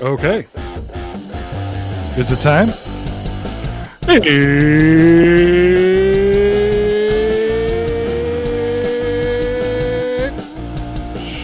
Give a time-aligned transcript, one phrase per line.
[0.00, 0.46] Okay.
[2.16, 2.68] Is it time?
[10.28, 10.44] It's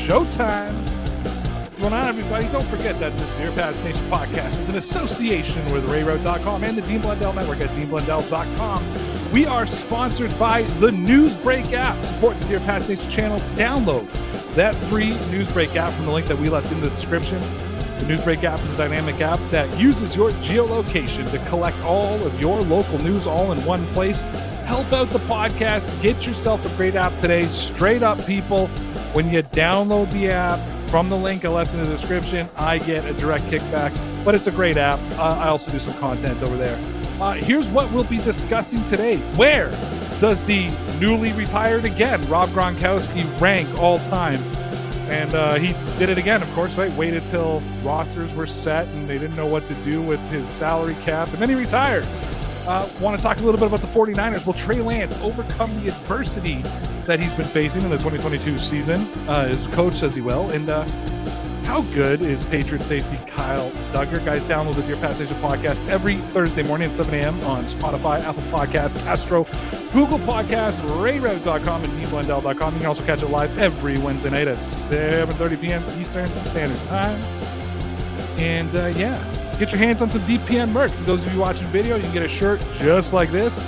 [0.07, 0.73] showtime.
[0.85, 2.47] What's going on, everybody?
[2.49, 6.83] Don't forget that the Dear Past Nation podcast is an association with RayRoad.com and the
[6.83, 9.33] Dean Blundell Network at DeanBlundell.com.
[9.33, 12.05] We are sponsored by the Newsbreak app.
[12.05, 13.41] Support the Dear Past Nation channel.
[13.57, 14.09] Download
[14.55, 17.43] that free Newsbreak app from the link that we left in the description.
[18.05, 22.61] Newsbreak app is a dynamic app that uses your geolocation to collect all of your
[22.61, 24.25] local news all in one place.
[24.65, 26.03] Help out the podcast.
[26.03, 27.47] Get yourself a great app today.
[27.47, 28.67] Straight up, people.
[29.15, 33.07] When you download the app from the link I left in the description, I get
[33.07, 33.97] a direct kickback.
[34.23, 35.01] But it's a great app.
[35.19, 36.77] Uh, I also do some content over there.
[37.23, 39.17] Uh, here's what we'll be discussing today.
[39.37, 39.71] Where
[40.21, 40.69] does the
[41.01, 44.43] newly retired again Rob Gronkowski rank all time?
[45.09, 46.91] And uh, he did it again, of course, right?
[46.93, 50.97] Waited till rosters were set and they didn't know what to do with his salary
[51.03, 52.07] cap, and then he retired.
[52.67, 54.47] Uh, Want to talk a little bit about the 49ers.
[54.47, 56.63] Will Trey Lance overcome the adversity
[57.03, 59.03] that he's been facing in the 2022 season?
[59.29, 60.51] Uh, his coach says he will.
[60.51, 60.87] And uh,
[61.65, 64.25] how good is Patriot safety Kyle Dugger?
[64.25, 67.43] Guys, download the Dear Nation podcast every Thursday morning at 7 a.m.
[67.45, 69.45] on Spotify, Apple Podcast, Castro,
[69.93, 72.75] Google Podcast, RayRoad.com, and DeanBlundell.com.
[72.75, 76.01] You can also catch it live every Wednesday night at 7.30 p.m.
[76.01, 77.17] Eastern Standard Time.
[78.39, 80.93] And uh, yeah, get your hands on some DPN merch.
[80.93, 83.65] For those of you watching video, you can get a shirt just like this.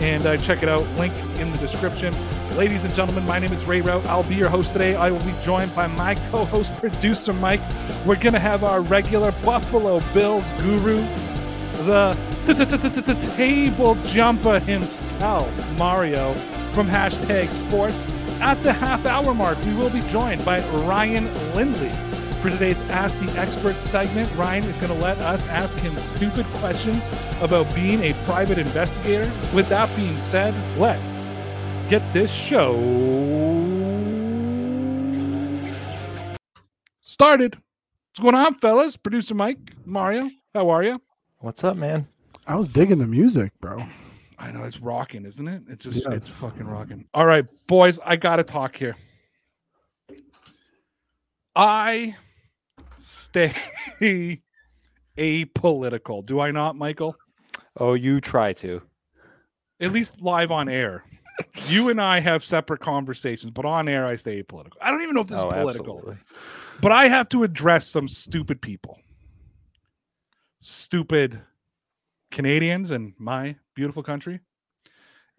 [0.00, 0.86] And uh, check it out.
[0.96, 2.14] Link in the description.
[2.56, 4.04] Ladies and gentlemen, my name is Ray Rout.
[4.06, 4.96] I'll be your host today.
[4.96, 7.60] I will be joined by my co host, producer Mike.
[8.06, 10.96] We're going to have our regular Buffalo Bills guru,
[11.84, 12.16] the
[13.36, 16.34] table jumper himself, Mario,
[16.72, 18.06] from hashtag sports.
[18.40, 22.09] At the half hour mark, we will be joined by Ryan Lindley.
[22.40, 26.46] For today's Ask the Expert segment, Ryan is going to let us ask him stupid
[26.54, 27.10] questions
[27.42, 29.30] about being a private investigator.
[29.54, 31.26] With that being said, let's
[31.90, 32.76] get this show
[37.02, 37.56] started.
[37.56, 38.96] What's going on, fellas?
[38.96, 40.98] Producer Mike, Mario, how are you?
[41.40, 42.08] What's up, man?
[42.46, 43.84] I was digging the music, bro.
[44.38, 45.62] I know it's rocking, isn't it?
[45.68, 47.04] It's just Yeah, it's it's- fucking rocking.
[47.12, 48.96] All right, boys, I gotta talk here.
[51.54, 52.16] I
[53.00, 53.52] stay
[55.18, 56.24] apolitical.
[56.24, 57.16] Do I not, Michael?
[57.76, 58.82] Oh, you try to.
[59.80, 61.04] At least live on air.
[61.68, 64.72] You and I have separate conversations, but on air I stay apolitical.
[64.82, 66.22] I don't even know if this oh, is political, absolutely.
[66.82, 68.98] but I have to address some stupid people.
[70.60, 71.40] Stupid
[72.30, 74.40] Canadians in my beautiful country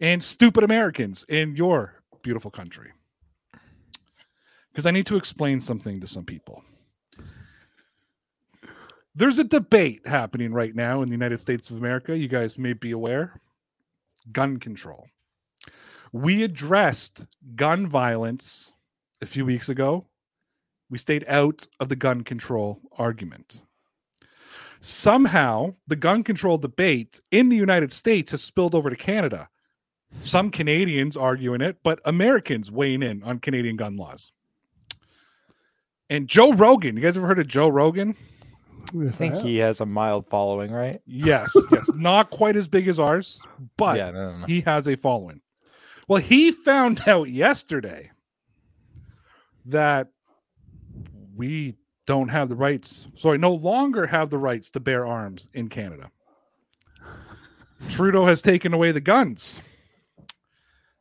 [0.00, 2.90] and stupid Americans in your beautiful country.
[4.72, 6.64] Because I need to explain something to some people.
[9.14, 12.16] There's a debate happening right now in the United States of America.
[12.16, 13.40] You guys may be aware
[14.30, 15.06] gun control.
[16.12, 18.72] We addressed gun violence
[19.20, 20.06] a few weeks ago.
[20.90, 23.62] We stayed out of the gun control argument.
[24.80, 29.48] Somehow, the gun control debate in the United States has spilled over to Canada.
[30.20, 34.32] Some Canadians arguing it, but Americans weighing in on Canadian gun laws.
[36.10, 38.16] And Joe Rogan, you guys ever heard of Joe Rogan?
[39.06, 41.00] I think he has a mild following, right?
[41.06, 41.90] Yes, yes.
[41.94, 43.40] Not quite as big as ours,
[43.76, 44.46] but yeah, no, no, no.
[44.46, 45.40] he has a following.
[46.08, 48.10] Well, he found out yesterday
[49.66, 50.08] that
[51.34, 51.76] we
[52.06, 56.10] don't have the rights, sorry, no longer have the rights to bear arms in Canada.
[57.88, 59.60] Trudeau has taken away the guns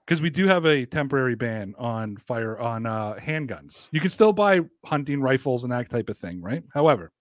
[0.05, 3.87] because we do have a temporary ban on fire on uh, handguns.
[3.91, 6.63] You can still buy hunting rifles and that type of thing, right?
[6.73, 7.11] However,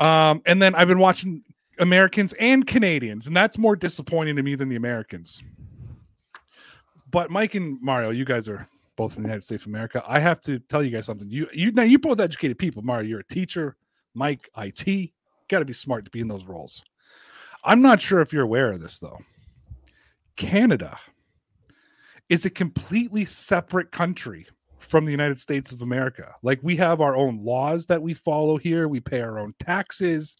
[0.00, 1.42] um, and then I've been watching
[1.78, 5.42] Americans and Canadians, and that's more disappointing to me than the Americans.
[7.10, 8.66] But Mike and Mario, you guys are
[8.96, 10.02] both from the United States of America.
[10.06, 11.30] I have to tell you guys something.
[11.30, 12.82] You you now you both educated people.
[12.82, 13.76] Mario, you're a teacher.
[14.14, 15.10] Mike, IT.
[15.48, 16.84] Got to be smart to be in those roles.
[17.64, 19.18] I'm not sure if you're aware of this though.
[20.36, 20.98] Canada
[22.28, 24.46] is a completely separate country
[24.90, 26.34] from the United States of America.
[26.42, 28.88] Like we have our own laws that we follow here.
[28.88, 30.36] We pay our own taxes.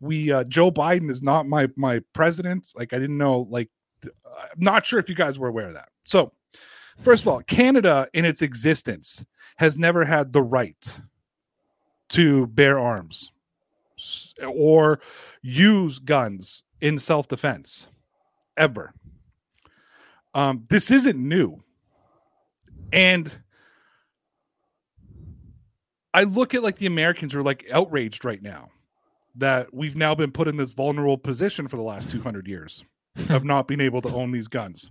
[0.00, 2.68] We uh, Joe Biden is not my my president.
[2.74, 3.46] Like I didn't know.
[3.50, 3.68] Like
[4.04, 4.10] I'm
[4.56, 5.90] not sure if you guys were aware of that.
[6.04, 6.32] So
[6.98, 9.24] first of all, Canada in its existence
[9.58, 11.00] has never had the right
[12.08, 13.32] to bear arms
[14.48, 15.00] or
[15.42, 17.86] use guns in self defense
[18.56, 18.94] ever.
[20.32, 21.58] Um, this isn't new.
[22.94, 23.30] And
[26.12, 28.68] I look at like the Americans are like outraged right now
[29.36, 32.84] that we've now been put in this vulnerable position for the last 200 years
[33.28, 34.90] of not being able to own these guns.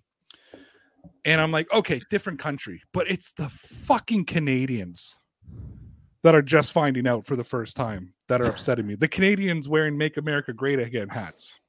[1.26, 5.18] And I'm like, okay, different country, but it's the fucking Canadians
[6.24, 8.96] that are just finding out for the first time that are upsetting me.
[8.96, 11.60] The Canadians wearing Make America Great Again hats.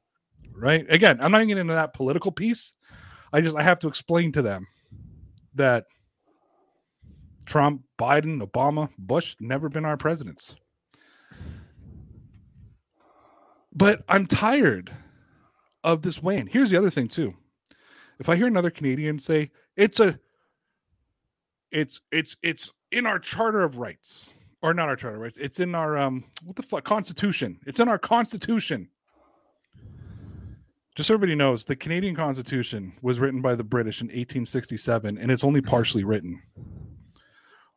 [0.52, 0.84] Right?
[0.88, 2.72] Again, I'm not getting into that political piece.
[3.32, 4.66] I just I have to explain to them
[5.54, 5.84] that
[7.50, 10.54] Trump, Biden, Obama, Bush never been our presidents.
[13.74, 14.92] But I'm tired
[15.82, 16.46] of this weighing.
[16.46, 17.34] Here's the other thing too.
[18.20, 20.16] If I hear another Canadian say it's a
[21.72, 24.32] it's it's it's in our charter of rights
[24.62, 27.78] or not our charter of rights it's in our um what the fuck constitution it's
[27.78, 28.88] in our constitution
[30.96, 35.30] just so everybody knows the canadian constitution was written by the british in 1867 and
[35.30, 36.42] it's only partially written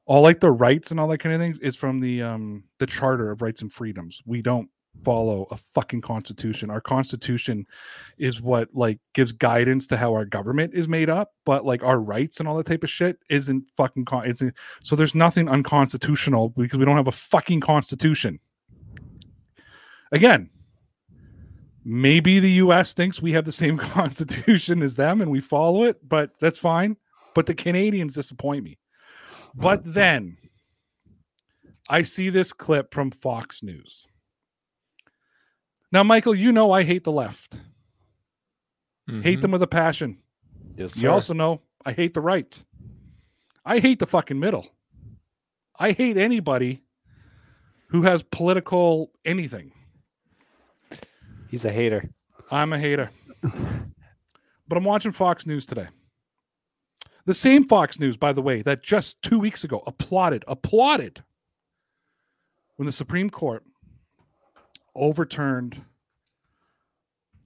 [0.05, 2.85] all like the rights and all that kind of thing is from the um the
[2.85, 4.21] charter of rights and freedoms.
[4.25, 4.69] We don't
[5.03, 6.69] follow a fucking constitution.
[6.69, 7.65] Our constitution
[8.17, 11.99] is what like gives guidance to how our government is made up but like our
[11.99, 14.41] rights and all that type of shit isn't fucking con- it's
[14.83, 18.39] so there's nothing unconstitutional because we don't have a fucking constitution.
[20.11, 20.49] Again
[21.85, 25.97] maybe the us thinks we have the same constitution as them and we follow it
[26.07, 26.95] but that's fine
[27.35, 28.77] but the canadians disappoint me
[29.55, 30.37] but then
[31.89, 34.07] I see this clip from Fox News.
[35.91, 37.57] Now, Michael, you know I hate the left.
[39.09, 39.21] Mm-hmm.
[39.21, 40.17] Hate them with a passion.
[40.75, 41.01] Yes, sir.
[41.01, 42.63] You also know I hate the right.
[43.65, 44.67] I hate the fucking middle.
[45.77, 46.81] I hate anybody
[47.89, 49.71] who has political anything.
[51.49, 52.09] He's a hater.
[52.49, 53.11] I'm a hater.
[53.41, 55.87] but I'm watching Fox News today.
[57.25, 61.23] The same Fox News, by the way, that just two weeks ago applauded, applauded
[62.75, 63.63] when the Supreme Court
[64.95, 65.81] overturned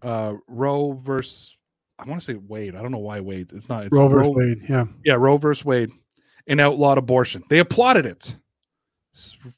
[0.02, 1.56] uh, Roe versus,
[2.00, 2.76] I want to say Wade.
[2.76, 3.52] I don't know why Wade.
[3.54, 3.86] It's not.
[3.86, 4.62] It's Roe versus Wade.
[4.68, 4.86] Yeah.
[5.04, 5.16] Yeah.
[5.16, 5.92] Roe versus Wade
[6.48, 7.44] and outlawed abortion.
[7.50, 8.38] They applauded it.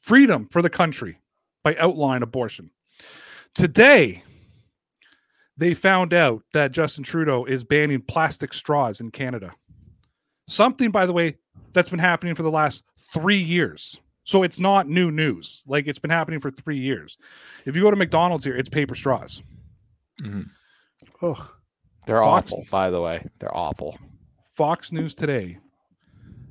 [0.00, 1.18] Freedom for the country
[1.62, 2.70] by outlawing abortion.
[3.54, 4.22] Today,
[5.56, 9.52] they found out that Justin Trudeau is banning plastic straws in Canada.
[10.50, 11.36] Something, by the way,
[11.72, 14.00] that's been happening for the last three years.
[14.24, 15.62] So it's not new news.
[15.68, 17.16] Like it's been happening for three years.
[17.66, 19.44] If you go to McDonald's here, it's paper straws.
[20.20, 20.42] Mm-hmm.
[21.24, 21.52] Ugh.
[22.04, 23.24] They're Fox, awful, by the way.
[23.38, 23.96] They're awful.
[24.56, 25.58] Fox News today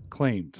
[0.10, 0.60] claimed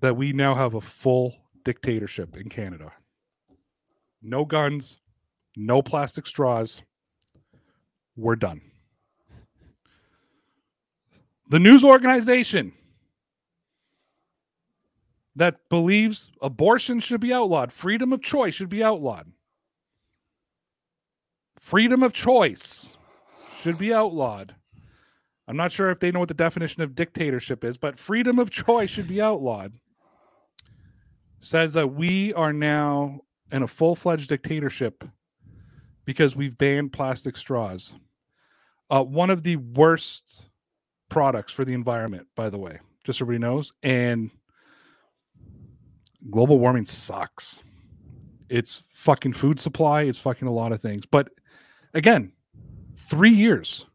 [0.00, 2.92] that we now have a full dictatorship in Canada.
[4.22, 4.98] No guns,
[5.56, 6.82] no plastic straws.
[8.16, 8.60] We're done.
[11.54, 12.72] The news organization
[15.36, 19.30] that believes abortion should be outlawed, freedom of choice should be outlawed.
[21.60, 22.96] Freedom of choice
[23.60, 24.56] should be outlawed.
[25.46, 28.50] I'm not sure if they know what the definition of dictatorship is, but freedom of
[28.50, 29.74] choice should be outlawed.
[31.38, 33.20] Says that we are now
[33.52, 35.04] in a full fledged dictatorship
[36.04, 37.94] because we've banned plastic straws.
[38.90, 40.48] Uh, one of the worst
[41.14, 43.72] products for the environment, by the way, just so everybody knows.
[43.84, 44.32] And
[46.28, 47.62] global warming sucks.
[48.48, 51.06] It's fucking food supply, it's fucking a lot of things.
[51.06, 51.28] But
[51.94, 52.32] again,
[52.96, 53.86] three years.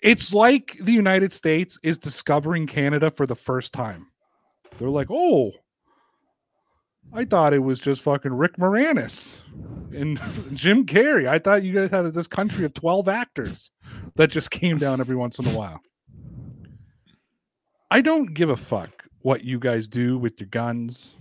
[0.00, 4.06] It's like the United States is discovering Canada for the first time.
[4.78, 5.52] They're like, oh,
[7.12, 9.40] I thought it was just fucking Rick Moranis
[9.94, 10.18] and
[10.54, 11.28] Jim Carrey.
[11.28, 13.72] I thought you guys had this country of 12 actors
[14.16, 15.82] that just came down every once in a while.
[17.90, 21.16] I don't give a fuck what you guys do with your guns,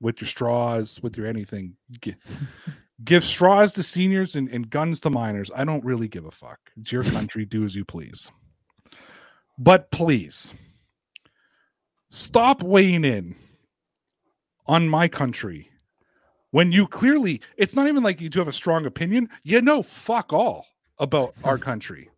[0.00, 1.76] with your straws, with your anything.
[2.00, 2.14] Give,
[3.04, 5.50] give straws to seniors and, and guns to minors.
[5.54, 6.58] I don't really give a fuck.
[6.76, 7.44] It's your country.
[7.44, 8.30] Do as you please.
[9.58, 10.54] But please
[12.08, 13.36] stop weighing in
[14.66, 15.70] on my country
[16.52, 19.28] when you clearly, it's not even like you do have a strong opinion.
[19.42, 20.66] You know, fuck all
[20.98, 22.10] about our country.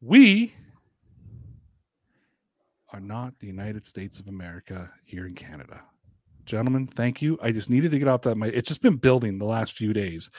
[0.00, 0.54] We
[2.94, 5.80] are not the United States of America here in Canada.
[6.46, 7.36] Gentlemen, thank you.
[7.42, 8.36] I just needed to get off that.
[8.36, 10.30] My it's just been building the last few days,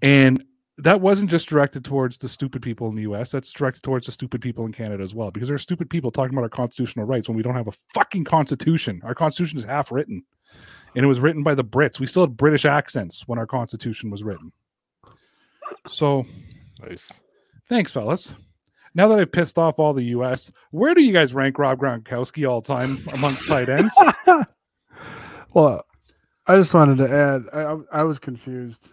[0.00, 0.44] and
[0.78, 3.32] that wasn't just directed towards the stupid people in the U.S.
[3.32, 6.12] That's directed towards the stupid people in Canada as well, because there are stupid people
[6.12, 9.00] talking about our constitutional rights when we don't have a fucking constitution.
[9.04, 10.22] Our constitution is half written,
[10.94, 11.98] and it was written by the Brits.
[11.98, 14.52] We still had British accents when our constitution was written.
[15.88, 16.26] So,
[16.80, 17.08] Nice.
[17.68, 18.34] thanks, fellas.
[18.94, 22.48] Now that I've pissed off all the U.S., where do you guys rank Rob Gronkowski
[22.48, 23.94] all time amongst tight ends?
[25.54, 25.84] well,
[26.46, 27.42] I just wanted to add.
[27.52, 28.92] I, I was confused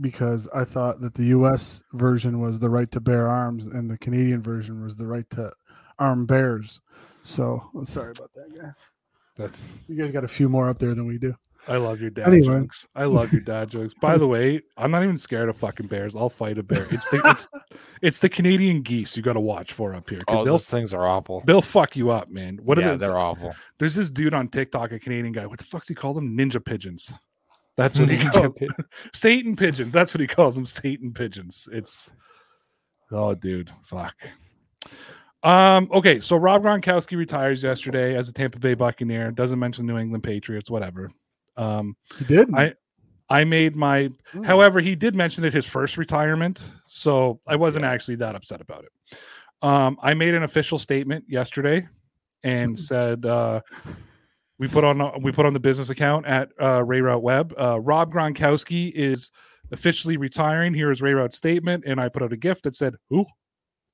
[0.00, 1.82] because I thought that the U.S.
[1.92, 5.52] version was the right to bear arms, and the Canadian version was the right to
[5.98, 6.80] arm bears.
[7.22, 8.88] So sorry about that, guys.
[9.36, 11.34] That's You guys got a few more up there than we do.
[11.66, 12.60] I love your dad Anyway.
[12.60, 12.86] jokes.
[12.94, 13.94] I love your dad jokes.
[14.00, 16.14] By the way, I'm not even scared of fucking bears.
[16.14, 16.86] I'll fight a bear.
[16.90, 17.48] It's the it's,
[18.02, 20.92] it's the Canadian geese you got to watch for up here because Oh, those things
[20.92, 21.42] are awful.
[21.46, 22.58] they'll fuck you up, man.
[22.62, 23.06] What yeah, are they?
[23.06, 23.54] they're awful.
[23.78, 25.46] There's this dude on TikTok, a Canadian guy.
[25.46, 26.36] What the fuck fuck's he call them?
[26.36, 27.12] Ninja pigeons.
[27.76, 28.68] That's what he calls pi-
[29.14, 29.92] Satan pigeons.
[29.92, 30.66] That's what he calls them.
[30.66, 31.68] Satan pigeons.
[31.72, 32.10] It's
[33.10, 34.14] oh, dude, fuck.
[35.42, 35.88] Um.
[35.92, 39.30] Okay, so Rob Gronkowski retires yesterday as a Tampa Bay Buccaneer.
[39.30, 40.70] Doesn't mention New England Patriots.
[40.70, 41.10] Whatever.
[41.56, 41.96] Um.
[42.20, 42.54] You did.
[42.54, 42.74] I-
[43.30, 44.10] I made my.
[44.34, 44.44] Mm.
[44.44, 48.84] However, he did mention it his first retirement, so I wasn't actually that upset about
[48.84, 49.18] it.
[49.62, 51.88] Um, I made an official statement yesterday
[52.42, 53.60] and said uh,
[54.58, 57.54] we put on we put on the business account at uh, Ray Route Web.
[57.58, 59.30] Uh, Rob Gronkowski is
[59.72, 60.74] officially retiring.
[60.74, 63.24] Here is Ray Route's statement, and I put out a gift that said, "Who?"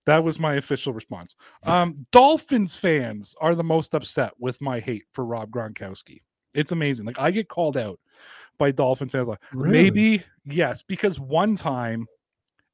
[0.07, 1.37] That was my official response.
[1.63, 6.23] Um, Dolphins fans are the most upset with my hate for Rob Gronkowski.
[6.55, 7.07] It's amazing.
[7.07, 7.99] Like I get called out
[8.59, 9.29] by Dolphin fans.
[9.29, 9.71] Like Really?
[9.73, 12.07] maybe yes, because one time,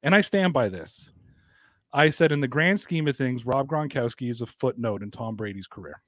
[0.03, 1.11] and I stand by this.
[1.93, 5.35] I said, in the grand scheme of things, Rob Gronkowski is a footnote in Tom
[5.35, 6.01] Brady's career.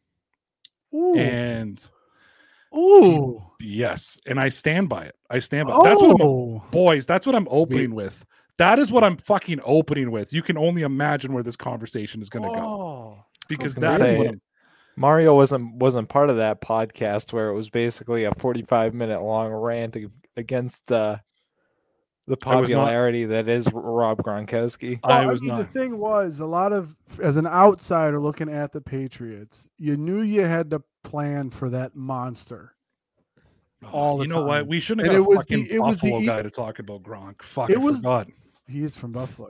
[0.94, 1.16] Ooh.
[1.16, 1.84] And
[2.76, 3.42] Ooh.
[3.60, 5.16] yes, and I stand by it.
[5.30, 5.80] I stand by.
[5.84, 6.64] That's what I'm, Oh.
[6.72, 7.06] boys.
[7.06, 8.26] That's what I'm opening with.
[8.58, 10.34] That is what I'm fucking opening with.
[10.34, 13.26] You can only imagine where this conversation is going to go Oh.
[13.48, 14.42] because that is what I'm,
[15.00, 19.52] Mario wasn't wasn't part of that podcast where it was basically a 45 minute long
[19.52, 19.96] rant
[20.36, 21.18] against uh,
[22.28, 25.00] the I was not- popularity that is Rob Gronkowski.
[25.04, 25.58] I Well, was mean, not.
[25.60, 30.22] The thing was, a lot of as an outsider looking at the Patriots, you knew
[30.22, 32.76] you had to plan for that monster.
[33.94, 34.68] all the you know what?
[34.68, 36.42] We shouldn't have And got it a was the- fucking it was the Buffalo guy
[36.44, 37.42] to talk about Gronk.
[37.42, 38.28] Fuck, It I was- forgot.
[38.68, 39.50] He's from Buffalo,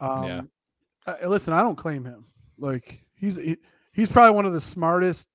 [0.00, 0.06] yeah.
[0.06, 0.40] Um, Yeah.
[1.06, 2.26] uh, listen, I don't claim him.
[2.58, 3.56] Like he's he,
[3.92, 5.28] he's probably one of the smartest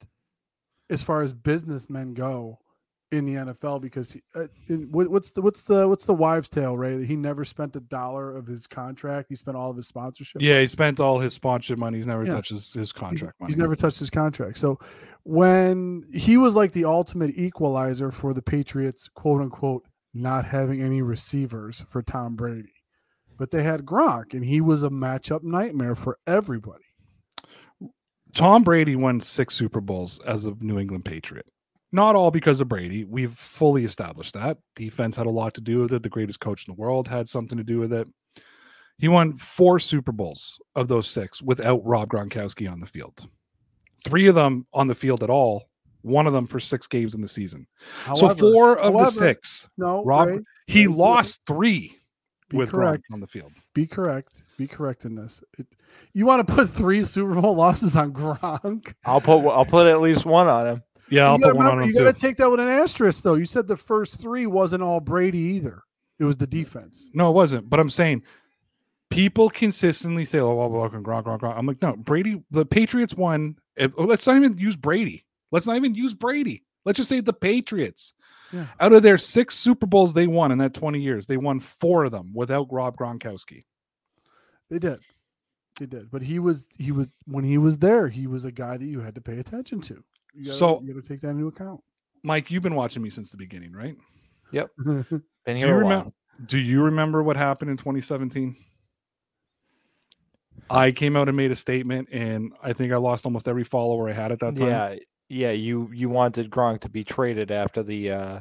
[0.89, 2.59] as far as businessmen go
[3.11, 6.49] in the NFL because he, uh, in, what, what's the what's the what's the wives'
[6.49, 7.05] tale, Ray?
[7.05, 9.27] He never spent a dollar of his contract.
[9.29, 10.41] He spent all of his sponsorship.
[10.41, 11.97] Yeah, he spent all his sponsorship money.
[11.97, 12.33] He's never Yeah.
[12.33, 13.51] touched his, his contract money.
[13.51, 14.57] He's never touched his contract.
[14.57, 14.77] So
[15.23, 21.01] when he was like the ultimate equalizer for the Patriots, quote unquote, not having any
[21.01, 22.73] receivers for Tom Brady.
[23.37, 26.83] But they had Gronk, and he was a matchup nightmare for everybody.
[28.38, 31.48] Tom Brady won six Super Bowls as a New England Patriot.
[31.91, 33.03] Not all because of Brady.
[33.03, 34.58] We've fully established that.
[34.75, 36.03] Defense had a lot to do with it.
[36.03, 38.08] The greatest coach in the world had something to do with it.
[39.00, 43.27] He won four Super Bowls of those six without Rob Gronkowski on the field.
[44.03, 45.70] Three of them on the field at all.
[46.01, 47.67] One of them for six games in the season.
[48.15, 52.00] so four of the six, No, Rob- Ray, he Ray, lost three
[52.53, 53.03] with correct.
[53.10, 53.51] Gronk on the field.
[53.74, 54.44] Be correct.
[54.58, 55.44] Be correct in this.
[55.58, 55.67] It,
[56.13, 58.94] you want to put three Super Bowl losses on Gronk?
[59.06, 60.84] I'll put I'll put at least one on him.
[61.10, 62.67] Yeah, I'll you gotta put one on him You got to take that with an
[62.67, 63.36] asterisk, though.
[63.36, 65.84] You said the first three wasn't all Brady either.
[66.20, 67.10] It was the defense.
[67.13, 67.70] No, it wasn't.
[67.70, 68.24] But I'm saying
[69.10, 72.44] people consistently say, "Oh, well, well, Gronk, Gronk, Gronk." I'm like, no, Brady.
[72.51, 73.58] The Patriots won.
[73.75, 75.25] If, oh, let's not even use Brady.
[75.51, 76.63] Let's not even use Brady.
[76.86, 78.13] Let's just say the Patriots.
[78.51, 78.65] Yeah.
[78.79, 82.06] Out of their six Super Bowls they won in that 20 years, they won four
[82.06, 83.65] of them without Rob Gronkowski.
[84.70, 85.00] They did.
[85.79, 86.10] They did.
[86.12, 89.00] But he was he was when he was there, he was a guy that you
[89.00, 90.03] had to pay attention to.
[90.34, 91.81] You gotta, So- you got to take that into account.
[92.24, 93.96] Mike, you've been watching me since the beginning, right?
[94.51, 94.69] Yep.
[94.77, 95.03] been
[95.46, 96.05] Do here you a remember?
[96.05, 96.13] while.
[96.46, 98.55] Do you remember what happened in 2017?
[100.69, 104.10] I came out and made a statement, and I think I lost almost every follower
[104.10, 104.67] I had at that time.
[104.67, 104.96] Yeah,
[105.29, 105.51] yeah.
[105.51, 108.39] You you wanted Gronk to be traded after the uh,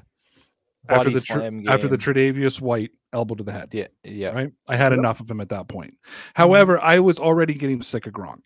[0.89, 1.99] after the tr- slam after the.
[1.99, 3.69] Tre'Davious White elbow to the head.
[3.73, 4.53] yeah yeah right?
[4.69, 4.99] I had Yep.
[4.99, 5.95] enough of him at that point.
[6.35, 8.43] However, I was already getting sick of Gronk.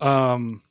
[0.00, 0.62] Um,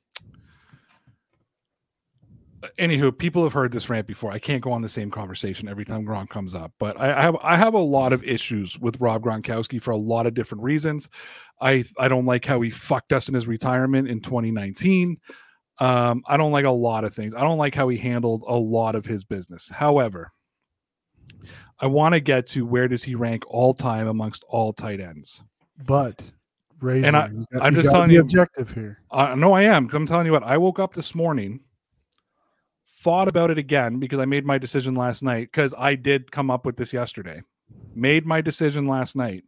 [2.80, 4.32] anywho, people have heard this rant before.
[4.32, 7.22] I can't go on the same conversation every time Gronk comes up, but I, I
[7.22, 10.64] have I have a lot of issues with Rob Gronkowski for a lot of different
[10.64, 11.10] reasons.
[11.62, 15.18] I I don't like how he fucked us in his retirement in 2019.
[15.80, 17.36] Um, I don't like a lot of things.
[17.36, 19.70] I don't like how he handled a lot of his business.
[19.70, 20.32] However,
[21.80, 25.44] I want to get to where does he rank all time amongst all tight ends?
[25.86, 26.34] But
[26.80, 29.00] Razor, And I, got, I'm just telling you- objective here.
[29.12, 29.88] Uh, no, I am.
[29.88, 30.44] 'cause I'm telling you what.
[30.44, 31.60] I woke up this morning,
[33.02, 35.50] thought about it again because I made my decision last night.
[35.52, 37.42] Because I did come up with this yesterday.
[37.96, 39.44] Made my decision last night.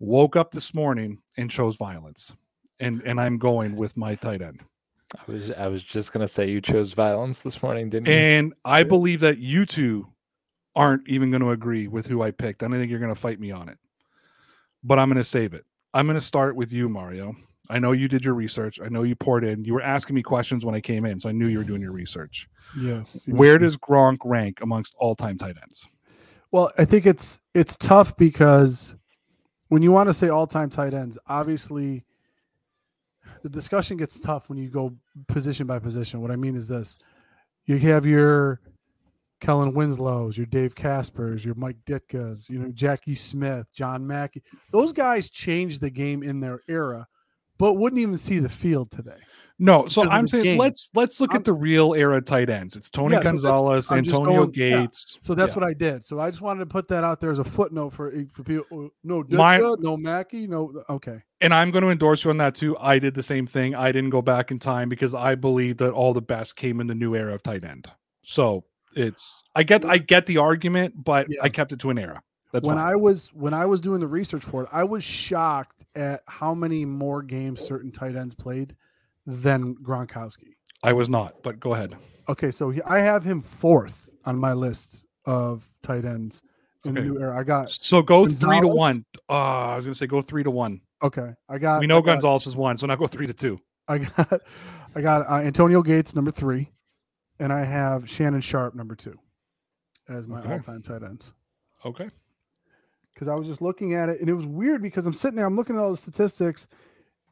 [0.00, 2.34] Woke up this morning and chose violence,
[2.80, 4.60] and and I'm going with my tight end.
[5.16, 8.12] I was I was just gonna say you chose violence this morning, didn't you?
[8.14, 10.08] And I believe that you two
[10.76, 12.62] aren't even going to agree with who I picked.
[12.62, 13.78] I don't think you're going to fight me on it,
[14.82, 15.64] but I'm going to save it.
[15.92, 17.34] I'm going to start with you, Mario.
[17.70, 18.80] I know you did your research.
[18.80, 19.64] I know you poured in.
[19.64, 21.80] You were asking me questions when I came in, so I knew you were doing
[21.80, 22.48] your research.
[22.78, 23.22] Yes.
[23.26, 25.86] Where does Gronk rank amongst all-time tight ends?
[26.50, 28.94] Well, I think it's it's tough because
[29.68, 32.04] when you want to say all-time tight ends, obviously
[33.42, 34.94] the discussion gets tough when you go
[35.26, 36.20] position by position.
[36.20, 36.98] What I mean is this:
[37.64, 38.60] you have your
[39.44, 44.42] Kellen Winslow's, your Dave Caspers, your Mike Ditka's, you know Jackie Smith, John Mackey.
[44.72, 47.06] Those guys changed the game in their era,
[47.58, 49.18] but wouldn't even see the field today.
[49.58, 50.58] No, so I'm saying game.
[50.58, 52.74] let's let's look I'm- at the real era tight ends.
[52.74, 54.80] It's Tony Yeah, Gonzalez, I'm Antonio going- yeah.
[54.80, 55.18] Gates.
[55.22, 55.54] So that's Yeah.
[55.60, 56.04] what I did.
[56.04, 58.42] So I just wanted to put that out there as a footnote for eh, for
[58.44, 58.64] people.
[58.72, 60.82] oh, No My- Ditka, no Mackey, no.
[60.90, 61.22] Okay.
[61.40, 62.76] and I'm going to endorse you on that too.
[62.78, 63.74] I did the same thing.
[63.76, 66.86] I didn't go back in time because I believe that all the best came in
[66.88, 67.92] the new era of tight end.
[68.24, 68.64] So
[68.96, 71.38] it's I get I get the argument, but Yeah.
[71.42, 72.22] I kept it to an era.
[72.52, 72.86] That's when fine.
[72.86, 76.54] I was when I was doing the research for it, I was shocked at how
[76.54, 78.76] many more games certain tight ends played
[79.26, 80.54] than Gronkowski.
[80.82, 81.96] I was not, but go ahead.
[82.28, 86.42] Okay, so he, I have him fourth on my list of tight ends
[86.84, 87.00] in Okay.
[87.00, 87.38] the new era.
[87.38, 89.04] I got So go three to one.
[89.28, 90.80] Uh, I was going to say go three to one.
[91.02, 91.30] okay.
[91.48, 93.58] I got We know I got, Gonzalez is one, so now go three to two.
[93.88, 94.40] I got
[94.94, 96.70] I got uh, Antonio Gates number three,
[97.38, 99.18] and I have Shannon Sharpe number two
[100.08, 100.52] as my Okay.
[100.52, 101.32] all-time tight ends.
[101.84, 102.10] Okay.
[103.12, 105.46] because I was just looking at it and it was weird because I'm sitting there,
[105.46, 106.66] I'm looking at all the statistics.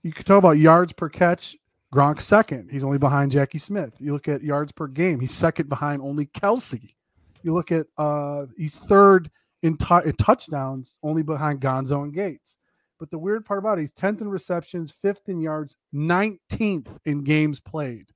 [0.03, 1.57] You could talk about yards per catch.
[1.93, 2.71] Gronk second.
[2.71, 3.93] He's only behind Jackie Smith.
[3.99, 5.21] You look at yards per game.
[5.21, 6.95] He's second behind only Kelce.
[7.43, 9.31] You look at uh he's third
[9.63, 12.57] in, tou- in touchdowns, only behind Gonzo and Gates.
[12.99, 17.25] But the weird part about it, he's 10th in receptions, fifth in yards, 19th in
[17.25, 18.07] games played.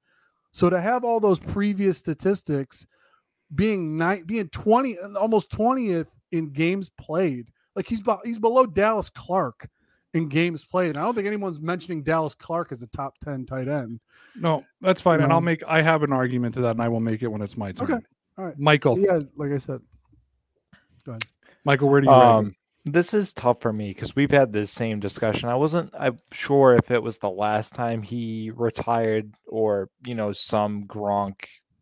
[0.56, 2.86] So to have all those previous statistics
[3.54, 9.68] being nine, being 20, almost 20th in games played, like he's he's below Dallas Clark
[10.14, 10.88] in games played.
[10.88, 14.00] And I don't think anyone's mentioning Dallas Clark as a top 10 tight end.
[14.34, 15.20] No, that's fine.
[15.20, 17.26] And I'll Um, make I have an argument to that and I will make it
[17.26, 17.92] when it's my turn.
[17.92, 18.06] Okay.
[18.38, 18.58] All right.
[18.58, 18.98] Michael.
[18.98, 19.82] Yeah, like I said.
[21.04, 21.24] Go ahead.
[21.66, 22.24] Michael, where do you rank?
[22.24, 25.48] Um, this is tough for me because we've had this same discussion.
[25.48, 30.32] I wasn't I'm sure if it was the last time he retired or you know
[30.32, 31.34] some Gronk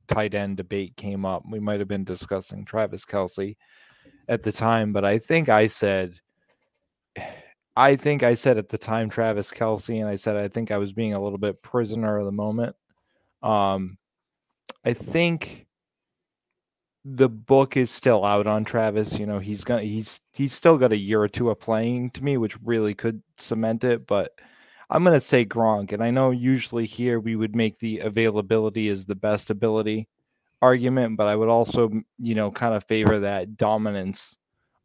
[0.09, 1.43] tight end debate came up.
[1.49, 3.57] We might have been discussing Travis Kelce
[4.29, 6.14] at the time, but I think I said
[7.77, 10.79] I think I said at the time Travis Kelce, and I said I think I
[10.79, 12.77] was being a little bit prisoner of the moment.
[13.43, 13.99] Um,
[14.87, 15.67] I think
[17.05, 19.19] the book is still out on Travis.
[19.19, 22.25] You know, he's gonna he's he's still got a year or two of playing to
[22.25, 24.07] me, which really could cement it.
[24.07, 24.33] But
[24.90, 29.07] I'm gonna say Gronk, and I know usually here we would make the availability is
[29.07, 30.09] the best ability
[30.62, 34.37] argument, but I would also you know kind of favor that dominance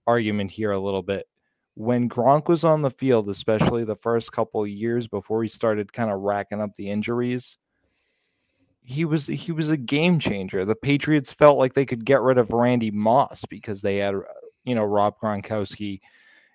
[0.08, 1.28] argument here a little bit.
[1.76, 6.12] When Gronk was on the field, especially the first couple years before he started kind
[6.12, 7.58] of racking up the injuries,
[8.90, 10.66] he was he was a game changer.
[10.66, 14.22] The Patriots felt like they could get rid of Randy Moss because they had uh,
[14.64, 16.00] you know Rob Gronkowski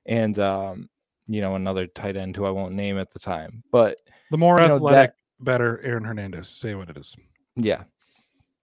[0.07, 0.89] and um,
[1.29, 3.63] you know another tight end who I won't name at the time.
[3.71, 3.99] But
[4.33, 6.49] The more you know, athletic, that- better Aaron Hernandez.
[6.49, 7.15] Say what it is.
[7.55, 7.85] yeah,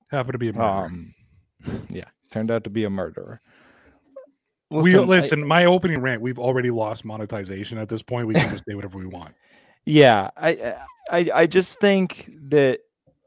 [0.10, 0.86] happened to be a murderer.
[0.86, 1.14] um,
[1.90, 3.40] yeah, turned out to be a murderer.
[4.70, 5.48] we Listen, I- listen.
[5.48, 6.22] my opening rant.
[6.22, 8.28] We've already lost monetization at this point.
[8.28, 9.34] We can just say whatever we want.
[9.84, 10.76] Yeah, I,
[11.10, 12.82] I I just think that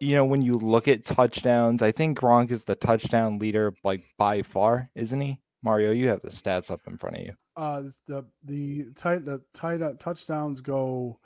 [0.05, 4.05] you know when you look at touchdowns, I think Gronk is the touchdown leader like
[4.19, 5.41] by far, isn't he?
[5.63, 7.33] Mario, you have the stats up in front of you.
[7.57, 11.19] Uh, the the tight the tight uh, touchdowns go.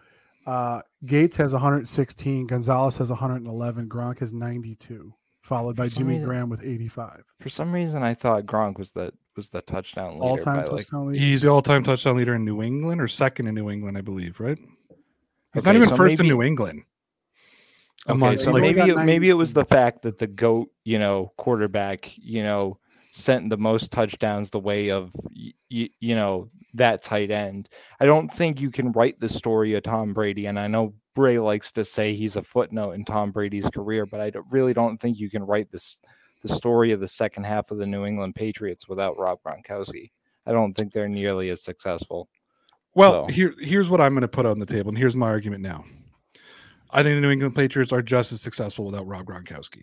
[0.47, 5.13] Uh, Gates has 116, Gonzalez has 111, Gronk has 92,
[5.43, 7.23] followed by Jimmy reason- Graham with 85.
[7.41, 10.25] For some reason, I thought Gronk was the was the touchdown leader.
[10.25, 11.25] All time by, like, touchdown leader.
[11.25, 14.41] He's the all-time touchdown leader in New England, or second in New England, I believe.
[14.41, 14.59] Right?
[15.53, 16.83] He's not even so first in New England.
[18.07, 21.33] Amongst so like maybe it, maybe it was the fact that the goat, you know,
[21.37, 22.79] quarterback, you know,
[23.13, 27.69] sent the most touchdowns the way of y- y- you know that tight end.
[28.01, 31.39] I don't think you can write the story of Tom Brady, and I know Bray
[31.39, 34.99] likes to say he's a footnote in Tom Brady's career, but I don't- really don't
[34.99, 35.99] think you can write this
[36.43, 40.13] the story of the second half of the New England Patriots without Rob Gronkowski.
[40.47, 42.29] I don't think they're nearly as successful.
[42.95, 45.27] Well, So- here here's what I'm going to put on the table, and here's my
[45.27, 45.85] argument now.
[46.91, 49.83] I think the New England Patriots are just as successful without Rob Gronkowski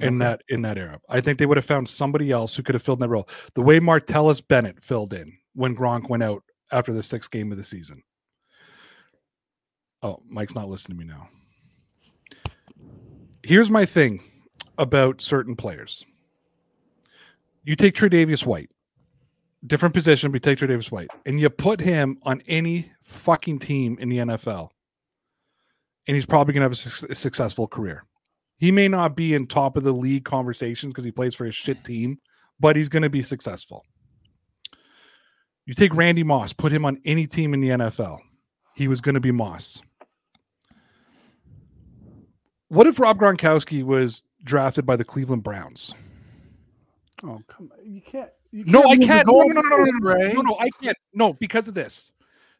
[0.00, 0.18] in Okay.
[0.30, 1.00] that in that era.
[1.08, 3.28] I think they would have found somebody else who could have filled that role.
[3.54, 7.58] The way Martellus Bennett filled in when Gronk went out after the sixth game of
[7.58, 8.02] the season.
[10.02, 11.28] Oh, Mike's not listening to me now.
[13.44, 14.22] Here's my thing
[14.78, 16.04] about certain players.
[17.64, 18.70] You take Tre'Davious White,
[19.66, 23.96] different position, but you take Tre'Davious White, and you put him on any fucking team
[24.00, 24.70] in the NFL,
[26.06, 28.04] and he's probably going to have a, suc- a successful career.
[28.58, 31.52] He may not be in top of the league conversations because he plays for a
[31.52, 32.18] shit team,
[32.60, 33.84] but he's going to be successful.
[35.66, 38.18] You take Randy Moss, put him on any team in the NFL,
[38.74, 39.82] he was going to be Moss.
[42.68, 45.94] What if Rob Gronkowski was drafted by the Cleveland Browns?
[47.24, 48.30] Oh come on, you can't.
[48.50, 49.26] You No, I can't.
[49.26, 50.96] No, no, no, no, no, no, no, no, I can't.
[51.14, 52.12] No, because of this.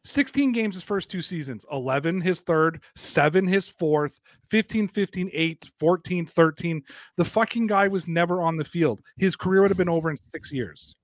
[0.05, 5.71] 16 games his first two seasons, 11 his third, 7 his fourth, 15, 15, 8,
[5.79, 6.83] 14, 13.
[7.17, 9.01] The fucking guy was never on the field.
[9.17, 10.95] His career would have been over in six years.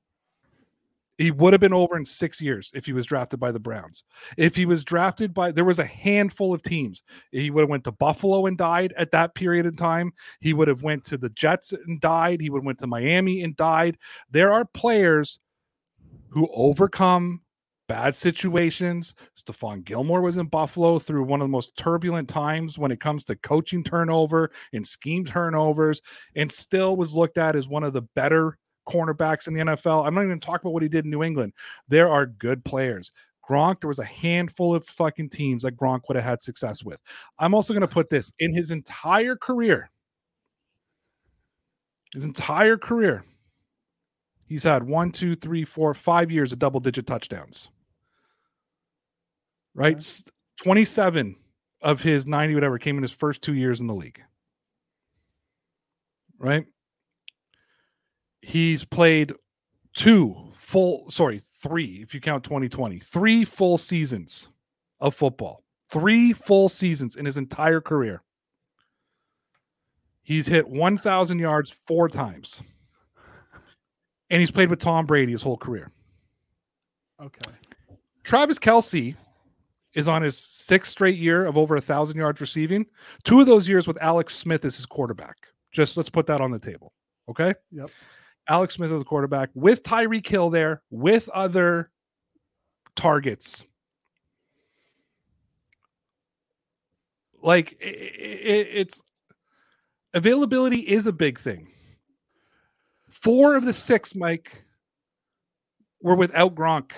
[1.17, 4.05] He would have been over in six years if he was drafted by the Browns.
[4.38, 7.03] If he was drafted by, there was a handful of teams.
[7.31, 10.13] He would have went to Buffalo and died at that period in time.
[10.39, 12.39] He would have went to the Jets and died.
[12.39, 13.97] He would have went to Miami and died.
[14.31, 15.39] There are players
[16.29, 17.41] who overcome
[17.89, 19.15] bad situations.
[19.36, 23.25] Stephon Gilmore was in Buffalo through one of the most turbulent times when it comes
[23.25, 26.02] to coaching turnover and scheme turnovers,
[26.36, 30.06] and still was looked at as one of the better cornerbacks in the NFL.
[30.06, 31.52] I'm not even talking about what he did in New England.
[31.89, 33.12] There are good players.
[33.47, 37.02] Gronk, there was a handful of fucking teams that Gronk would have had success with.
[37.39, 39.89] I'm also going to put this in his entire career.
[42.13, 43.25] His entire career,
[44.47, 47.69] he's had one, two, three, four, five years of double digit touchdowns.
[49.73, 49.95] Right?
[49.95, 50.32] Okay.
[50.63, 51.36] 27
[51.82, 54.21] of his 90, whatever, came in his first two years in the league.
[56.38, 56.65] Right?
[58.41, 59.34] He's played
[59.93, 64.49] two full, sorry, three, if you count 2020, three full seasons
[64.99, 65.63] of football.
[65.91, 68.21] Three full seasons in his entire career.
[70.21, 72.62] He's hit 1,000 yards four times.
[74.29, 75.91] And he's played with Tom Brady his whole career.
[77.19, 77.51] Okay.
[78.23, 79.15] Travis Kelce
[79.99, 82.85] is on his sixth straight year of over a thousand yards receiving.
[83.23, 85.35] Two of those years with Alex Smith as his quarterback.
[85.71, 86.93] Just let's put that on the table.
[87.29, 87.53] Okay.
[87.71, 87.91] Yep.
[88.47, 91.91] Alex Smith as the quarterback with Tyreek Hill there, with other
[92.95, 93.63] targets.
[97.41, 99.03] Like i- i- i- it's
[100.13, 101.71] availability is a big thing.
[103.09, 104.63] Four of the six, Mike,
[106.01, 106.91] were without Gronk.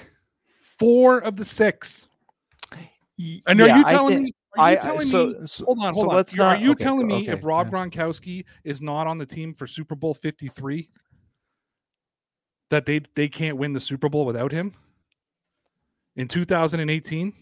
[0.62, 2.08] Four of the six.
[3.48, 4.36] And yeah, are you telling thi- me?
[4.58, 5.36] Are you I, telling so, me?
[5.46, 6.16] so- Hold on, so hold on.
[6.18, 7.74] let's are not- you okay, telling me okay, if Rob yeah.
[7.74, 10.90] Gronkowski is not on the team for Super Bowl Fifty Three,
[12.70, 14.74] that they they can't win the Super Bowl without him?
[16.18, 17.34] In 2018,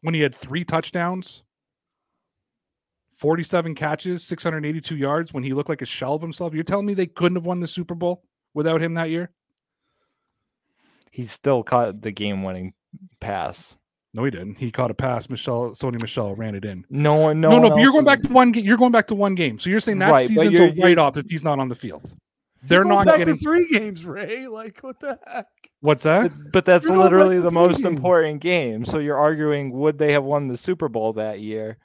[0.00, 1.44] when he had three touchdowns,
[3.18, 6.94] 47 catches, 682 yards, when he looked like a shell of himself, you're telling me
[6.94, 9.30] they couldn't have won the Super Bowl without him that year?
[11.12, 12.72] he still caught the game-winning
[13.20, 13.76] pass.
[14.12, 14.56] No, he didn't.
[14.56, 15.30] He caught a pass.
[15.30, 16.84] Michel, Sony Michel ran it in.
[16.90, 18.50] No one, no, No, no, one but you're going back to one.
[18.50, 19.58] ga- You're going back to one game.
[19.58, 21.76] So you're saying that Right, but season's a write off if he's not on the
[21.76, 22.12] field.
[22.64, 23.36] They're not back getting.
[23.36, 24.46] to three games, Ray.
[24.48, 25.46] Like what the heck?
[25.80, 26.22] What's that?
[26.24, 27.86] But, but that's You're literally the most games.
[27.86, 28.84] important game.
[28.84, 31.78] So you're arguing would they have won the Super Bowl that year?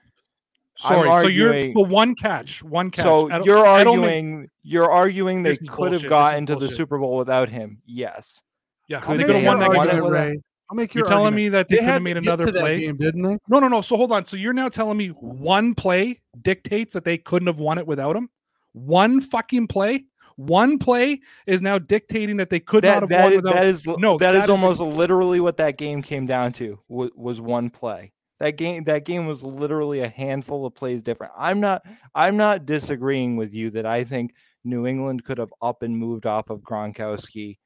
[0.84, 1.22] I'm Sorry.
[1.22, 2.62] So you're arguing- the one catch.
[2.64, 3.04] One catch.
[3.06, 5.94] So Edel- you're Edelman- arguing you're arguing they could bullshit.
[5.94, 6.68] have This gotten to the.
[6.70, 7.78] Super Bowl without him.
[7.86, 8.42] Yes.
[8.88, 8.98] Yeah.
[8.98, 9.80] I'll How they could have won that game?
[9.80, 10.40] argument, with Ray.
[10.70, 11.44] I'll make your You're telling argument.
[11.44, 12.82] me that they, they could had have made another play?
[12.82, 13.38] game, didn't they?
[13.48, 13.82] No, no, no.
[13.82, 14.26] So hold on.
[14.26, 18.16] So you're now telling me one play dictates that they couldn't have won it without
[18.16, 18.30] him?
[18.74, 20.06] One fucking play?
[20.38, 23.66] One play is now dictating that they could not have that won is, without that
[23.66, 26.80] is No, no that that is is almost literally what that game came down to
[26.90, 28.12] was, was one play.
[28.40, 31.32] That game that game was literally a handful of plays different.
[31.38, 31.84] I'm not
[32.16, 34.34] I'm not disagreeing with you that I think
[34.66, 37.60] New England could have up and moved off of Gronkowski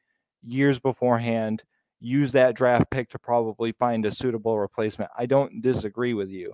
[0.43, 1.63] years beforehand,
[1.99, 5.12] use that draft pick to probably find a suitable replacement.
[5.17, 6.53] I don't disagree with you.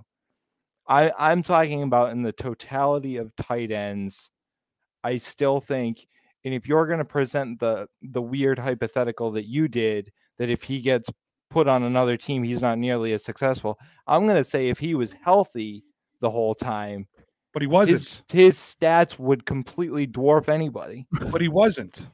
[0.87, 4.29] I, I'm talking about in the totality of tight ends.
[5.03, 6.07] I still think,
[6.43, 10.63] and if you're going to present the the weird hypothetical that you did, that if
[10.63, 11.09] he gets
[11.49, 13.77] put on another team, he's not nearly as successful.
[14.07, 15.83] I'm going to say if he was healthy
[16.21, 17.07] the whole time,
[17.53, 17.99] But he wasn't.
[17.99, 21.07] his, his stats would completely dwarf anybody.
[21.31, 22.09] But he wasn't.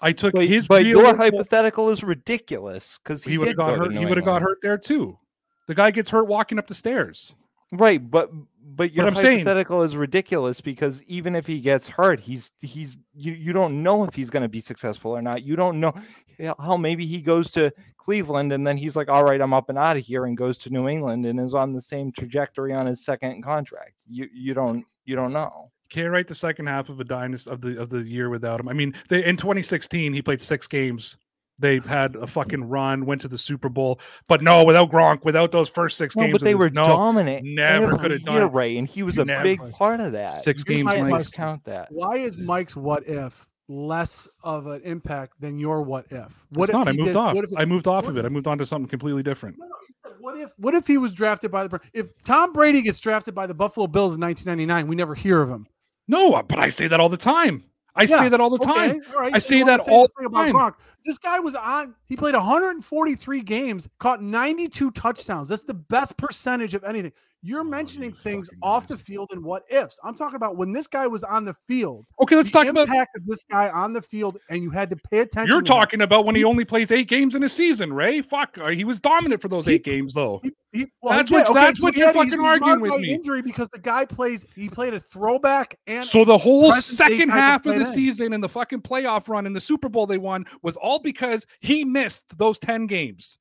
[0.00, 3.70] I took But, his but your hypothetical is ridiculous because he, he would have got
[3.76, 3.92] go hurt.
[3.92, 5.18] He would have got hurt there too.
[5.66, 7.34] The guy gets hurt walking up the stairs.
[7.72, 8.30] Right, but
[8.62, 12.96] but your I'm saying- hypothetical is ridiculous because even if he gets hurt, he's he's
[13.14, 15.42] you, you don't know if he's going to be successful or not.
[15.42, 15.92] You don't know
[16.38, 19.78] hell, maybe he goes to Cleveland and then he's like, "All right, I'm up and
[19.78, 22.86] out of here," and goes to New England and is on the same trajectory on
[22.86, 23.94] his second contract.
[24.08, 25.70] You you don't you don't know.
[25.90, 28.68] Can't write the second half of a dynasty of the of the year without him.
[28.68, 31.16] I mean, they, in 2016 he played six games.
[31.58, 35.52] They had a fucking run, went to the Super Bowl, but no, without Gronk, without
[35.52, 37.46] those first six No, games, but they were no dominant.
[37.46, 38.52] never every coulda done it.
[38.52, 39.42] Ray, and he was a Never.
[39.42, 40.32] big part of that.
[40.32, 40.84] six Here's games.
[40.84, 41.30] my You Mike.
[41.32, 41.88] can't that.
[41.90, 46.44] Why is Mike's what if less of an impact than your what if?
[46.52, 46.88] What It's not.
[46.88, 47.34] I moved did- off.
[47.34, 48.24] What if I moved off what of it.
[48.26, 49.56] I moved on to something completely different.
[49.58, 52.98] No, no, What if what if he was drafted by the if Tom Brady gets
[53.00, 55.66] drafted by the Buffalo Bills in 1999, we never hear of him.
[56.08, 57.64] No, uh, but I say that all the time.
[57.94, 59.02] I Yeah, say that all the Okay, time.
[59.14, 60.54] all right, I so say that all the thing about time.
[60.54, 60.74] Gronk.
[61.04, 61.94] This guy was on.
[62.06, 65.48] He played 143 games, caught 92 touchdowns.
[65.48, 67.12] That's the best percentage of anything.
[67.46, 69.98] You're Oh, mentioning you things fucking off the field and what ifs.
[70.02, 72.06] I'm talking about when this guy was on the field.
[72.20, 72.88] Okay, let's the talk about.
[72.88, 75.48] impact of this guy on the field, and you had to pay attention.
[75.52, 75.78] You're to him.
[75.78, 78.20] talking about when he only plays eight games in a season, Ray.
[78.20, 80.40] Fuck, uh, he was dominant for those He- eight games, though.
[80.42, 81.56] He- he- well, That's he what- did.
[81.56, 83.14] that's so what he you're had- fucking he's arguing with me.
[83.14, 84.44] Injury because the guy plays.
[84.56, 87.94] He played a throwback and So the whole second type of half of the end.
[87.94, 91.46] season and the fucking playoff run and the Super Bowl they won was all because
[91.60, 93.38] he missed those 10 games.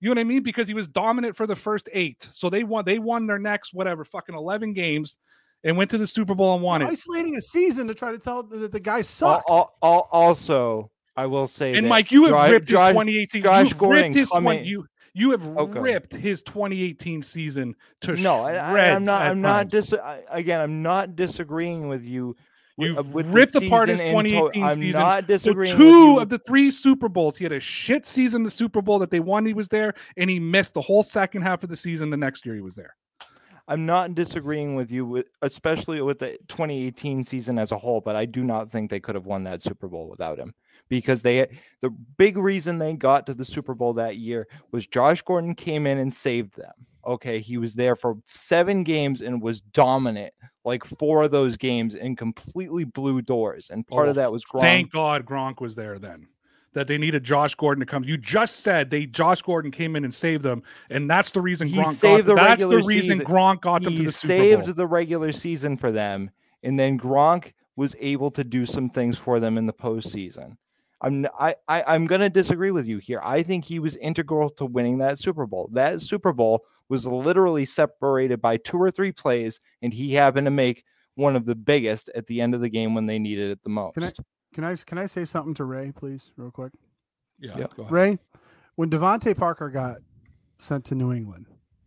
[0.00, 0.42] You know what I mean?
[0.42, 2.28] Because he was dominant for the first eight.
[2.32, 5.18] So they won, they won their next whatever, fucking 11 games
[5.64, 6.92] and went to the Super Bowl and won You're it.
[6.92, 9.50] isolating a season to try to tell that the guy Al- sucked.
[9.50, 13.42] al- al- also, I will say, And that Mike, you have Josh- ripped his 2018.
[13.42, 15.80] Josh You've Gordon ripped his coming- 20, you you have oh, Okay.
[15.80, 19.22] ripped his 2018 season to no, I, I, I'm not.
[19.22, 19.68] at I'm not.
[19.68, 22.36] Dis- I, again, I'm not disagreeing with you.
[22.78, 25.00] You've uh, with ripped apart his season in to- 2018 I'm season.
[25.02, 25.76] not disagreeing.
[25.76, 26.20] with two you.
[26.20, 28.42] of the three Super Bowls, he had a shit season.
[28.42, 31.42] The Super Bowl that they won, he was there, and he missed the whole second
[31.42, 32.10] half of the season.
[32.10, 32.94] The next year, he was there.
[33.70, 38.00] I'm not disagreeing with you, with, especially with the 2018 season as a whole.
[38.00, 40.54] But I do not think they could have won that Super Bowl without him,
[40.88, 41.48] because they
[41.82, 45.86] the big reason they got to the Super Bowl that year was Josh Gordon came
[45.86, 46.72] in and saved them.
[47.06, 50.32] Okay, he was there for seven games and was dominant,
[50.64, 53.70] like four of those games, and completely blew doors.
[53.70, 54.60] And part Oh, of that was Gronk.
[54.60, 56.26] Thank God Gronk was there then.
[56.74, 58.04] That they needed Josh Gordon to come.
[58.04, 61.66] You just said they Josh Gordon came in and saved them, and that's the reason
[61.66, 62.34] He Gronk saved got.
[62.36, 63.20] the That's the reason season.
[63.20, 64.64] Gronk got them to the Super Bowl.
[64.66, 66.30] saved the regular season for them,
[66.62, 70.56] and then Gronk was able to do some things for them in the postseason.
[71.00, 73.20] I'm I, I I'm gonna disagree with you here.
[73.24, 75.70] I think he was integral to winning that Super Bowl.
[75.72, 80.50] That Super Bowl was literally separated by two or three plays, and he happened to
[80.50, 83.62] make one of the biggest at the end of the game when they needed it
[83.62, 83.94] the most.
[83.94, 84.12] Can I
[84.54, 86.72] can I can I say something to Ray, please, real quick?
[87.38, 87.66] yeah, Yeah.
[87.76, 87.92] go ahead.
[87.92, 88.18] Ray,
[88.76, 89.98] when DeVante Parker got
[90.58, 91.46] sent to New England,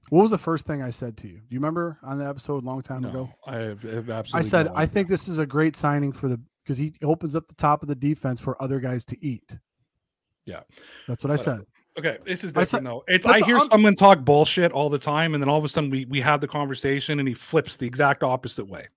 [0.09, 1.37] what was the first thing I said to you?
[1.37, 3.29] Do you remember on the episode a long time ago?
[3.47, 4.47] No, I have, have absolutely.
[4.47, 7.35] I said no I think this is a great signing for the because he opens
[7.35, 9.57] up the top of the defense for other guys to eat.
[10.45, 10.61] Yeah.
[11.07, 11.57] that's what I Whatever.
[11.59, 11.65] said.
[11.97, 13.03] Okay, this is different though.
[13.07, 15.89] It's I hear someone talk bullshit all the time, and then all of a sudden
[15.89, 18.87] we we have the conversation, and he flips the exact opposite way.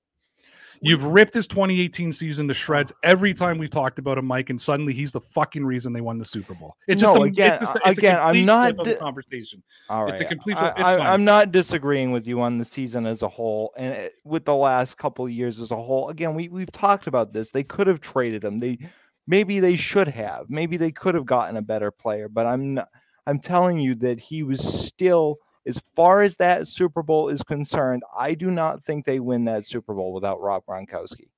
[0.80, 4.60] You've ripped his 2018 season to shreds every time we've talked about him, Mike, and
[4.60, 6.76] suddenly he's the fucking reason they won the Super Bowl.
[6.86, 8.98] It's just a, again, it's just a, it's again, I'm not flip of the di-
[8.98, 9.62] conversation.
[9.88, 11.12] All It's a complete I, I.
[11.12, 14.54] I'm not disagreeing with you on the season as a whole, and it, with the
[14.54, 16.10] last couple of years as a whole.
[16.10, 17.50] Again, we we've talked about this.
[17.50, 18.60] They could have traded him.
[18.60, 18.78] They
[19.26, 20.46] maybe they should have.
[20.48, 22.28] Maybe they could have gotten a better player.
[22.28, 22.88] But I'm not,
[23.26, 28.02] I'm telling you that he was still, as far as that Super Bowl is concerned,
[28.16, 31.28] I do not think they win that Super Bowl without Rob Gronkowski.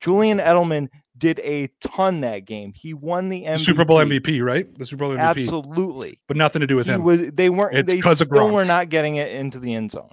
[0.00, 2.72] Julian Edelman did a ton that game.
[2.74, 3.58] He won the MVP.
[3.60, 4.66] Super Bowl MVP, right?
[4.76, 6.18] The Super Bowl MVP, Absolutely.
[6.26, 7.04] but nothing to do with He him.
[7.04, 7.76] was, they weren't.
[7.76, 10.10] It's they still were not getting it into the end zone.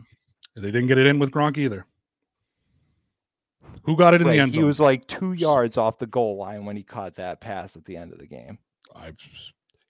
[0.56, 1.88] They didn't get it in with Gronk either.
[3.84, 6.38] Who got it in Right, the end He was like two yards off the goal
[6.38, 8.58] line when he caught that pass at the end of the game.
[8.96, 9.14] I,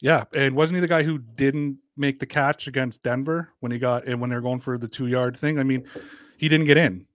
[0.01, 3.79] yeah, and wasn't he the guy who didn't make the catch against Denver when he
[3.79, 5.59] got and when they're going for the two yard thing?
[5.59, 5.85] I mean,
[6.37, 7.05] he didn't get in.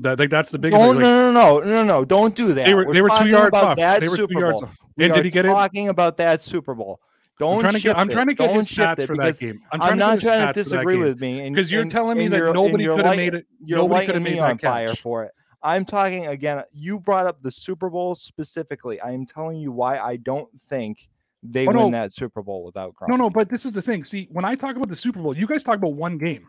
[0.00, 0.80] That like that's the biggest.
[0.82, 2.04] No, like, no, no, no, no, no!
[2.04, 2.66] Don't do that.
[2.66, 3.76] they were they were two talking yards about off.
[3.76, 4.70] That They were Super two yards Bowl.
[4.70, 4.78] off.
[4.96, 5.52] We And did he get in?
[5.52, 7.00] talking about that Super Bowl.
[7.38, 7.96] Don't I'm trying to get.
[7.96, 9.60] I'm trying to get his stats for that game.
[9.72, 12.28] I'm I'm trying not to get trying to disagree with me because you're telling me
[12.28, 13.46] that nobody could have made it.
[13.60, 15.00] Nobody could have made that catch.
[15.00, 15.32] for it.
[15.64, 16.62] I'm talking again.
[16.72, 19.00] You brought up the Super Bowl specifically.
[19.00, 21.08] I am telling you why I don't think
[21.42, 21.90] they Oh, win no.
[21.90, 23.08] that Super Bowl without Gronk.
[23.08, 24.04] No, no, but this is the thing.
[24.04, 26.46] See, when I talk about the Super Bowl, you guys talk about one game.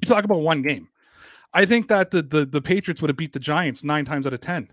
[0.00, 0.88] You talk about one game.
[1.54, 4.32] I think that the the, the Patriots would have beat the Giants nine times out
[4.32, 4.68] of ten.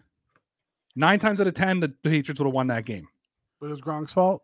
[0.96, 3.08] Nine times out of ten, the Patriots would have won that game.
[3.60, 4.42] But it was Gronk's fault.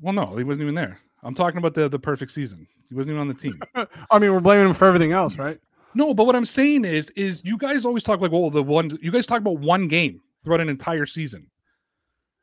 [0.00, 0.98] Well, no, he wasn't even there.
[1.22, 2.66] I'm talking about the the perfect season.
[2.88, 3.60] He wasn't even on the team.
[4.10, 5.58] I mean, we're blaming him for everything else, right?
[5.98, 8.96] No, but what I'm saying is, is you guys always talk like, oh, the one.
[9.02, 11.50] You guys talk about one game throughout an entire season,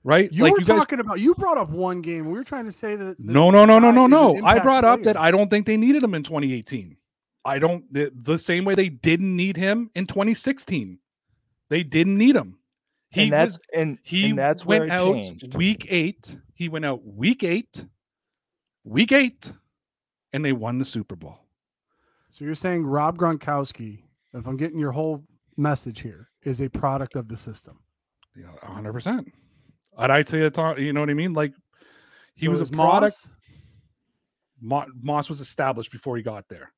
[0.03, 0.29] right?
[0.29, 0.79] You like were you guys.
[0.79, 1.21] talking about.
[1.21, 2.25] You brought up one game.
[2.25, 3.17] We were trying to say that.
[3.17, 4.35] that no, no, no, no, no, no.
[4.35, 5.15] I impact brought up that.
[5.15, 6.97] I don't think they needed him in 2018.
[7.45, 10.99] I don't the, the same way they didn't need him in 2016.
[11.69, 12.57] They didn't need him.
[13.09, 15.55] He and that's was and he and that's where went it out changed.
[15.55, 16.37] week eight.
[16.55, 17.85] He went out week eight,
[18.83, 19.53] week eight,
[20.33, 21.44] and they won the Super Bowl.
[22.35, 23.99] So you're saying Rob Gronkowski,
[24.33, 25.23] if I'm getting your whole
[25.55, 27.79] message here, is a product of the system.
[28.35, 28.91] Yeah, 100.
[28.91, 29.31] percent
[29.97, 31.31] And I'd say it's you know what I mean.
[31.31, 31.53] Like
[32.33, 33.15] he So was a product.
[34.59, 36.73] Moss- Moss was established before he got there.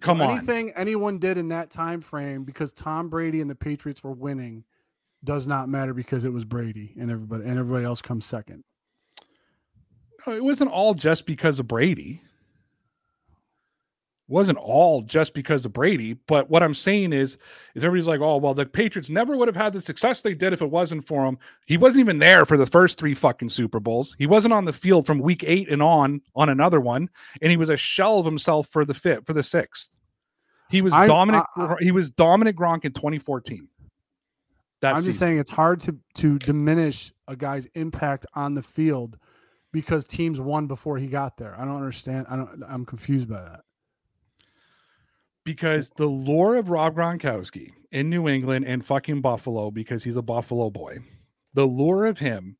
[0.00, 0.30] Come so on.
[0.32, 4.64] Anything anyone did in that time frame because Tom Brady and the Patriots were winning
[5.22, 8.64] does not matter because it was Brady and everybody and everybody else comes second.
[10.26, 12.22] No, it wasn't all just because of Brady.
[14.28, 16.14] Wasn't all just because of Brady.
[16.14, 17.38] But what I'm saying is,
[17.76, 20.52] is everybody's like, oh, well, the Patriots never would have had the success they did
[20.52, 21.38] if it wasn't for him.
[21.66, 24.16] He wasn't even there for the first three fucking Super Bowls.
[24.18, 27.08] He wasn't on the field from week eight and on on another one,
[27.40, 29.90] and he was a shell of himself for the fifth, for the sixth.
[30.70, 31.46] He was I- dominant.
[31.56, 33.68] I- he was dominant Gronk in 2014.
[34.82, 39.18] That I'm just saying it's hard to to diminish a guy's impact on the field
[39.72, 41.54] because teams won before he got there.
[41.58, 42.26] I don't understand.
[42.28, 43.60] I don't I'm confused by that.
[45.46, 50.22] Because the lore of Rob Gronkowski in New England and fucking Buffalo, because he's a
[50.22, 50.98] Buffalo boy,
[51.54, 52.56] the lore of him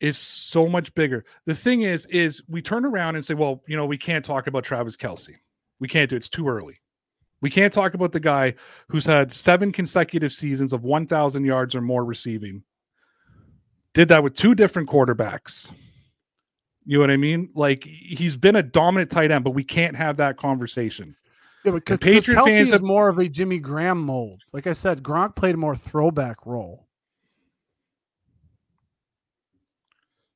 [0.00, 1.26] is so much bigger.
[1.44, 4.46] The thing is, is we turn around and say, well, you know, we can't talk
[4.46, 5.34] about Travis Kelce.
[5.78, 6.20] We can't do it.
[6.20, 6.80] It's too early.
[7.42, 8.54] We can't talk about the guy
[8.88, 12.62] who's had seven consecutive seasons of 1,000 yards or more receiving.
[13.92, 15.70] Did that with two different quarterbacks.
[16.86, 17.50] You know what I mean?
[17.54, 21.16] Like he's been a dominant tight end, but we can't have that conversation.
[21.64, 24.42] Yeah, but And Patriot Patriot Kelce fans is have- more of a Jimmy Graham mold.
[24.52, 26.86] Like I said, Gronk played a more throwback role.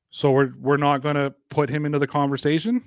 [0.09, 2.83] So we're we're not going to put him into the conversation.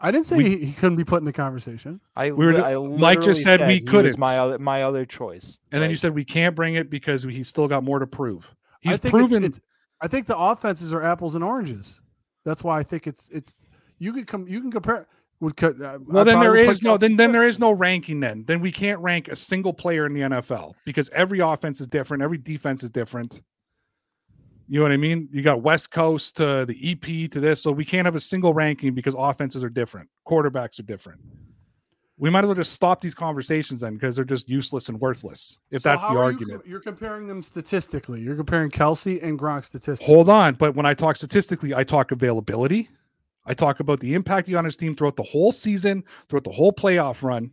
[0.00, 2.00] I didn't say We- he, he couldn't be put in the conversation.
[2.16, 4.18] I, We were I Mike just literally said we couldn't.
[4.18, 5.58] My other my other choice.
[5.72, 8.52] And then you said we can't bring it because he's still got more to prove.
[8.84, 9.44] I He's think proven.
[9.44, 9.66] It's, it's,
[10.00, 12.00] I think the offenses are apples and oranges.
[12.44, 13.60] That's why I think it's it's
[13.98, 15.06] you could come you can compare.
[15.40, 15.80] Would cut.
[15.80, 18.18] Uh, well, I then there is no then then there is no ranking.
[18.18, 21.86] Then then we can't rank a single player in the NFL because every offense is
[21.86, 22.22] different.
[22.24, 23.40] Every defense is different.
[24.70, 25.28] You know what I mean?
[25.32, 28.52] You got West Coast to the EP to this, so we can't have a single
[28.52, 31.20] ranking because offenses are different, quarterbacks are different.
[32.18, 35.58] We might as well just stop these conversations then because they're just useless and worthless.
[35.70, 36.62] If So that's the are you argument.
[36.66, 38.20] you're comparing them statistically.
[38.20, 40.12] You're comparing Kelce and Gronk statistically.
[40.12, 42.90] Hold on, but when I talk statistically, I talk availability.
[43.48, 46.52] I talk about the impact he on his team throughout the whole season, throughout the
[46.52, 47.52] whole playoff run.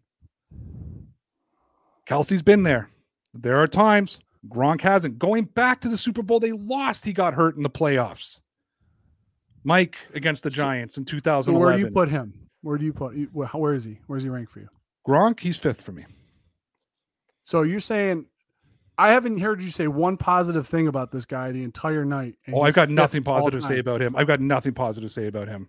[2.06, 2.90] Kelce's been there.
[3.34, 5.18] There are times Gronk hasn't.
[5.18, 7.06] Going back to the Super Bowl, they lost.
[7.06, 8.42] He got hurt in the playoffs.
[9.64, 11.60] Mike against the Giants in So 2011.
[11.60, 12.48] where do you put him?
[12.62, 13.14] Where do you put?
[13.34, 14.00] Where is he?
[14.08, 14.70] Where's he ranked for you?
[15.08, 15.40] Gronk?
[15.40, 16.06] He's fifth for me.
[17.44, 18.26] So you're saying
[18.98, 22.36] I haven't heard you say one positive thing about this guy the entire night.
[22.52, 24.16] Oh, I've got nothing positive to say about him.
[24.16, 25.68] I've got nothing positive to say about him.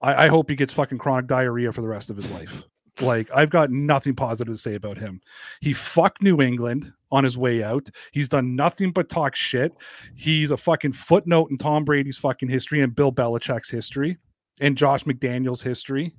[0.00, 2.62] I, I hope he gets fucking chronic diarrhea for the rest of his life.
[3.00, 5.20] Like, I've got nothing positive to say about him.
[5.60, 7.88] He fucked New England on his way out.
[8.12, 9.72] He's done nothing but talk shit.
[10.14, 14.18] He's a fucking footnote in Tom Brady's fucking history and Bill Belichick's history
[14.60, 16.14] and Josh McDaniels' history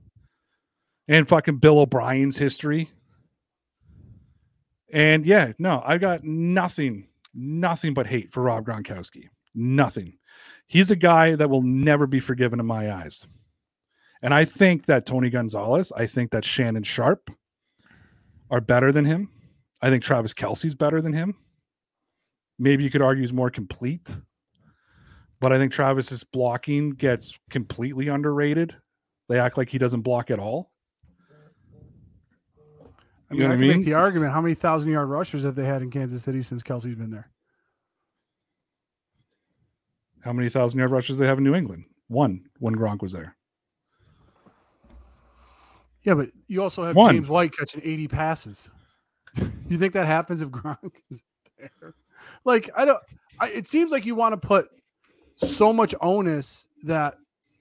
[1.07, 2.89] and fucking Bill O'Brien's history.
[4.91, 9.29] And yeah, no, I've got nothing, nothing but hate for Rob Gronkowski.
[9.53, 10.17] Nothing.
[10.67, 13.25] He's a guy that will never be forgiven in my eyes.
[14.21, 17.31] And I think that Tony Gonzalez, I think that Shannon Sharpe
[18.51, 19.29] are better than him.
[19.81, 21.35] I think Travis Kelce's better than him.
[22.59, 24.15] Maybe you could argue he's more complete.
[25.39, 28.75] But I think Travis's blocking gets completely underrated.
[29.27, 30.71] They act like he doesn't block at all.
[33.31, 33.77] I You mean, know I what I can mean?
[33.77, 36.61] make the argument: how many thousand yard rushers have they had in Kansas City since
[36.61, 37.31] Kelce's been there?
[40.23, 41.85] How many thousand yard rushes they have in New England?
[42.07, 43.35] One when Gronk was there.
[46.03, 47.15] Yeah, but you also have One.
[47.15, 48.69] James White catching 80 passes.
[49.69, 51.21] you think that happens if Gronk is
[51.59, 51.93] there?
[52.43, 52.99] Like, I don't.
[53.39, 54.67] I, it seems like you want to put
[55.35, 57.15] so much onus that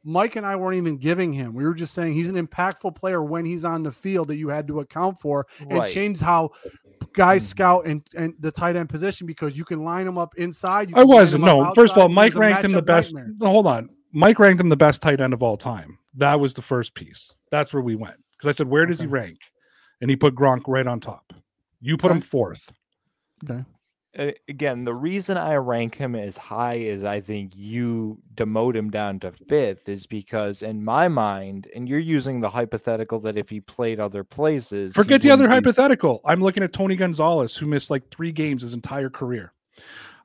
[0.05, 1.55] Mike and I weren't even giving him.
[1.55, 4.49] We were just saying he's an impactful player when he's on the field that you
[4.49, 6.51] had to account for and change how
[7.13, 7.47] guys Mhm.
[7.47, 10.89] scout and, and the tight end position because you can line them up inside.
[10.91, 11.45] You I wasn't.
[11.45, 13.15] No, first of all, Mike it was a ranked him the best.
[13.15, 13.49] nightmare.
[13.51, 13.91] Hold on.
[14.13, 15.99] Mike ranked him the best tight end of all time.
[16.17, 17.39] That was the first piece.
[17.51, 18.17] That's where we went.
[18.41, 19.39] Because I said, where does he rank?
[20.01, 21.33] And he put Gronk right on top.
[21.81, 22.73] You put him fourth.
[23.45, 23.65] Okay.
[24.19, 28.91] Uh, again, the reason I rank him as high as I think you demote him
[28.91, 33.49] down to fifth is because, in my mind, and you're using the hypothetical that if
[33.49, 36.23] he played other places, Forget the other be- hypothetical.
[36.25, 39.53] I'm looking at Tony Gonzalez, who missed like three games his entire career.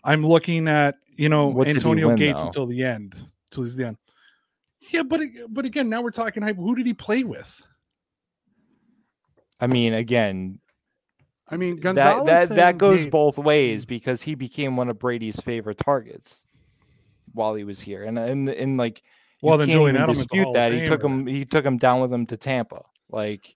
[0.03, 2.47] I'm looking at you know What Antonio win, Gates though?
[2.47, 3.15] until the end,
[3.51, 3.97] until he's the end.
[4.91, 6.57] Yeah, but but again, now we're talking hype.
[6.57, 7.61] Who did he play with?
[9.59, 10.59] I mean, again,
[11.49, 14.89] I mean, that Gonzalez that, that saying goes Gates- both ways because he became one
[14.89, 16.45] of Brady's favorite targets
[17.33, 19.01] while he was here, and and and like,
[19.41, 21.05] Well, then can't Julian even Edelman's dispute that he took Famer.
[21.05, 23.55] him he took him down with him to Tampa, like.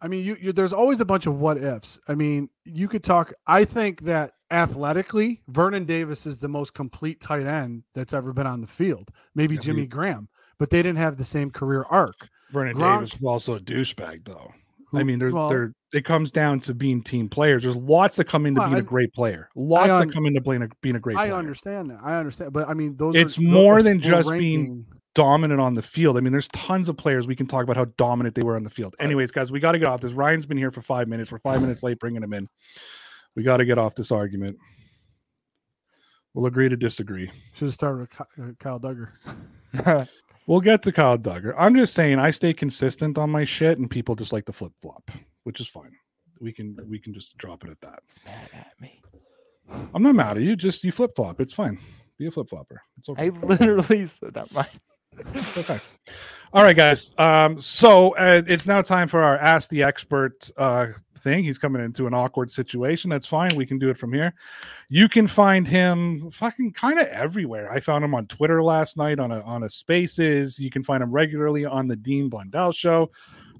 [0.00, 1.98] I mean, you, you there's always a bunch of what ifs.
[2.06, 3.32] I mean, you could talk.
[3.48, 8.46] I think that athletically, Vernon Davis is the most complete tight end that's ever been
[8.46, 9.10] on the field.
[9.34, 12.28] Maybe Yeah, Jimmy he- Graham, but they didn't have the same career arc.
[12.52, 14.52] Vernon Gronk- Davis was also a douchebag, though.
[14.94, 17.62] I mean, there's well- there it comes down to being team players.
[17.62, 19.48] There's lots that come into Well, being a I- great player.
[19.54, 21.38] Lots un- that come into being a, being a great I player.
[21.38, 22.00] understand that.
[22.02, 23.14] I understand, but I mean, those.
[23.14, 24.84] It's are, more if than just being-
[25.14, 26.16] dominant on the field.
[26.16, 28.62] I mean, there's tons of players we can talk about how dominant they were on
[28.62, 28.94] the field.
[29.00, 30.12] Anyways, guys, we got to get off this.
[30.12, 31.32] Ryan's been here for five minutes.
[31.32, 32.48] We're five minutes late bringing him in.
[33.34, 34.58] We got to get off this argument.
[36.34, 37.32] We'll agree to disagree.
[37.56, 39.08] Should have started with uh, Kyle Dugger.
[40.48, 41.54] We'll get to Kyle Dugger.
[41.58, 44.72] I'm just saying I stay consistent on my shit, and people just like to flip
[44.80, 45.10] flop,
[45.44, 45.92] which is fine.
[46.40, 48.00] We can we can just drop it at that.
[48.06, 49.02] He's mad at me.
[49.94, 50.56] I'm not mad at you.
[50.56, 51.42] Just you flip flop.
[51.42, 51.78] It's fine.
[52.18, 52.80] Be a flip flopper.
[52.96, 53.26] It's okay.
[53.26, 54.50] I literally said that.
[54.50, 54.66] My
[55.58, 55.80] okay.
[56.54, 57.12] All right, guys.
[57.18, 60.86] Um, so uh, it's now time for our Ask the Expert uh,
[61.20, 61.44] thing.
[61.44, 63.10] He's coming into an awkward situation.
[63.10, 63.54] That's fine.
[63.56, 64.34] We can do it from here.
[64.88, 67.70] You can find him fucking kind of everywhere.
[67.70, 70.58] I found him on Twitter last night on a on a Spaces.
[70.58, 73.10] You can find him regularly on the Dean Blundell Show.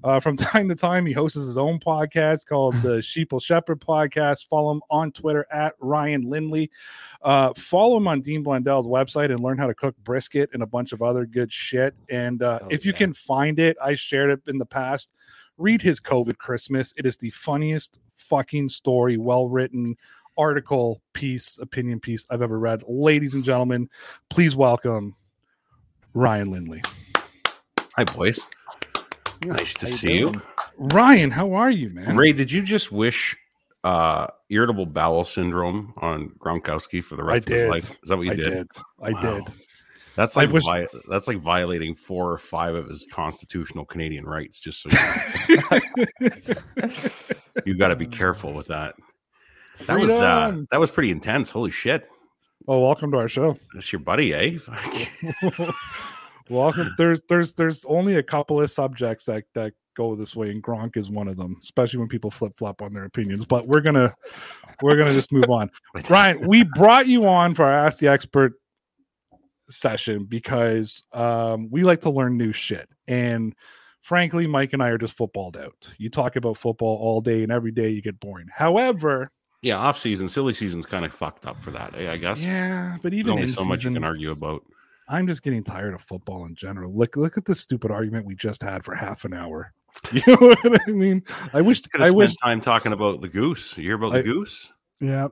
[0.01, 4.47] Uh, from time to time, he hosts his own podcast called the Sheeple Shepherd Podcast.
[4.47, 6.71] Follow him on Twitter at Ryan Lindley.
[7.21, 10.65] Uh, follow him on Dean Blundell's website and learn how to cook brisket and a
[10.65, 11.95] bunch of other good shit.
[12.09, 12.97] And uh, Oh, if you yeah.
[12.97, 15.11] can find it, I shared it in the past.
[15.59, 16.93] Read his COVID Christmas.
[16.97, 19.97] It is the funniest fucking story, well written
[20.37, 22.81] article, piece, opinion piece I've ever read.
[22.87, 23.89] Ladies and gentlemen,
[24.29, 25.15] please welcome
[26.13, 26.81] Ryan Lindley.
[27.97, 28.47] Hi, boys.
[29.43, 30.25] Nice to How see you.
[30.27, 30.41] doing?
[30.77, 32.15] Ryan, how are you, man?
[32.15, 33.35] Ray, did you just wish
[33.83, 37.97] uh, irritable bowel syndrome on Gronkowski for the I rest of his life?
[38.01, 38.53] Is that what you I did?
[38.53, 38.67] did.
[39.03, 39.21] I Wow.
[39.43, 39.53] did.
[40.19, 44.59] That's like wish- vi- that's like violating four or five of his constitutional Canadian rights.
[44.59, 44.89] Just so
[45.47, 45.57] you,
[47.65, 48.95] you got to be careful with that.
[49.85, 51.49] That was uh, that was pretty intense.
[51.49, 52.09] Holy shit!
[52.67, 53.55] Oh, welcome to our show.
[53.73, 54.57] That's your buddy, eh?
[56.49, 56.93] Welcome.
[56.97, 60.97] There's there's there's only a couple of subjects that that go this way, and Gronk
[60.97, 61.55] is one of them.
[61.63, 63.45] Especially when people flip flop on their opinions.
[63.45, 64.13] But we're gonna
[64.81, 65.69] we're gonna just move on.
[66.09, 68.58] Ryan, we brought you on for our Ask the Expert
[69.69, 72.89] session because um, we like to learn new shit.
[73.07, 73.55] And
[74.01, 75.91] frankly, Mike and I are just footballed out.
[75.97, 78.47] You talk about football all day and every day, you get boring.
[78.53, 81.93] However, yeah, off season, silly season's kind of fucked up for that.
[81.95, 82.41] Eh, I guess.
[82.41, 84.63] yeah, but There's even only in so much you can argue about.
[85.09, 86.93] I'm just getting tired of football in general.
[86.95, 89.73] Look, look at this stupid argument we just had for half an hour.
[90.13, 91.23] You know what I mean?
[91.51, 91.81] I wish.
[91.81, 92.33] Could I wish.
[92.33, 93.75] spent time talking about the goose.
[93.77, 94.69] You hear about I- the goose?
[95.01, 95.27] Yeah.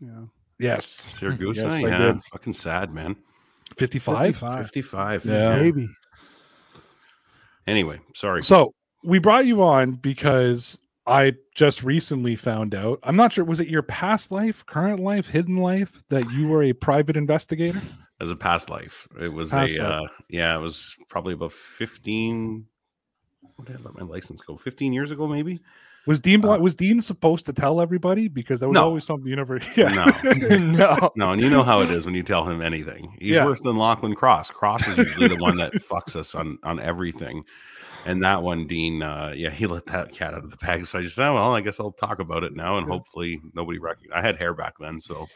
[0.00, 0.26] Yeah.
[0.58, 1.56] Yes, there a goose?
[1.56, 1.86] Yes, eh?
[1.86, 2.24] I yeah, did.
[2.24, 3.16] fucking sad, man.
[3.76, 4.26] 55.
[4.26, 4.64] 55.
[4.64, 5.24] Fifty-five.
[5.24, 5.58] Yeah.
[5.58, 5.88] Baby.
[7.66, 8.42] Anyway, sorry.
[8.42, 13.00] So we brought you on because I just recently found out.
[13.02, 13.44] I'm not sure.
[13.44, 17.82] Was it your past life, current life, hidden life that you were a private investigator?
[18.20, 19.92] As a past life, it was Past a life.
[19.92, 20.56] uh, yeah.
[20.56, 22.66] It was probably about fifteen.
[23.56, 24.56] What did I let my license go?
[24.56, 25.60] Fifteen years ago, maybe.
[26.06, 28.84] Was Dean Uh, was Dean supposed to tell everybody because that was No.
[28.84, 29.60] always something you never.
[29.76, 29.88] Yeah.
[29.88, 30.56] No.
[30.58, 31.10] no.
[31.16, 33.16] No, and you know how it is when you tell him anything.
[33.18, 33.44] He's Yeah.
[33.44, 34.50] worse than Lachlan Cross.
[34.52, 37.42] Cross is usually the one that fucks us on on everything.
[38.04, 40.86] And that one, Dean, uh, yeah, he let that cat out of the bag.
[40.86, 42.92] So I just said, well, I guess I'll talk about it now, and Yeah.
[42.92, 44.16] hopefully nobody recognize.
[44.16, 45.26] I had hair back then, so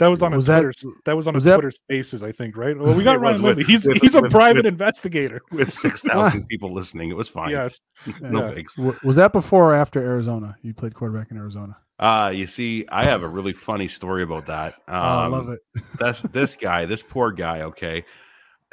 [0.00, 0.90] That was on a Was that- Twitter.
[1.04, 2.76] that was on a was that- Twitter Spaces, I think, right?
[2.76, 3.64] Well, we got It was Ryan Lindley.
[3.64, 5.40] He's with- he's a with- private with- investigator.
[5.52, 7.10] with six thousand people listening.
[7.10, 7.50] It was fine.
[7.50, 7.78] Yes.
[8.20, 8.54] no Yeah.
[8.54, 8.76] bigs.
[9.04, 10.56] Was that before or after Arizona?
[10.62, 11.76] You played quarterback in Arizona.
[11.98, 14.72] Uh, you see, I have a really funny story about that.
[14.88, 15.60] Um, oh, I love it.
[15.98, 17.60] That's this guy, this poor guy.
[17.60, 18.04] Okay,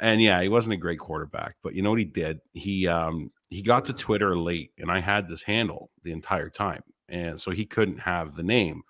[0.00, 2.40] and yeah, he wasn't a great quarterback, but you know what he did?
[2.54, 6.82] He um he got to Twitter late, and I had this handle the entire time,
[7.08, 8.80] and so he couldn't have the name.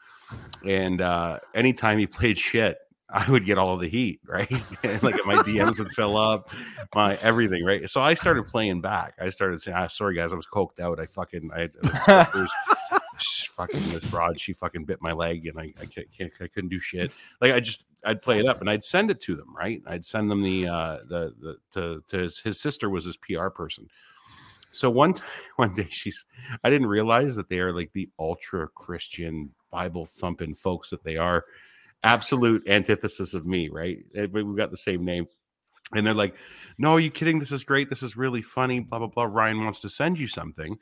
[0.66, 2.79] And uh anytime he played shit,
[3.11, 4.51] I would get all of the heat, right?
[5.03, 6.51] like my DMs would fill up,
[6.95, 7.89] my everything, right?
[7.89, 9.14] So I started playing back.
[9.20, 11.01] I started saying, ah, "Sorry guys, I was coked out.
[11.01, 11.68] I fucking I."
[12.07, 12.29] Had,
[13.20, 16.47] Sh- fucking this broad she fucking bit my leg and I, I can't, can't I
[16.47, 17.11] couldn't do shit
[17.41, 20.05] like I just I'd play it up and I'd send it to them right I'd
[20.05, 23.89] send them the uh the the to, to his, his sister was his PR person
[24.70, 25.26] so one time
[25.57, 26.24] one day she's
[26.62, 31.16] I didn't realize that they are like the ultra Christian Bible thumping folks that they
[31.16, 31.44] are
[32.04, 35.26] absolute antithesis of me right Eh, we- we've got the same name
[35.94, 36.34] and they're like
[36.78, 39.64] no are you kidding this is great this is really funny blah blah blah Ryan
[39.64, 40.78] wants to send you something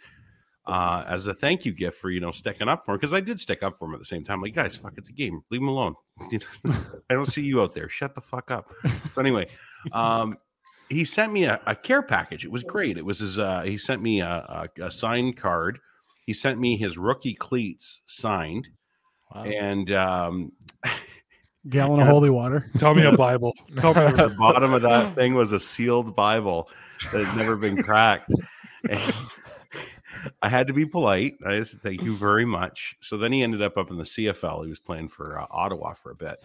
[0.66, 3.20] uh, as a thank you gift for you know sticking up for him because I
[3.20, 4.42] did stick up for him at the same time.
[4.42, 5.42] Like, guys, fuck, it's a game.
[5.48, 5.94] Leave him alone.
[6.32, 7.88] I don't see you out there.
[7.88, 8.68] Shut the fuck up.
[9.14, 9.46] So anyway,
[9.92, 10.38] um,
[10.88, 12.44] he sent me a, a care package.
[12.44, 12.98] It was great.
[12.98, 13.38] It was his.
[13.38, 15.78] Uh, he sent me a, a, a signed card.
[16.26, 18.68] He sent me his rookie cleats signed,
[19.34, 19.44] Wow.
[19.44, 20.52] and um,
[21.68, 22.70] Gallon of holy water.
[22.78, 23.54] Tell me a Bible.
[23.78, 24.12] Tell me.
[24.12, 26.68] the bottom of that thing was a sealed Bible
[27.12, 28.32] that had never been cracked.
[28.88, 29.14] And
[30.42, 31.34] I had to be polite.
[31.46, 32.96] I just thank you very much.
[33.00, 34.64] So then he ended up up in the CFL.
[34.64, 36.42] He was playing for uh, Ottawa for a bit,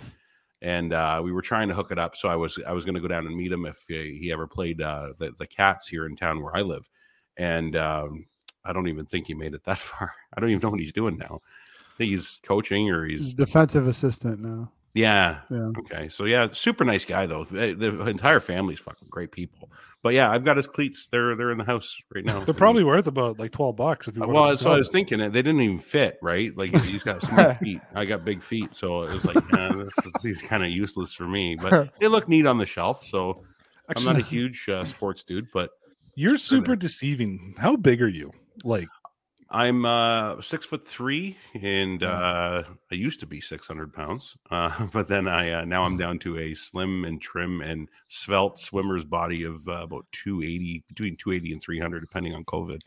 [0.61, 2.15] and uh, we were trying to hook it up.
[2.15, 4.32] So I was I was going to go down and meet him if he, he
[4.32, 6.89] ever played uh, the the Cats here in town where I live,
[7.38, 8.25] and um,
[8.64, 10.14] I don't even think he made it that far.
[10.36, 11.41] I don't even know what he's doing now.
[11.80, 14.72] I think he's coaching or he's Defensive assistant now.
[14.93, 15.39] yeah.
[15.49, 15.72] Yeah.
[15.80, 16.09] Okay.
[16.09, 17.43] So yeah, super nice guy though.
[17.43, 19.70] The, the entire family's fucking great people.
[20.03, 21.07] But yeah, I've got his cleats.
[21.12, 22.39] They're they're in the house right now.
[22.43, 24.22] they're probably worth about like twelve bucks if you.
[24.22, 24.93] Wanted well, to that's what I was this.
[24.93, 25.20] thinking.
[25.20, 26.55] They didn't even fit, right?
[26.57, 27.82] Like he's got small feet.
[27.93, 31.14] I got big feet, so it was like, eh, this is, he's kind of useless
[31.14, 31.55] for me.
[31.55, 33.05] But they look neat on the shelf.
[33.05, 33.43] So
[33.95, 35.70] I'm not a huge uh, sports dude, but
[36.16, 37.55] you're super deceiving.
[37.57, 38.32] How big are you?
[38.64, 38.88] Like,
[39.49, 45.09] I'm uh, six foot three, and uh, I used to be 600 pounds, uh, but
[45.09, 49.43] then I uh, now I'm down to a slim and trim and svelte swimmer's body
[49.43, 52.82] of uh, about 280, between 280 and 300, depending on COVID.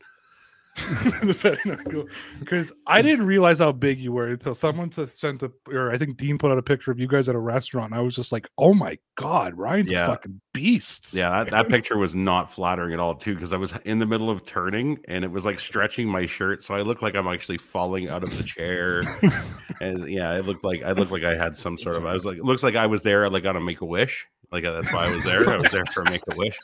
[2.41, 6.17] because I didn't realize how big you were until someone sent a, or I think
[6.17, 7.93] Dean put out a picture of you guys at a restaurant.
[7.93, 10.05] I was just like, oh my god, Ryan's Yeah.
[10.05, 11.15] a fucking beast.
[11.15, 14.07] Yeah, that, that picture was not flattering at all, too, because I was in the
[14.07, 17.29] middle of turning and it was like stretching my shirt, so I look like I'm
[17.29, 19.03] actually falling out of the chair.
[19.81, 22.07] and yeah, it looked like I looked like I had some sort of.
[22.07, 24.27] I was like, it looks like I was there like on a Make a Wish.
[24.55, 25.49] Like uh, that's why I was there.
[25.51, 26.57] I was there for Make a Wish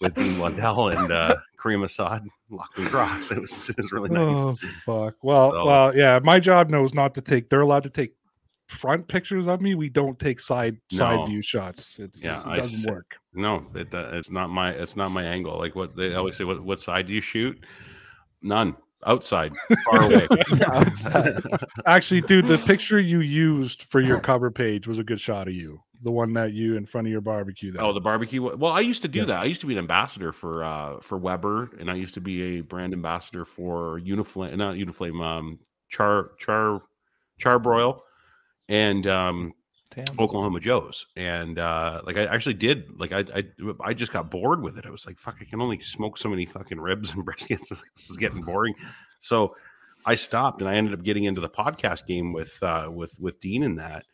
[0.00, 3.30] with Dean Waddell and uh, Kareem Assad, Lachlan Cross.
[3.30, 4.36] It was it was really nice.
[4.36, 5.14] Oh fuck.
[5.22, 6.18] Well, So- well, yeah.
[6.22, 7.48] My job knows not to take.
[7.48, 8.14] They're allowed to take
[8.66, 9.76] front pictures of me.
[9.76, 12.00] We don't take side side view shots.
[12.00, 12.90] It's, Yeah, it doesn't see.
[12.90, 13.14] work.
[13.32, 15.56] No, it, uh, it's not my it's not my angle.
[15.56, 17.64] Like what they always say, what what side do you shoot?
[18.42, 18.74] None.
[19.06, 19.52] Outside,
[19.86, 20.26] far away.
[21.86, 25.54] Actually, dude, the picture you used for your cover page was a good shot of
[25.54, 25.80] you.
[26.02, 27.72] The one that you in front of your barbecue.
[27.72, 27.82] There.
[27.82, 28.42] Oh, the barbecue.
[28.42, 29.24] Well, I used to do Yeah.
[29.26, 29.40] that.
[29.40, 32.58] I used to be an ambassador for uh for Weber, and I used to be
[32.58, 35.58] a brand ambassador for Uniflame, not Uniflame, um,
[35.90, 36.82] Char Char
[37.38, 38.00] Charbroil,
[38.68, 39.52] and um
[39.94, 40.18] Damn.
[40.20, 41.06] Oklahoma Joe's.
[41.16, 43.44] And uh like I actually did like I I
[43.80, 44.86] I just got bored with it.
[44.86, 47.68] I was like, fuck, I can only smoke so many fucking ribs and briskets.
[47.68, 48.74] this is getting boring.
[49.18, 49.54] So
[50.06, 53.40] I stopped and I ended up getting into the podcast game with uh with with
[53.40, 54.06] Dean and that.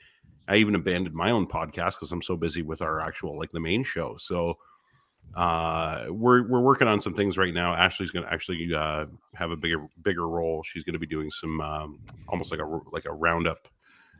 [0.48, 3.60] I even abandoned my own podcast because I'm so busy with our actual like the
[3.60, 4.16] main show.
[4.18, 4.58] So
[5.34, 7.74] uh we're we're working on some things right now.
[7.74, 10.62] Ashley's gonna actually uh have a bigger bigger role.
[10.62, 13.68] She's gonna be doing some um almost like a like a roundup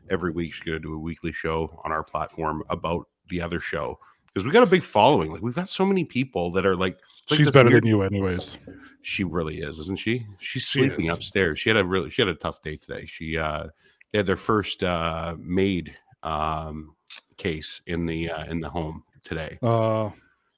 [0.09, 0.53] every week.
[0.53, 3.99] She's gonna do a weekly show on our platform about the other show.
[4.33, 5.31] Because we got a big following.
[5.31, 6.99] Like we've got so many people that are like
[7.31, 8.57] like She's better weird- than you, anyways.
[9.01, 10.25] she really is, isn't she?
[10.39, 11.15] She's sleeping is.
[11.15, 11.57] upstairs.
[11.57, 13.05] She had a really she had a tough day today.
[13.05, 13.67] She uh
[14.11, 16.95] they had their first uh maid um
[17.37, 19.57] case in the uh in the home today.
[19.61, 20.09] Uh,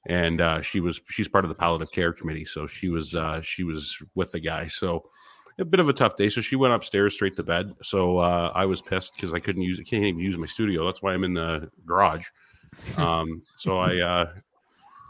[0.06, 3.40] And uh she was she's part of the palliative care committee, so she was uh
[3.42, 4.66] she was with the guy.
[4.68, 5.04] So
[5.58, 6.30] a bit of a tough day.
[6.30, 7.74] So she went upstairs straight to bed.
[7.82, 10.86] So uh I was pissed because I couldn't use I can't even use my studio.
[10.86, 12.28] That's why I'm in the garage.
[12.96, 14.32] Um so I uh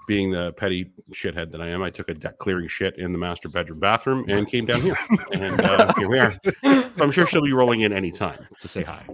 [0.09, 3.19] being the petty shithead that I am, I took a deck clearing shit in the
[3.19, 4.97] master bedroom bathroom and came down here.
[5.35, 6.33] And uh, here we are.
[6.65, 9.07] So I'm sure she'll be rolling in anytime to say hi.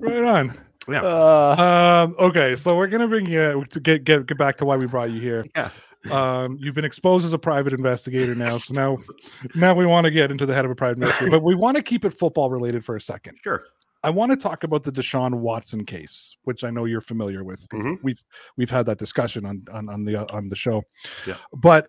[0.00, 0.58] right on.
[0.88, 1.02] Yeah.
[1.02, 4.76] Uh, Um, okay, so we're gonna bring you to get get get back to why
[4.76, 5.44] we brought you here.
[5.56, 5.70] Yeah.
[6.10, 8.98] Um, you've been exposed as a private investigator now, so now
[9.54, 11.76] now we want to get into the head of a private investigator, but we want
[11.76, 13.36] to keep it football related for a second.
[13.42, 13.62] Sure.
[14.04, 17.68] I want to talk about the Deshaun Watson case, which I know you're familiar with.
[17.70, 17.98] Mhm.
[18.04, 18.22] We've
[18.56, 20.84] we've had that discussion on on, on the uh, on the show.
[21.26, 21.34] Yeah.
[21.52, 21.88] But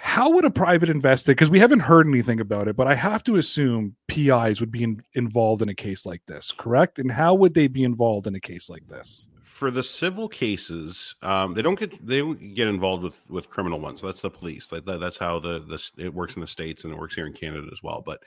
[0.00, 1.34] how would a private investigator?
[1.34, 4.82] Because we haven't heard anything about it, but I have to assume PIs would be
[4.82, 6.98] in, involved in a case like this, correct?
[6.98, 9.28] And how would they be involved in a case like this?
[9.44, 13.80] For the civil cases, um, they don't get they don't get involved with with criminal
[13.80, 14.02] ones.
[14.02, 14.70] That's the police.
[14.70, 17.26] Like that, that's how the the it works in the states and it works here
[17.26, 18.02] in Canada as well.
[18.04, 18.22] But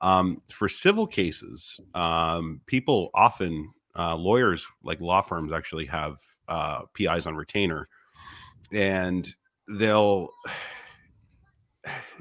[0.00, 6.82] um, for civil cases, um, people often uh, lawyers like law firms actually have uh,
[6.94, 7.88] PIs on retainer,
[8.72, 9.34] and
[9.66, 10.28] they'll.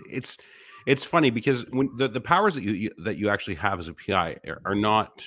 [0.09, 0.37] It's
[0.85, 3.87] it's funny because when the, the powers that you, you that you actually have as
[3.87, 5.21] a PI are, are not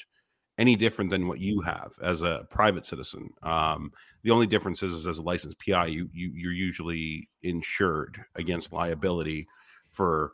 [0.58, 3.30] any different than what you have as a private citizen.
[3.42, 8.22] Um, the only difference is, is as a licensed PI, you, you you're usually insured
[8.34, 9.48] against liability
[9.90, 10.32] for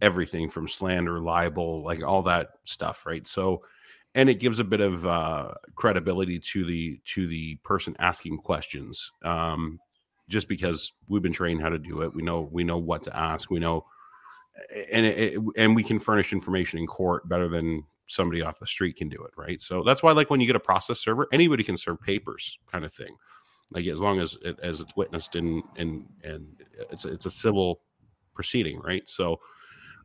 [0.00, 3.26] everything from slander, libel, like all that stuff, right?
[3.26, 3.62] So,
[4.14, 9.12] and it gives a bit of uh, credibility to the to the person asking questions,
[9.24, 9.78] um,
[10.28, 12.14] just because we've been trained how to do it.
[12.14, 13.50] We know we know what to ask.
[13.50, 13.84] We know,
[14.92, 18.96] and it, and we can furnish information in court better than somebody off the street
[18.96, 19.60] can do it, right?
[19.60, 22.84] So that's why, like, when you get a process server, anybody can serve papers, kind
[22.84, 23.16] of thing.
[23.72, 26.46] Like as long as it, as it's witnessed in and and
[26.90, 27.80] it's it's a civil
[28.32, 29.08] proceeding, right?
[29.08, 29.40] So,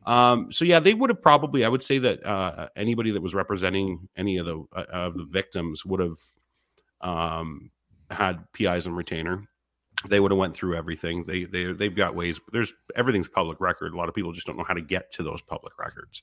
[0.04, 1.64] um, so yeah, they would have probably.
[1.64, 5.26] I would say that uh, anybody that was representing any of the uh, of the
[5.30, 6.18] victims would have
[7.02, 7.70] um,
[8.10, 9.48] had PIs and retainer.
[10.08, 11.24] They would have went through everything.
[11.24, 12.40] They they they've got ways.
[12.52, 13.92] There's everything's public record.
[13.92, 16.22] A lot of people just don't know how to get to those public records,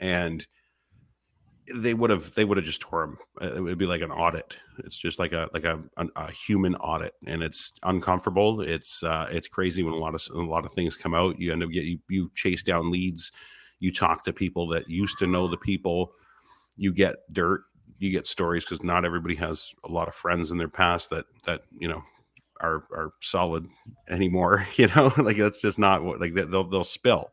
[0.00, 0.46] and
[1.74, 3.18] they would have they would have just tore them.
[3.56, 4.56] It would be like an audit.
[4.80, 8.60] It's just like a like a, an- a human audit, and it's uncomfortable.
[8.60, 11.38] It's uh, it's crazy when a lot of a lot of things come out.
[11.38, 13.32] You end up get you, you chase down leads.
[13.80, 16.12] You talk to people that used to know the people.
[16.76, 17.62] You get dirt.
[17.98, 21.24] You get stories because not everybody has a lot of friends in their past that
[21.46, 22.02] that you know
[22.64, 23.66] are are solid
[24.08, 24.66] anymore.
[24.76, 27.30] You know, like that's just not what like they- they'll they'll spill,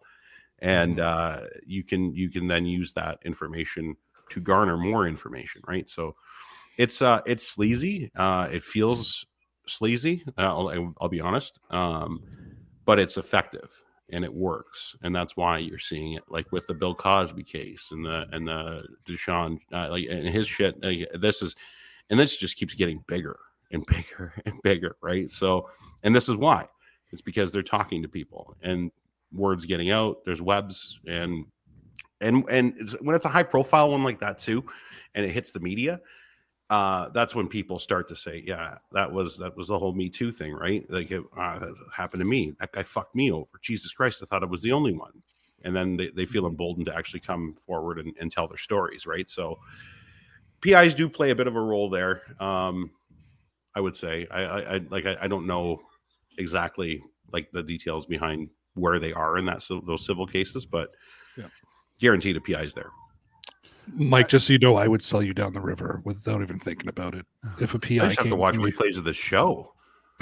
[0.60, 3.96] and uh, you can you can then use that information
[4.30, 5.88] to garner more information, right?
[5.90, 6.16] So
[6.78, 8.12] it's uh it's sleazy.
[8.16, 9.26] Uh, it feels
[9.68, 10.24] sleazy.
[10.38, 12.22] Uh, I'll, I'll be honest, um,
[12.86, 13.72] but it's effective
[14.14, 16.24] and it works, and that's why you're seeing it.
[16.30, 20.48] Like with the Bill Cosby case and the and the Deshaun, uh, like and his
[20.48, 20.82] shit.
[20.84, 21.56] Like, this is,
[22.10, 23.38] and this just keeps getting bigger
[23.72, 25.30] and bigger and bigger, right?
[25.30, 25.70] So,
[26.04, 26.68] and this is why.
[27.12, 28.92] It's because they're talking to people and
[29.34, 30.24] words getting out.
[30.26, 31.46] There's webs and
[32.22, 34.64] and and it's, when it's a high profile one like that too,
[35.16, 36.00] and it hits the media,
[36.70, 40.10] uh, that's when people start to say, "Yeah, that was that was the whole Me
[40.10, 40.86] Too thing, right?
[40.90, 42.54] Like it uh, that happened to me.
[42.60, 43.50] That guy fucked me over.
[43.62, 45.22] Jesus Christ, I thought I was the only one."
[45.64, 49.06] And then they, they feel emboldened to actually come forward and, and tell their stories,
[49.06, 49.30] right?
[49.30, 49.60] So
[50.62, 52.24] PIs do play a bit of a role there.
[52.40, 52.90] Um,
[53.76, 55.82] I would say I, I, I like I, I don't know
[56.38, 57.02] exactly
[57.32, 60.90] like the details behind where they are in that civ- those civil cases, but
[61.38, 61.48] Yeah.
[62.00, 62.92] guaranteed a PI's there.
[63.94, 66.88] Mike, just so you know, I would sell you down the river without even thinking
[66.88, 67.26] about it.
[67.60, 69.74] If a PI I just have to watch replays of the show.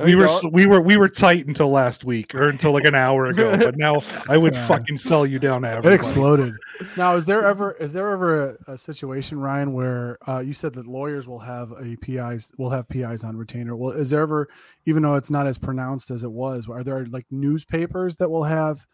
[0.00, 0.52] no, we were don't.
[0.52, 3.76] we were we were tight until last week or until like an hour ago, but
[3.76, 4.66] now I would Yeah.
[4.66, 6.54] fucking sell you down to It exploded.
[6.96, 10.72] Now, is there ever is there ever a, a situation, Ryan, where uh, you said
[10.74, 13.76] that lawyers will have a PIs will have PIs on retainer?
[13.76, 14.48] Well, is there ever,
[14.86, 18.44] even though it's not as pronounced as it was, are there like newspapers that will
[18.44, 18.86] have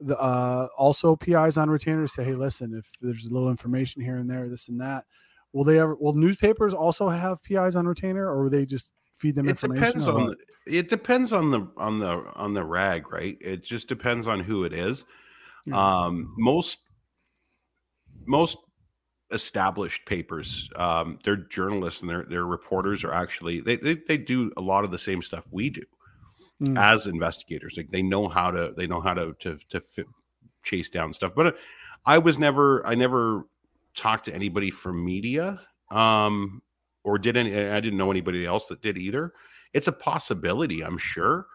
[0.00, 2.06] the uh, also PIs on retainer?
[2.06, 5.04] Say, hey, listen, if there's a little information here and there, this and that,
[5.52, 5.96] will they ever?
[5.96, 10.08] Will newspapers also have PIs on retainer, or will they just feed them It depends
[10.08, 10.38] on what?
[10.66, 13.36] it depends on the on the on the rag, right?
[13.40, 15.04] It just depends on who it is.
[15.66, 16.04] Yeah.
[16.04, 16.80] Um, most
[18.26, 18.58] most
[19.30, 24.52] established papers, um, their journalists and their their reporters are actually they, they they do
[24.56, 25.82] a lot of the same stuff we do
[26.60, 26.76] Mm.
[26.76, 27.74] as investigators.
[27.76, 30.06] Like they know how to they know how to to to fit,
[30.64, 31.32] chase down stuff.
[31.36, 31.52] But uh,
[32.04, 33.44] I was never I never
[33.94, 35.60] talked to anybody from media,
[35.92, 36.60] um,
[37.08, 37.56] or did any.
[37.58, 39.32] I didn't know anybody else that did either.
[39.72, 41.46] It's a possibility, I'm sure,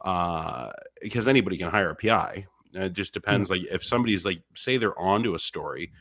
[0.00, 0.70] uh,
[1.02, 2.46] because anybody can hire a PI.
[2.72, 3.50] It just depends.
[3.50, 5.92] Like if somebody's like, say they're onto a story,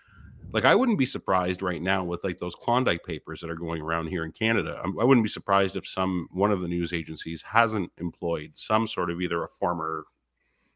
[0.53, 3.81] like I wouldn't be surprised right now with like those Klondike papers that are going
[3.81, 4.81] around here in Canada.
[4.83, 9.11] I wouldn't be surprised if some one of the news agencies hasn't employed some sort
[9.11, 10.05] of either a former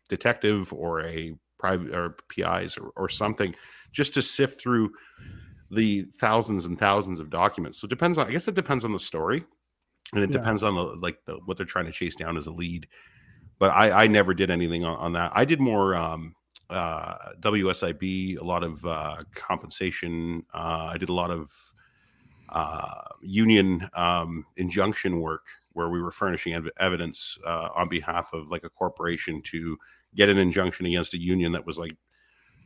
[0.09, 3.55] detective or a private or PIs or, or something
[3.93, 4.91] just to sift through
[5.71, 7.79] the thousands and thousands of documents.
[7.79, 9.43] So it depends on I guess it depends on the story
[10.13, 10.37] and it Yeah.
[10.37, 12.87] depends on the like the, what they're trying to chase down as a lead.
[13.59, 15.31] But I, I never did anything on, on that.
[15.35, 16.35] I did more um,
[16.69, 20.43] uh, WSIB, a lot of uh, compensation.
[20.53, 21.51] Uh, I did a lot of
[22.49, 28.51] uh, union um, injunction work where we were furnishing ev- evidence uh, on behalf of
[28.51, 29.77] like a corporation to
[30.15, 31.95] get an injunction against a union that was like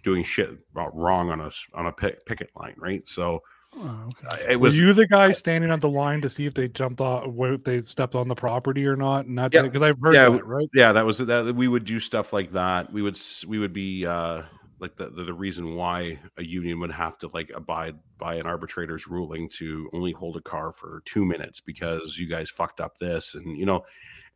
[0.05, 3.05] doing shit wrong on us on a pick, picket line, right?
[3.07, 3.41] So
[3.77, 4.53] Oh, okay.
[4.53, 7.01] it Were was you the guy standing on the line to see if they jumped
[7.01, 9.25] off, where they stepped on the property or not?
[9.25, 9.63] And that's Yeah.
[9.63, 10.69] because I've heard Yeah, that, right?
[10.73, 14.05] yeah that was that we would do stuff like that we would we would be
[14.05, 14.43] uh
[14.79, 18.45] like the, the the reason why a union would have to like abide by an
[18.45, 22.97] arbitrator's ruling to only hold a car for two minutes because you guys fucked up
[22.99, 23.83] this and you know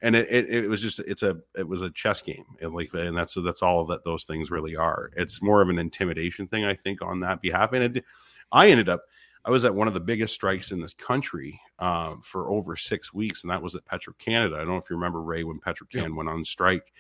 [0.02, 2.94] and it, it, it was just it's a it was a chess game and like
[2.94, 5.12] and that's that's all that those things really are.
[5.16, 8.06] It's more of an intimidation thing i think on that behalf and it,
[8.52, 9.04] i ended up
[9.46, 13.14] i was at one of the biggest strikes in this country um, for over six
[13.14, 15.60] weeks and that was at petro canada i don't know if you remember ray when
[15.60, 16.92] petro can went on strike.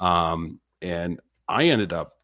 [0.00, 2.14] Um, and i ended up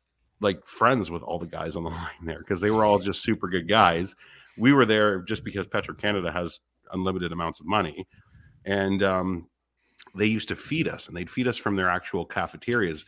[0.40, 3.22] like friends with all the guys on the line there because they were all just
[3.22, 4.16] super good guys.
[4.56, 6.60] We were there just because petro canada has
[6.92, 8.06] unlimited amounts of money.
[8.64, 9.48] And um,
[10.14, 13.04] they used to feed us and they'd feed us from their actual cafeterias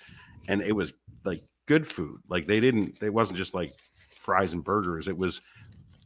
[0.49, 0.93] and it was
[1.25, 2.21] like good food.
[2.29, 3.73] Like they didn't it wasn't just like
[4.15, 5.09] fries and burgers.
[5.09, 5.41] It was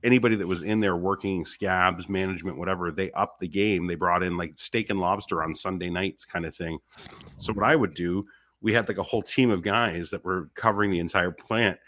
[0.04, 3.86] anybody that was in there working scabs management whatever they upped the game.
[3.86, 6.78] They brought in like steak and lobster on sunday nights kind of thing.
[7.38, 8.26] So what i would do
[8.62, 11.78] we had like a whole team of guys that were covering the entire plant.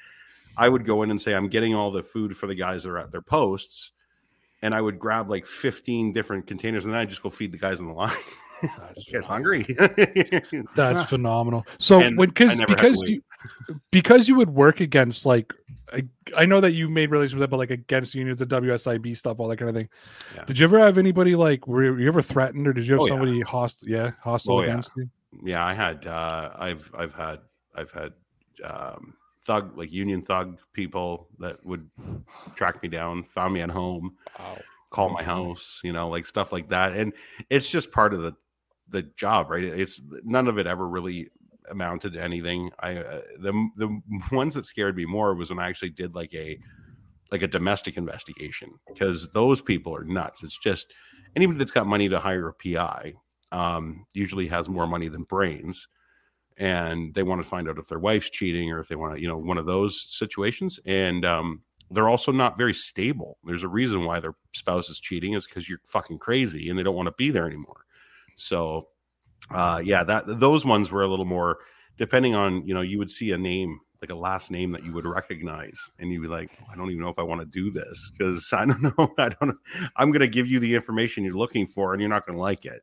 [0.57, 2.91] I would go in and say i'm getting all the food for the guys that
[2.91, 3.93] are at their posts
[4.63, 7.59] and i would grab like 15 different containers and then i'd just go feed the
[7.59, 8.13] guys on the line
[8.63, 9.63] That's you guys hungry
[10.75, 11.67] That's phenomenal.
[11.79, 13.23] So And when because never had to because you
[13.91, 15.53] because you would work against like
[15.93, 16.05] I,
[16.37, 19.39] I know that you made relations with that, but like against unions, the WSIB stuff,
[19.41, 19.89] all that kind of thing.
[20.35, 20.45] Yeah.
[20.45, 23.07] Did you ever have anybody like were you ever threatened or did you have Oh,
[23.07, 23.11] yeah.
[23.11, 23.89] somebody hostile?
[23.89, 24.67] Yeah, hostile Oh, yeah.
[24.69, 25.09] against you.
[25.45, 27.39] yeah i had uh i've i've had
[27.75, 28.13] i've had
[28.65, 31.89] um thug like union thug people that would
[32.55, 34.17] track me down found me at home
[34.91, 37.13] call my house you know like stuff like that and
[37.51, 38.35] it's just part of the
[38.91, 39.65] the job right?
[39.65, 41.29] It's none of it ever really
[41.71, 42.71] amounted to anything.
[42.81, 44.01] I uh, the the
[44.33, 46.59] ones that scared me more was when i actually did like a
[47.31, 50.43] like a domestic investigation because those people are nuts.
[50.43, 50.93] It's just
[51.37, 53.15] anybody that's got money to hire a pi
[53.53, 55.89] um, usually has more money than brains
[56.57, 59.21] and they want to find out if their wife's cheating or if they want to
[59.21, 63.39] you know one of those situations and um, they're also not very stable.
[63.45, 66.83] There's a reason why their spouse is cheating is because you're fucking crazy and they
[66.83, 67.85] don't want to be there anymore
[68.39, 68.89] so
[69.51, 71.59] uh, yeah that those ones were a little more
[71.97, 74.93] depending on you know you would see a name like a last name that you
[74.93, 77.71] would recognize and you'd be like i don't even know if i want to do
[77.71, 79.57] this because i don't know i don't
[79.97, 82.43] i'm going to give you the information you're looking for and you're not going to
[82.43, 82.83] like it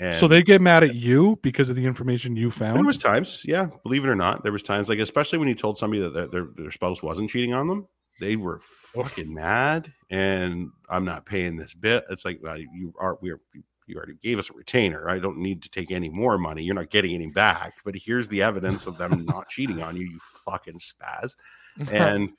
[0.00, 2.98] and So they get mad at you because of the information you found there was
[2.98, 6.02] times, yeah, believe it or not, there was times like especially when you told somebody
[6.02, 7.86] that their, their, their spouse wasn't cheating on them,
[8.20, 8.60] they were
[8.92, 12.04] fucking mad, and I'm not paying this bit.
[12.10, 13.40] It's like well, you are we are
[13.86, 15.08] you already gave us a retainer.
[15.08, 16.62] I don't need to take any more money.
[16.62, 17.78] You're not getting any back.
[17.84, 20.04] But here's the evidence of them not cheating on you.
[20.04, 21.36] You fucking spaz.
[21.90, 22.30] And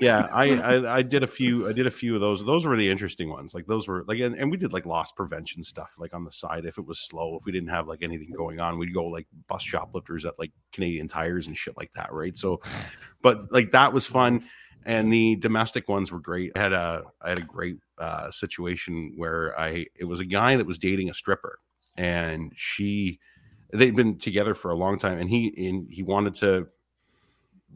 [0.00, 2.42] yeah, I, I I did a few I did a few of those.
[2.42, 3.52] Those were the interesting ones.
[3.54, 6.30] Like those were like and, and we did like loss prevention stuff like on the
[6.30, 9.04] side if it was slow, if we didn't have like anything going on, we'd go
[9.04, 12.34] like bus shoplifters at like Canadian tires and shit like that, right?
[12.34, 12.62] So
[13.20, 14.42] but like that was fun
[14.86, 16.52] and the domestic ones were great.
[16.56, 20.56] I had a I had a great uh situation where I it was a guy
[20.56, 21.58] that was dating a stripper
[21.96, 23.18] and she
[23.72, 26.68] they'd been together for a long time and he and he wanted to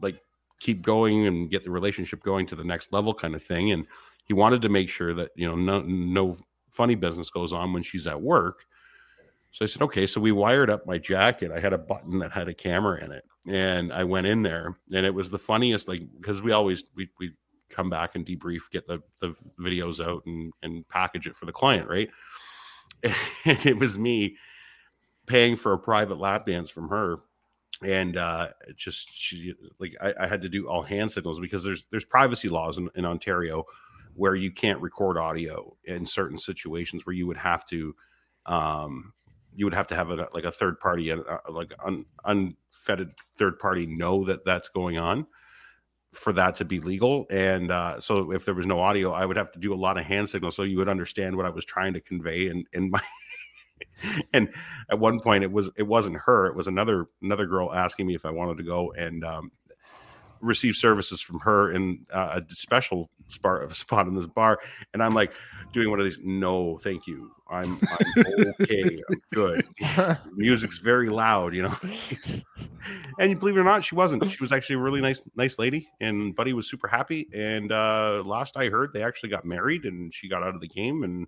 [0.01, 0.21] like
[0.59, 3.85] keep going and get the relationship going to the next level kind of thing and
[4.25, 6.37] he wanted to make sure that you know no no
[6.71, 8.63] funny business goes on when she's at work
[9.51, 11.51] so i said okay so we wired up my jacket.
[11.51, 13.25] I had a button that had a camera in it.
[13.47, 17.09] And i went in there and it was the funniest like because we always we,
[17.19, 17.33] we
[17.69, 21.51] come back and debrief get the, the videos out and and package it for the
[21.51, 22.09] client right?
[23.45, 24.37] And it was me
[25.25, 27.17] paying for a private lap dance from her.
[27.83, 31.85] And uh just she like I, I had to do all hand signals because there's
[31.89, 33.65] there's privacy laws in, in ontario
[34.13, 37.95] where you can't record audio in certain situations where you would have to
[38.45, 39.13] um
[39.55, 43.59] you would have to have a like a third party uh, like un, unfettered third
[43.59, 45.25] party know that that's going on
[46.13, 47.25] for that to be legal.
[47.29, 49.97] And uh so if there was no audio i would have to do a lot
[49.97, 50.55] of hand signals.
[50.55, 53.01] So you would understand what i was trying to convey and in my
[54.33, 54.53] and
[54.89, 58.15] at one point it was it wasn't her it was another another girl asking me
[58.15, 58.91] if i wanted to go.
[58.93, 59.51] And um
[60.41, 64.59] receive services from her in uh, a special spot spot in this bar,
[64.93, 65.31] and I'm like
[65.71, 66.19] doing one of these.
[66.21, 67.31] No, thank you.
[67.49, 69.01] I'm, I'm okay.
[69.09, 69.67] I'm good.
[70.35, 71.75] Music's very loud, you know.
[73.19, 74.29] and believe it or not, she wasn't.
[74.29, 77.27] She was actually a really nice, nice lady, and Buddy was super happy.
[77.33, 80.67] And uh, last I heard, they actually got married, and she got out of the
[80.67, 81.27] game, and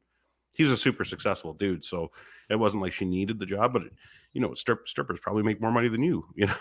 [0.53, 1.83] he was a super successful dude.
[1.83, 2.11] So
[2.49, 3.83] it wasn't like she needed the job, but
[4.33, 6.25] you know, strip, strippers probably make more money than you.
[6.35, 6.55] You know.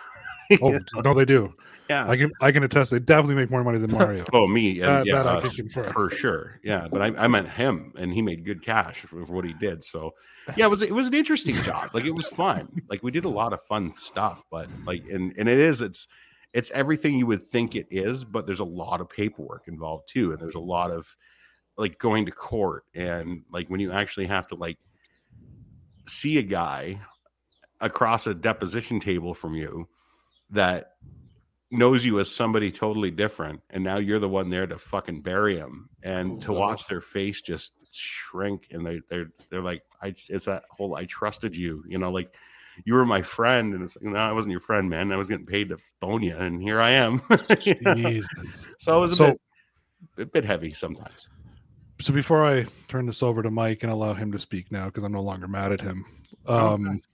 [0.61, 1.55] Oh no, they do.
[1.91, 2.09] Yeah.
[2.09, 2.91] I can I can attest.
[2.91, 4.25] They definitely make more money than Mario.
[4.33, 5.93] Oh, me, and That- yeah, that I us, can confirm.
[5.93, 6.61] for sure.
[6.63, 9.53] Yeah, but I, I meant him, and he made good cash for, for what he
[9.55, 9.83] did.
[9.85, 10.15] So,
[10.57, 11.91] yeah, it was it was an interesting job.
[11.93, 12.69] Like it was fun.
[12.89, 16.09] Like we did a lot of fun stuff, but like and and it is it's
[16.55, 20.33] it's everything you would think it is, but there's a lot of paperwork involved too,
[20.33, 21.07] and there's a lot of
[21.79, 24.77] like going to court and like when you actually have to like
[26.07, 27.01] see a guy
[27.81, 29.89] across a deposition table from you
[30.53, 30.93] that
[31.71, 35.57] knows you as somebody totally different and now you're the one there to fucking bury
[35.57, 40.45] him and to watch their face just shrink and they they're they're like I it's
[40.45, 42.37] that whole I trusted you you know like
[42.85, 45.29] you were my friend and it's like, no I wasn't your friend man I was
[45.29, 47.23] getting paid to bone you and here I am
[47.59, 48.67] Jesus.
[48.79, 49.41] so it was a So- bit
[50.19, 51.31] a bit heavy sometimes
[52.01, 55.05] So before I turn this over to Mike and allow him to speak now, because
[55.05, 56.05] I'm no longer mad at him.
[56.47, 57.07] Oh, Um, nice.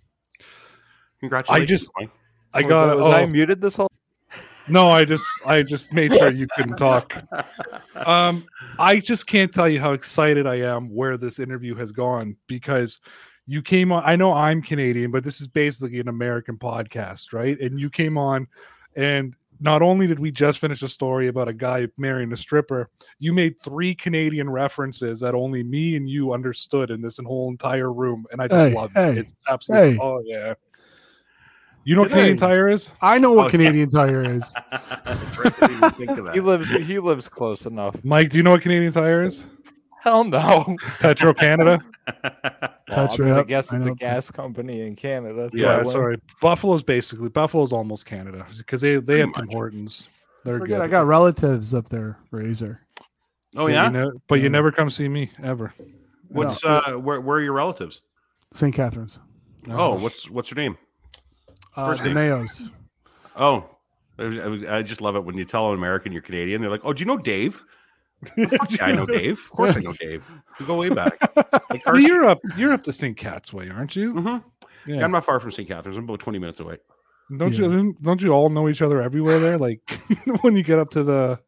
[1.21, 2.11] congratulations just- Mike.
[2.55, 3.89] I Was got I- was I oh, muted this whole
[4.69, 4.89] no.
[4.89, 7.15] I just I just made sure you couldn't talk.
[8.07, 8.47] Um,
[8.79, 13.01] I just can't tell you how excited I am where this interview has gone because
[13.45, 14.05] you came on.
[14.07, 17.59] I know I'm Canadian, but this is basically an American podcast, right?
[17.61, 18.47] And you came on,
[18.95, 22.89] and not only did we just finish a story about a guy marrying a stripper,
[23.19, 27.93] you made three Canadian references that only me and you understood in this whole entire
[27.93, 29.19] room, and I just Hey, love hey, it.
[29.19, 29.99] It's absolutely hey.
[30.01, 30.55] oh yeah.
[31.89, 32.93] You know what Canadian Tire is?
[33.01, 34.45] I know what Oh, Canadian Tire is.
[34.71, 35.63] That's right.
[35.63, 36.35] I didn't think of that.
[36.35, 37.97] he lives he lives close enough.
[38.05, 39.49] Mike, do you know what Canadian Tire is?
[40.03, 40.77] Hell no.
[41.01, 41.81] Petro Canada.
[42.91, 45.51] Well, I, mean, I guess it's a gas company in Canada.
[45.53, 46.19] Yeah, sorry.
[46.41, 49.57] Buffalo's basically Buffalo's almost Canada because they they have Pretty Tim.
[49.57, 50.09] Hortons.
[50.45, 50.85] They're Forget, good.
[50.85, 52.81] I got relatives up there, Razor.
[53.57, 55.73] oh But yeah you ne- but you never come see me ever.
[56.29, 58.01] what's uh where, where are your relatives
[58.55, 58.75] St.
[58.75, 59.19] Catharines.
[59.71, 60.77] oh what's what's your name
[61.79, 62.11] Uh, First the.
[62.11, 62.71] Mayos.
[63.37, 63.65] Oh,
[64.19, 66.61] I, was, I, was, I just love it when you tell an American you're Canadian.
[66.61, 67.65] They're like, "Oh, do you know Dave?"
[68.37, 68.49] Yeah,
[68.81, 69.39] I know Dave.
[69.39, 70.25] Of course, I know Dave.
[70.59, 71.13] We go way back.
[71.71, 72.41] Like Well, you're up.
[72.57, 73.15] You're up to St.
[73.17, 74.15] Cat's Way, aren't you?
[74.15, 74.43] Mhm.
[74.87, 74.97] Yeah.
[74.97, 75.69] Yeah, I'm not far from St.
[75.69, 75.99] Catharines.
[75.99, 76.79] I'm about 20 minutes away.
[77.37, 77.95] don't you?
[78.03, 79.59] Don't you all know each other everywhere there?
[79.59, 80.01] Like
[80.41, 81.39] when you get up to the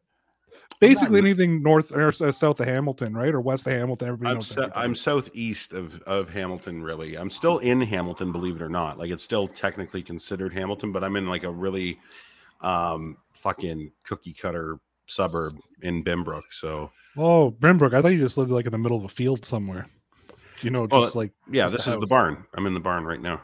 [0.81, 4.09] basically not- anything north or south of Hamilton, right, or west of Hamilton.
[4.09, 4.47] Everybody I'm, knows.
[4.47, 4.83] so, everybody.
[4.85, 7.15] I'm southeast of, of Hamilton, really.
[7.17, 8.97] I'm still in Hamilton, believe it or not.
[8.97, 11.97] Like it's still technically considered Hamilton, but I'm in like a really
[12.61, 14.77] um, fucking cookie cutter
[15.07, 16.43] suburb in Binbrook.
[16.51, 17.93] So Oh, Brimbrook.
[17.93, 19.85] I thought you just lived like in the middle of a field somewhere.
[20.61, 22.45] You know, Well, just like yeah, Just this a is the barn.
[22.55, 23.41] I'm in the barn right now.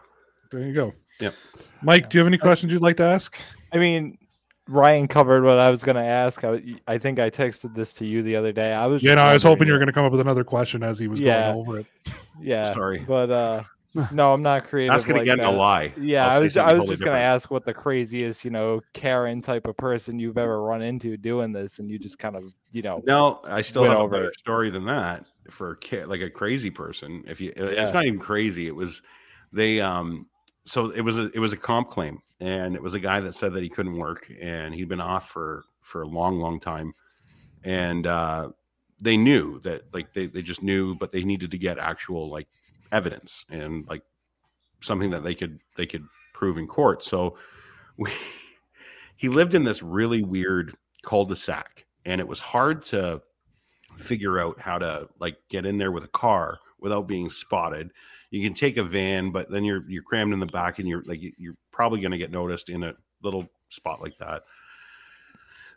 [0.52, 0.94] there you go.
[1.20, 1.34] Yep.
[1.82, 3.36] Mike, do you have any questions you'd like to ask?
[3.74, 4.18] I mean,
[4.68, 6.44] Ryan covered what I was going to ask.
[6.44, 8.74] I, I think I texted this to you the other day.
[8.74, 10.22] I was Yeah, just no, I was hoping you were going to come up with
[10.22, 11.46] another question as he was Yeah.
[11.46, 11.86] going over it.
[12.40, 13.04] Yeah, Sorry.
[13.08, 13.64] but uh,
[14.12, 14.94] no, I'm not creative.
[14.94, 15.48] That's gonna get that.
[15.48, 15.92] a lie.
[16.00, 18.82] Yeah, I'll I was I was totally just gonna ask what the craziest, you know,
[18.94, 22.44] Karen type of person you've ever run into doing this, and you just kind of,
[22.72, 24.38] you know, No, I still have over a better it.
[24.40, 27.24] story than that for a kid, like a crazy person.
[27.28, 28.68] If you, it's not even crazy.
[28.68, 29.02] It was
[29.52, 29.82] they.
[29.82, 30.28] Um,
[30.68, 33.34] so it was a it was a comp claim, and it was a guy that
[33.36, 36.94] said that he couldn't work, and he'd been off for for a long, long time,
[37.64, 38.50] and uh,
[39.02, 42.48] they knew that like they they just knew, but they needed to get actual like
[42.92, 44.04] evidence and like
[44.82, 47.04] something that they could they could prove in court.
[47.04, 47.38] So
[47.98, 48.12] we,
[49.16, 53.22] he lived in this really weird cul-de-sac, and it was hard to
[53.96, 57.92] figure out how to like get in there with a car without being spotted.
[58.30, 61.04] You can take a van, but then you're you're crammed in the back, and you're
[61.06, 64.44] like you're probably going to get noticed in a little spot like that.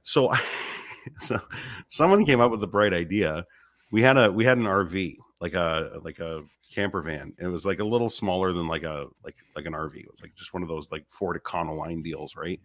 [0.02, 0.32] So,
[1.18, 1.40] so
[1.88, 3.46] someone came up with a bright idea.
[3.92, 6.42] We had a we had an RV, like a like a
[6.72, 7.32] camper van.
[7.38, 9.96] It was like a little smaller than like a like like an RV.
[9.96, 12.60] It was like just one of those like Ford Econoline deals, right?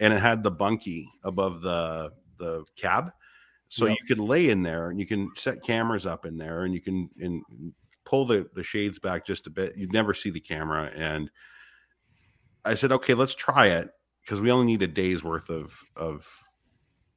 [0.00, 3.10] And it had the bunkie above the the cab,
[3.68, 3.98] so Yep.
[4.00, 6.80] you could lay in there and you can set cameras up in there and you
[6.80, 7.42] can and
[8.08, 9.76] pull the the shades back just a bit.
[9.76, 10.90] You'd never see the camera.
[10.94, 11.30] And
[12.64, 13.90] I said, okay, let's try it
[14.24, 16.28] because we only need a day's worth of of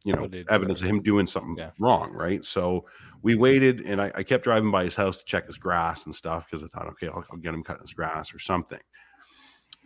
[0.03, 1.71] you know evidence of him doing something Yeah.
[1.79, 2.43] wrong, right?
[2.43, 2.85] So
[3.21, 6.15] we waited, and I, I kept driving by his house to check his grass and
[6.15, 8.79] stuff because I thought, okay, I'll, I'll get him cutting his grass or something.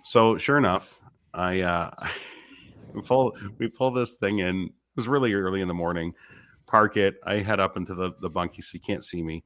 [0.03, 0.99] So sure enough,
[1.33, 1.91] I uh,
[2.93, 4.65] we pull we pull this thing in.
[4.65, 6.13] It was really early in the morning.
[6.67, 7.15] Park it.
[7.25, 9.43] I head up into the the bunkie so you can't see me.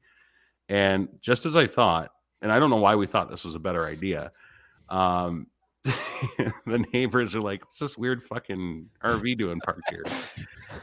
[0.70, 3.58] And just as I thought, and I don't know why we thought this was a
[3.58, 4.30] better idea,
[4.88, 5.48] um,
[5.84, 10.04] the neighbors are like, "What's this weird fucking RV doing parked here?"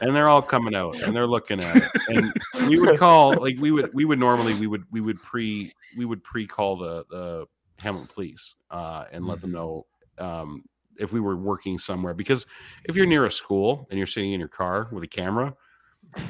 [0.00, 1.90] And they're all coming out and they're looking at it.
[2.08, 5.72] And we would call like we would we would normally we would we would pre
[5.96, 7.46] we would pre call the the
[7.78, 9.86] Hamilton police uh, and let them know
[10.18, 10.64] um,
[10.98, 12.46] if we were working somewhere because
[12.84, 15.54] if you're near a school and you're sitting in your car with a camera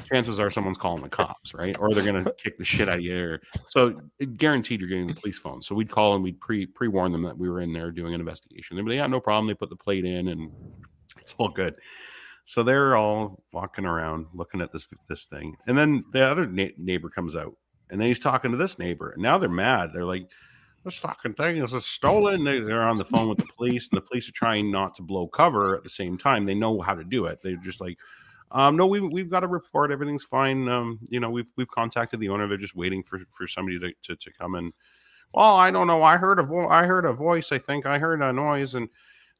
[0.07, 1.75] chances are someone's calling the cops right?
[1.79, 4.89] Or they're going to kick the shit out of you or, so it guaranteed you're
[4.89, 5.61] getting the police phone.
[5.61, 8.19] So we'd call and we'd pre pre-warn them that we were in there doing an
[8.19, 8.75] investigation.
[8.75, 9.47] They'd be like, yeah no problem.
[9.47, 10.51] They put the plate in and
[11.19, 11.75] it's all good.
[12.45, 15.55] So they're all walking around looking at this this thing.
[15.67, 17.55] And then the other na- neighbor comes out
[17.89, 19.11] and then he's talking to this neighbor.
[19.11, 19.91] And now they're mad.
[19.93, 20.29] They're like
[20.83, 22.43] this fucking thing is stolen.
[22.43, 25.01] They, they're on the phone with the police, and the police are trying not to
[25.01, 26.45] blow cover at the same time.
[26.45, 27.39] They know how to do it.
[27.43, 27.97] They're just like,
[28.51, 29.91] um, no, we've we've got a report.
[29.91, 30.67] Everything's fine.
[30.67, 32.47] Um, you know, we've we've contacted the owner.
[32.47, 34.73] They're just waiting for, for somebody to, to, to come and.
[35.31, 36.01] Well, I don't know.
[36.01, 37.51] I heard a vo- I heard a voice.
[37.51, 38.89] I think I heard a noise, and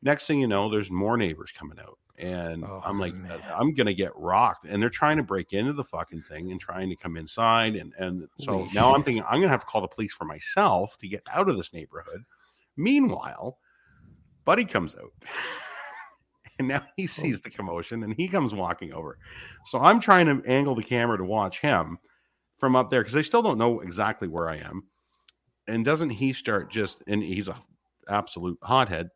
[0.03, 3.41] next thing you know, there's more neighbors coming out and Oh, I'm like, man.
[3.53, 4.65] I'm gonna get rocked.
[4.65, 7.75] And they're trying to break into the fucking thing and trying to come inside.
[7.75, 10.25] And and so Holy now I'm thinking I'm gonna have to call the police for
[10.25, 12.23] myself to get out of this neighborhood.
[12.75, 13.57] Meanwhile,
[14.45, 15.13] Buddy comes out.
[16.59, 19.17] And now he oh sees the commotion and he comes walking over.
[19.65, 21.97] So I'm trying to angle the camera to watch him
[22.57, 24.83] from up there because I still don't know exactly where I am.
[25.67, 27.55] And doesn't he start just and he's a
[28.09, 29.09] absolute hothead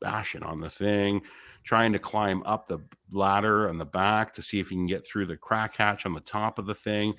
[0.00, 1.22] bashing on the thing,
[1.64, 2.78] trying to climb up the
[3.10, 6.12] ladder on the back to see if he can get through the crack hatch on
[6.12, 7.14] the top of the thing.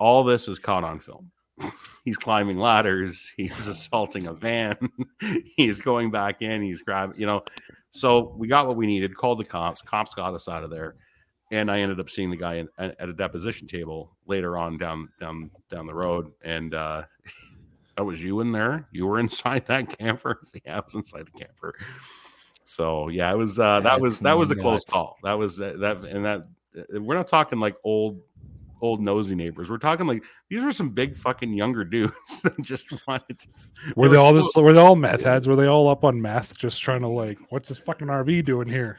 [0.00, 1.30] All this is caught on film.
[2.04, 4.76] he's climbing ladders, he's assaulting a van,
[5.56, 7.44] he's going back in, he's grabbing, you know.
[7.94, 10.96] So we got what we needed, called the cops, cops got us out of there.
[11.52, 15.08] And I ended up seeing the guy in, at a deposition table later on down
[15.20, 17.02] down down the road, and uh,
[17.96, 18.88] that was you in there.
[18.90, 20.40] You were inside that camper.
[20.64, 21.76] yeah, I was inside the camper.
[22.64, 25.16] So yeah, it was uh, that That's was that was a close call.
[25.22, 28.20] That was uh, that and that uh, we're not talking like old
[28.84, 29.70] old nosy neighbors.
[29.70, 33.48] We're talking like these were some big fucking younger dudes that just wanted to.
[33.96, 34.42] Were they all cool.
[34.42, 35.48] just were they all meth heads?
[35.48, 38.68] Were they all up on meth, just trying to like, what's this fucking RV doing
[38.68, 38.98] here?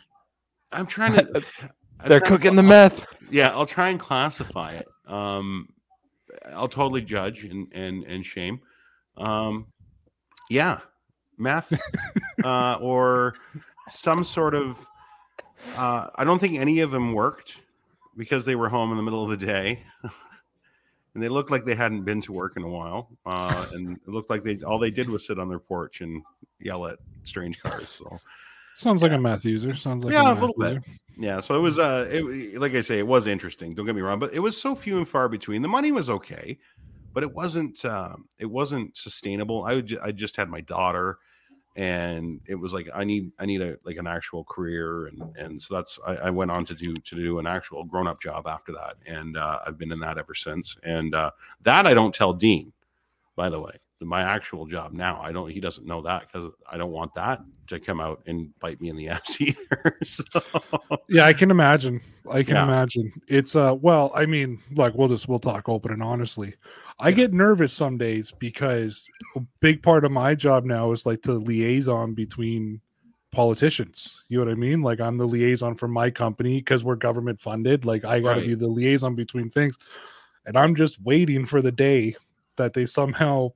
[0.71, 1.43] I'm trying to.
[2.01, 3.05] I'm They're trying to- cooking the meth.
[3.31, 5.67] yeah i'll try and classify it um
[6.53, 8.59] i'll totally judge and and and shame
[9.17, 9.65] um
[10.49, 10.79] yeah
[11.37, 11.71] math
[12.43, 13.33] uh or
[13.89, 14.77] some sort of
[15.77, 17.61] uh i don't think any of them worked
[18.17, 19.83] because they were home in the middle of the day
[21.13, 24.07] and they looked like they hadn't been to work in a while uh and it
[24.07, 26.23] looked like they all they did was sit on their porch and
[26.59, 28.21] yell at strange cars so
[28.73, 29.73] Sounds like a math user.
[29.73, 30.83] Sounds like Yeah, a, a little bit.
[31.17, 33.73] Yeah, so it was uh it like I say, it was interesting.
[33.73, 35.61] Don't get me wrong, but it was so few and far between.
[35.61, 36.59] The money was okay,
[37.13, 39.63] but it wasn't um it wasn't sustainable.
[39.63, 41.19] I would ju- I just had my daughter
[41.75, 45.61] and it was like I need I need a like an actual career and and
[45.61, 48.47] so that's I, I went on to do to do an actual grown up job
[48.47, 51.31] after that and uh, I've been in that ever since and uh,
[51.63, 52.71] that I don't tell Dean
[53.35, 56.77] by the way my actual job now I don't he doesn't know that because I
[56.77, 60.23] don't want that to come out and bite me in the ass either so
[61.07, 62.01] Yeah, I can imagine.
[62.29, 62.63] I can Yeah.
[62.63, 63.11] imagine.
[63.27, 66.55] It's uh well, I mean, like we'll just we'll talk open and honestly.
[66.99, 67.15] I Yeah.
[67.15, 71.33] get nervous some days because a big part of my job now is like the
[71.33, 72.81] liaison between
[73.31, 74.23] politicians.
[74.29, 74.81] You know what I mean?
[74.81, 77.85] Like I'm the liaison for my company because we're government funded.
[77.85, 78.47] Like I gotta Right.
[78.47, 79.77] be the liaison between things.
[80.45, 82.15] And I'm just waiting for the day
[82.57, 83.51] that they somehow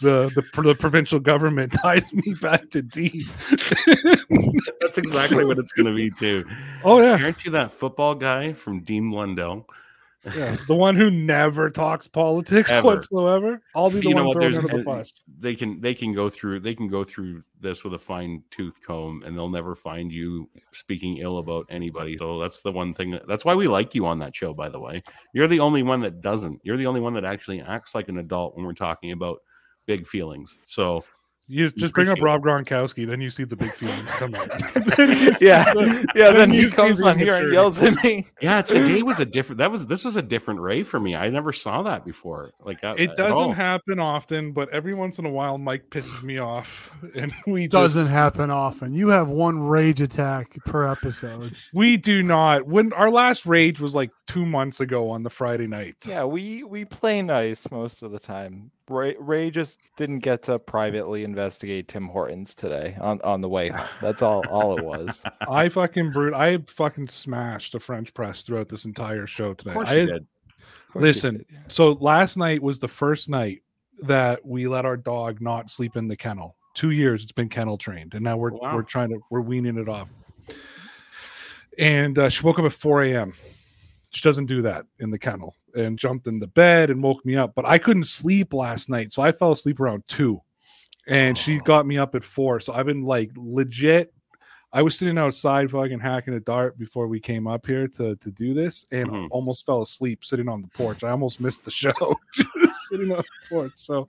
[0.00, 3.24] the the, the provincial government ties me back to Dean.
[4.80, 6.44] That's exactly what it's going to be too.
[6.84, 7.22] oh yeah.
[7.22, 9.66] Aren't you that football guy from Dean Blundell?
[10.36, 12.84] Yeah, the one who never talks politics Ever.
[12.86, 13.62] whatsoever.
[13.74, 15.24] I'll be the You know one thrown under the bus.
[15.38, 18.78] They can they can go through they can go through this with a fine tooth
[18.86, 22.18] comb, and they'll never find you speaking ill about anybody.
[22.18, 23.12] So that's the one thing.
[23.12, 24.52] That, that's why we like you on that show.
[24.52, 25.02] By the way,
[25.32, 26.60] you're the only one that doesn't.
[26.64, 29.40] You're the only one that actually acts like an adult when we're talking about
[29.90, 30.56] big feelings.
[30.64, 31.04] So
[31.52, 34.48] You just bring up Rob Gronkowski, then you see the big feelings come out.
[34.96, 36.30] Then you see Yeah, the- yeah.
[36.30, 38.28] Then you he comes the on here and yells at me.
[38.40, 39.58] yeah, today was a different.
[39.58, 41.16] That was this was a different Ray for me.
[41.16, 42.52] I never saw that before.
[42.64, 46.22] Like uh, at- It doesn't happen often, but every once in a while, Mike pisses
[46.22, 48.94] me off, and we just, Doesn't happen often.
[48.94, 51.56] You have one rage attack per episode.
[51.74, 52.64] We do not.
[52.64, 55.96] When our last rage was like two months ago on the Friday night.
[56.06, 60.58] Yeah, we we play nice most of the time, Ray, Ray just didn't get to
[60.58, 63.86] privately investigate Tim Hortons today on, on the way home.
[64.00, 65.22] That's all all it was.
[65.48, 66.34] I fucking brute.
[66.34, 69.70] I fucking smashed the French press throughout this entire show today.
[69.70, 70.16] Of course I you had- did.
[70.22, 70.26] Of
[70.96, 71.46] you Listen, did.
[71.68, 73.62] so last night was the first night
[74.00, 76.56] that we let our dog not sleep in the kennel.
[76.74, 78.74] Two years it's been kennel trained, and now we're Wow.
[78.74, 80.08] we're trying to we're weaning it off.
[81.78, 83.34] And uh, she woke up at 4 a.m.
[84.12, 87.36] She doesn't do that in the kennel and jumped in the bed and woke me
[87.36, 87.52] up.
[87.54, 90.40] But I couldn't sleep last night, so I fell asleep around two.
[91.06, 91.62] And she Oh.
[91.64, 92.60] got me up at four.
[92.60, 94.12] So I've been like legit.
[94.72, 98.30] I was sitting outside fucking hacking a dart before we came up here to to
[98.30, 99.28] do this and Mhm.
[99.32, 101.02] almost fell asleep sitting on the porch.
[101.02, 101.92] I almost missed the show
[102.88, 103.72] sitting on the porch.
[103.74, 104.08] So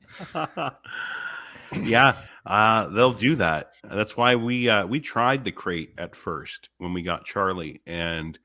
[1.82, 3.72] yeah, uh, they'll do that.
[3.84, 8.38] That's why we uh, we tried the crate at first when we got Charlie, and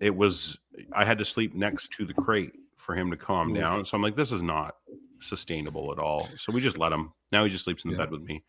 [0.00, 0.58] it was
[0.92, 3.56] I had to sleep next to the crate for him to calm mm.
[3.56, 3.84] down.
[3.84, 4.76] So I'm like, this is not
[5.20, 6.28] sustainable at all.
[6.36, 7.12] So we just let him.
[7.32, 8.04] Now he just sleeps in the Yeah.
[8.04, 8.42] bed with me.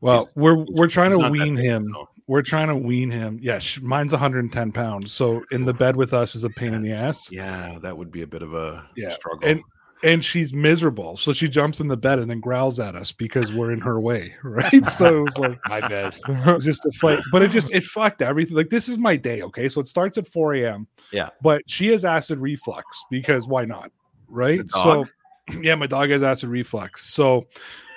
[0.00, 1.94] well, He's- we're we're trying to wean big, him.
[2.26, 3.38] We're trying to wean him.
[3.40, 5.12] Yeah, mine's 110 pounds.
[5.12, 7.32] So in the bed with us is a pain in the ass.
[7.32, 9.48] Yeah, that would be a bit of a Yeah, struggle.
[9.48, 9.62] and-
[10.02, 11.16] And she's miserable.
[11.16, 14.00] So she jumps in the bed and then growls at us because we're in her
[14.00, 14.34] way.
[14.44, 14.88] Right.
[14.88, 16.14] So it was like My bed,
[16.60, 17.20] just a fight.
[17.30, 18.56] But it just it fucked everything.
[18.56, 19.42] Like this is my day.
[19.42, 19.68] Okay.
[19.68, 20.86] So it starts at 4 a.m.
[21.12, 21.28] Yeah.
[21.42, 23.92] But she has acid reflux because why not?
[24.28, 24.60] Right.
[24.70, 25.04] So
[25.62, 27.04] yeah, my dog has acid reflux.
[27.12, 27.46] So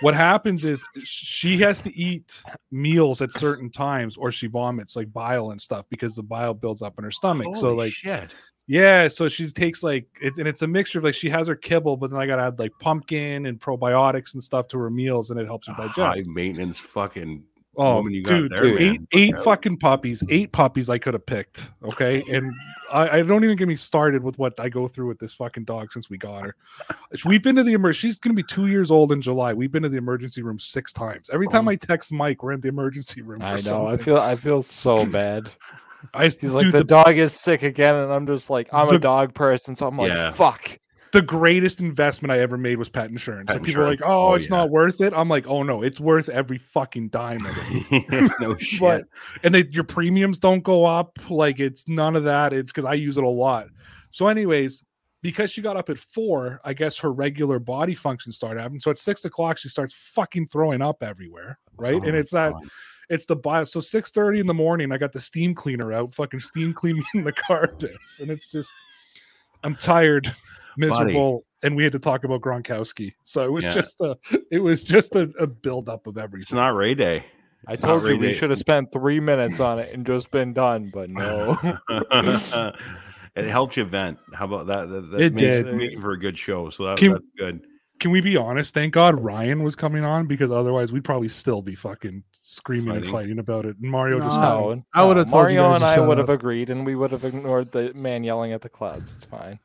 [0.02, 2.42] what happens is she has to eat
[2.72, 6.82] meals at certain times or she vomits like bile and stuff because the bile builds
[6.82, 7.56] up in her stomach.
[7.56, 8.34] so like shit.
[8.68, 11.56] yeah, so she takes like it, and it's a mixture of like she has her
[11.56, 15.30] kibble, but then I gotta add like pumpkin and probiotics and stuff to her meals,
[15.30, 16.28] and it helps her High digest.
[16.28, 17.44] maintenance fucking
[17.78, 19.44] Oh, woman you got dude, there, dude, eight eight Okay.
[19.44, 21.72] fucking puppies, eight puppies I could have picked.
[21.84, 22.52] Okay, and
[22.92, 25.64] I, I don't even get me started with what I go through with this fucking
[25.64, 26.56] dog since we got her.
[27.26, 28.10] We've been to the emergency.
[28.10, 29.54] She's gonna be two years old in July.
[29.54, 31.30] We've been to the emergency room six times.
[31.32, 31.72] Every time Oh.
[31.72, 33.40] I text Mike, we're in the emergency room.
[33.40, 33.88] For I know.
[33.88, 35.50] I feel I feel so bad.
[36.14, 38.96] I He's like the, the, dog is sick again, and I'm just like I'm The-
[38.96, 40.32] a dog person, so I'm like Yeah.
[40.32, 40.78] fuck.
[41.12, 43.48] The greatest investment I ever made was pet insurance.
[43.48, 44.58] Pet and people are like, "Oh, Oh, it's yeah.
[44.58, 48.56] not worth it." I'm like, "Oh no, it's worth every fucking dime of it." no
[48.60, 48.80] shit.
[48.80, 49.06] but
[49.44, 51.18] and they, your premiums don't go up.
[51.30, 52.54] Like it's none of that.
[52.54, 53.68] It's because I use it a lot.
[54.12, 54.84] So, anyways,
[55.22, 58.80] because she got up at four, I guess her regular body function started happening.
[58.82, 62.02] So at six o'clock, she starts fucking throwing up everywhere, right?
[62.02, 62.64] Oh and it's that God.
[63.10, 63.66] it's the bio.
[63.66, 67.04] So six thirty in the morning, I got the steam cleaner out, fucking steam cleaning
[67.14, 68.74] the carpets, and it's just
[69.64, 70.34] I'm tired,
[70.78, 73.14] miserable, and we had to talk about Gronkowski.
[73.24, 73.74] So it was Yeah.
[73.74, 74.18] just a
[74.52, 76.44] it was just a, a build up of everything.
[76.44, 77.26] It's not Ray Day.
[77.68, 78.28] I told you really.
[78.30, 81.58] we should have spent three minutes on it and just been done, but no.
[83.36, 84.18] it helped you vent.
[84.34, 84.90] How about that?
[84.90, 85.76] That, that It makes, did.
[85.76, 86.70] make for a good show.
[86.70, 87.62] So that, Can- that's good.
[88.00, 88.74] Can we be honest?
[88.74, 93.06] Thank God Ryan was coming on because otherwise we'd probably still be fucking screaming and
[93.06, 93.12] Fighting.
[93.12, 93.78] fighting about it.
[93.80, 94.70] And Mario just No.
[94.70, 95.32] went, no, I would've no.
[95.32, 98.24] told Mario guys and I would have agreed, and we would have ignored the man
[98.24, 99.14] yelling at the clouds.
[99.16, 99.60] It's fine.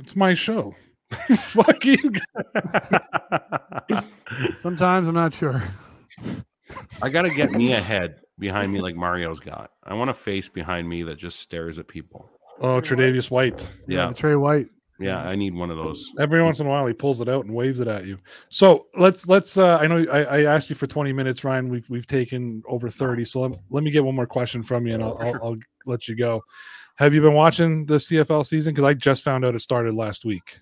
[0.00, 0.74] "It's my show."
[1.36, 2.12] Fuck you.
[4.58, 5.62] Sometimes I'm not sure.
[7.02, 9.70] I got to get me a head behind me like Mario's got.
[9.82, 12.30] I want a face behind me that just stares at people.
[12.60, 13.68] Oh, Tre'Davious White.
[13.86, 14.12] Yeah.
[14.12, 14.68] Trey White.
[15.00, 16.10] Yeah, I need one of those.
[16.18, 18.18] Every once in a while, he pulls it out and waves it at you.
[18.50, 19.56] So let's let's.
[19.56, 21.70] Uh, I know I, I asked you for twenty minutes, Ryan.
[21.70, 23.24] We've we've taken over thirty.
[23.24, 26.06] So let, let me get one more question from you, and I'll, I'll, I'll let
[26.06, 26.42] you go.
[27.00, 28.74] Have you been watching the CFL season?
[28.74, 30.60] Because I just found out it started last week,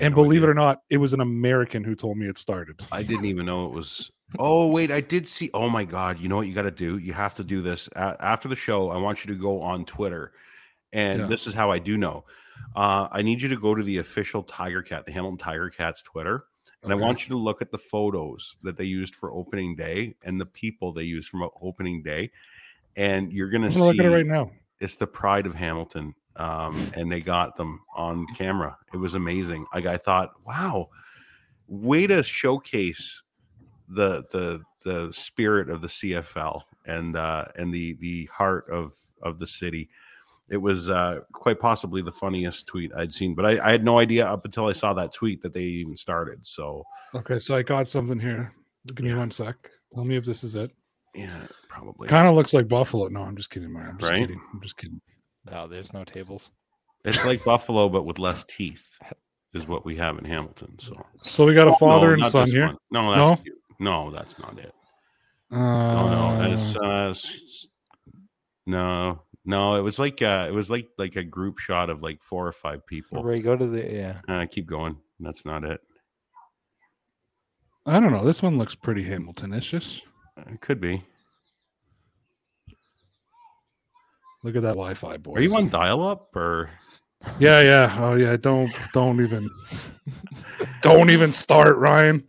[0.00, 0.48] and no believe idea.
[0.48, 2.80] it or not, it was an American who told me it started.
[2.90, 4.10] I didn't even know it was.
[4.38, 5.50] Oh wait, I did see.
[5.52, 6.18] Oh my god!
[6.20, 6.96] You know what you got to do?
[6.96, 8.88] You have to do this A- after the show.
[8.88, 10.32] I want you to go on Twitter,
[10.94, 11.26] and Yeah.
[11.26, 12.24] this is how I do know.
[12.74, 16.02] Uh, I need you to go to the official Tiger Cat, the Hamilton Tiger Cats
[16.02, 16.44] Twitter,
[16.82, 20.14] and I want you to look at the photos that they used for opening day
[20.22, 22.30] and the people they used from opening day,
[22.96, 24.50] and you're gonna see gonna look at it right now.
[24.84, 26.14] It's the pride of Hamilton.
[26.36, 28.76] Um, and they got them on camera.
[28.92, 29.66] It was amazing.
[29.72, 30.88] Like I thought, wow,
[31.68, 33.22] way to showcase
[33.88, 39.38] the the the spirit of the CFL and uh and the the heart of of
[39.38, 39.88] the city.
[40.50, 43.98] It was uh quite possibly the funniest tweet I'd seen, but I, I had no
[44.00, 46.44] idea up until I saw that tweet that they even started.
[46.44, 46.84] So
[47.14, 48.52] Okay, so I got something here.
[48.88, 49.56] Give me one sec.
[49.94, 50.72] Tell me if this is it.
[51.14, 52.08] yeah, probably.
[52.08, 53.08] Kind of looks like Buffalo.
[53.08, 53.86] No, I'm just kidding, man.
[53.90, 54.20] I'm just Right?
[54.20, 54.40] kidding.
[54.52, 55.00] I'm just kidding.
[55.50, 56.50] No, there's no tables.
[57.04, 58.98] It's like Buffalo, but with less teeth,
[59.52, 60.78] is what we have in Hamilton.
[60.78, 62.66] So So we got a Oh, father no, and son here.
[62.66, 62.76] one.
[62.90, 63.42] No, that's No?
[63.44, 63.58] cute.
[63.78, 64.74] No, that's not it.
[65.52, 67.66] Uh, No, no, it's uh, s-
[68.66, 69.74] no, no.
[69.74, 72.52] It was like uh, it was like like a group shot of like four or
[72.52, 73.22] five people.
[73.22, 74.20] Ray, go to the yeah.
[74.26, 74.96] Uh, keep going.
[75.20, 75.80] That's not it.
[77.86, 78.24] I don't know.
[78.24, 79.74] This one looks pretty Hamilton-ish.
[79.74, 81.04] It could be.
[84.44, 85.36] Look at that Wi-Fi, boys.
[85.38, 86.70] Are you on dial-up or?
[87.40, 87.96] Yeah, yeah.
[87.98, 88.36] Oh, yeah.
[88.36, 89.48] Don't, don't even,
[90.82, 92.22] don't even start, Ryan.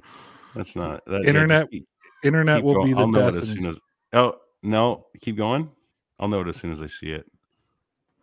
[0.55, 1.87] That's not that, Internet keep-
[2.23, 2.87] Internet keep will going.
[2.87, 3.43] be the I'll know it death.
[3.43, 3.77] as soon as.
[4.13, 5.05] Oh no!
[5.19, 5.69] Keep going.
[6.17, 7.29] I'll know it as soon as I see it.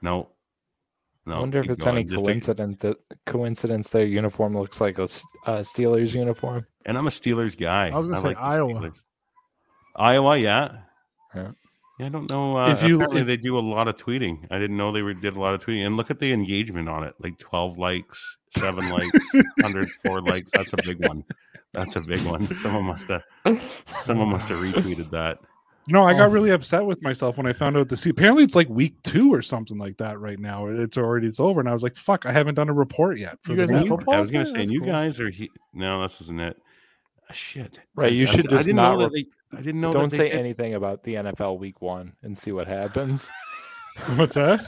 [0.00, 0.30] No.
[1.26, 1.34] No.
[1.36, 2.04] I wonder if keep it's any.
[2.04, 2.96] Just coincidence that
[3.26, 6.66] coincidence their uniform looks like a, uh, Steelers uniform.
[6.86, 7.90] and I'm a Steelers guy.
[7.90, 8.92] I was gonna say like Iowa.
[9.94, 10.78] Iowa, yeah.
[11.34, 11.50] Yeah.
[11.98, 12.56] Yeah, I don't know.
[12.56, 14.46] Uh, If you- apparently if- they do a lot of tweeting.
[14.50, 15.86] I didn't know they were, did a lot of tweeting.
[15.86, 19.18] And look at the engagement on it: like 12 likes, seven likes,
[19.60, 20.50] 104 likes.
[20.52, 21.24] That's a big one.
[21.72, 22.52] That's a big one.
[22.56, 23.22] Someone must have.
[24.04, 25.38] Someone must have retweeted that.
[25.88, 28.10] No, I got really upset with myself when I found out to see.
[28.10, 30.68] Apparently, it's like week two or something like that right now.
[30.68, 33.38] It's already it's over, and I was like, "Fuck, I haven't done a report yet."
[33.42, 34.14] For You the guys have football?
[34.14, 34.90] I was gonna say, that's and you cool.
[34.92, 36.56] guys are he- no, this isn't it.
[37.32, 37.78] Ah, shit.
[37.94, 39.56] Right, you I- should I, just didn't not know that re- they.
[39.58, 39.92] I didn't know.
[39.92, 43.28] Don't that say did- anything about the NFL Week One and see what happens.
[44.16, 44.66] What's that?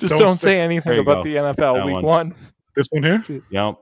[0.00, 1.30] Just Don't don't, say- say anything about go.
[1.30, 2.04] the NFL That Week one.
[2.04, 2.34] One.
[2.76, 3.22] This one here?
[3.50, 3.78] Yep.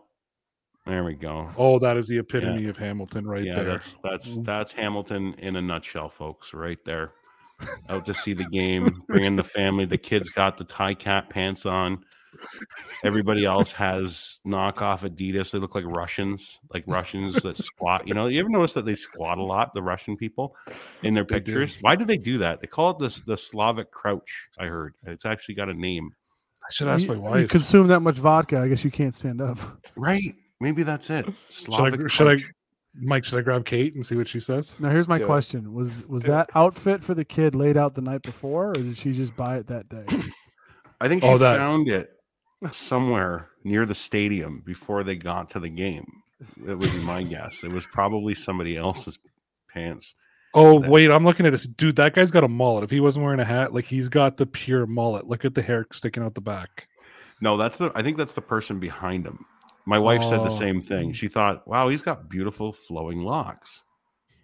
[0.87, 1.51] There we go.
[1.57, 3.65] Oh, that is the epitome of Hamilton right yeah, there.
[3.65, 6.53] that's that's that's Hamilton in a nutshell, folks.
[6.55, 7.13] Right there.
[7.91, 9.85] Out to see the game, bringing the family.
[9.85, 12.05] The kids got the tie cat pants on.
[13.05, 15.51] Everybody else has knockoff Adidas.
[15.51, 18.07] They look like Russians, like Russians that squat.
[18.07, 20.55] You know, you ever notice that they squat a lot, the Russian people,
[21.03, 21.53] in their They do.
[21.53, 21.79] pictures?
[21.81, 22.61] Why do they do that?
[22.61, 24.49] They call it this the Slavic crouch.
[24.59, 26.11] I heard it's actually got a name.
[26.63, 29.41] I should ask you, my you consume that much vodka, I guess you can't stand
[29.41, 29.59] up.
[29.97, 30.35] Right?
[30.61, 31.25] Maybe that's it.
[31.25, 32.43] should, Slavic I, should I.
[32.95, 33.25] Mike?
[33.25, 34.75] Should I grab Kate and see what she says?
[34.79, 35.27] Now here's my Do it.
[35.27, 38.99] question: Was was that outfit for the kid laid out the night before, or did
[38.99, 40.05] she just buy it that day?
[41.01, 42.11] I think oh, she Oh, that- found it
[42.73, 46.23] somewhere near the stadium before they got to the game.
[46.65, 47.65] That would be my guess.
[47.65, 49.19] It was probably somebody else's
[49.73, 50.15] pants.
[50.55, 51.97] Oh That- wait, I'm looking at this dude.
[51.97, 52.85] That guy's got a mullet.
[52.85, 55.27] If he wasn't wearing a hat, like he's got the pure mullet.
[55.27, 56.89] Look at the hair sticking out the back.
[57.41, 57.91] No, that's the.
[57.95, 59.45] I think that's the person behind him.
[59.87, 60.59] My wife said the Oh.
[60.59, 61.13] same thing.
[61.13, 63.83] She thought, "Wow, he's got beautiful flowing locks."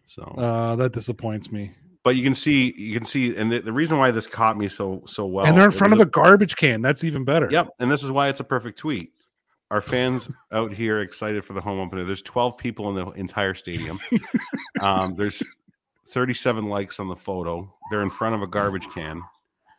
[0.06, 1.72] So, Uh, that disappoints me.
[2.06, 4.68] But you can see, you can see, and the, the reason why this caught me
[4.68, 6.80] so so well, and they're in front of a garbage can.
[6.80, 7.48] That's even better.
[7.50, 9.10] Yep, and this is why it's a perfect tweet.
[9.72, 12.04] Our fans out here excited for the home opener.
[12.04, 13.98] There's 12 people in the entire stadium.
[14.80, 15.42] um, there's
[16.12, 17.74] 37 likes on the photo.
[17.90, 19.20] They're in front of a garbage can.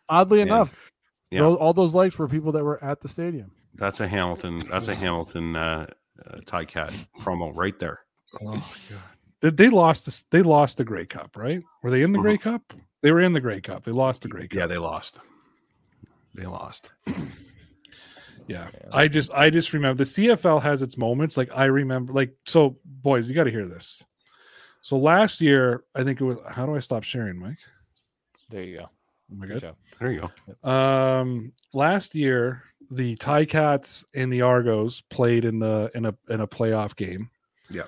[0.10, 0.48] Oddly Yeah.
[0.48, 0.92] enough,
[1.32, 1.40] Yeah.
[1.44, 3.52] those- all those likes were people that were at the stadium.
[3.74, 4.68] That's a Hamilton.
[4.70, 5.86] That's a Hamilton uh,
[6.30, 6.92] uh, tie cat
[7.22, 8.02] promo right there.
[8.42, 8.58] Oh my
[8.90, 9.17] god.
[9.42, 10.06] They, they lost.
[10.06, 11.64] This, they lost the Grey Cup, right?
[11.84, 12.24] Were they in the Mhm.
[12.24, 12.62] Grey Cup?
[13.02, 13.84] They were in the Grey Cup.
[13.84, 14.58] They lost the Grey Cup.
[14.58, 15.20] Yeah, they lost.
[16.34, 16.90] They lost.
[18.48, 18.70] Yeah.
[18.94, 21.36] I just I just remember the CFL has its moments.
[21.36, 24.02] Like I remember like so boys, you gotta hear this.
[24.82, 27.58] So last year, I think it was how do I stop sharing, Mike?
[28.50, 28.90] There you go.
[29.34, 29.74] Am I Good good?
[30.00, 30.30] There you
[30.64, 30.70] go.
[30.70, 36.40] Um last year, the Tie Cats and the Argos played in the in a in
[36.40, 37.30] a playoff game.
[37.70, 37.84] Yeah.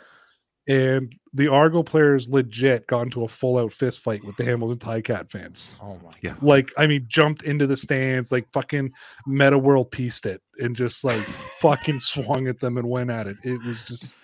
[0.69, 4.77] And the Argo players legit got into a full out fist fight with the Hamilton
[4.77, 5.73] Tie Cat fans.
[5.81, 6.35] Oh my Yeah.
[6.41, 8.91] Like, I mean, jumped into the stands, like fucking
[9.25, 11.21] Metta World Peaced it and just like
[11.59, 13.37] fucking swung at them and went at it.
[13.43, 14.15] It was just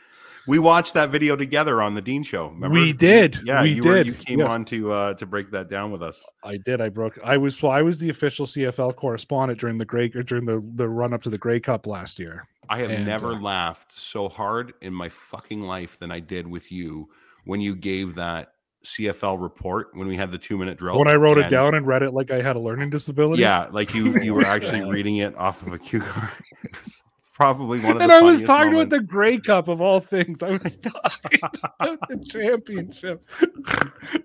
[0.47, 2.49] We watched that video together on the Dean Show.
[2.49, 2.80] Remember?
[2.80, 3.39] We did.
[3.43, 4.05] Yeah, We you Were, did.
[4.07, 4.51] you came Yes.
[4.51, 6.23] on to uh, to break that down with us.
[6.43, 6.80] I did.
[6.80, 7.17] I broke.
[7.23, 7.59] I was.
[7.59, 11.23] Well, I was the official CFL correspondent during the Grey during the the run up
[11.23, 12.47] to the Grey Cup last year.
[12.70, 16.48] I have And, never uh, laughed so hard in my fucking life than I did
[16.48, 17.10] with you
[17.46, 18.54] when you gave that
[18.86, 21.00] CFL report when we had the two minute drill.
[21.00, 23.42] when I wrote it down and read it like I had a learning disability.
[23.42, 26.30] Yeah, like you you were actually reading it off of a cue card.
[27.34, 28.94] Probably one of the And I was talking moments.
[28.94, 30.42] about the Grey Cup of all things.
[30.42, 33.28] I was talking about the championship,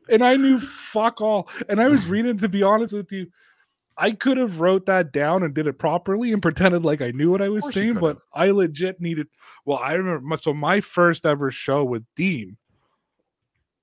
[0.08, 1.48] and I knew fuck all.
[1.68, 2.38] And I was reading.
[2.38, 3.26] To be honest with you,
[4.02, 7.30] I could have wrote that down and did it properly and pretended like I knew
[7.30, 9.26] what I was saying, but I legit needed.
[9.66, 10.20] Well, I remember.
[10.26, 12.56] my- So my first ever show with Dean,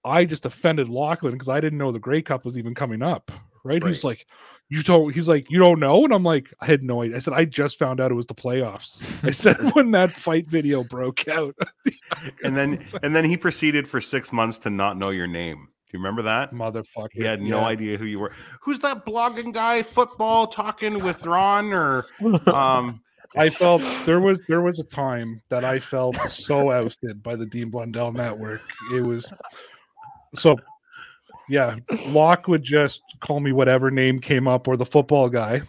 [0.03, 3.31] I just offended Lachlan because I didn't know the Grey Cup was even coming up.
[3.63, 3.83] Right?
[3.83, 4.25] He's like,
[4.69, 7.19] "You don't." He's like, "You don't know," and I'm like, "I had no idea." I
[7.19, 10.83] said, "I just found out it was the playoffs." I said when that fight video
[10.85, 11.53] broke out,
[12.43, 15.67] and then and then he proceeded for six months to not know your name.
[15.89, 16.51] Do you remember that?
[16.51, 17.67] motherfucker, He had no yeah.
[17.67, 18.33] idea who you were.
[18.61, 19.81] Who's that blogging guy?
[19.83, 22.05] Football talking with Ron or
[22.47, 23.01] um
[23.37, 27.45] I felt there was there was a time that I felt so ousted by the
[27.45, 28.61] Dean Blundell network.
[28.93, 29.31] It was
[30.33, 30.57] so
[31.49, 31.75] yeah.
[32.07, 35.61] Locke would just call me whatever name came up or the football guy.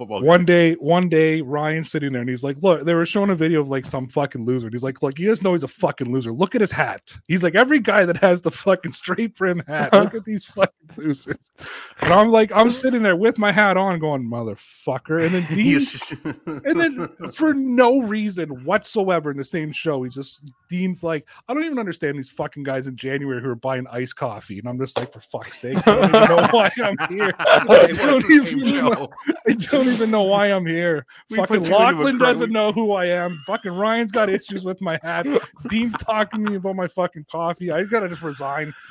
[0.00, 0.22] Football.
[0.22, 3.34] One day, one day, Ryan's sitting there and he's like, Look, they were showing a
[3.34, 4.66] video of like some fucking loser.
[4.66, 6.32] And he's like, Look, you just know he's a fucking loser.
[6.32, 7.18] Look at his hat.
[7.28, 10.72] He's like, Every guy that has the fucking straight brim hat, look at these fucking
[10.96, 11.50] losers.
[12.00, 15.24] And I'm like, I'm sitting there with my hat on going, Motherfucker.
[15.24, 20.50] And then Dean, and then for no reason whatsoever in the same show, he's just
[20.68, 24.16] Dean's like, I don't even understand these fucking guys in January who are buying iced
[24.16, 24.58] coffee.
[24.58, 27.32] And I'm just like, for fuck's sake, I don't even know why I'm here.
[27.38, 29.10] I don't even
[29.46, 31.04] I don't even know why I'm here.
[31.28, 33.42] We Fucking you into a Lachlan doesn't know who I am.
[33.46, 35.26] Fucking Ryan's got issues with my hat.
[35.68, 37.70] Dean's talking to me about my fucking coffee.
[37.70, 38.72] I gotta just resign.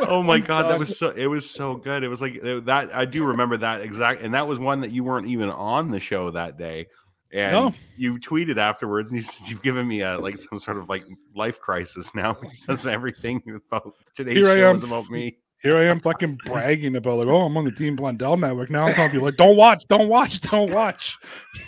[0.00, 2.02] Oh my god, that was so it was so good.
[2.02, 5.04] It was like that I do remember that exact and that was one that you
[5.04, 6.86] weren't even on the show that day.
[7.32, 7.74] And No.
[7.98, 11.04] you tweeted afterwards and you said you've given me a like some sort of like
[11.34, 14.76] life crisis now because everything about today's Here I show am.
[14.76, 15.36] is about me.
[15.62, 18.70] Here I am fucking bragging about like, oh, I'm on the Dean Blundell network.
[18.70, 21.18] Now I'm telling people like, don't watch, don't watch, don't watch.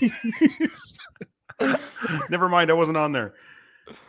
[2.30, 3.34] Never mind, I wasn't on there.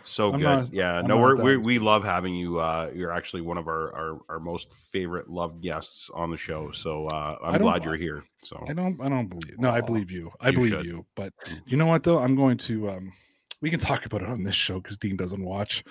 [0.04, 0.44] So I'm good.
[0.44, 1.44] not- yeah, I'm no, we're, that.
[1.44, 2.60] we we love having you.
[2.60, 6.72] Uh, you're actually one of our, our our most favorite loved guests on the show.
[6.72, 8.24] So uh, I I'm glad you're here.
[8.44, 10.32] So I don't I don't believe no, I believe you.
[10.42, 10.86] I you believe should.
[10.86, 11.06] you.
[11.16, 11.34] But
[11.66, 12.20] you know what though?
[12.20, 13.14] I'm going to um
[13.62, 15.84] we can talk about it on this show because Dean doesn't watch.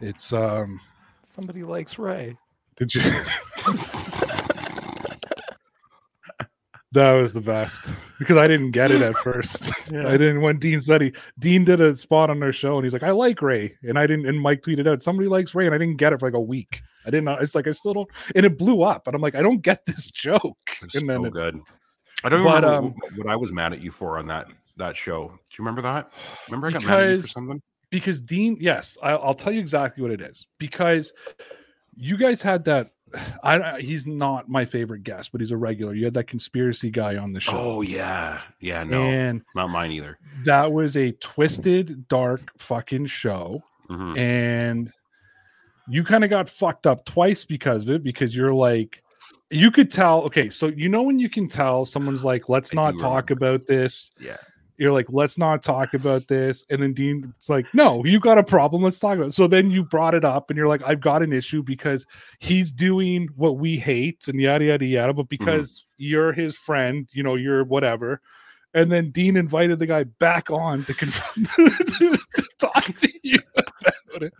[0.00, 0.80] It's um
[1.22, 2.36] Somebody likes Ray.
[2.80, 3.02] Did you
[6.92, 9.70] That was the best because I didn't get it at first.
[9.94, 12.92] I didn't when Dean said he Dean did a spot on their show and he's
[12.92, 13.76] like, I like Ray.
[13.84, 16.18] And I didn't and Mike tweeted out, somebody likes Ray, and I didn't get it
[16.18, 16.82] for like a week.
[17.06, 19.06] I didn't know it's like I still don't and it blew up.
[19.06, 20.58] And I'm like, I don't get this joke.
[20.82, 21.60] It's And then so it- good.
[22.24, 24.96] I don't But, remember um, what I was mad at you for on that that
[24.96, 25.28] show.
[25.28, 26.10] Do you remember that?
[26.48, 27.62] Remember I got mad at you for Because- something?
[27.90, 30.46] because Dean, yes, I, I'll tell you exactly what it is.
[30.58, 31.12] Because
[32.00, 32.92] you guys had that.
[33.42, 35.94] I he's not my favorite guest, but he's a regular.
[35.94, 38.84] You had that conspiracy guy on the show, Oh yeah, yeah.
[38.84, 40.18] No, and not mine either.
[40.44, 43.62] that was a twisted, dark fucking show.
[43.90, 44.16] Mhm.
[44.16, 44.92] And
[45.88, 48.04] you kind of got fucked up twice because of it.
[48.04, 49.02] Because you're like,
[49.50, 50.22] you could tell.
[50.22, 53.46] Okay, so you know when you can tell someone's like, "Let's I not talk remember.
[53.56, 54.36] about this." Yeah.
[54.80, 56.64] You're like, let's not talk about this.
[56.70, 58.82] And then Dean's like, no, you got a problem.
[58.82, 59.34] Let's talk about it.
[59.34, 62.06] So then you brought it up and you're like, I've got an issue because
[62.38, 65.12] he's doing what we hate and yada, yada, yada.
[65.12, 65.44] But mm-hmm.
[65.44, 68.22] because you're his friend, you know, you're whatever.
[68.72, 72.18] And then Dean invited the guy back on to, confront, to
[72.58, 74.32] talk to you about it.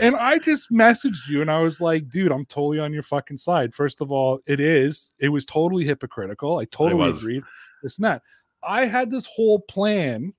[0.00, 3.38] And I just messaged you and I was like, dude, I'm totally on your fucking
[3.38, 3.72] side.
[3.72, 5.12] First of all, it is.
[5.20, 6.58] It was totally hypocritical.
[6.58, 7.44] I totally agreed.
[7.82, 8.22] And that.
[8.62, 10.32] I had this whole plan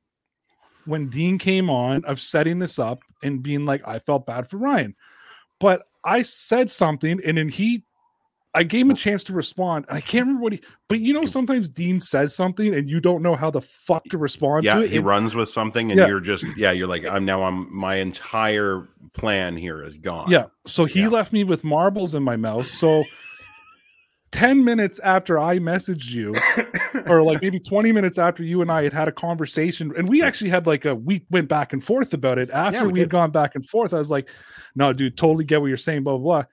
[0.85, 4.57] when Dean came on of setting this up and being like, I felt bad for
[4.57, 4.95] Ryan.
[5.59, 7.83] But I said something and then he
[8.53, 9.85] I gave him a chance to respond.
[9.89, 13.21] I can't remember what he but you know sometimes Dean says something and you don't
[13.21, 14.89] know how the fuck to respond Yeah, to it.
[14.89, 16.07] he and- runs with something, and Yeah.
[16.07, 17.43] you're just yeah, you're like I'm now.
[17.43, 20.31] I'm my entire plan here is gone.
[20.31, 20.45] Yeah.
[20.65, 21.09] So he Yeah.
[21.09, 22.65] left me with marbles in my mouth.
[22.67, 23.03] So
[24.37, 26.35] 10 minutes after I messaged you,
[27.07, 30.21] or like maybe 20 minutes after you and I had had a conversation, and we
[30.21, 32.51] actually had like a we went back and forth about it.
[32.51, 34.29] After we we, had gone back and forth, I was like,
[34.75, 36.43] no, dude, totally get what you're saying, blah, blah, blah.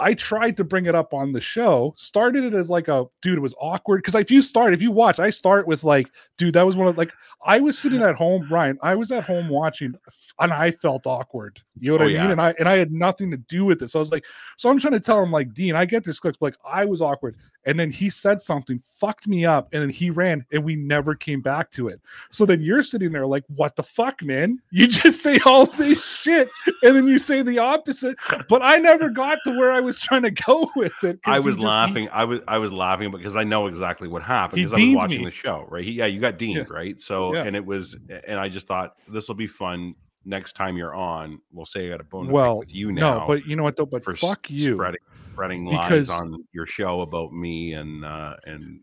[0.00, 3.38] I tried to bring it up on the show, started it as like a dude,
[3.38, 3.98] it was awkward.
[3.98, 6.88] Because if you start, if you watch, I start with like, dude, that was one
[6.88, 7.12] of like,
[7.46, 9.94] I was sitting at home, Ryan, I was at home watching,
[10.40, 11.60] and I felt awkward.
[11.78, 12.16] You know what Oh, I mean?
[12.16, 12.30] yeah.
[12.32, 13.92] And I and I had nothing to do with this.
[13.92, 14.24] So I was like,
[14.56, 17.00] so I'm trying to tell him, like, Dean, I get this clip, like, I was
[17.00, 17.36] awkward.
[17.66, 21.14] And then he said something, fucked me up, and then he ran, and we never
[21.14, 22.00] came back to it.
[22.30, 24.58] So then you're sitting there like, what the fuck, man?
[24.70, 26.48] You just say all this shit,
[26.82, 28.16] and then you say the opposite.
[28.48, 31.20] But I never got to where I was trying to go with it.
[31.24, 32.08] I was just- laughing.
[32.12, 35.18] I was I was laughing because I know exactly what happened because I was watching
[35.20, 35.24] me.
[35.26, 35.84] the show, right?
[35.84, 37.00] He, yeah, you got deemed, right?
[37.00, 37.44] So Yeah.
[37.44, 37.96] and it was,
[38.28, 39.94] and I just thought this will be fun.
[40.26, 43.18] Next time you're on, we'll say I got a bone well, with you now.
[43.20, 43.84] no, but you know what though?
[43.84, 45.00] But fuck you, spreading
[45.34, 48.80] spreading Because- lies on your show about me and uh and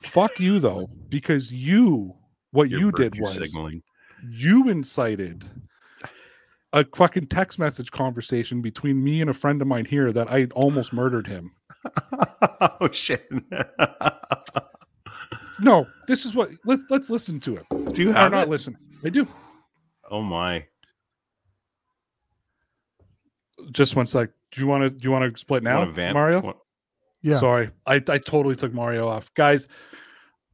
[0.00, 2.14] fuck you though, because you,
[2.52, 3.82] what you did was signaling.
[4.30, 5.44] you incited
[6.72, 10.46] a fucking text message conversation between me and a friend of mine here that I
[10.54, 11.52] almost murdered him.
[12.80, 13.28] oh shit!
[15.60, 17.64] No, this is what let's let's listen to it.
[17.92, 18.48] Do you Or have not it?
[18.48, 18.76] listen.
[19.04, 19.26] I do.
[20.08, 20.64] Oh my!
[23.72, 24.30] Just one sec.
[24.52, 26.14] Do you want to do you want to split now, Wanna vamp?
[26.14, 26.40] Mario?
[26.40, 26.58] What-
[27.22, 27.38] Yeah.
[27.38, 29.68] Sorry, I, I totally took Mario off, guys.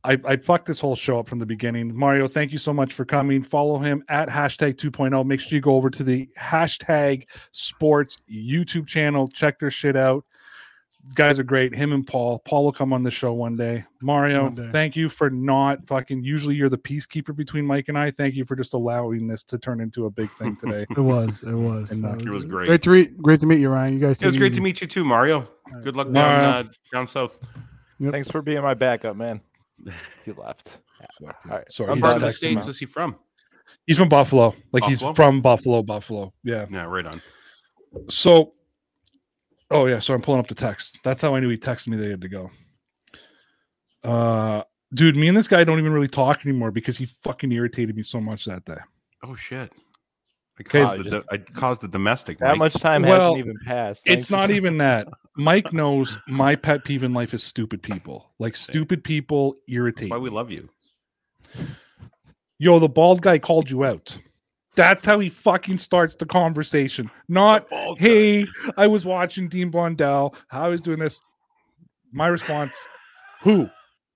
[0.06, 1.96] I, I fucked this whole show up from the beginning.
[1.96, 3.42] Mario, thank you so much for coming.
[3.42, 5.24] Follow him at hashtag 2.0.
[5.24, 9.28] Make sure you go over to the hashtag sports YouTube channel.
[9.28, 10.26] Check their shit out.
[11.04, 11.74] These guys are great.
[11.74, 12.38] Him and Paul.
[12.38, 13.84] Paul will come on the show one day.
[14.00, 14.68] Mario, One day.
[14.72, 16.24] thank you for not fucking.
[16.24, 18.10] Usually you're the peacekeeper between Mike and I.
[18.10, 20.86] Thank you for just allowing this to turn into a big thing today.
[20.88, 21.42] It was.
[21.42, 21.92] It was.
[21.92, 22.68] And, uh, It was great.
[22.68, 23.18] Great to meet.
[23.18, 23.92] Great to meet you, Ryan.
[23.94, 24.22] You guys.
[24.22, 24.60] It was great easy.
[24.60, 25.46] to meet you too, Mario.
[25.82, 27.38] Good luck down uh, down south.
[28.10, 29.40] Thanks for being my backup, man.
[30.24, 30.78] He left.
[31.22, 31.70] All right.
[31.70, 33.16] Sorry, I'm What part of the states is he from?
[33.86, 34.54] He's from Buffalo.
[34.72, 34.88] Like Buffalo?
[34.88, 36.32] he's from Buffalo, Buffalo.
[36.42, 36.64] Yeah.
[36.70, 37.20] Yeah, right on.
[38.08, 38.54] So,
[39.70, 39.98] oh yeah.
[39.98, 41.00] So I'm pulling up the text.
[41.04, 41.96] That's how I knew he texted me.
[41.96, 42.50] They had to go.
[44.02, 44.62] Uh,
[44.92, 48.02] dude, me and this guy don't even really talk anymore because he fucking irritated me
[48.02, 48.76] so much that day.
[49.22, 49.72] Oh shit!
[50.58, 52.38] I caused, the, just- I caused the domestic.
[52.38, 52.74] That Mike.
[52.74, 54.02] much time Well, hasn't even passed.
[54.04, 54.56] It's not you.
[54.56, 55.08] even that.
[55.36, 58.32] Mike knows my pet peeve in life is stupid people.
[58.38, 60.02] Like stupid people irritate.
[60.04, 60.68] That's why we love you.
[62.58, 64.16] Yo, the bald guy called you out.
[64.76, 67.10] That's how he fucking starts the conversation.
[67.28, 68.46] Not, The hey,
[68.76, 70.34] I was watching Dean Blundell.
[70.48, 71.20] How I was doing this.
[72.12, 72.72] My response,
[73.42, 73.68] who?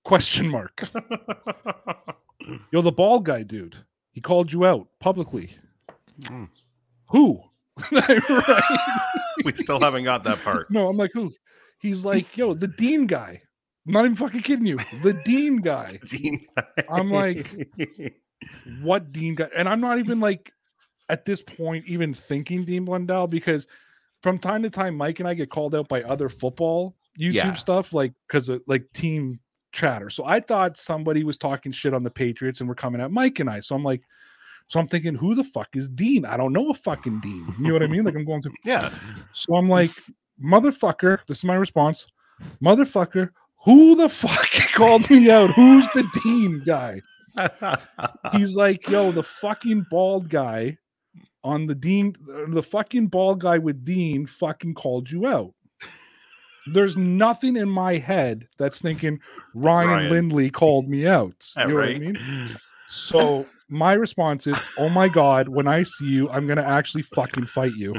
[0.03, 0.89] Question mark.
[2.71, 3.75] Yo, the bald guy, dude.
[4.11, 5.55] He called you out publicly.
[6.23, 6.49] Mm.
[7.09, 7.41] Who?
[9.45, 10.69] We still haven't got that part.
[10.69, 11.31] No, I'm like, who?
[11.79, 13.41] He's like, yo, the Dean guy.
[13.87, 14.77] I'm not even fucking kidding you.
[15.01, 15.97] The Dean guy.
[16.05, 16.45] Gene.
[16.89, 17.69] I'm like-
[18.81, 19.49] What Dean guy?
[19.55, 20.51] And I'm not even like
[21.09, 23.67] at this point even thinking Dean Blundell because
[24.21, 27.53] from time to time, Mike and I get called out by other football YouTube Yeah.
[27.55, 29.39] stuff, like because of like team
[29.71, 30.09] chatter.
[30.09, 33.39] So I thought somebody was talking shit on the Patriots and we're coming at Mike
[33.39, 33.59] and I.
[33.59, 34.01] So I'm like,
[34.67, 36.25] so I'm thinking, who the fuck is Dean?
[36.25, 37.45] I don't know a fucking Dean.
[37.59, 38.03] You know what I mean?
[38.03, 38.93] Like I'm going to yeah.
[39.33, 39.91] so I'm like,
[40.43, 42.11] motherfucker, this is my response.
[42.63, 43.29] Motherfucker,
[43.65, 45.51] who the fuck called me out?
[45.51, 47.01] Who's the Dean guy?
[48.31, 50.77] He's like, yo, the fucking bald guy
[51.43, 52.15] on the Dean,
[52.49, 55.53] the fucking bald guy with Dean fucking called you out.
[56.67, 59.19] There's nothing in my head that's thinking
[59.55, 60.09] Ryan, Ryan.
[60.11, 61.33] Lindley called me out.
[61.57, 61.99] You know right.
[61.99, 62.57] what I mean?
[62.91, 67.45] So my response is, oh my God, when I see you, I'm gonna actually fucking
[67.45, 67.93] fight you.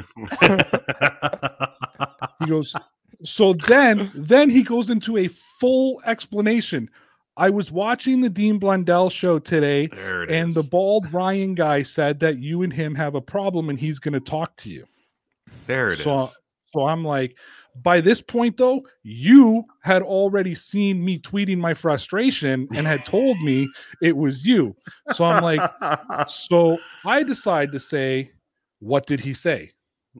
[2.39, 2.75] He goes,
[3.23, 5.29] so then then he goes into a
[5.59, 6.89] full explanation.
[7.37, 10.55] I was watching the Dean Blundell show today, there it and is.
[10.55, 14.19] the bald Ryan guy said that you and him have a problem and he's gonna
[14.19, 14.85] talk to you.
[15.67, 16.03] there it is.
[16.03, 16.29] so
[16.73, 17.37] so I'm like,
[17.83, 23.37] by this point though, you had already seen me tweeting my frustration and had told
[23.41, 23.69] me
[24.01, 24.75] it was you.
[25.13, 25.61] So I'm like,
[26.27, 28.31] so I decide to say,
[28.79, 29.71] what did he say?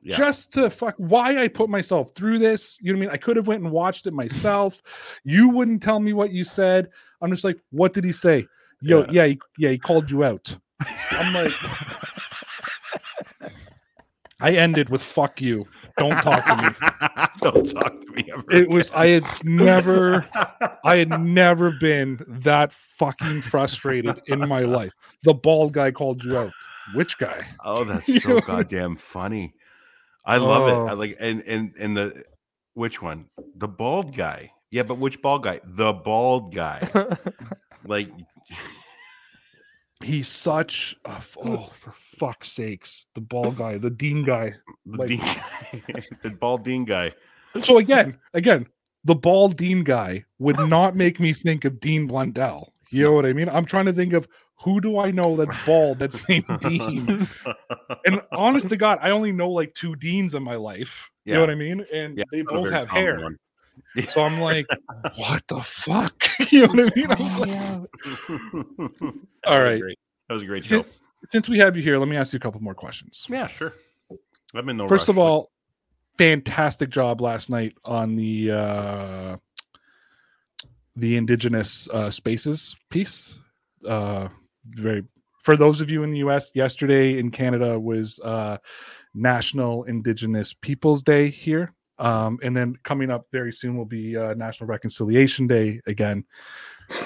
[0.02, 0.16] Yeah.
[0.16, 2.78] Just to fuck why I put myself through this.
[2.80, 3.14] You know what I mean?
[3.14, 4.80] I could have went and watched it myself.
[5.24, 6.88] You wouldn't tell me what you said.
[7.20, 8.46] I'm just like, what did he say?
[8.80, 9.06] Yo, Yeah.
[9.10, 10.56] yeah, he, yeah, he called you out.
[11.10, 11.52] I'm like,
[14.40, 15.66] I ended with fuck you.
[15.98, 16.68] Don't talk to me.
[17.42, 18.44] Don't talk to me ever.
[18.50, 20.26] It was I had never
[20.84, 24.92] I had never been that fucking frustrated in my life.
[25.22, 26.52] The bald guy called you out.
[26.94, 27.46] Which guy?
[27.64, 29.54] Oh, that's so goddamn funny.
[30.24, 30.90] I love it.
[30.90, 30.96] I Oh.
[30.96, 32.24] like and and and the
[32.74, 33.28] which one?
[33.56, 34.52] The bald guy.
[34.70, 35.60] Yeah, but which bald guy?
[35.64, 36.88] The bald guy.
[37.84, 38.08] Like
[40.02, 43.06] He's such a oh for fuck's sakes.
[43.14, 44.54] The bald guy, the dean guy.
[44.86, 45.20] the Like- Dean,
[46.22, 47.12] the bald Dean guy.
[47.62, 48.66] So again, again,
[49.04, 52.72] the bald dean guy would not make me think of Dean Blundell.
[52.90, 53.48] You know what I mean?
[53.48, 54.26] I'm trying to think of
[54.62, 57.28] who do I know that's bald that's named Dean.
[58.06, 61.10] And honest to God, I only know like two deans in my life.
[61.24, 61.84] You know what I mean?
[61.92, 63.20] And Yeah, they both have hair.
[63.20, 63.38] one.
[64.08, 64.66] So I'm like,
[65.16, 66.24] what the fuck?
[66.52, 67.10] you know what I mean?
[67.10, 67.88] I was like,
[68.60, 68.90] That
[69.44, 69.96] was
[70.28, 70.82] That was a great show.
[70.82, 70.92] Since,
[71.30, 73.26] since we have you here, let me ask you a couple more questions.
[73.28, 73.72] Yeah, sure.
[74.54, 75.50] I'm in no First rush, of but- all,
[76.18, 79.36] fantastic job last night on the uh
[80.94, 83.38] the indigenous uh spaces piece.
[83.88, 84.28] Uh
[84.68, 85.04] very
[85.42, 88.58] for those of you in the US, yesterday in Canada was uh
[89.14, 91.74] National Indigenous Peoples Day here.
[91.98, 96.24] Um, and then coming up very soon will be uh, National Reconciliation Day again.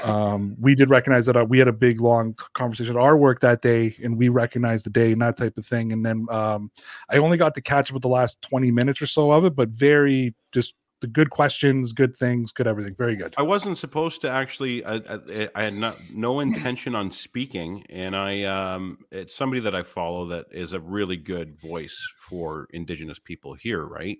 [0.04, 3.40] Um, we did recognize that uh, we had a big long conversation at our work
[3.40, 5.92] that day, and we recognized the day and that type of thing.
[5.92, 6.70] And then um,
[7.10, 9.54] I only got to catch up with the last 20 minutes or so of it,
[9.54, 12.94] but very just the good questions, good things, good everything.
[12.94, 13.34] Very good.
[13.36, 14.84] I wasn't supposed to actually.
[14.84, 19.74] I, I, I had not no intention on speaking, and I um, it's somebody that
[19.74, 24.18] I follow that is a really good voice for Indigenous people here, right?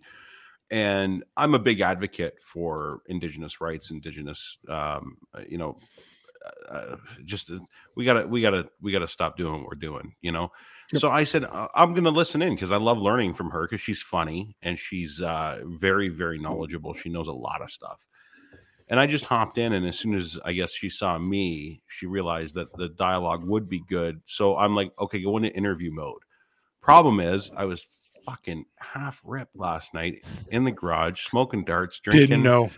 [0.70, 5.16] And I'm a big advocate for Indigenous rights, Indigenous, um,
[5.48, 5.78] you know,
[6.68, 7.58] uh, just uh,
[7.94, 10.50] we gotta we gotta we gotta stop doing what we're doing you know
[10.94, 13.80] so i said uh, i'm gonna listen in because i love learning from her because
[13.80, 16.94] she's funny and she's uh, very very knowledgeable.
[16.94, 18.06] She knows a lot of stuff.
[18.88, 22.06] And i just hopped in and as soon as i guess she saw me she
[22.06, 24.20] realized that the dialogue would be good.
[24.26, 26.22] So i'm like okay go into interview mode.
[26.80, 27.86] Problem is i was
[28.24, 32.70] fucking half ripped last night in the garage smoking darts drinking Didn't know.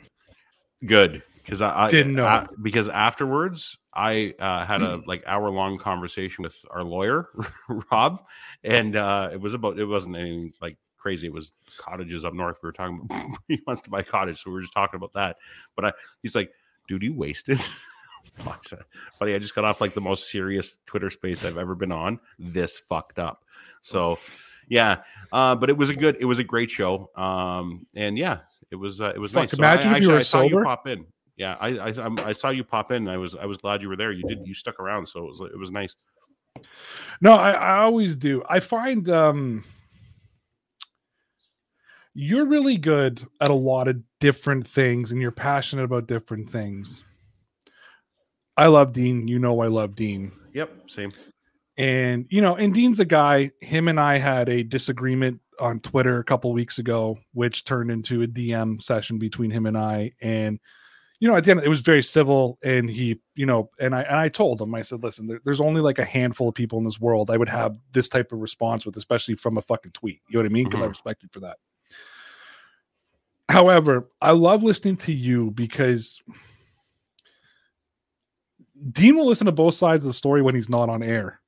[0.86, 2.26] good because I, I Didn't know.
[2.26, 7.30] I- because afterwards I uh, had a like hour long conversation with our lawyer
[7.90, 8.22] Rob,
[8.62, 11.26] and uh, it was about it wasn't anything like crazy.
[11.26, 12.58] It was cottages up north.
[12.62, 13.00] We were talking.
[13.04, 15.36] About, he wants to buy a cottage, so we were just talking about that.
[15.74, 15.92] But I,
[16.22, 16.50] he's like,
[16.86, 17.60] "Dude, you wasted."
[19.18, 22.20] Buddy, I just got off like the most serious Twitter space I've ever been on.
[22.38, 23.42] This fucked up.
[23.80, 24.18] So,
[24.68, 24.98] yeah,
[25.32, 27.10] uh, but it was a good, it was a great show.
[27.16, 29.50] Um, and yeah, it was, uh, it was Fuck, nice.
[29.52, 30.58] So imagine I, if you were actually- I saw sober.
[30.58, 31.06] you pop in.
[31.38, 33.06] Yeah, I, I I'm- saw you pop in.
[33.06, 34.12] And I was I was glad you were there.
[34.12, 35.96] You did you stuck around, so it was it was nice.
[37.20, 38.42] No, I, I always do.
[38.48, 39.64] I find um
[42.14, 47.04] you're really good at a lot of different things and you're passionate about different things.
[48.56, 49.28] I love Dean.
[49.28, 50.32] You know I love Dean.
[50.52, 51.12] Yep, same.
[51.76, 53.52] And you know, and Dean's a guy.
[53.60, 58.22] Him and I had a disagreement on Twitter a couple weeks ago, which turned into
[58.22, 60.12] a DM session between him and I.
[60.20, 60.58] And
[61.20, 62.58] you know, at the end, it was very civil.
[62.62, 65.60] And he, you know, and I and I told him, I said, listen, there, there's
[65.60, 68.38] only like a handful of people in this world I would have this type of
[68.38, 70.20] response with, especially from a fucking tweet.
[70.28, 70.64] You know what I mean?
[70.66, 70.90] Because I Mhm.
[70.90, 71.56] respect you for that.
[73.48, 76.20] However, I love listening to you because
[78.92, 81.40] Dean will listen to both sides of the story when he's not on air.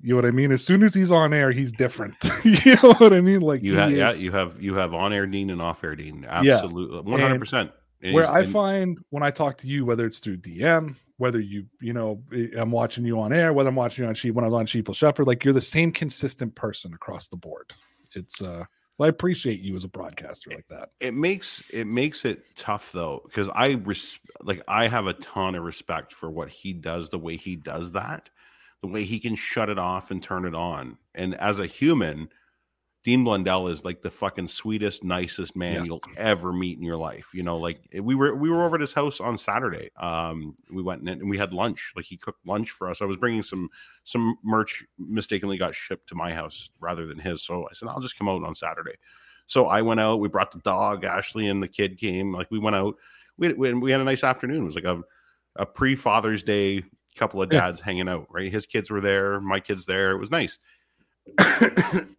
[0.00, 0.50] You know what I mean?
[0.50, 2.14] As soon as he's on air, he's different.
[2.44, 3.40] you know what I mean?
[3.42, 6.24] Like You have yeah, you have you have on air Dean and off air Dean.
[6.26, 7.70] Absolutely, one hundred percent.
[8.02, 11.92] Where I find when I talk to you, whether it's through DM, whether you, you
[11.92, 14.54] know, eh, I'm watching you on air, whether I'm watching you on sheep when I'm
[14.54, 17.72] on Sheeple Shepherd, like you're the same consistent person across the board.
[18.14, 18.64] It's uh
[18.96, 20.90] so I appreciate you as a broadcaster like that.
[21.00, 25.54] it makes it makes it tough though because I res- like I have a ton
[25.54, 28.28] of respect for what he does, the way he does that,
[28.82, 30.98] the way he can shut it off and turn it on.
[31.14, 32.28] And as a human,
[33.02, 35.86] Dean Blundell is like the fucking sweetest, nicest man Yes.
[35.86, 37.28] you'll ever meet in your life.
[37.32, 39.90] You know, like eh, we were we were over at his house on Saturday.
[39.96, 41.92] Um, we went and we had lunch.
[41.96, 43.00] Like he cooked lunch for us.
[43.00, 43.70] I was bringing some
[44.04, 47.42] some merch mistakenly got shipped to my house rather than his.
[47.42, 48.96] So I said I'll just come out on Saturday.
[49.46, 50.20] So I went out.
[50.20, 51.04] We brought the dog.
[51.04, 52.34] Ashley and the kid came.
[52.34, 52.96] Like we went out.
[53.38, 54.60] We we, we had a nice afternoon.
[54.62, 55.00] It was like a
[55.56, 56.84] a pre Father's Day
[57.16, 57.60] couple of Yeah.
[57.62, 58.26] dads hanging out.
[58.30, 59.40] Right, his kids were there.
[59.40, 60.12] My kids there.
[60.12, 60.58] It was nice.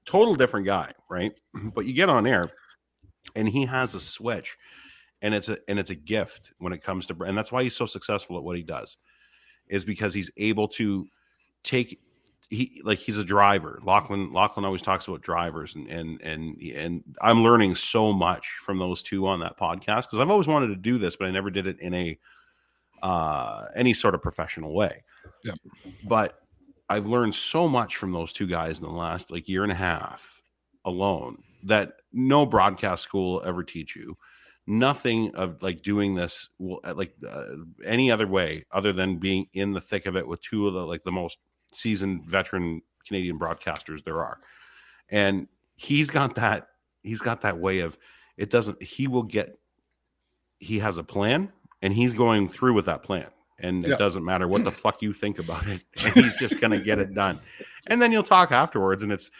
[0.06, 1.34] Total different guy, right?
[1.74, 2.50] But you get on air,
[3.36, 4.58] and he has a switch,
[5.22, 7.76] and it's a and it's a gift when it comes to and that's why he's
[7.76, 8.98] so successful at what he does,
[9.68, 11.08] is because he's able to
[11.64, 12.00] take
[12.52, 13.80] he like he's a driver.
[13.84, 18.78] Lachlan Lachlan always talks about drivers and and and and I'm learning so much from
[18.78, 21.50] those two on that podcast because I've always wanted to do this, but I never
[21.50, 22.20] did it in a
[23.02, 25.04] uh any sort of professional way.
[25.46, 25.58] Yep.
[26.04, 26.41] But
[26.92, 29.76] I've learned so much from those two guys in the last like year and a
[29.76, 30.42] half
[30.84, 34.18] alone that no broadcast school will ever teach you.
[34.68, 37.46] Nothing of like doing this will uh, like uh,
[37.86, 40.82] any other way other than being in the thick of it with two of the
[40.82, 41.38] like the most
[41.72, 44.40] seasoned veteran Canadian broadcasters there are.
[45.08, 46.68] And he's got that
[47.04, 47.98] he's got that way of
[48.36, 49.58] it doesn't he will get
[50.60, 53.30] he has a plan and he's going through with that plan.
[53.62, 53.94] And Yeah.
[53.94, 55.84] it doesn't matter what the fuck you think about it.
[56.14, 57.40] He's just gonna get it done.
[57.88, 59.32] And then you'll talk afterwards and it's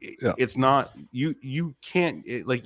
[0.00, 0.32] Yeah.
[0.38, 2.64] it's not you you can't it, like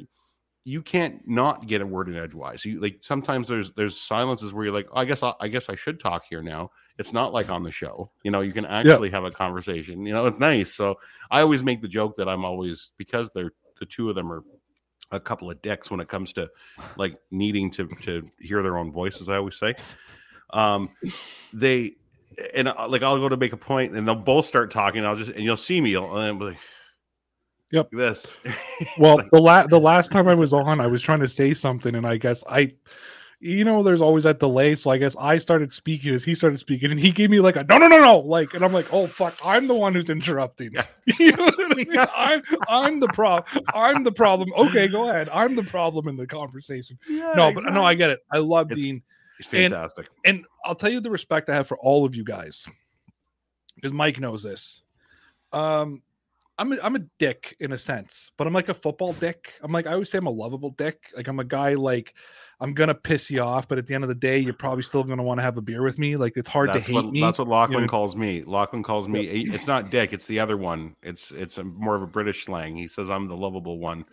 [0.65, 2.65] you can't not get a word in edgewise.
[2.65, 5.75] You like sometimes there's there's silences where you're like, I guess I, I guess I
[5.75, 6.71] should talk here now.
[6.99, 8.43] It's not like on the show, you know.
[8.43, 10.05] You can actually have a conversation.
[10.05, 10.75] You know, it's nice.
[10.75, 10.97] So
[11.31, 14.43] I always make the joke that I'm always because they're the two of them are
[15.11, 16.51] a couple of dicks when it comes to
[16.99, 19.31] like needing to to hear their own voices.
[19.31, 19.75] I always say,
[20.53, 20.91] um,
[21.53, 21.95] they
[22.55, 25.05] and uh, like I'll go to make a point and they'll both start talking.
[25.05, 26.57] I'll just and you'll see me, and I'm like,
[27.73, 27.91] Yep.
[27.93, 28.37] this.
[28.99, 31.53] Well, like- the last the last time I was on, I was trying to say
[31.55, 32.73] something, and I guess I,
[33.41, 34.75] you know, there's always that delay.
[34.75, 37.57] So I guess I started speaking as he started speaking, and he gave me like
[37.57, 40.09] a no, no, no, no, like, and I'm like, oh fuck, I'm the one who's
[40.11, 40.71] interrupting.
[40.73, 40.87] Yeah.
[41.21, 41.87] you know what I mean?
[42.17, 43.65] I'm I'm the problem.
[43.75, 44.51] I'm the problem.
[44.57, 45.29] Okay, go ahead.
[45.29, 46.99] I'm the problem in the conversation.
[47.09, 48.21] no, but no, I get it.
[48.33, 49.03] I love It's- Dean.
[49.41, 50.09] It's fantastic.
[50.25, 52.67] and I'll tell you the respect I have for all of you guys
[53.75, 54.83] because Mike knows this.
[55.53, 56.03] Um,
[56.59, 59.55] I'm a, I'm a dick in a sense, but I'm like a football dick.
[59.63, 61.11] I'm like I always say I'm a lovable dick.
[61.17, 62.15] Like I'm a guy like
[62.61, 65.03] I'm gonna piss you off, but at the end of the day, you're probably still
[65.03, 66.17] gonna want to have a beer with me.
[66.17, 67.21] Like it's hard That's to hate what me.
[67.23, 67.89] that's what Lachlan know?
[67.89, 68.45] calls me.
[68.45, 69.23] Lachlan calls me.
[69.23, 70.13] It's not Dick.
[70.13, 70.97] It's the other one.
[71.03, 72.77] It's it's a, more of a British slang.
[72.77, 74.05] He says I'm the lovable one.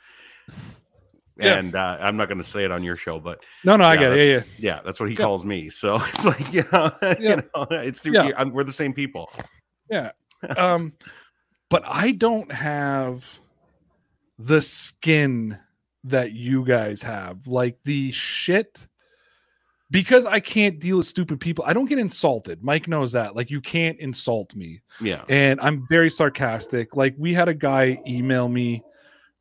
[1.40, 1.56] Yeah.
[1.58, 3.94] And uh, I'm not going to say it on your show, but no, no, I
[3.94, 4.18] Yeah, get it.
[4.28, 4.42] Yeah, yeah.
[4.58, 5.24] yeah, that's what he Yeah.
[5.24, 5.70] calls me.
[5.70, 7.16] So it's like you know, Yeah.
[7.20, 8.32] you know it's Yeah.
[8.38, 9.32] I'm, we're the same people.
[9.90, 10.12] Yeah.
[10.58, 10.94] Um,
[11.70, 13.40] but I don't have
[14.38, 15.58] the skin
[16.04, 17.48] that you guys have.
[17.48, 18.88] Like the shit
[19.90, 21.64] because I can't deal with stupid people.
[21.68, 22.64] I don't get insulted.
[22.64, 23.36] Mike knows that.
[23.36, 24.82] Like you can't insult me.
[25.02, 26.96] Yeah, And I'm very sarcastic.
[26.96, 28.84] Like we had a guy email me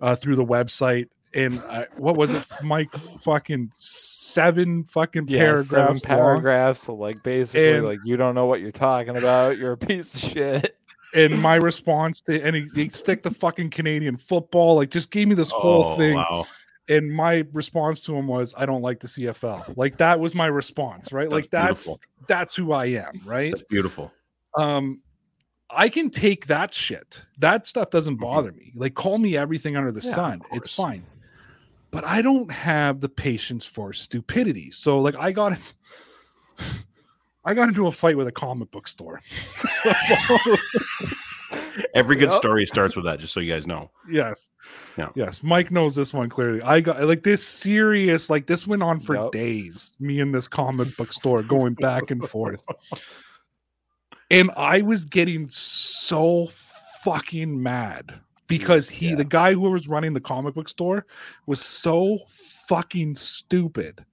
[0.01, 2.91] uh, through the website and I, what was it Mike
[3.23, 6.19] fucking seven fucking Yeah, seven paragraphs long.
[6.19, 6.83] paragraphs.
[6.85, 9.59] So like basically, And- like you don't know what you're talking about.
[9.59, 10.77] You're a piece of shit.
[11.15, 15.29] and my response to and he, he stick to fucking Canadian football, like just gave
[15.29, 16.15] me this whole Oh, thing.
[16.17, 16.47] Wow.
[16.89, 19.77] And my response to him was, I don't like the CFL.
[19.77, 21.29] Like that was my response, right?
[21.29, 22.01] like That's that's beautiful.
[22.29, 23.51] that's who I am, right?
[23.51, 24.13] That's beautiful.
[24.57, 25.01] Um
[25.69, 27.25] I can take that shit.
[27.39, 28.21] That stuff doesn't Mhm.
[28.21, 28.73] bother me.
[28.77, 30.43] Like call me everything under the Yeah, sun.
[30.53, 31.05] It's fine.
[31.91, 34.71] But I don't have the patience for stupidity.
[34.71, 35.75] So like I got it.
[37.45, 39.21] I got into a fight with a comic book store.
[41.95, 42.39] Every good Yep.
[42.39, 43.19] story starts with that.
[43.21, 43.91] Just so you guys know.
[44.11, 44.49] Yes.
[44.99, 45.11] Yeah.
[45.15, 45.43] Yes.
[45.43, 46.61] Mike knows this one clearly.
[46.63, 49.33] I got like this serious, like this went on for Yep.
[49.33, 49.95] days.
[50.01, 52.65] Me in this comic book store going back and forth.
[54.31, 56.51] And I was getting so
[57.05, 59.17] fucking mad because he, Yeah.
[59.17, 61.07] the guy who was running the comic book store,
[61.47, 62.19] was so
[62.69, 64.05] fucking stupid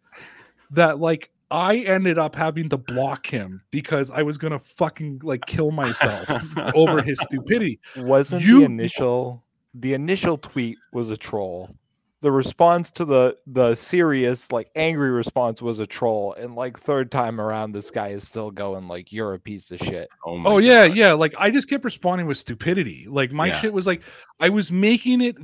[0.72, 5.46] that like I ended up having to block him because I was gonna fucking like
[5.46, 6.28] kill myself
[6.74, 7.80] over his stupidity.
[7.98, 9.44] Wasn't You- the initial
[9.76, 11.76] the initial tweet was a troll.
[12.24, 17.12] The response to the the serious like angry response was a troll, and like third
[17.12, 20.08] time around, this guy is still going like you're a piece of shit.
[20.26, 21.12] Oh, Oh yeah, yeah.
[21.14, 23.08] Like I just kept responding with stupidity.
[23.10, 23.56] Like my Yeah.
[23.60, 24.04] shit was like
[24.40, 25.36] I was making it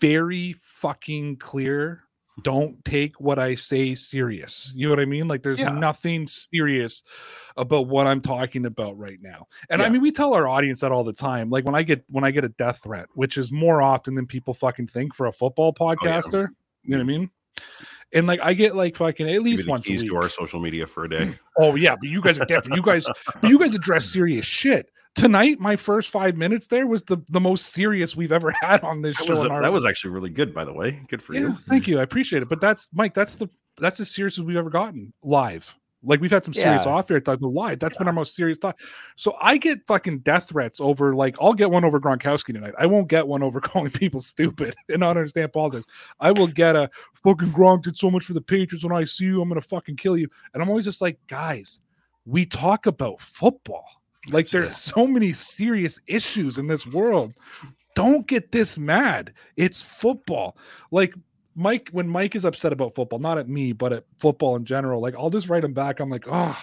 [0.00, 2.04] very fucking clear.
[2.42, 4.72] Don't take what I say serious.
[4.76, 5.28] You know what I mean?
[5.28, 5.70] Like there's Yeah.
[5.72, 7.02] nothing serious
[7.56, 9.46] about what I'm talking about right now.
[9.70, 11.50] And I mean, we tell our audience that all the time.
[11.50, 14.26] Like when I get when I get a death threat, which is more often than
[14.26, 15.96] people fucking think for a football Oh, yeah.
[15.96, 16.48] podcaster.
[16.84, 17.06] You know what I mm-hmm.
[17.06, 17.30] mean?
[18.12, 20.10] And like I get like fucking at least once a keys week.
[20.12, 21.34] to our social media for a day.
[21.60, 22.76] Oh yeah, but you guys are different.
[22.76, 23.04] You guys,
[23.42, 24.88] you guys address serious shit.
[25.14, 29.02] Tonight, my first five minutes there was the, the most serious we've ever had on
[29.02, 29.32] this That show.
[29.32, 31.02] was in our- that was actually really good, by the way.
[31.08, 31.56] Good for yeah, you.
[31.68, 31.98] thank you.
[31.98, 32.48] I appreciate it.
[32.48, 33.14] But that's Mike.
[33.14, 33.48] That's the
[33.78, 35.76] that's as serious as we've ever gotten live.
[36.04, 36.92] Like we've had some serious Yeah.
[36.92, 38.78] off air talk, but live that's been our most serious talk.
[39.16, 42.74] So I get fucking death threats over like I'll get one over Gronkowski tonight.
[42.78, 45.86] I won't get one over calling people stupid and not understand politics.
[46.20, 46.88] I will get a
[47.24, 48.84] fucking Gronk did so much for the Patriots.
[48.84, 50.28] When I see you, I'm gonna fucking kill you.
[50.54, 51.80] And I'm always just like, guys,
[52.24, 53.84] we talk about football.
[54.30, 54.74] Like there's it.
[54.74, 57.34] so many serious issues in this world.
[57.94, 59.32] Don't get this mad.
[59.56, 60.56] It's football.
[60.90, 61.14] Like
[61.54, 65.00] Mike, when Mike is upset about football, not at me, but at football in general,
[65.00, 65.98] like I'll just write him back.
[65.98, 66.56] I'm like, oh,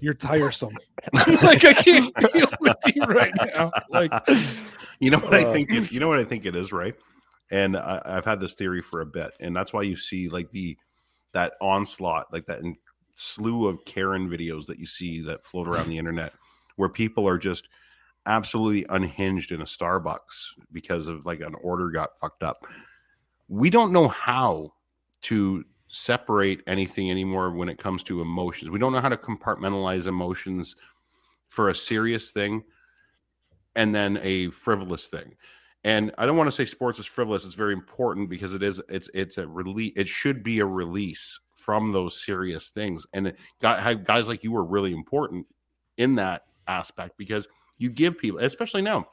[0.00, 0.76] you're tiresome.
[1.12, 3.72] like I can't deal with you right now.
[3.90, 4.12] Like,
[5.00, 5.72] you know what I Uh, think?
[5.72, 6.94] It, you know what I think it is, right?
[7.50, 10.50] And I, I've had this theory for a bit, and that's why you see like
[10.52, 10.76] the
[11.32, 12.76] that onslaught, like that in,
[13.12, 16.32] slew of Karen videos that you see that float around the internet,
[16.78, 17.68] where people are just
[18.26, 22.64] absolutely unhinged in a Starbucks because of like an order got fucked up.
[23.48, 24.72] We don't know how
[25.22, 28.70] to separate anything anymore when it comes to emotions.
[28.70, 30.76] We don't know how to compartmentalize emotions
[31.48, 32.62] for a serious thing
[33.74, 35.34] and then a frivolous thing.
[35.82, 37.44] And I don't want to say sports is frivolous.
[37.44, 38.80] It's very important because it is.
[38.88, 39.94] It's it's a release.
[39.96, 43.06] It should be a release from those serious things.
[43.12, 45.46] And it, guy- guys like you are really important
[45.96, 49.06] in that aspect because you give people, especially now,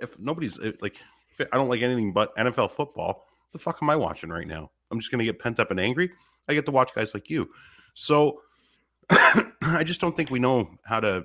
[0.00, 0.96] if nobody's eh, like,
[1.38, 3.24] if I don't like anything but NFL football.
[3.52, 4.70] The fuck am I watching right now?
[4.90, 6.10] I'm just going to get pent up and angry.
[6.48, 7.48] I get to watch guys like you.
[7.94, 8.40] So
[9.10, 11.24] I just don't think we know how to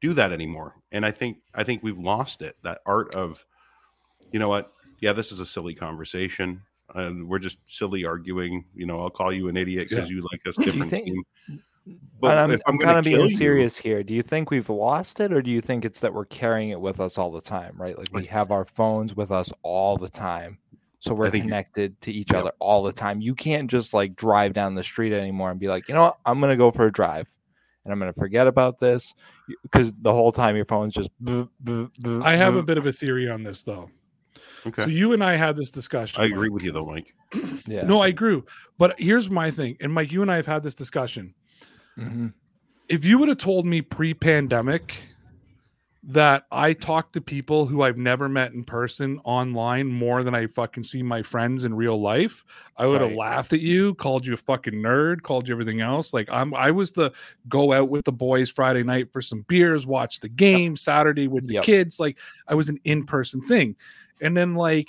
[0.00, 0.74] do that anymore.
[0.92, 2.56] And I think I think we've lost it.
[2.62, 3.44] That art of,
[4.32, 4.72] you know what?
[5.00, 6.62] Yeah, this is a silly conversation.
[6.94, 8.64] And we're just silly arguing.
[8.74, 11.22] You know, I'll call you an idiot because you like this you different think- team.
[12.20, 14.02] But I'm, I'm gonna kind of kill being you- serious here.
[14.02, 16.80] Do you think we've lost it, or do you think it's that we're carrying it
[16.80, 17.74] with us all the time?
[17.76, 20.58] Right, like we have our phones with us all the time,
[20.98, 22.40] so we're think you- connected to each Yep.
[22.40, 23.20] other all the time.
[23.22, 26.18] You can't just like drive down the street anymore and be like, you know what,
[26.26, 27.26] I'm gonna go for a drive,
[27.84, 29.14] and I'm gonna forget about this
[29.62, 31.08] because the whole time your phone's just.
[31.26, 33.88] I have a bit of a theory on this though.
[34.66, 34.82] Okay.
[34.84, 36.20] So you and I had this discussion.
[36.20, 36.54] I agree Mike.
[36.54, 37.14] with you though, Mike.
[37.66, 37.84] Yeah.
[37.86, 38.42] No, I agree.
[38.76, 41.32] But here's my thing, and Mike, you and I have had this discussion.
[42.00, 42.32] Mhm.
[42.88, 44.94] If you would have told me pre-pandemic
[46.02, 50.46] that I talk to people who I've never met in person online more than I
[50.46, 52.42] fucking see my friends in real life,
[52.78, 53.18] I would have Right.
[53.18, 56.14] laughed at you, called you a fucking nerd, called you everything else.
[56.14, 57.12] Like I'm I was the
[57.50, 61.46] go out with the boys Friday night for some beers, watch the game Saturday with
[61.48, 61.64] the Yep.
[61.64, 62.00] kids.
[62.00, 62.18] Like
[62.48, 63.76] I was an in-person thing.
[64.22, 64.88] And then like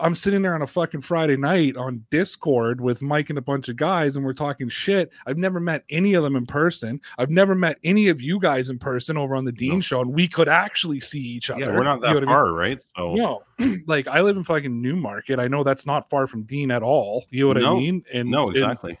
[0.00, 3.68] I'm sitting there on a fucking Friday night on Discord with Mike and a bunch
[3.68, 5.10] of guys, and we're talking shit.
[5.26, 7.00] I've never met any of them in person.
[7.18, 9.80] I've never met any of you guys in person over on the Dean No.
[9.80, 11.60] show, and we could actually see each other.
[11.60, 12.34] Yeah, we're not You that know what I mean?
[12.34, 12.84] far, right?
[12.96, 13.42] So No,
[13.86, 15.38] like I live in fucking Newmarket.
[15.38, 17.24] I know that's not far from Dean at all.
[17.30, 18.04] You know what I mean?
[18.12, 18.98] And no, and- exactly.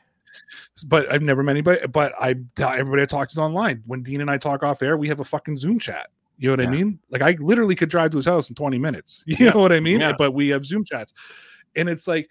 [0.86, 1.86] but I've never met anybody.
[1.86, 3.82] But I tell everybody I talk to is online.
[3.86, 6.10] When Dean and I talk off air, we have a fucking Zoom chat.
[6.38, 6.98] You know what I mean?
[7.10, 9.24] Like I literally could drive to his house in 20 minutes.
[9.26, 9.50] You Yeah.
[9.52, 10.00] know what I mean?
[10.00, 10.12] Yeah.
[10.16, 11.12] But we have Zoom chats.
[11.76, 12.28] And it's like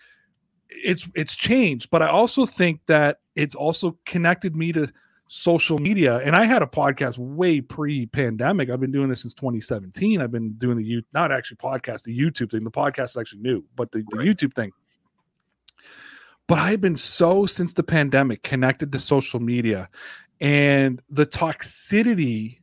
[0.69, 4.91] it's it's changed, but I also think that it's also connected me to
[5.29, 6.17] social media.
[6.19, 8.69] And I had a podcast way pre-pandemic.
[8.69, 10.21] I've been doing this since 2017.
[10.21, 12.63] I've been doing the you not actually podcast, the YouTube thing.
[12.63, 14.27] The podcast is actually new, but the, the Right.
[14.27, 14.71] YouTube thing.
[16.47, 19.89] But I've been so since the pandemic connected to social media
[20.39, 22.59] and the toxicity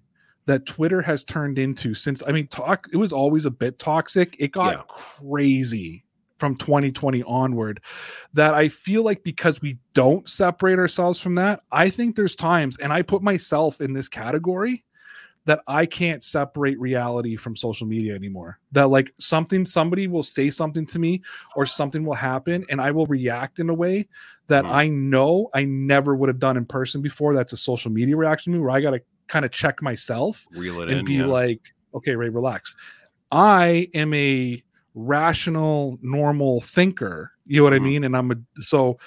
[0.47, 4.37] that Twitter has turned into since I mean talk it was always a bit toxic.
[4.39, 4.83] It got Yeah.
[4.89, 6.05] crazy
[6.39, 7.81] from 2020 onward
[8.35, 12.77] that I feel like because we don't separate ourselves from that, I think there's times
[12.79, 14.85] and I put myself in this category
[15.47, 18.59] that I can't separate reality from social media anymore.
[18.73, 21.23] That like something somebody will say something to me
[21.55, 24.09] or something will happen and I will react in a way
[24.49, 24.71] that Mhm.
[24.73, 27.35] I know I never would have done in person before.
[27.35, 30.47] That's a social media reaction to me where I got to kind of check myself
[30.53, 31.05] Reel it and in.
[31.05, 31.27] be yeah.
[31.27, 31.61] like,
[31.95, 32.75] okay, Ray, relax.
[33.33, 34.63] I am a
[34.95, 37.33] rational, normal thinker.
[37.47, 37.77] You know what Mhm.
[37.77, 38.05] I mean?
[38.05, 38.99] And I'm a so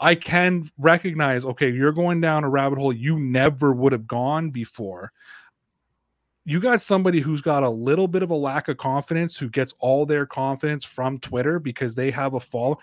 [0.00, 4.50] I can recognize, okay, you're going down a rabbit hole you never would have gone
[4.50, 5.12] before.
[6.44, 9.74] You got somebody who's got a little bit of a lack of confidence who gets
[9.80, 12.80] all their confidence from Twitter because they have a fall.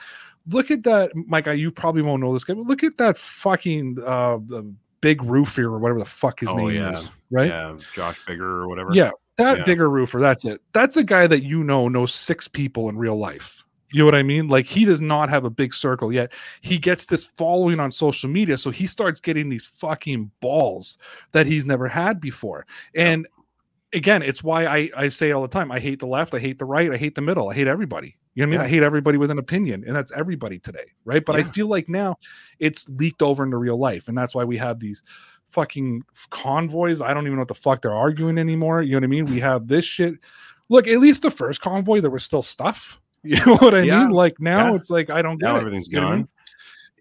[0.49, 1.47] Look at that, Mike.
[1.47, 4.71] You probably won't know this guy, but look at that fucking uh the
[5.05, 6.93] big roofer or whatever the fuck his Oh, name yeah.
[6.93, 7.49] is, right?
[7.49, 8.89] Yeah, Josh Bigger or whatever.
[8.91, 9.63] Yeah, that Yeah.
[9.63, 10.19] bigger roofer.
[10.19, 10.61] That's it.
[10.73, 13.61] That's a guy that you know knows six people in real life.
[13.91, 14.47] You know what I mean?
[14.47, 16.31] Like he does not have a big circle yet.
[16.61, 20.97] He gets this following on social media, so he starts getting these fucking balls
[21.33, 22.65] that he's never had before.
[22.95, 23.27] And
[23.93, 26.57] again, it's why I I say all the time, I hate the left, I hate
[26.57, 28.17] the right, I hate the middle, I hate everybody.
[28.35, 28.59] You know what I mean?
[28.59, 28.65] Yeah.
[28.65, 31.23] I hate everybody with an opinion, and that's everybody today, right?
[31.25, 32.17] But I feel like now
[32.59, 35.03] it's leaked over into real life, and that's why we have these
[35.47, 37.01] fucking convoys.
[37.01, 38.81] I don't even know what the fuck they're arguing anymore.
[38.81, 39.25] You know what I mean?
[39.27, 40.15] We have this shit.
[40.67, 42.99] Look, at least the first convoy, there was still stuff.
[43.23, 44.01] You know what I Yeah.
[44.01, 44.11] mean?
[44.11, 44.75] Like now Yeah.
[44.75, 45.59] it's like I don't get Now it.
[45.61, 46.19] everything's You know I mean?
[46.19, 46.29] gone.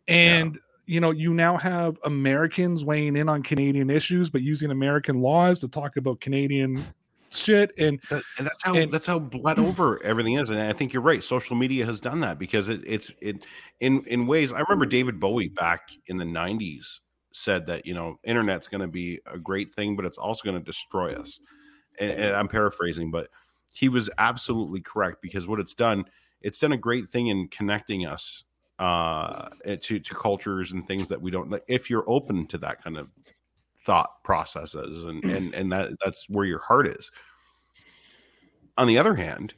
[0.08, 5.18] And you know, you now have Americans weighing in on Canadian issues, but using American
[5.18, 6.84] laws to talk about Canadian
[7.30, 7.72] shit.
[7.78, 11.02] And and that's how And- that's how bled over everything is, and I think you're
[11.02, 11.22] right.
[11.22, 13.44] Social media has done that because it, it's it
[13.80, 14.52] in in ways.
[14.52, 17.00] I remember David Bowie back in the '90s
[17.32, 20.58] said that you know internet's going to be a great thing, but it's also going
[20.58, 21.40] to destroy us.
[21.98, 23.28] And, and I'm paraphrasing, but
[23.74, 26.04] he was absolutely correct because what it's done,
[26.42, 28.44] it's done a great thing in connecting us
[28.80, 29.48] uh
[29.80, 32.96] to to cultures and things that we don't like if you're open to that kind
[32.96, 33.12] of
[33.84, 37.10] thought processes and and and that that's where your heart is.
[38.76, 39.54] On the other hand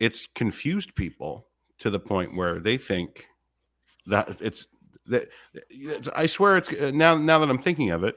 [0.00, 1.46] it's confused people
[1.78, 3.26] to the point where they think
[4.06, 4.66] that it's
[5.06, 5.28] that
[5.70, 8.16] it's- i swear it's uh, now now that i'm thinking of it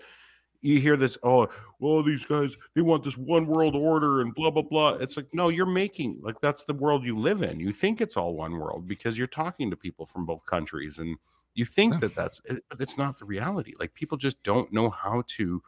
[0.61, 1.47] you hear this oh
[1.80, 4.93] well these guys they want this one world order and blah blah blah.
[4.93, 7.60] It's like no you're making like that's the world you live in.
[7.60, 11.18] You think it's all one world because you're talking to people from both countries and
[11.56, 11.99] you think Yeah.
[12.02, 15.61] that that's eh, but it's not the reality like people just don't know how to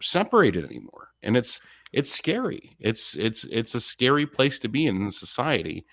[0.00, 1.60] separate it anymore and it's
[1.92, 5.84] it's scary it's it's it's a scary place to be in in society.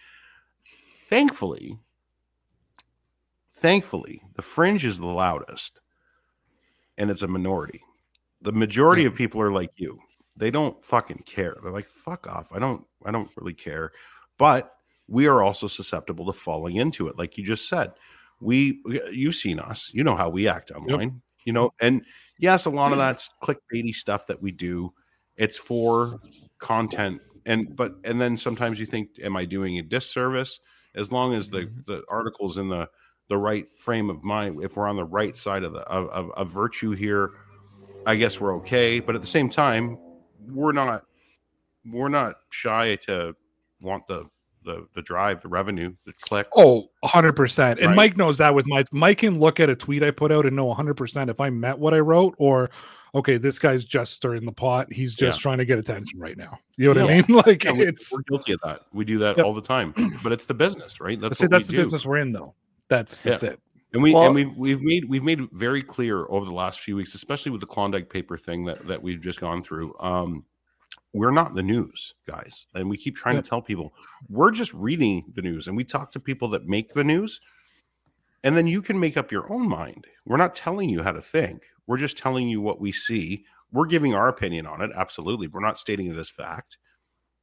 [1.10, 1.80] Thankfully
[3.58, 5.80] thankfully the fringe is the loudest
[6.98, 7.82] and it's a minority.
[8.42, 10.00] The majority of people are like you.
[10.38, 11.56] They don't fucking care.
[11.62, 12.52] They're like fuck off.
[12.52, 13.92] I don't i don't really care.
[14.38, 14.74] But
[15.08, 17.92] we are also susceptible to falling into it like you just said
[18.40, 18.82] we
[19.12, 19.90] you've seen us.
[19.94, 22.04] You know how we act online you know and
[22.40, 24.94] yes a lot of that's clickbaity stuff that we do.
[25.38, 26.20] It's for
[26.60, 30.60] content and but and then sometimes you think am i doing a disservice?
[30.96, 31.80] As long as the mm-hmm.
[31.86, 32.90] the article's in the
[33.28, 36.32] the right frame of mind if we're on the right side of the of, of,
[36.32, 37.32] of virtue here
[38.06, 39.98] i guess we're okay but at the same time
[40.48, 41.04] we're not
[41.92, 43.36] we're not shy to
[43.82, 44.26] want the
[44.66, 46.48] the the drive, the revenue, the click.
[46.56, 47.78] Oh, 100%.
[47.78, 47.96] And Right.
[47.96, 50.56] Mike knows that with my Mike can look at a tweet I put out and
[50.56, 52.70] know 100% if I meant what I wrote or
[53.14, 54.92] okay, this guy's just stirring the pot.
[54.92, 55.42] He's just Yeah.
[55.44, 56.60] trying to get attention right now.
[56.76, 57.16] You know what Yeah.
[57.18, 57.38] I mean?
[57.46, 58.82] Like Yeah, we, it's we're guilty of that.
[58.92, 59.46] We do that Yep.
[59.46, 59.94] all the time.
[60.24, 61.20] But it's the business, right?
[61.22, 61.86] that's That's it, that's we the do.
[61.86, 62.56] business we're in though.
[62.90, 63.60] That's that's it.
[63.94, 66.98] And we Well- and we've we've made we've made very clear over the last few
[66.98, 69.96] weeks, especially with the Klondike paper thing that that we've just gone through.
[70.02, 70.44] Um,
[71.16, 73.44] we're not the news, guys, and we keep trying Yep.
[73.46, 73.94] to tell people
[74.30, 77.40] we're just reading the news, and we talk to people that make the news,
[78.44, 80.08] and then you can make up your own mind.
[80.26, 81.64] We're not telling you how to think.
[81.88, 83.46] We're just telling you what we see.
[83.72, 84.92] We're giving our opinion on it.
[84.94, 86.78] Absolutely, we're not stating it as fact,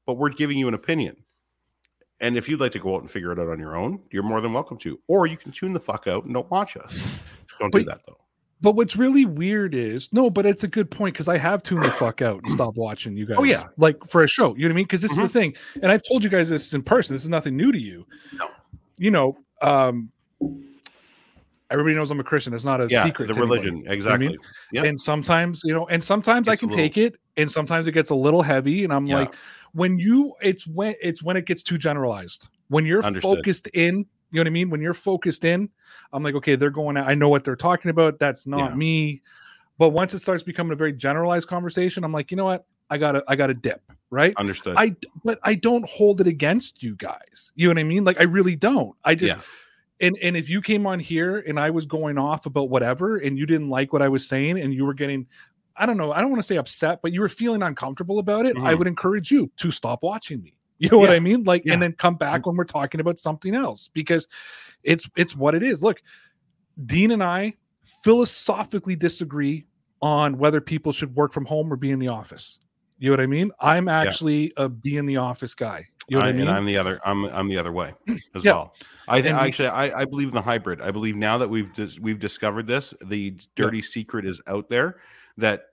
[0.07, 1.25] but we're giving you an opinion.
[2.21, 4.23] And if you'd like to go out and figure it out on your own, you're
[4.23, 5.01] more than welcome to.
[5.09, 6.97] Or you can tune the fuck out and don't watch us.
[7.59, 8.22] Don't do that though.
[8.63, 11.85] But what's really weird is no, but it's a good point because I have tuned
[11.85, 13.37] the fuck out and stopped watching you guys.
[13.41, 13.65] Oh, yeah.
[13.77, 14.55] like for a show.
[14.55, 14.85] You know what I mean?
[14.85, 15.25] Because this Mhm.
[15.25, 17.15] is the thing, and I've told you guys this in person.
[17.15, 18.07] This is nothing new to you.
[18.33, 18.49] No.
[18.99, 20.11] You know, um,
[21.71, 22.53] everybody knows I'm a Christian.
[22.55, 23.27] It's not a Yeah, secret.
[23.29, 23.61] the to anybody.
[23.61, 23.81] religion.
[23.83, 24.29] what I Exactly.
[24.29, 24.39] mean?
[24.73, 24.85] Yeah.
[24.85, 28.11] And sometimes, you know, and sometimes I can little- take it, and sometimes it gets
[28.11, 29.17] a little heavy, and I'm Yeah.
[29.21, 29.35] like,
[29.73, 32.49] when you, it's when it's when it gets too generalized.
[32.69, 33.39] When you're Understood.
[33.39, 34.71] focused in, you know what I mean.
[34.71, 35.69] When you're focused in,
[36.13, 36.97] I'm like, okay, they're going.
[36.97, 37.09] out.
[37.09, 38.19] I know what they're talking about.
[38.19, 38.77] That's not Yeah.
[38.77, 39.23] me.
[39.79, 42.65] But once it starts becoming a very generalized conversation, I'm like, you know what?
[42.91, 43.81] I gotta, I gotta dip,
[44.11, 44.35] right?
[44.37, 44.75] Understood.
[44.77, 44.95] I,
[45.25, 47.53] but I don't hold it against you guys.
[47.57, 48.05] You know what I mean?
[48.05, 48.95] Like I really don't.
[49.05, 49.43] I just, Yeah.
[50.07, 53.39] and and if you came on here and I was going off about whatever, and
[53.39, 55.27] you didn't like what I was saying, and you were getting,
[55.75, 58.45] I don't know, I don't want to say upset, but you were feeling uncomfortable about
[58.45, 58.79] it, I Mhm.
[58.79, 60.55] would encourage you to stop watching me.
[60.83, 61.45] You know what I mean?
[61.45, 61.75] Like, Yeah.
[61.75, 62.47] and then come back mm.
[62.47, 64.27] when we're talking about something else because
[64.83, 65.81] it's it's what it is.
[65.81, 66.03] Look,
[66.87, 67.55] Dean and I
[68.03, 69.65] philosophically disagree
[70.01, 72.59] on whether people should work from home or be in the office.
[72.99, 73.53] You know what I mean?
[73.61, 75.87] I'm actually a be in the office guy.
[76.09, 76.41] You know what I, I- mean?
[76.43, 77.01] And I'm the other.
[77.05, 77.95] I'm I'm the other way
[78.35, 78.53] as Yeah.
[78.55, 78.75] well.
[79.07, 80.81] I th- And we- actually I, I believe in the hybrid.
[80.81, 84.99] I believe now that we've dis- we've discovered this, the dirty secret is out there
[85.37, 85.67] that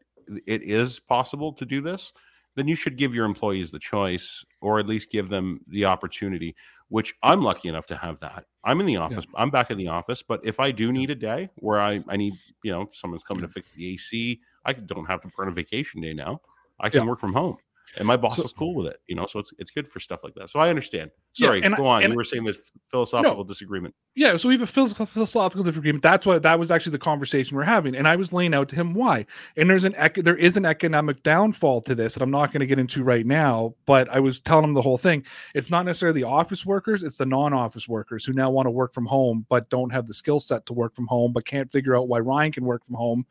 [0.46, 2.14] it is possible to do this.
[2.56, 6.56] Then you should give your employees the choice, or at least give them the opportunity.
[6.90, 8.46] Which I'm lucky enough to have that.
[8.64, 9.26] I'm in the office.
[9.36, 10.24] I'm back in the office.
[10.24, 13.44] But if I do need a day where I I need you know someone's coming
[13.44, 16.42] to fix the AC, I don't have to burn a vacation day now.
[16.80, 17.10] I can Yeah.
[17.10, 17.58] work from home
[17.98, 20.00] and my boss So- is cool with it you know so it's it's good for
[20.00, 22.44] stuff like that so i understand Yeah, sorry I- go on and- you were saying
[22.44, 22.60] this
[22.92, 26.04] philosophical disagreement yeah, so we have a philosophical disagreement.
[26.04, 28.76] That's what that was actually the conversation we're having, and I was laying out to
[28.76, 29.26] him why.
[29.56, 32.66] And there's an there is an economic downfall to this that I'm not going to
[32.66, 33.76] get into right now.
[33.86, 35.24] But I was telling him the whole thing.
[35.56, 38.94] It's not necessarily the office workers; it's the non-office workers who now want to work
[38.94, 41.96] from home, but don't have the skill set to work from home, but can't figure
[41.96, 43.26] out why Ryan can work from home.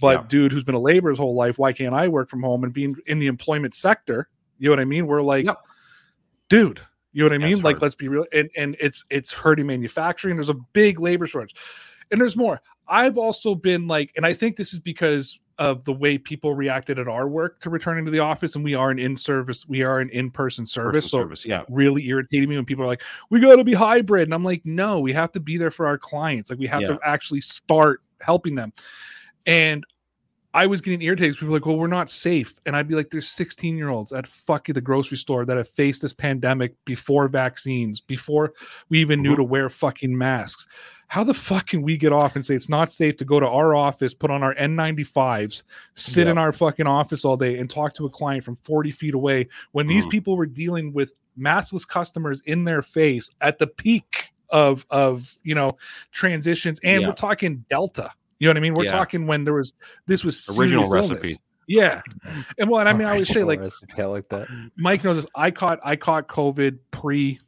[0.00, 0.26] But Yeah.
[0.28, 2.72] dude, who's been a laborer his whole life, why can't I work from home and
[2.72, 4.28] being in the employment sector?
[4.58, 5.06] You know what I mean?
[5.06, 5.46] We're like,
[6.48, 6.80] dude,
[7.12, 7.58] you know what I mean?
[7.62, 7.82] Like, hard.
[7.82, 8.26] let's be real.
[8.32, 10.36] And and it's it's hurting manufacturing.
[10.36, 11.54] There's a big labor shortage,
[12.10, 12.60] and there's more.
[12.88, 16.98] I've also been like, and I think this is because of the way people reacted
[16.98, 19.82] at our work to returning to the office, and we are an in service, we
[19.82, 21.04] are an in person service.
[21.04, 23.74] Person so service yeah really irritating me when people are like, "We got to be
[23.74, 26.48] hybrid," and I'm like, "No, we have to be there for our clients.
[26.50, 26.88] Like, we have Yeah.
[26.88, 28.72] to actually start helping them."
[29.46, 29.84] And
[30.52, 31.34] I was getting irritated.
[31.36, 34.12] People were like, "Well, we're not safe," and I'd be like, "There's 16 year olds
[34.12, 38.52] at fucking the grocery store that have faced this pandemic before vaccines, before
[38.88, 39.36] we even knew Mhm.
[39.36, 40.66] to wear fucking masks.
[41.06, 43.46] How the fuck can we get off and say it's not safe to go to
[43.48, 45.62] our office, put on our N95s,
[45.94, 49.14] sit in our fucking office all day, and talk to a client from 40 feet
[49.14, 50.10] away when these Mhm.
[50.10, 55.54] people were dealing with maskless customers in their face at the peak of of you
[55.54, 55.70] know
[56.10, 57.08] transitions, and Yeah.
[57.08, 58.10] we're talking Delta."
[58.40, 58.74] You know what I mean?
[58.74, 58.90] We're Yeah.
[58.92, 59.74] talking when there was
[60.06, 61.28] this was Original serious recipe.
[61.28, 61.38] illness.
[61.68, 62.02] Yeah,
[62.58, 64.48] and well, and I mean, I always say like recipe, I like that.
[64.76, 65.26] Mike knows this.
[65.36, 67.38] I caught I caught COVID pre,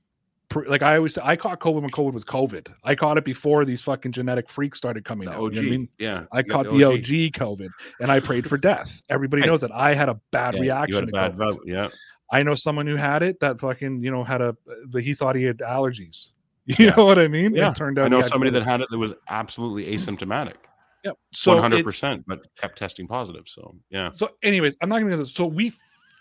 [0.48, 2.68] pre like I always say I caught COVID when COVID was COVID.
[2.84, 5.40] I caught it before these fucking genetic freaks started coming the out.
[5.40, 5.88] og You know I mean?
[5.98, 7.68] yeah I you got caught the OG COVID
[8.00, 9.00] and I prayed for death.
[9.10, 11.36] Everybody knows that I had a bad Yeah, you reaction had a to bad COVID.
[11.38, 11.88] vote yeah
[12.30, 14.56] I know someone who had it that fucking you know had a
[14.90, 16.32] that he thought he had allergies.
[16.66, 16.94] You Yeah.
[16.96, 17.56] know what I mean?
[17.56, 18.54] yeah It turned out i know he had somebody COVID.
[18.54, 20.54] that had it that was absolutely asymptomatic
[21.04, 21.18] Yep.
[21.32, 25.16] So 100% but kept testing positive so yeah So, anyways, I'm not gonna.
[25.16, 25.72] go So we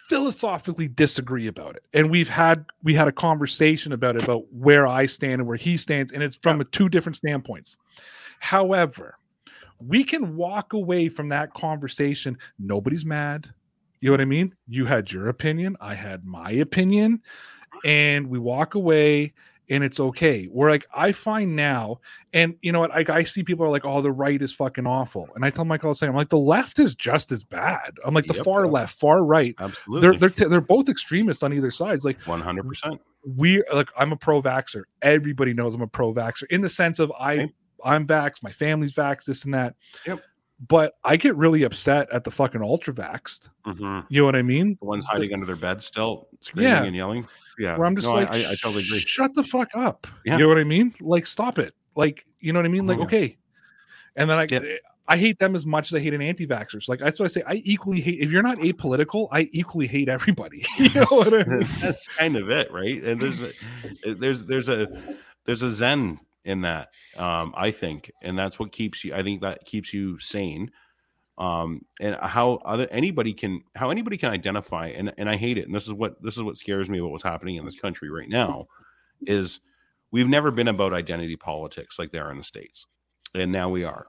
[0.10, 4.88] philosophically disagree about it, and we've had we had a conversation about it about where
[4.88, 7.78] I stand and where he stands, and it's from two different standpoints.
[8.40, 9.18] However,
[9.80, 12.38] we can walk away from that conversation.
[12.60, 13.50] Nobody's mad.
[14.00, 14.56] You know what I mean?
[14.68, 17.22] You had your opinion, I had my opinion,
[17.86, 19.34] and we walk away
[19.72, 20.46] and it's okay.
[20.46, 22.02] Where like I find now,
[22.34, 24.86] and you know what, like I see people are like, "Oh, the right is fucking
[24.86, 27.96] awful," and I tell Michael the I'm like, the left is just as bad.
[28.06, 28.44] I'm like the Yep.
[28.46, 29.56] far left, far right.
[29.60, 30.02] Absolutely.
[30.02, 32.06] They're they're t- they're both extremists on either sides.
[32.06, 33.02] Like one hundred percent.
[33.38, 34.84] we like I'm a pro vaxxer.
[35.02, 37.54] Everybody knows I'm a pro vaxxer in the sense of I Same.
[37.84, 39.74] I'm vaxxed, my family's vaxxed, this and that.
[40.06, 40.22] Yep.
[40.68, 43.50] But I get really upset at the fucking ultra vaxxed.
[43.66, 44.02] Mm-hmm.
[44.10, 44.78] You know what I mean?
[44.80, 46.84] The ones hiding under their bed still screaming Yeah.
[46.84, 47.28] and yelling.
[47.60, 47.78] Yeah.
[47.78, 49.00] Where I'm just No, like, I, I, totally agree.
[49.00, 50.08] shut the fuck up.
[50.26, 50.34] Yeah.
[50.34, 50.94] You know what I mean?
[51.02, 51.74] Like, stop it.
[51.96, 52.88] Like, you know what I mean?
[52.88, 53.04] Like, Mhm.
[53.06, 53.38] okay.
[54.16, 54.62] And then I, Yeah.
[55.08, 56.88] I hate them as much as I hate an anti-vaxxers.
[56.88, 57.44] Like that's what I say.
[57.46, 58.20] I equally hate.
[58.22, 60.66] If you're not apolitical, I equally hate everybody.
[60.78, 61.68] you know what I mean?
[61.82, 63.02] That's kind of it, right?
[63.04, 63.52] And there's a,
[64.14, 64.88] there's there's a
[65.46, 69.14] there's a zen in that, um, I think, and that's what keeps you.
[69.14, 70.72] I think that keeps you sane.
[71.38, 75.66] Um, and how other anybody can how anybody can identify, and and I hate it.
[75.66, 78.10] And this is what this is what scares me about what's happening in this country
[78.10, 78.68] right now,
[79.26, 79.60] is
[80.12, 82.86] we've never been about identity politics like they are in the states,
[83.34, 84.08] and now we are,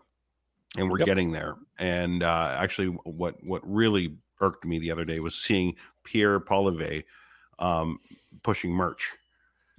[0.76, 1.06] and we're Yep.
[1.06, 1.54] getting there.
[1.78, 7.04] And uh, actually, what what really irked me the other day was seeing Pierre Poilievre
[7.60, 7.98] um,
[8.42, 9.12] pushing merch.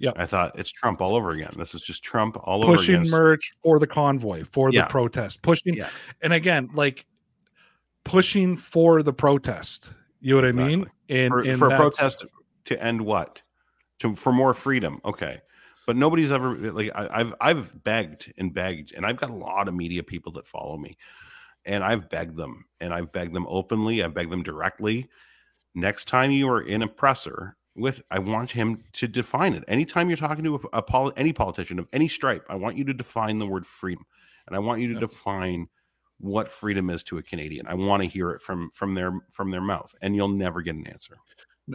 [0.00, 0.14] Yep.
[0.16, 1.50] I thought it's Trump all over again.
[1.56, 3.10] This is just Trump all over pushing again.
[3.10, 4.82] merch for the convoy for Yeah.
[4.82, 5.88] the protest pushing Yeah.
[6.22, 7.06] and again like
[8.04, 12.24] pushing for the protest you know what i mean and, for, and for a protest
[12.66, 13.42] to end what?
[14.00, 15.00] To for more freedom.
[15.04, 15.40] Okay.
[15.86, 19.68] But nobody's ever like I, I've I've begged and begged, and I've got a lot
[19.68, 20.96] of media people that follow me,
[21.66, 25.08] and I've begged them, and I've begged them openly, I've begged them directly.
[25.74, 29.64] Next time you are in a presser with, I want him to define it.
[29.68, 32.84] Anytime you're talking to a, a poli- any politician of any stripe, I want you
[32.84, 34.06] to define the word freedom,
[34.46, 35.00] and I want you to Yeah.
[35.00, 35.68] define
[36.18, 37.66] what freedom is to a Canadian.
[37.66, 40.74] I want to hear it from from their from their mouth, and you'll never get
[40.76, 41.16] an answer.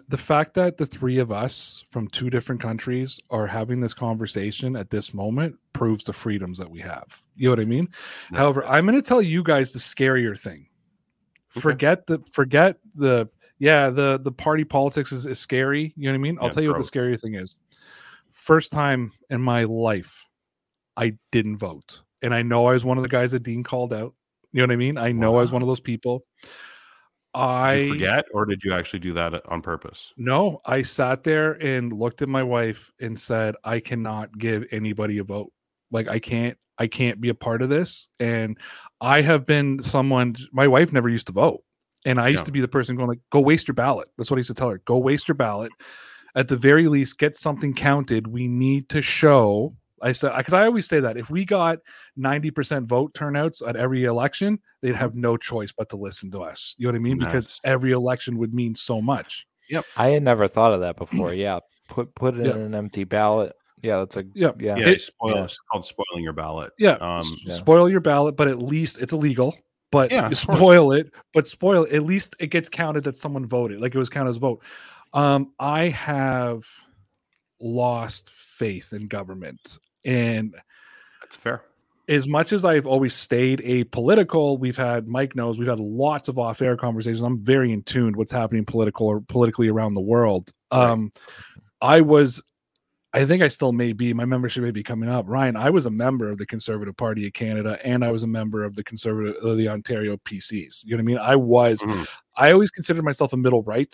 [0.08, 4.76] the fact that the three of us from two different countries are having this conversation
[4.76, 7.22] at this moment proves the freedoms that we have.
[7.36, 7.90] You know what i mean?
[8.30, 10.68] That's however i'm going to tell you guys the scarier thing.
[11.58, 11.62] Okay.
[11.62, 16.16] forget the forget the yeah the the party politics is, is scary you know what
[16.16, 16.38] i mean?
[16.40, 17.58] I'll Yeah, tell you what the scarier thing is.
[18.32, 20.26] First time in my life
[20.98, 23.94] i didn't vote and i know i was one of the guys that dean called
[23.94, 24.14] out
[24.52, 26.24] you know what i mean i know i was one of those people
[27.36, 30.14] i forget, or did you actually do that on purpose?
[30.18, 35.20] no, I sat there and looked at my wife and said, I cannot give anybody
[35.20, 35.52] a vote.
[35.92, 38.10] Like I can't, I can't be a part of this.
[38.20, 38.58] And
[39.00, 41.62] I have been someone, my wife never used to vote.
[42.06, 42.46] And I used Yeah.
[42.46, 44.08] to be the person going like, go waste your ballot.
[44.18, 44.80] That's what I used to tell her.
[44.86, 45.72] Go waste your ballot.
[46.36, 48.26] At the very least, get something counted.
[48.28, 49.76] We need to show.
[50.02, 51.80] I said because I always say that if we got
[52.18, 56.76] 90% vote turnouts at every election, they'd have no choice but to listen to us.
[56.78, 57.18] You know what I mean?
[57.20, 59.46] Because every election would mean so much.
[59.70, 59.86] Yep.
[59.98, 61.34] I had never thought of that before.
[61.34, 62.54] Yeah, put put it Yeah.
[62.54, 63.54] in an empty ballot.
[63.82, 64.52] Yeah, that's a Yeah.
[64.60, 64.76] yeah.
[64.78, 65.44] Yeah, It- spoil, yeah.
[65.46, 66.72] it's called spoiling your ballot.
[66.78, 67.54] Yeah, Um, s- yeah.
[67.54, 69.56] spoil your ballot, but at least it's illegal.
[69.92, 70.58] But Yeah, you of course.
[70.60, 71.94] spoil it, but spoil it.
[71.94, 74.62] At least it gets counted that someone voted, like it was counted as a vote.
[75.14, 76.64] Um, I have
[77.62, 80.56] lost faith in government, and
[81.22, 81.62] That's fair.
[82.08, 86.38] as much as I've always stayed apolitical, we've had Mike knows we've had lots of
[86.40, 87.22] off-air conversations.
[87.22, 90.52] I'm very in tune what's happening political or politically around the world.
[90.72, 90.90] Right.
[90.90, 91.12] Um,
[91.82, 92.42] I was,
[93.14, 94.14] I think I still may be.
[94.14, 95.26] My membership may be coming up.
[95.28, 98.28] Ryan, I was a member of the Conservative Party of Canada, and I was a
[98.28, 100.86] member of the Conservative, of the Ontario PCs.
[100.86, 101.18] You know what I mean?
[101.18, 101.82] I was.
[101.82, 102.06] Mhm.
[102.38, 103.92] I always considered myself a middle right.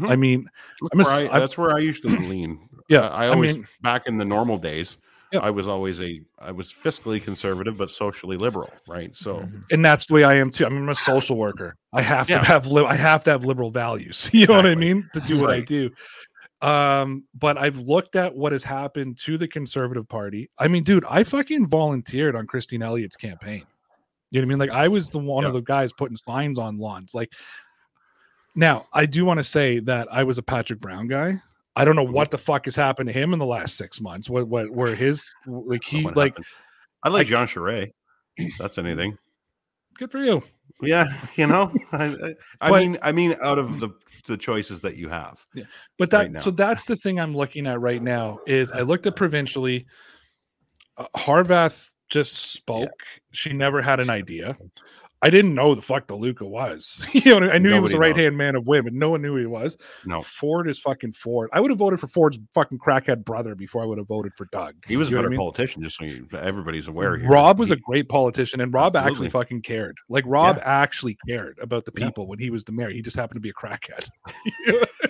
[0.00, 0.10] Mhm.
[0.10, 0.48] I mean,
[0.94, 2.68] That's, a where I, that's where I used to lean.
[2.88, 4.96] Yeah, I, I I always mean- back in the normal days.
[5.32, 5.40] Yeah.
[5.40, 9.14] I was always a I was fiscally conservative but socially liberal, right?
[9.14, 9.64] So Mhm.
[9.70, 10.64] and that's the way I am too.
[10.64, 11.76] I mean, I'm a social worker.
[11.92, 12.38] I have Yeah.
[12.40, 14.30] to have li- I have to have liberal values.
[14.34, 15.90] You know what I mean to do what I do.
[16.62, 20.50] Um, but I've looked at what has happened to the Conservative Party.
[20.58, 23.62] I mean, dude, I fucking volunteered on Christine Elliott's campaign.
[24.30, 24.58] You know what I mean?
[24.58, 27.14] Like I was the one of the guys putting signs on lawns.
[27.14, 27.32] Like
[28.54, 31.40] now, I do want to say that I was a Patrick Brown guy.
[31.78, 34.28] I don't know what the fuck has happened to him in the last six months.
[34.28, 36.46] What what where his like he what like happened?
[37.04, 37.92] I like like- John Charest.
[38.58, 39.16] That's anything.
[39.96, 40.42] good for you.
[40.82, 41.06] Yeah,
[41.36, 41.72] you know.
[41.92, 43.90] I, I, But- mean, I mean, out of the
[44.26, 45.64] the choices that you have, Yeah,
[45.98, 49.06] But that right so that's the thing I'm looking at right now is I looked
[49.06, 49.86] at provincially.
[50.96, 52.90] Uh, Horwath just spoke.
[53.32, 54.56] She never had an idea.
[55.20, 57.04] I didn't know the fuck Del Duca was.
[57.12, 58.96] you know, I knew he was Nobody the right hand man of women.
[58.98, 59.76] No one knew who he was.
[60.06, 61.50] no, Ford is fucking Ford.
[61.52, 64.46] I would have voted for Ford's fucking crackhead brother before I would have voted for
[64.52, 64.76] Doug.
[64.86, 65.38] he was a You what better I mean?
[65.38, 65.82] politician.
[65.82, 67.28] Just so you, everybody's aware here.
[67.28, 69.96] Rob was He- a great politician, and Rob actually fucking cared.
[70.08, 70.62] Like Rob Yeah.
[70.66, 72.06] actually cared about the Yeah.
[72.06, 72.90] people when he was the mayor.
[72.90, 74.08] He just happened to be a crackhead.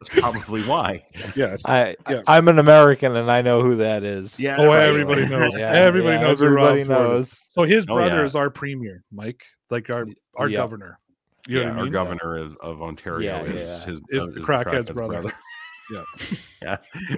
[0.00, 1.04] That's probably why.
[1.34, 1.62] Yes.
[1.68, 2.22] I, Yeah.
[2.26, 4.38] I'm an American and I know who that is.
[4.38, 4.82] Yeah, Oh, right.
[4.84, 5.52] everybody knows.
[5.56, 7.48] Yeah, everybody yeah, knows Everybody Ford knows.
[7.52, 8.24] So his Oh, brother yeah.
[8.24, 10.06] is our premier, Mike, like our
[10.36, 10.58] our Yeah.
[10.58, 10.98] governor.
[11.48, 11.92] You know yeah, what I our mean?
[11.92, 13.86] governor of, of Ontario Yeah, is yeah.
[13.86, 15.32] his Is uh, the crackhead's brother.
[15.88, 16.02] Yeah.
[16.60, 16.76] yeah.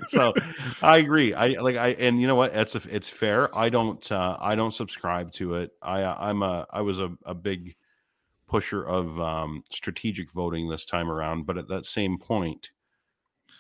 [0.09, 0.35] So
[0.83, 1.33] I agree.
[1.33, 2.55] I like I and you know what?
[2.55, 3.49] It's a, it's fair.
[3.57, 5.71] I don't uh, I don't subscribe to it.
[5.81, 7.77] I uh, I'm a I was a, a big
[8.49, 12.71] pusher of um, strategic voting this time around, but at that same point,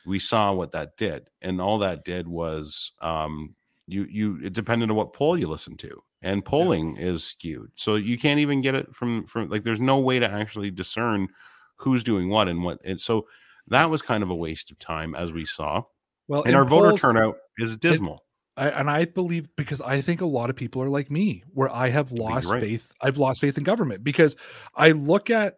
[0.06, 3.55] we saw what that did, and all that did was um,
[3.86, 7.97] you you it depended on what poll you listen to, and polling is skewed, so
[7.97, 11.28] you can't even get it from from like there's no way to actually discern
[11.77, 13.27] who's doing what and what, and so
[13.69, 15.82] that was kind of a waste of time as we saw,
[16.27, 18.24] Well, and our voter turnout is dismal.
[18.59, 21.72] I, and I believe because I think a lot of people are like me, where
[21.72, 22.60] I have lost right.
[22.60, 22.93] faith.
[23.01, 24.36] I've lost faith in government because
[24.74, 25.55] I look at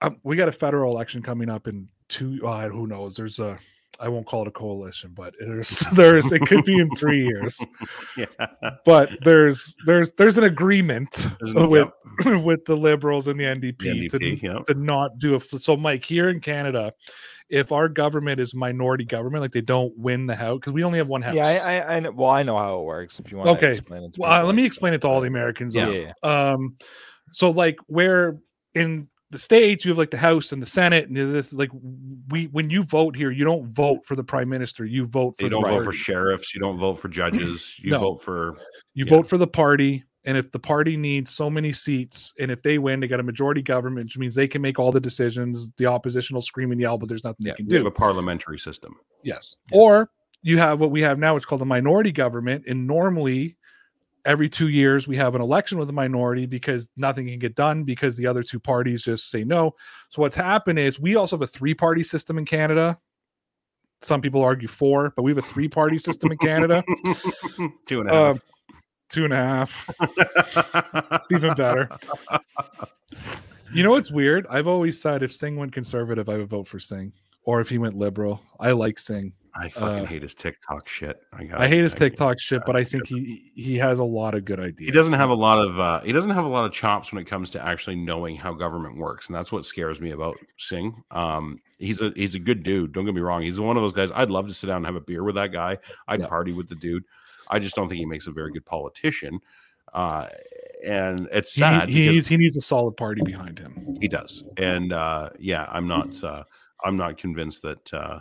[0.00, 2.40] um, we got a federal election coming up in two.
[2.46, 3.16] Uh, who knows?
[3.16, 3.58] There's a
[4.00, 7.62] I won't call it a coalition, but there's there's it could be in three years.
[8.16, 8.26] yeah,
[8.84, 11.88] But there's there's there's an agreement There's- with
[12.24, 14.58] yep, with the liberals and the NDP, the to NDP, yeah.
[14.66, 16.92] to not do a so Mike here in Canada,
[17.50, 20.98] if our government is minority government, like they don't win the house because we only
[20.98, 21.34] have one house.
[21.34, 23.18] Yeah, I, I, I know, well, I know how it works.
[23.18, 23.66] If you want, Okay.
[23.66, 24.14] to explain it.
[24.14, 24.46] To Well, uh, people.
[24.46, 25.74] let me explain it to all the Americans.
[25.74, 26.12] Yeah, Yeah.
[26.24, 26.52] yeah.
[26.52, 26.76] Um,
[27.32, 28.38] so like where
[28.74, 31.70] in the states you have like the House and the Senate, and this is like
[32.28, 35.44] we when you vote here, you don't vote for the prime minister, you vote for
[35.44, 36.54] You don't vote for sheriffs.
[36.54, 37.74] You don't vote for judges.
[37.82, 38.00] You No.
[38.00, 38.56] vote for
[38.94, 39.10] You yeah.
[39.16, 42.78] vote for the party, and if the party needs so many seats, and if they
[42.78, 45.72] win, they got a majority government, which means they can make all the decisions.
[45.78, 47.52] The opposition will scream and yell, but there's nothing yeah.
[47.52, 47.88] they can We have do.
[47.88, 48.96] a parliamentary system.
[49.22, 49.56] Yes.
[49.70, 49.78] Yes.
[49.80, 50.10] Or
[50.42, 52.64] you have what we have now, it's called a minority government.
[52.68, 53.56] And normally,
[54.26, 57.84] every two years, we have an election with a minority because nothing can get done
[57.84, 59.74] because the other two parties just say no.
[60.10, 62.98] So, what's happened is we also have a three party system in Canada.
[64.02, 66.82] Some people argue four, but we have a three party system in Canada.
[67.86, 68.36] Two and a half.
[68.36, 68.40] Um,
[69.10, 69.88] two and a half,
[71.30, 71.88] even better.
[73.72, 74.46] You know what's weird?
[74.50, 77.12] I've always said if Singh went conservative, I would vote for Singh,
[77.44, 78.42] or if he went liberal.
[78.58, 79.32] I like Singh.
[79.54, 81.20] I fucking uh, hate his TikTok shit.
[81.32, 84.34] I, I hate his can't- TikTok shit, but I think he he has a lot
[84.36, 84.86] of good ideas.
[84.86, 87.20] He doesn't have a lot of uh, he doesn't have a lot of chops when
[87.20, 91.02] it comes to actually knowing how government works, and that's what scares me about Singh.
[91.10, 92.92] Um, he's a he's a good dude.
[92.92, 93.42] Don't get me wrong.
[93.42, 94.10] He's one of those guys.
[94.14, 95.78] I'd love to sit down and have a beer with that guy.
[96.06, 96.26] I'd Yeah.
[96.28, 97.02] party with the dude.
[97.50, 99.40] I just don't think he makes a very good politician.
[99.92, 100.28] Uh,
[100.86, 103.96] and it's sad he because needs he needs a solid party behind him.
[104.00, 104.44] he does.
[104.56, 106.44] And uh, yeah, I'm not uh,
[106.84, 108.20] I'm not convinced that uh,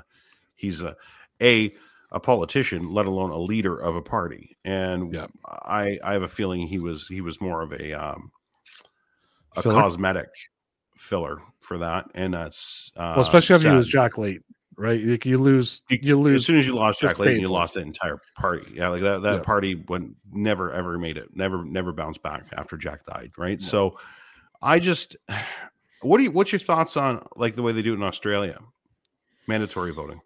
[0.56, 0.96] he's a
[1.42, 1.74] a
[2.12, 4.58] a politician, let alone a leader of a party.
[4.66, 5.28] And Yeah.
[5.46, 8.32] I I have a feeling he was he was more of a um,
[9.56, 9.76] a Filler?
[9.82, 10.30] cosmetic
[10.98, 13.76] filler for that, and that's uh, Well, especially if you sad.
[13.76, 14.44] lose Jack Layton,
[14.80, 15.04] right?
[15.04, 17.82] Like you lose you, lose As soon as you lost Jack Layton, you lost the
[17.82, 18.72] entire party.
[18.74, 19.42] Yeah, like that that Yeah.
[19.42, 23.62] party went never ever made it, never never bounced back after Jack died, right?
[23.62, 24.00] So
[24.62, 25.18] I just
[26.02, 28.60] what do you what's your thoughts on like the way they do it in Australia?
[29.48, 30.22] Mandatory voting.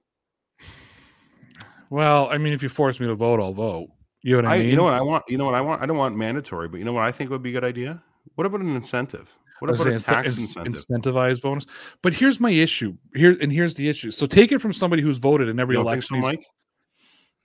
[1.90, 3.90] well, I mean, if you force me to vote, I'll vote.
[4.22, 4.70] You know what I, I, mean?
[4.70, 5.82] you know what I want you know what I want?
[5.82, 8.04] I don't want mandatory, but you know what I think would be a good idea?
[8.36, 9.36] What about an incentive?
[9.70, 10.74] What about a tax incentive?
[10.74, 11.66] incentivized bonus.
[12.02, 12.96] But here's my issue.
[13.16, 14.12] Here and here's the issue.
[14.12, 16.40] So take it from somebody who's voted in every You don't think so, election.
[16.40, 16.46] Mike?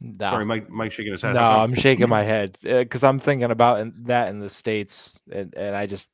[0.01, 0.31] No.
[0.31, 1.35] Sorry, Mike Mike shaking his head.
[1.35, 5.53] No, I'm shaking my head because I'm thinking about in- that in the states, and,
[5.57, 6.11] and I just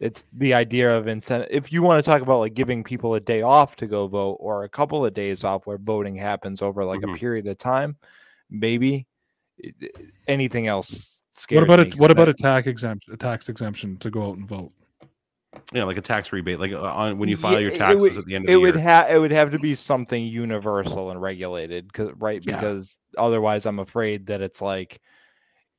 [0.00, 1.48] it's the idea of incentive.
[1.50, 4.36] If you want to talk about like giving people a day off to go vote
[4.40, 7.14] or a couple of days off where voting happens over like Mhm.
[7.14, 7.96] a period of time,
[8.50, 9.06] maybe
[9.58, 9.96] It- it-
[10.28, 11.22] anything else.
[11.50, 13.12] What about me a 'cause what about that- a tax exemption?
[13.14, 14.72] A tax exemption to go out and vote.
[15.72, 18.18] Yeah, like a tax rebate, like uh, on when you file Yeah, your taxes would-
[18.18, 18.84] at the end of it the would year.
[18.84, 22.54] have it would have to be something universal and regulated, cause, right Yeah.
[22.56, 25.00] because otherwise i'm afraid that it's like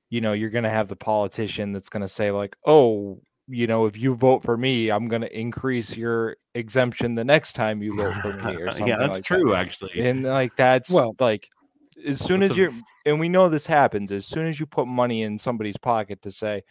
[0.09, 3.67] you know you're going to have the politician that's going to say like oh you
[3.67, 7.81] know if you vote for me i'm going to increase your exemption the next time
[7.83, 9.35] you vote for me or something yeah, that's like that.
[9.39, 9.53] true.
[9.55, 11.47] Actually, and like that's Well- like
[12.05, 12.71] as soon as a- you're
[13.05, 16.31] and we know this happens as soon as you put money in somebody's pocket to
[16.31, 16.61] say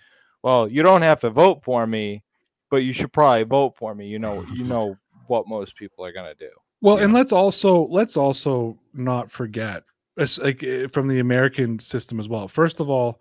[0.43, 2.23] well you don't have to vote for me
[2.71, 6.13] but you should probably vote for me you know you know what most people are
[6.13, 7.05] going to do Well, Yeah.
[7.05, 9.83] and let's also let's also not forget
[10.39, 12.49] like eh, from the American system as well.
[12.49, 13.21] First of all,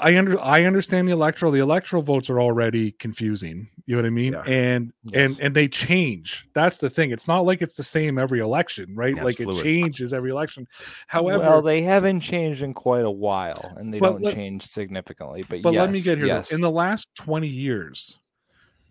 [0.00, 1.52] I under I understand the electoral.
[1.52, 3.68] The electoral votes are already confusing.
[3.86, 4.32] You know what I mean?
[4.32, 4.42] Yeah.
[4.46, 5.14] And Yes.
[5.14, 6.46] and and they change.
[6.54, 7.10] That's the thing.
[7.10, 9.14] It's not like it's the same every election, right?
[9.14, 10.66] Yeah, it's like it changes every election.
[11.06, 15.44] However, well, they haven't changed in quite a while, and they don't let- change significantly.
[15.48, 16.26] But, But let me get here.
[16.26, 16.50] Yes.
[16.50, 18.16] In the last 20 years,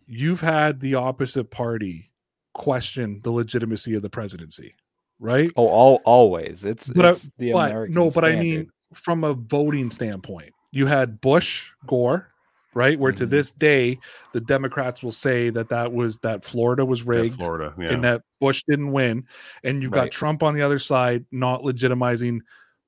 [0.07, 2.11] you've had the opposite party
[2.53, 4.73] question the legitimacy of the presidency,
[5.19, 5.51] right?
[5.57, 6.63] Oh, all always.
[6.65, 10.53] It's, But I- it's the but American no, but I mean, from a voting standpoint,
[10.71, 12.29] you had Bush, Gore,
[12.73, 12.99] right?
[12.99, 13.29] Where to Mhm.
[13.29, 13.99] this day,
[14.33, 17.73] the Democrats will say that that was that Florida was rigged Florida.
[17.79, 17.93] Yeah.
[17.93, 19.25] and that Bush didn't win,
[19.63, 22.41] and you've got Trump on the other side not legitimizing.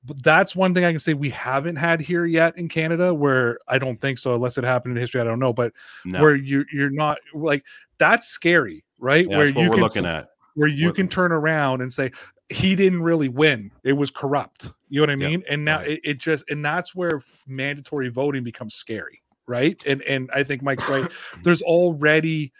[0.05, 3.59] But that's one thing I can say we haven't had here yet in Canada, where
[3.67, 5.19] I don't think so, unless it happened in history.
[5.19, 5.73] I don't know, but
[6.05, 6.21] no.
[6.21, 7.65] where you you're not like
[7.97, 9.27] that's scary, right?
[9.29, 10.29] Yeah, where that's what you we're can looking at.
[10.55, 12.11] where you What- can turn around and say
[12.49, 15.89] he didn't really win it was corrupt you know what i mean and now right.
[15.89, 20.61] it, it just and that's where mandatory voting becomes scary right and and i think
[20.61, 21.09] mike's right
[21.43, 22.51] there's already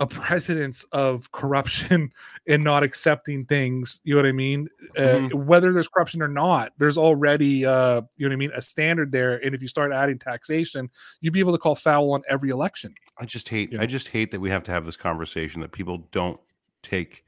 [0.00, 2.10] a precedence of corruption
[2.48, 5.44] and not accepting things you know what i mean uh, Mhm.
[5.44, 9.12] whether there's corruption or not there's already uh you know what i mean a standard
[9.12, 10.88] there and if you start adding taxation
[11.20, 13.70] you'd be able to call foul on every election I just hate.
[13.70, 13.82] you know.
[13.84, 16.40] I just hate that we have to have this conversation that people don't
[16.82, 17.22] take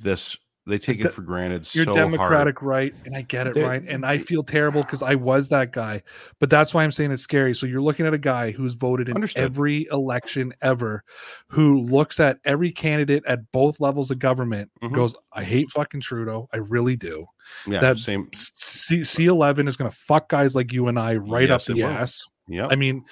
[0.00, 0.36] this.
[0.68, 1.72] They take it for granted.
[1.76, 2.62] You're so democratic hard.
[2.68, 5.70] right and i get it There- right and i feel terrible because i was that
[5.72, 6.02] guy
[6.40, 9.08] but that's why i'm saying it's scary so you're looking at a guy who's voted
[9.08, 9.44] in Understood.
[9.44, 11.04] every election ever
[11.50, 14.92] who looks at every candidate at both levels of government Mhm.
[14.92, 17.26] goes i hate fucking trudeau i really do
[17.66, 17.78] Yeah.
[17.78, 18.28] that- same.
[18.34, 21.82] C- c11 is going to fuck guys like you and i right Yes, up the
[21.84, 22.66] ass Yeah.
[22.70, 23.04] i mean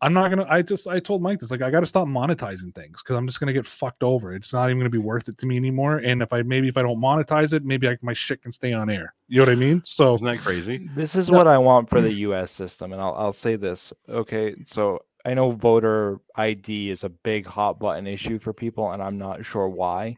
[0.00, 3.02] i'm not gonna i just i told mike this like i gotta stop monetizing things
[3.02, 5.46] because i'm just gonna get fucked over it's not even gonna be worth it to
[5.46, 8.42] me anymore and if i maybe if i don't monetize it maybe I, my shit
[8.42, 10.88] can stay on air you know what i mean so Isn't that crazy?
[10.94, 11.36] This is No.
[11.38, 12.50] what I want for the U.S.
[12.52, 13.92] system, and I'll I'll say this.
[14.08, 19.02] Okay, so I know voter ID is a big hot button issue for people, and
[19.02, 20.16] I'm not sure why.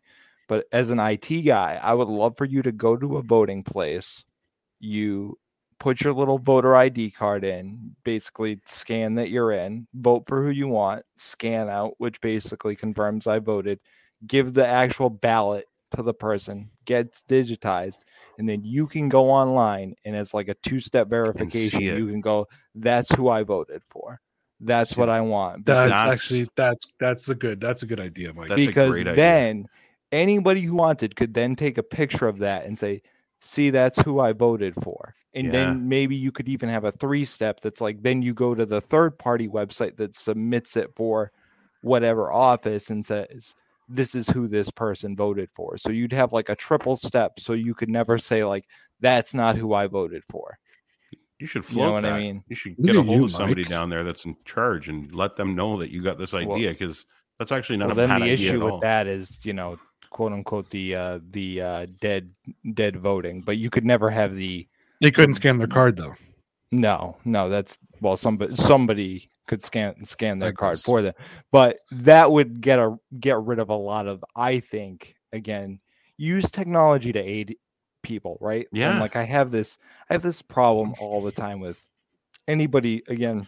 [0.49, 3.63] But as an IT guy, I would love for you to go to a voting
[3.65, 4.25] place.
[4.79, 5.39] You
[5.81, 10.51] put your little voter ID card in, basically scan that you're in, vote for who
[10.51, 13.81] you want, scan out, which basically confirms I voted,
[14.27, 15.65] give the actual ballot
[15.97, 18.01] to the person, gets digitized,
[18.39, 21.81] and then you can go online and it's like a two-step verification.
[21.81, 24.21] You can go, that's who I voted for.
[24.61, 25.65] That's See, what I want.
[25.65, 28.91] that's, That's- actually that's that's a good that's a good idea mike That's a because
[28.91, 29.17] great idea.
[29.17, 29.67] then
[30.13, 33.01] anybody who wanted could then take a picture of that and say,
[33.41, 35.15] see, that's who I voted for.
[35.35, 35.53] And Yeah.
[35.53, 38.67] then maybe you could even have a three step that's like, then you go to
[38.67, 41.31] the third party website that submits it for
[41.83, 43.55] whatever office and says,
[43.89, 45.77] this is who this person voted for.
[45.79, 47.39] So you'd have like a triple step.
[47.39, 48.65] So you could never say, like,
[49.01, 50.59] that's not who I voted for.
[51.39, 52.21] You should You know float what I that.
[52.21, 52.45] mean?
[52.49, 53.71] You should get a hold you, of somebody Mike.
[53.71, 56.71] down there that's in charge and let them know that you got this Well- idea
[56.71, 57.07] because
[57.39, 58.81] that's actually not Well, a then bad the idea issue at with all.
[58.81, 59.79] that is, you know,
[60.11, 62.31] quote unquote, the uh, the uh, dead
[62.75, 63.41] dead voting.
[63.41, 64.69] But you could never have the
[65.01, 66.15] they couldn't scan their card though
[66.71, 71.15] No, no, that's well, somebody somebody could scan scan their card for them,
[71.51, 74.25] but that would get a get rid of a lot of.
[74.37, 75.81] I think again,
[76.17, 77.57] use technology to aid
[78.03, 78.67] people, right?
[78.73, 79.01] And, Yeah.
[79.01, 79.79] like I have this,
[80.09, 81.85] I have this problem all the time with
[82.49, 83.47] anybody again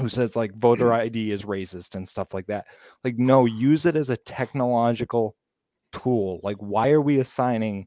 [0.00, 1.00] who says like voter mm.
[1.00, 2.66] ID is racist and stuff like that.
[3.04, 5.36] Like, no, use it as a technological
[5.92, 6.40] tool.
[6.42, 7.86] Like, why are we assigning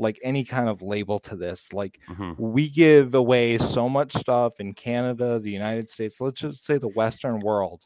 [0.00, 1.72] like any kind of label to this?
[1.72, 2.34] Like Mhm.
[2.38, 6.88] we give away so much stuff in Canada, the United States, let's just say the
[6.88, 7.84] Western world.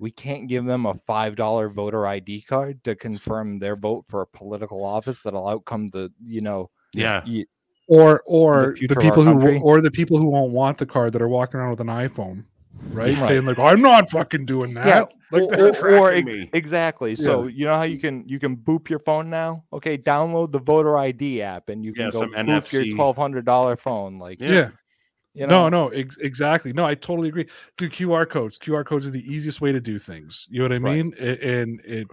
[0.00, 4.26] We can't give them a $5 voter ID card to confirm their vote for a
[4.26, 7.22] political office that'll outcome the, you know, Yeah.
[7.26, 7.44] y-
[7.86, 9.60] or or the, future of our people who country.
[9.62, 12.44] or the people who won't want the card that are walking around with an iphone
[12.92, 13.28] right, Right.
[13.28, 15.04] saying like i'm not fucking doing that Yeah,
[15.40, 16.50] like or, or- or tracking ex- me.
[16.52, 17.14] exactly.
[17.16, 19.64] So you know how you can you can boop your phone now?
[19.72, 22.72] Okay, download the voter ID app and you can Yeah, go some boop NFC.
[22.86, 24.18] your twelve hundred dollar phone.
[24.18, 24.68] Like yeah, Yeah.
[25.34, 27.46] you know, no no ex- exactly no i totally agree
[27.76, 30.72] Dude, qr codes qr codes are the easiest way to do things you know what
[30.72, 30.96] i Right.
[31.04, 32.06] mean and it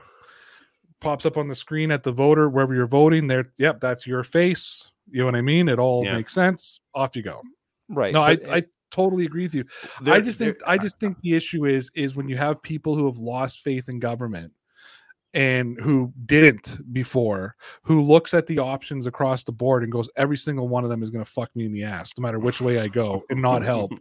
[0.99, 4.23] pops up on the screen at the voter wherever you're voting there yep that's your
[4.23, 6.15] face you know what i mean it all Yeah.
[6.15, 7.41] makes sense off you go
[7.89, 8.11] right.
[8.13, 9.63] no i but- i totally agree with you
[10.05, 13.05] I just think I just think the issue is is when you have people who
[13.07, 14.51] have lost faith in government
[15.33, 20.35] and who didn't before, who looks at the options across the board and goes, every
[20.35, 22.59] single one of them is going to fuck me in the ass, no matter which
[22.59, 23.93] way I go, and not help.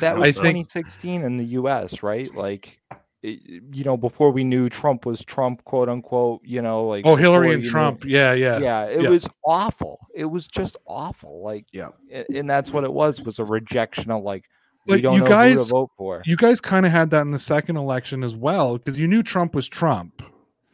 [0.00, 2.32] that I was think- 2016 in the US, right?
[2.36, 3.36] Like it- Eh,
[3.72, 7.54] you know, before we knew Trump was Trump, quote unquote, you know, like Oh, Hillary
[7.54, 9.08] and you knew- Trump, yeah, yeah, yeah, it yeah.
[9.08, 10.06] was awful.
[10.14, 11.42] It was just awful.
[11.42, 11.88] Like Yeah.
[12.34, 14.44] and that's what it was was a rejection of like
[14.86, 16.22] we don't you know who guys- to vote for.
[16.26, 19.22] You guys kind of had that in the second election as well, because you knew
[19.22, 20.22] Trump was Trump.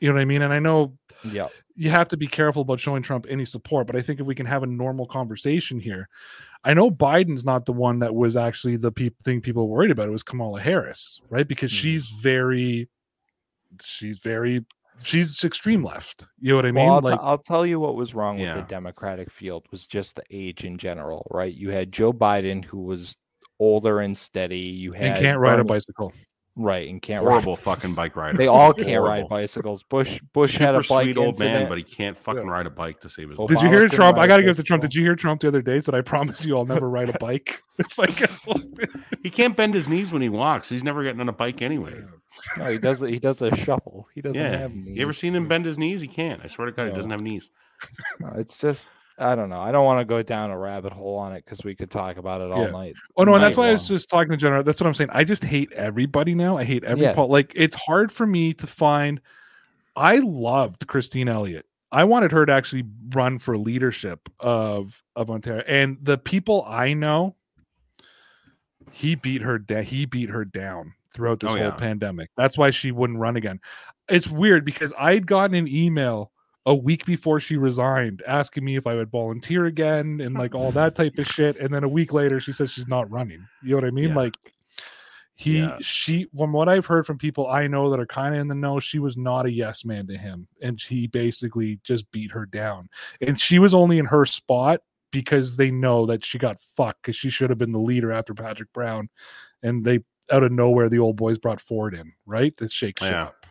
[0.01, 0.43] You know what I mean?
[0.43, 1.49] And I know Yeah.
[1.77, 4.35] you have to be careful about showing Trump any support, but I think if we
[4.35, 6.09] can have a normal conversation here,
[6.65, 10.09] I know Biden's not the one that was actually the peop thing people worried about.
[10.09, 11.47] It was Kamala Harris, right?
[11.47, 11.77] Because Mhm.
[11.77, 12.89] she's very,
[13.83, 14.65] she's very
[15.03, 16.27] she's extreme left.
[16.41, 16.85] You know what I mean?
[16.87, 19.87] Well, I'll, like t- I'll tell you what was wrong with the Democratic field was
[19.87, 21.53] just the age in general, right?
[21.53, 23.17] You had Joe Biden, who was
[23.59, 24.59] older and steady.
[24.61, 26.13] You had and can't ride a bicycle.
[26.57, 26.89] Right?
[26.89, 27.31] And can't ride.
[27.31, 28.37] Horrible fucking bike rider.
[28.39, 29.09] They all can't Horrible.
[29.09, 29.83] ride bicycles.
[29.83, 32.71] Bush Bush had a Super bike sweet old man, but he can't fucking ride a
[32.71, 33.57] bike to save his Well, life.
[33.59, 34.19] Did you hear Trump?
[34.19, 34.83] I gotta give it to Trump.
[34.83, 35.81] Did you hear Trump the other day?
[35.81, 37.61] Said I promise you I'll never ride a bike.
[37.79, 38.31] If I get
[39.23, 40.69] He can't bend his knees when he walks.
[40.69, 42.03] He's never getting on a bike anyway.
[42.59, 43.01] No, he does.
[43.01, 44.09] He does a shuffle.
[44.15, 44.57] He doesn't Yeah.
[44.59, 44.73] have.
[44.75, 46.01] You ever seen him bend his knees?
[46.01, 46.41] He can't.
[46.45, 47.51] I swear to God, he doesn't have knees.
[48.21, 48.89] No, It's just.
[49.23, 49.61] I don't know.
[49.61, 52.17] I don't want to go down a rabbit hole on it because we could talk
[52.17, 52.71] about it all Yeah.
[52.71, 52.95] night.
[53.17, 54.63] Oh no, and that's why I was just talking to general.
[54.63, 55.11] That's what I'm saying.
[55.13, 56.57] I just hate everybody now.
[56.59, 57.13] I hate every Yeah.
[57.15, 59.21] pol- like it's hard for me to find.
[59.97, 61.67] I loved Christine Elliott.
[61.93, 66.95] I wanted her to actually run for leadership of of Ontario, and the people I
[66.95, 67.37] know,
[68.91, 69.59] he beat her.
[69.59, 71.71] Da- he beat her down throughout this Oh, whole yeah.
[71.73, 72.31] pandemic.
[72.37, 73.61] That's why she wouldn't run again.
[74.09, 76.33] It's weird because I'd gotten an email
[76.67, 80.71] a week before she resigned asking me if I would volunteer again and like all
[80.73, 81.57] that type of shit.
[81.59, 83.45] And then a week later, she says she's not running.
[83.63, 84.11] You know what I mean?
[84.11, 84.15] Yeah.
[84.15, 84.35] Like
[85.35, 85.77] he, Yeah.
[85.81, 88.55] she, from what I've heard from people I know that are kind of in the
[88.55, 90.47] know, she was not a yes man to him.
[90.61, 92.89] And he basically just beat her down.
[93.21, 97.17] And she was only in her spot because they know that she got fucked because
[97.17, 99.09] she should have been the leader after Patrick Brown.
[99.65, 102.57] And they, out of nowhere, the old boys brought Ford in, right?
[102.59, 103.25] To shake shit Yeah.
[103.25, 103.42] up.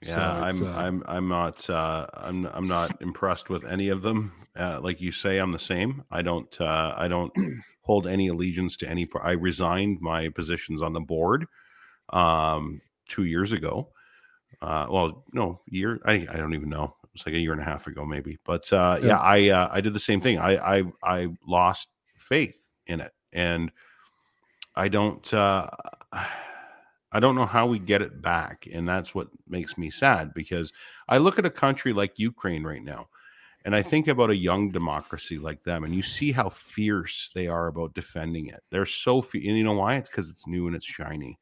[0.00, 4.02] Yeah, So I'm uh, I'm I'm not uh I'm I'm not impressed with any of
[4.02, 4.32] them.
[4.54, 6.04] Uh, like you say, I'm the same.
[6.10, 7.32] I don't uh I don't
[7.82, 11.46] hold any allegiance to any I resigned my positions on the board
[12.10, 13.92] um 2 years ago.
[14.62, 16.96] Uh well, no, year I I don't even know.
[17.04, 18.38] It was like a year and a half ago maybe.
[18.44, 19.18] But uh yeah, Yeah.
[19.18, 20.38] I uh, I did the same thing.
[20.38, 21.88] I I I lost
[22.18, 23.72] faith in it and
[24.74, 25.68] I don't uh
[27.12, 28.66] I don't know how we get it back.
[28.72, 30.72] And that's what makes me sad because
[31.08, 33.08] I look at a country like Ukraine right now
[33.64, 37.46] and I think about a young democracy like them and you see how fierce they
[37.48, 38.62] are about defending it.
[38.70, 39.96] They're so fe- and you know why?
[39.96, 41.38] It's because it's new and it's shiny.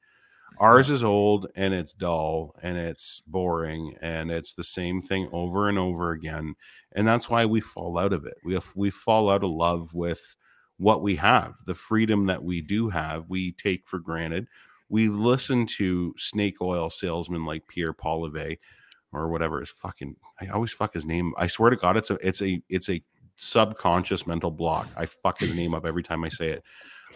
[0.58, 5.68] Ours is old and it's dull and it's boring and it's the same thing over
[5.68, 6.54] and over again.
[6.92, 8.36] And that's why we fall out of it.
[8.44, 10.34] We we fall out of love with
[10.78, 14.46] what we have, the freedom that we do have, we take for granted
[14.88, 18.58] we listen to snake oil salesmen like Pierre Polivet
[19.12, 21.32] or whatever his fucking I always fuck his name.
[21.36, 23.02] I swear to God, it's a it's a it's a
[23.36, 24.88] subconscious mental block.
[24.96, 26.62] I fuck his name up every time I say it.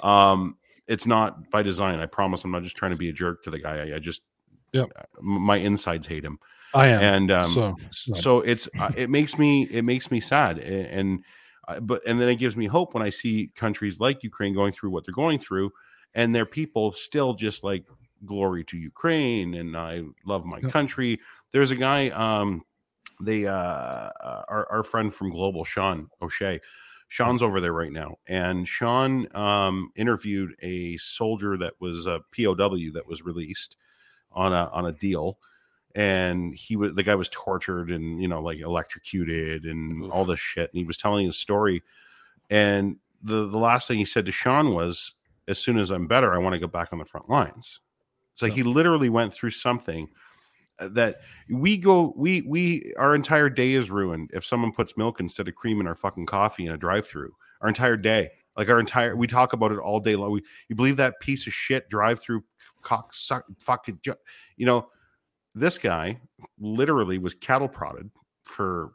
[0.02, 0.56] Um,
[0.86, 1.98] it's not by design.
[2.00, 2.44] I promise.
[2.44, 3.88] I'm not just trying to be a jerk to the guy.
[3.90, 4.22] I, I just
[4.72, 4.88] Yep.
[5.18, 6.38] m- my insides hate him,
[6.74, 7.00] I am.
[7.02, 10.62] and um, so, so, so it's uh, it makes me it makes me sad a-
[10.94, 11.24] and
[11.66, 14.72] uh, but and then it gives me hope when i see countries like ukraine going
[14.72, 15.70] through what they're going through
[16.14, 17.84] and their people still just like
[18.24, 20.72] glory to ukraine and i love my Yep.
[20.72, 21.18] country.
[21.52, 22.62] There's a guy um
[23.20, 26.60] they uh uh, our, our friend from global sean o'shea.
[27.08, 32.54] Sean's over there right now and sean um interviewed a soldier that was a pow
[32.54, 33.76] that was released
[34.32, 35.38] on a on a deal
[35.96, 40.38] and he was the guy was tortured and you know like electrocuted and all this
[40.38, 41.82] shit and he was telling his story
[42.48, 45.14] and the the last thing he said to Sean was
[45.50, 47.80] as soon as I'm better I want to go back on the front lines.
[48.34, 50.08] So he literally went through something
[50.78, 51.16] uh, that
[51.50, 55.54] we go we we our entire day is ruined if someone puts milk instead of
[55.54, 57.32] cream in our fucking coffee in a drive-through.
[57.60, 60.32] Our entire day like our entire we talk about it all day long.
[60.32, 62.44] We, you believe that piece of shit drive-through
[62.82, 64.00] cock suck fucking
[64.56, 64.88] you know
[65.54, 66.20] this guy
[66.58, 68.10] literally was cattle prodded
[68.42, 68.92] for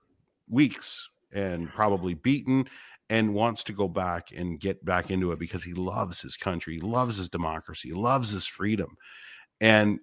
[0.49, 2.67] weeks and probably beaten
[3.09, 6.75] and wants to go back and get back into it because he loves his country,
[6.75, 8.97] he loves his democracy, he loves his freedom.
[9.61, 9.99] And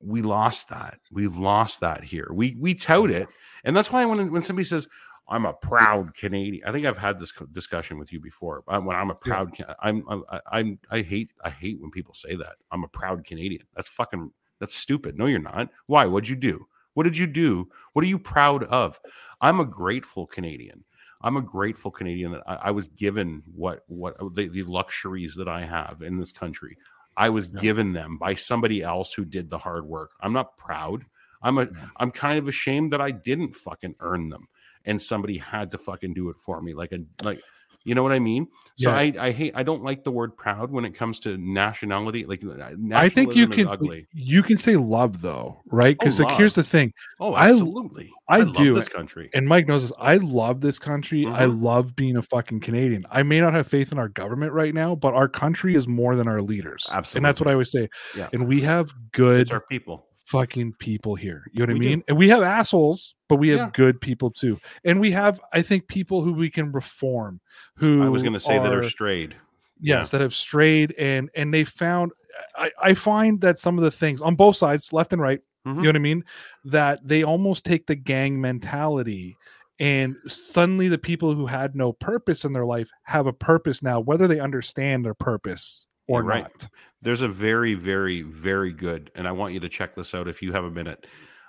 [0.00, 0.98] we lost that.
[1.12, 2.28] We've lost that here.
[2.32, 3.28] We we tout it.
[3.64, 4.88] And that's why when when somebody says
[5.30, 6.66] I'm a proud Canadian.
[6.66, 8.64] I think I've had this discussion with you before.
[8.66, 12.56] When I'm a proud, I'm, I'm, I'm, I hate, I hate when people say that.
[12.72, 13.62] I'm a proud Canadian.
[13.76, 15.16] That's fucking, that's stupid.
[15.16, 15.70] No, you're not.
[15.86, 16.04] Why?
[16.06, 16.66] What'd you do?
[16.94, 17.68] What did you do?
[17.92, 18.98] What are you proud of?
[19.40, 20.84] I'm a grateful Canadian.
[21.22, 25.34] I'm a grateful Canadian that I, I was given what, what uh, the, the luxuries
[25.36, 26.76] that I have in this country.
[27.16, 27.60] I was Yeah.
[27.60, 30.10] given them by somebody else who did the hard work.
[30.20, 31.04] I'm not proud.
[31.42, 34.48] I'm a, I'm kind of ashamed that I didn't fucking earn them
[34.84, 37.40] and somebody had to fucking do it for me like a like
[37.84, 38.46] you know what i mean
[38.76, 38.96] so Yeah.
[38.96, 42.44] i i hate i don't like the word proud when it comes to nationality like
[42.44, 45.98] uh, I think you can ugly you can say love though, right?
[45.98, 48.74] Because Oh, like here's the thing, oh I- absolutely I love do.
[48.74, 49.92] this country and Mike knows this.
[49.98, 51.26] I love this country.
[51.26, 51.62] I Mhm.
[51.62, 53.04] love being a fucking Canadian.
[53.10, 56.14] I may not have faith in our government right now, but our country is more
[56.16, 56.86] than our leaders.
[56.92, 57.18] Absolutely.
[57.18, 57.88] And that's what I always say.
[58.16, 58.28] Yeah.
[58.32, 61.44] And we have good it's our people fucking people here.
[61.52, 61.96] You know what We I do.
[61.96, 62.04] mean?
[62.08, 63.70] And we have assholes, but we have Yeah.
[63.74, 64.60] good people too.
[64.84, 67.40] And we have, I think, people who we can reform.
[67.76, 69.34] Who I was going to say that are- are strayed.
[69.82, 72.12] yes that have strayed and and they found
[72.54, 75.76] I, I find that some of the things on both sides left and right Mhm.
[75.76, 76.22] you know what i mean
[76.66, 79.38] that they almost take the gang mentality
[79.78, 84.00] and suddenly the people who had no purpose in their life have a purpose now
[84.00, 86.68] whether they understand their purpose or You're right.
[87.02, 90.42] There's a very, very, very good, and I want you to check this out if
[90.42, 91.06] you have a minute.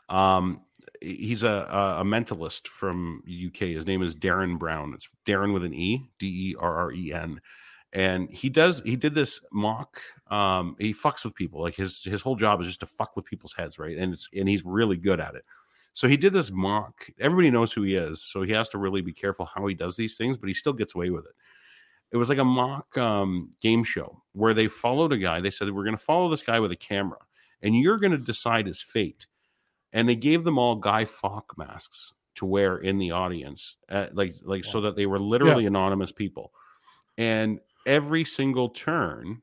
[0.08, 0.62] Um,
[1.02, 3.60] he's a, a a mentalist from UK.
[3.70, 4.94] His name is Derren Brown.
[4.94, 7.42] It's Darren with an E, D E R R E N,
[7.92, 9.98] and he does he did this mock.
[10.28, 11.62] Um, he fucks with people.
[11.62, 13.98] Like his his whole job is just to fuck with people's heads, right?
[13.98, 15.44] And it's and he's really good at it.
[15.94, 17.08] So he did this mock.
[17.20, 19.98] Everybody knows who he is, so he has to really be careful how he does
[19.98, 21.34] these things, but he still gets away with it
[22.12, 25.40] it was like a mock um, game show where they followed a guy.
[25.40, 27.20] They said, We're going to follow this guy with a camera
[27.62, 29.28] and you're going to decide his fate.
[29.94, 34.38] And they gave them all Guy Fawkes masks to wear in the audience, uh, like,
[34.44, 36.54] like so that they were literally anonymous people.
[37.18, 39.42] And every single turn,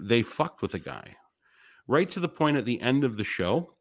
[0.00, 1.16] they fucked with the guy
[1.86, 3.74] right to the point at the end of the show.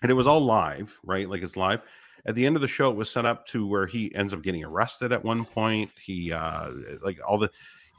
[0.00, 1.28] And it was all live, right?
[1.28, 1.82] Like it's live
[2.24, 4.42] at the end of the show it was set up to where he ends up
[4.42, 5.90] getting arrested at one point.
[6.04, 6.70] He uh
[7.02, 7.50] like all the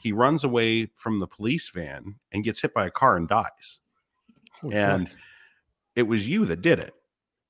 [0.02, 3.80] he runs away from the police van and gets hit by a car and dies.
[4.62, 5.18] Holy and fuck.
[5.96, 6.94] it was you that did it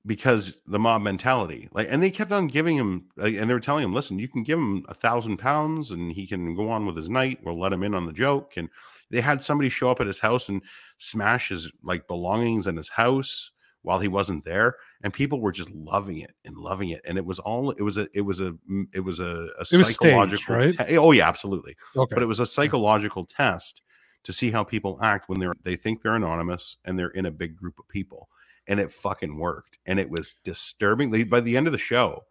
[0.06, 3.60] because the mob mentality like and they kept on giving him like, and they were
[3.60, 6.86] telling him listen you can give him a thousand pounds and he can go on
[6.86, 7.40] with his night.
[7.44, 8.54] We'll let him in on the joke.
[8.58, 8.70] And
[9.10, 10.62] they had somebody show up at his house and
[10.98, 15.72] smash his like belongings in his house while he wasn't there and people were just
[15.72, 18.52] loving it and loving it and it was all it was a it was a
[18.70, 20.78] mm, it was a, a It was staged, psychological right?
[20.78, 23.82] te- oh yeah absolutely okay but it was a psychological test
[24.24, 27.32] to see how people act when they're they think they're anonymous and they're in a
[27.32, 28.30] big group of people
[28.68, 32.24] and it fucking worked and it was disturbing they, by the end of the show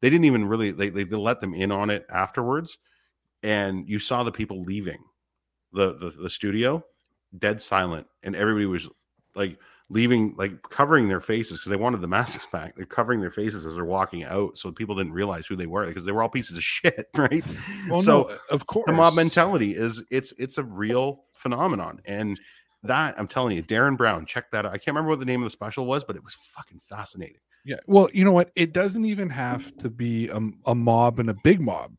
[0.00, 2.78] they didn't even really they, they, they let them in on it afterwards
[3.42, 5.02] and you saw the people leaving
[5.72, 6.84] the, the the studio
[7.36, 8.88] dead silent and everybody was
[9.34, 9.58] like
[9.92, 13.66] leaving like covering their faces because they wanted the masks back they're covering their faces
[13.66, 16.28] as they're walking out so people didn't realize who they were because they were all
[16.28, 17.44] pieces of shit right
[17.88, 22.40] well so no of course the mob mentality is it's it's a real phenomenon and
[22.82, 25.42] that i'm telling you derren brown check that out i can't remember what the name
[25.42, 28.72] of the special was but it was fucking fascinating yeah well you know what it
[28.72, 31.92] doesn't even have to be a, a mob and a big mob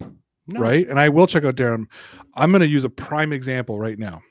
[0.48, 0.60] No.
[0.60, 0.86] right?
[0.90, 1.86] And I will check out Derren.
[2.36, 4.22] I'm going to use a prime example right now.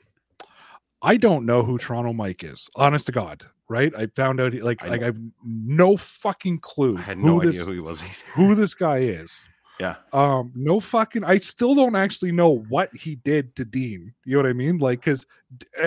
[1.03, 3.45] I don't know who Toronto Mike is, honest to God.
[3.69, 3.93] Right?
[3.97, 5.01] I found out he, like I like.
[5.01, 8.01] I've no fucking clue i had who no this idea who he was
[8.33, 9.45] who this guy is.
[9.79, 11.23] Yeah Um, no fucking.
[11.23, 14.13] I still don't actually know what he did to Dean.
[14.25, 14.77] You know what I mean?
[14.77, 15.25] Like, because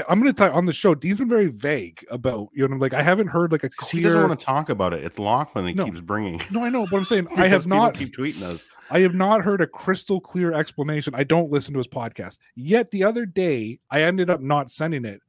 [0.09, 2.95] I'm going to tell on the show, Dean's been very vague about you know, like
[2.95, 5.65] I haven't heard like a 'Cause he doesn't want to talk about it it's lachlan
[5.67, 5.85] that No.
[5.87, 7.95] keeps bringing no, I know, but I'm saying I have not.
[7.95, 11.15] keep tweeting us I have not heard a crystal clear explanation.
[11.17, 12.39] I don't listen to his podcast.
[12.55, 15.21] Yet the other day, I ended up not sending it.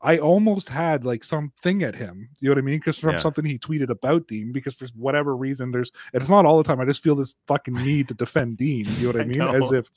[0.00, 2.28] I almost had like something at him.
[2.40, 2.78] You know what I mean?
[2.78, 3.18] Because from Yeah.
[3.18, 6.64] something he tweeted about Dean, because for whatever reason, there's and it's not all the
[6.64, 6.80] time.
[6.80, 8.86] I just feel this fucking need to defend Dean.
[8.96, 9.40] You know what I I mean?
[9.42, 9.90] As if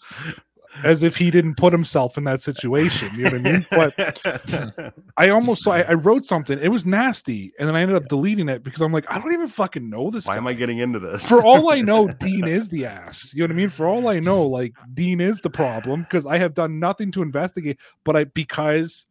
[0.86, 3.10] as if he didn't put himself in that situation.
[3.14, 3.66] You know what I mean?
[3.70, 6.58] But I almost so I, I wrote something.
[6.60, 9.34] It was nasty, and then I ended up deleting it because I'm like, I don't
[9.34, 10.28] even fucking know this.
[10.28, 13.34] why guy am i getting into this for all I know, Dean is the ass.
[13.34, 13.70] You know what I mean?
[13.70, 17.22] For all I know, like Dean is the problem because I have done nothing to
[17.22, 19.06] investigate, but I because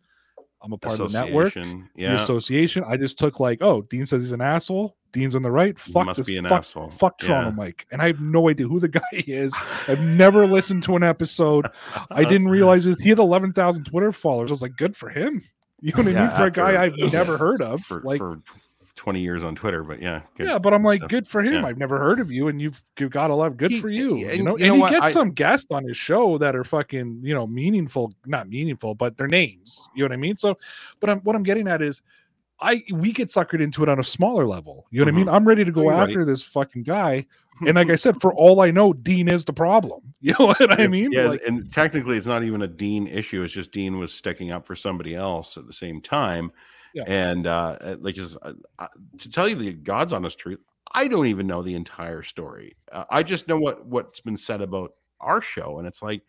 [0.63, 4.05] I'm a part of the network, Association, the association, I just took like, oh, Dean
[4.07, 4.95] says he's an asshole.
[5.13, 5.77] Dean's on the right.
[5.85, 6.27] He Fuck must this.
[6.27, 6.91] be an fuck, asshole.
[6.91, 7.55] fuck Toronto Yeah.
[7.57, 9.55] Mike, and I have no idea who the guy is.
[9.89, 11.67] I've never listened to an episode.
[12.11, 14.51] I didn't realize he had 11,000 Twitter followers.
[14.51, 15.43] I was like, good for him.
[15.83, 16.31] You know what I mean?
[16.37, 17.81] For a guy I've never heard of.
[17.81, 18.39] for, like, for
[19.01, 21.09] 20 years on twitter but yeah good- yeah, but I'm like, stuff.
[21.09, 21.55] good for him.
[21.55, 21.65] Yeah.
[21.67, 23.57] I've never heard of you, and you've you've got a lot.
[23.57, 24.29] Good He- for you.
[24.29, 24.91] and You know, you and know he what?
[24.93, 28.13] gets I- some guests on his show that are fucking, you know, meaningful.
[28.27, 29.89] Not meaningful, but their names.
[29.95, 30.37] You know what I mean?
[30.37, 30.59] So,
[31.01, 32.03] but I'm what I'm getting at is,
[32.61, 34.87] I we get suckered into it on a smaller level.
[34.91, 35.29] You know what I mean?
[35.31, 35.89] I'm ready to go Mm-hmm.
[35.89, 36.09] You're right.
[36.09, 37.25] after this fucking guy,
[37.67, 40.03] and like I said, for all I know, Dean is the problem.
[40.21, 41.13] You know what I mean?
[41.13, 43.43] yeah, Like, and technically, it's not even a Dean issue.
[43.43, 46.53] It's just Dean was sticking up for somebody else at the same time.
[46.93, 47.05] Yeah.
[47.05, 48.89] And uh, uh, like, is, uh, uh,
[49.19, 50.61] to tell you the God's honest truth,
[50.93, 52.77] I don't even know the entire story.
[52.93, 56.23] Uh, I just know what what's been said about our show, and it's like,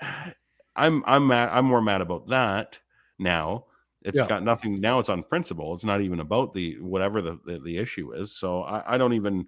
[0.76, 2.78] I'm I'm mad, I'm more mad about that
[3.18, 3.66] now.
[4.02, 4.28] It's Yeah.
[4.28, 4.98] got nothing now.
[4.98, 5.74] It's on principle.
[5.74, 8.36] It's not even about the whatever the the, the issue is.
[8.36, 9.46] So I, I don't even.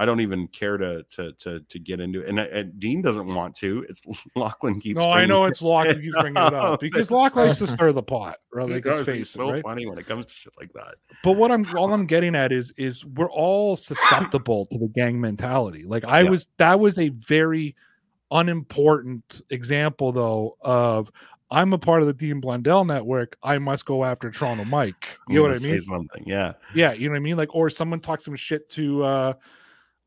[0.00, 2.30] I don't even care to to to to get into it.
[2.30, 3.84] And, and Dean doesn't want to.
[3.86, 4.02] It's
[4.34, 4.96] Lachlan keeps.
[4.98, 8.02] No, I know it's Lachlan keeps bringing it up because Lachlan likes to stir the
[8.02, 8.38] pot.
[8.50, 8.66] Right?
[8.66, 9.06] Like, does.
[9.06, 9.62] let's He's face it, so right?
[9.62, 10.94] funny when it comes to shit like that.
[11.22, 15.20] But what I'm all I'm getting at is is we're all susceptible to the gang
[15.20, 15.84] mentality.
[15.84, 16.30] Like I Yeah.
[16.30, 17.76] was that was a very
[18.30, 21.10] unimportant example though of
[21.50, 23.36] I'm a part of the Dean Blundell network.
[23.42, 25.18] I must go after Toronto Mike.
[25.28, 25.80] You know what I mean?
[25.80, 26.52] Something, yeah.
[26.76, 27.36] Yeah, you know what I mean?
[27.36, 29.32] Like, or someone talks some shit to uh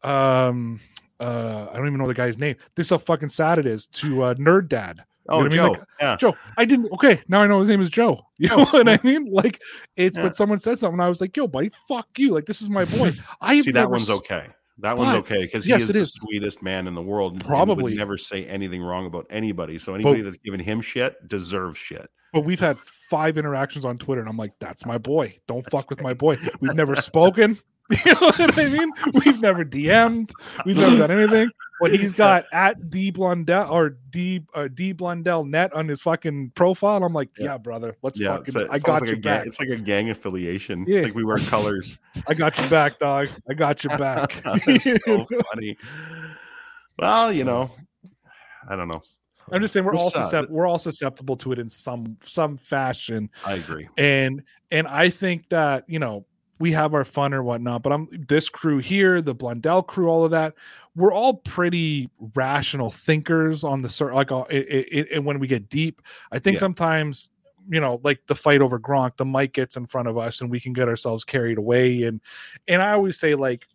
[0.04, 0.80] um
[1.20, 2.56] uh I don't even know the guy's name.
[2.76, 5.04] This is how fucking sad it is to uh nerd dad.
[5.30, 5.72] Oh, know what I Joe, mean?
[5.74, 6.16] Like, yeah.
[6.18, 8.26] Joe, I didn't okay, now I know his name is Joe.
[8.38, 9.32] You know what I mean?
[9.32, 9.62] Like
[9.96, 10.24] it's Yeah.
[10.24, 12.34] but someone said something, I was like, yo, buddy, fuck you.
[12.34, 13.14] Like this is my boy.
[13.42, 14.48] I See, that one's okay.
[14.80, 16.14] That one's But- okay because yes, he is it the is.
[16.14, 17.40] sweetest man in the world.
[17.46, 17.96] Probably.
[17.96, 19.78] never say anything wrong about anybody.
[19.78, 22.10] So anybody that's giving him shit deserves shit.
[22.34, 25.38] But we've had five interactions on Twitter, and I'm like, that's my boy.
[25.48, 26.38] Don't fuck with my boy.
[26.60, 27.60] We've never spoken.
[28.06, 28.90] You know what I mean?
[29.26, 30.32] We've never DM'd.
[30.66, 31.50] We've never done anything.
[31.82, 36.52] But he's got at D Blundell or D uh, D Blundell net on his fucking
[36.56, 37.04] profile.
[37.04, 37.46] I'm like, Yeah.
[37.46, 38.68] yeah, brother, let's Yeah, fucking.
[38.70, 39.46] I got like you a gang, back.
[39.48, 40.86] It's like a gang affiliation.
[40.88, 41.02] Yeah.
[41.02, 41.98] Like we wear colors.
[42.28, 43.28] I got you back, dog.
[43.50, 44.42] I got you back.
[44.44, 45.78] That's so funny.
[46.98, 47.72] Well, you know,
[48.70, 49.02] I don't know.
[49.52, 53.30] I'm just saying we're all suscept- we're all susceptible to it in some some fashion.
[53.46, 53.90] I agree.
[53.98, 54.42] and
[54.72, 56.26] and I think that you know
[56.60, 60.24] we have our fun or whatnot, but I'm this crew here, the Blundell crew, all
[60.24, 60.54] of that.
[60.96, 65.48] We're all pretty rational thinkers on the cer- like uh, it, it, it, when we
[65.48, 66.02] get deep.
[66.32, 66.60] I think Yeah.
[66.62, 67.30] sometimes
[67.70, 70.52] you know like the fight over Gronk, the mic gets in front of us and
[70.52, 72.04] we can get ourselves carried away.
[72.04, 72.22] And
[72.68, 73.66] and I always say like.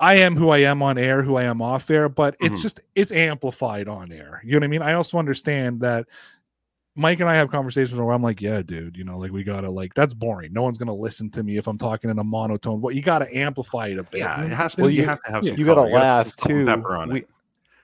[0.00, 2.62] I am who I am on air, who I am off air, but it's Mhm.
[2.62, 4.42] just it's amplified on air.
[4.44, 4.82] You know what I mean?
[4.82, 6.06] I also understand that
[6.96, 9.68] Mike and I have conversations where I'm like, yeah, dude, you know, like we gotta
[9.70, 10.52] like that's boring.
[10.52, 12.80] No one's gonna listen to me if I'm talking in a monotone.
[12.80, 14.20] But you gotta amplify it a bit.
[14.20, 14.82] Yeah, You it has to.
[14.82, 15.56] Well, you, you- have to have some.
[15.58, 15.90] you gotta color.
[15.90, 16.66] gotta laugh some salt and too.
[16.66, 17.28] Pepper on we, it.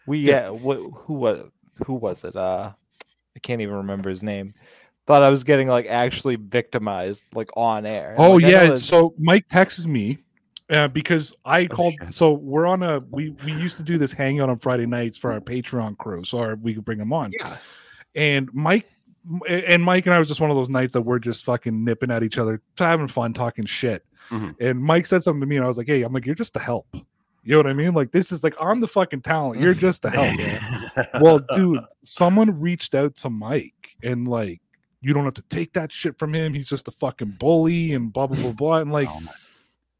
[0.06, 0.50] we Yeah.
[0.52, 0.58] yeah.
[0.58, 1.50] Wh- who was
[1.86, 2.36] who was it?
[2.36, 2.72] Uh,
[3.34, 4.54] I can't even remember his name.
[5.06, 8.14] Thought I was getting like actually victimized, like on air.
[8.16, 8.74] Oh like, yeah.
[8.76, 10.18] So Mike texts me
[10.70, 11.94] uh, because I called.
[12.00, 12.12] shit.
[12.12, 15.32] So we're on a we we used to do this hangout on Friday nights for
[15.32, 17.32] our Patreon crew, so our, we could bring them on.
[17.40, 17.56] Yeah.
[18.14, 18.88] And Mike
[19.48, 22.10] and Mike and I was just one of those nights that we're just fucking nipping
[22.10, 24.04] at each other, having fun, talking shit.
[24.30, 24.54] Mhm.
[24.60, 26.56] And Mike said something to me, and I was like, "Hey, I'm like, you're just
[26.56, 26.86] a help."
[27.42, 27.94] You know what I mean?
[27.94, 29.60] Like this is like I'm the fucking talent.
[29.60, 31.06] You're just a help.
[31.22, 34.60] well, dude, someone reached out to Mike and like,
[35.00, 36.52] you don't have to take that shit from him.
[36.52, 38.78] He's just a fucking bully and blah blah blah blah.
[38.80, 39.20] And like, Oh,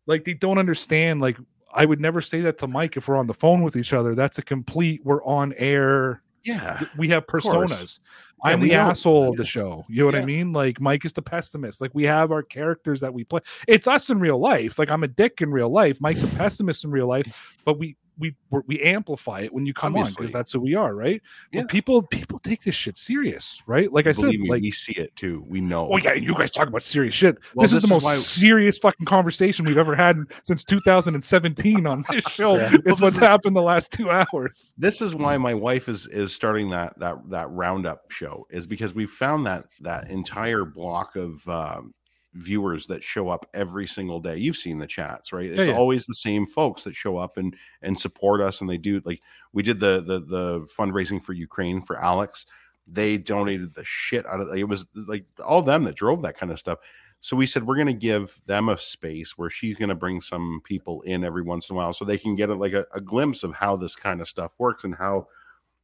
[0.06, 1.20] like they don't understand.
[1.22, 1.38] Like,
[1.72, 4.14] I would never say that to Mike if we're on the phone with each other.
[4.14, 5.00] That's a complete.
[5.04, 6.22] We're on air.
[6.42, 6.80] Yeah.
[6.96, 7.98] We have personas.
[8.42, 8.80] I'm we the know.
[8.80, 9.84] asshole of the show.
[9.88, 10.52] You know what I mean?
[10.52, 11.80] Like Mike is the pessimist.
[11.80, 13.40] Like we have our characters that we play.
[13.68, 14.78] It's us in real life.
[14.78, 16.00] Like I'm a dick in real life.
[16.00, 17.26] Mike's a pessimist in real life.
[17.64, 20.74] But we we we're- we amplify it when you come on because that's who we
[20.74, 21.20] are, right?
[21.52, 21.62] Yeah.
[21.62, 23.90] But people people take this shit serious, right?
[23.92, 25.44] Like I said, me, like we see it too.
[25.48, 25.88] We know.
[25.92, 27.38] oh yeah, you guys talk about serious shit.
[27.54, 32.04] Well, this is this the most serious fucking conversation we've ever had since 2017 on
[32.10, 32.56] this show.
[32.56, 32.74] Yeah.
[32.86, 34.74] It's Well, what's is- happened the last two hours.
[34.78, 38.94] this is why my wife is is starting that that that roundup show is because
[38.94, 41.94] we found that that entire block of um,
[42.34, 44.36] viewers that show up every single day.
[44.36, 45.50] You've seen the chats right?
[45.50, 45.76] Oh, it's yeah.
[45.76, 49.20] always the same folks that show up and and support us and they do like
[49.52, 52.46] we did the the the fundraising for ukraine for alex.
[52.86, 56.52] They donated the shit out of it was like all them that drove that kind
[56.52, 56.78] of stuff.
[57.20, 60.22] So we said we're going to give them a space where she's going to bring
[60.22, 62.86] some people in every once in a while so they can get a, like a,
[62.94, 65.26] a glimpse of how this kind of stuff works and how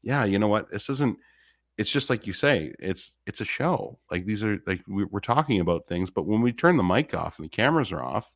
[0.02, 0.70] yeah you know what?
[0.70, 1.18] This isn't
[1.78, 5.20] it's just like you say it's it's a show like these are like we, we're
[5.20, 8.34] talking about things but when we turn the mic off and the cameras are off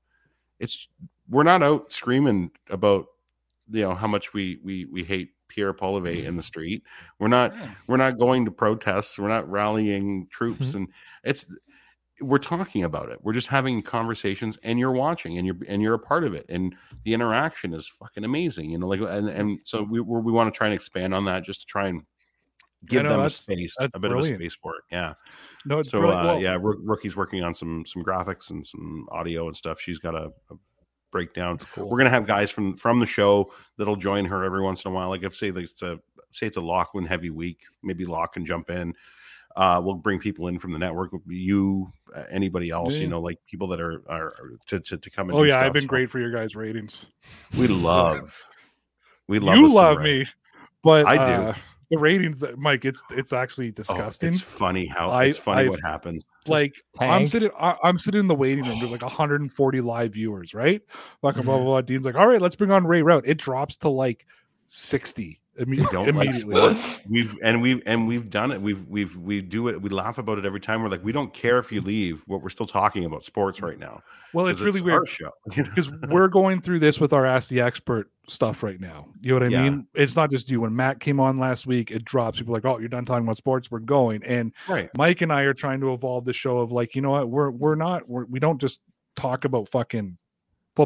[0.59, 0.89] it's
[1.29, 3.07] we're not out screaming about
[3.71, 6.83] you know how much we we we hate Pierre Polivet in the street.
[7.19, 7.55] We're not
[7.87, 9.19] we're not going to protests.
[9.19, 10.79] We're not rallying troops, mm-hmm.
[10.79, 10.89] and
[11.25, 11.47] it's
[12.21, 13.19] we're talking about it.
[13.23, 16.47] We're just having conversations, and you're watching, and you're and you're a part of it,
[16.49, 18.71] and the interaction is fucking amazing.
[18.71, 21.45] You know, like and and so we we want to try and expand on that,
[21.45, 22.03] just to try and
[22.87, 24.37] give know, them a space, that's a bit brilliant.
[24.37, 24.83] of a space for it.
[24.91, 25.15] Yeah.
[25.67, 26.23] No, it's So brilliant.
[26.23, 29.81] uh, Well, yeah, Rook- Rookie's working on some some graphics and some audio and stuff.
[29.81, 30.55] She's got a, a
[31.13, 31.59] breakdown.
[31.77, 34.95] We're gonna have guys from from the show that'll join her every once in a
[34.95, 35.09] while.
[35.09, 35.99] Like if say it's a
[36.31, 38.95] say it's a Lachlan heavy week, maybe Lock can jump in.
[39.57, 41.11] Uh, we'll bring people in from the network.
[41.27, 43.01] You, uh, anybody else, Yeah.
[43.01, 44.33] you know, like people that are are
[44.69, 45.29] to to, to come.
[45.29, 47.07] And oh do yeah, I've been So great for your guys' ratings.
[47.59, 48.37] We love.
[49.27, 49.57] We love.
[49.59, 50.25] you love me,
[50.85, 51.33] but I do.
[51.33, 51.55] uh,
[51.91, 54.29] the ratings that Mike, it's it's actually Oh, disgusting.
[54.31, 56.25] it's funny how I- it's funny I've- what happens.
[56.47, 58.79] like I'm sitting, I, I'm sitting in the waiting room.
[58.79, 60.81] There's like 140 live viewers, right?
[61.23, 61.47] Fucking Mm-hmm.
[61.49, 61.81] blah blah blah.
[61.81, 63.25] Dean's like, all right, let's bring on Ray Route.
[63.27, 64.27] It drops to like
[64.69, 66.55] 60 imme- We don't like immediately.
[66.57, 66.97] sports.
[67.09, 68.61] We've and we've and we've done it.
[68.61, 69.81] We've we've we do it.
[69.81, 70.83] We laugh about it every time.
[70.83, 72.23] We're like, we don't care if you leave.
[72.27, 73.69] What we're still talking about sports mm.
[73.69, 74.03] right now.
[74.33, 75.31] well, it's really our weird show.
[75.55, 79.09] because we're going through this with our Ask the Expert stuff right now.
[79.21, 79.63] You know what I Yeah.
[79.63, 79.87] mean?
[79.95, 80.61] It's not just you.
[80.61, 82.39] When Matt came on last week, it drops.
[82.39, 83.71] People like, oh, you're done talking about sports.
[83.71, 84.23] We're going.
[84.23, 84.89] And right.
[84.97, 87.29] Mike and I are trying to evolve the show of like, you know what?
[87.29, 88.09] We're we're not.
[88.09, 88.81] We're, we don't just
[89.17, 90.17] talk about fucking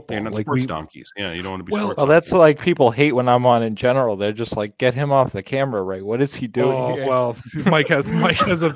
[0.01, 0.17] football.
[0.17, 1.13] You're not like sports we, donkeys.
[1.17, 3.63] Yeah, you don't want to be Well- Well, that's like people hate when I'm on
[3.63, 4.17] in general.
[4.17, 6.05] They're just like, get him off the camera, right?
[6.05, 6.77] What is he doing?
[6.77, 8.75] Oh, here?" well, Mike has Mike has a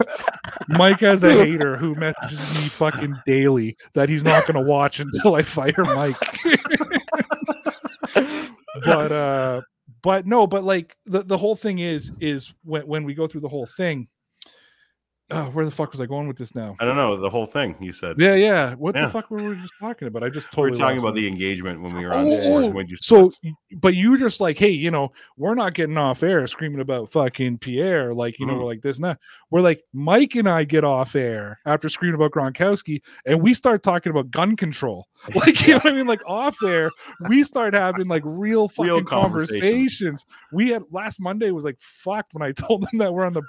[0.69, 5.01] Mike has a hater who messages me fucking daily that he's not going to watch
[5.01, 6.17] until I fire Mike.
[8.85, 9.61] but uh,
[10.03, 13.43] but no, but like the the whole thing is is when when we go through
[13.43, 14.09] the whole thing.
[15.31, 16.75] Uh, where the fuck was I going with this now?
[16.81, 17.77] I don't know the whole thing.
[17.81, 18.75] You said Yeah, yeah.
[18.77, 19.03] What Yeah.
[19.05, 20.25] the fuck were we just talking about?
[20.25, 22.75] I just we were talking about my- the engagement when we were on Oh, sports.
[22.75, 23.31] when you so,
[23.77, 27.11] but you were just like, hey, you know, we're not getting off air screaming about
[27.13, 28.59] fucking Pierre, like, you know, Mhm.
[28.61, 29.19] we're like this and that.
[29.51, 33.83] We're like, Mike and I get off air after screaming about Gronkowski, and we start
[33.83, 35.07] talking about gun control.
[35.35, 36.07] Like, you know what I mean?
[36.07, 36.91] Like off air,
[37.29, 39.61] we start having like real fucking Real conversations.
[39.61, 40.27] conversations.
[40.53, 43.43] We had last Monday was like fucked when I told them that we're on the.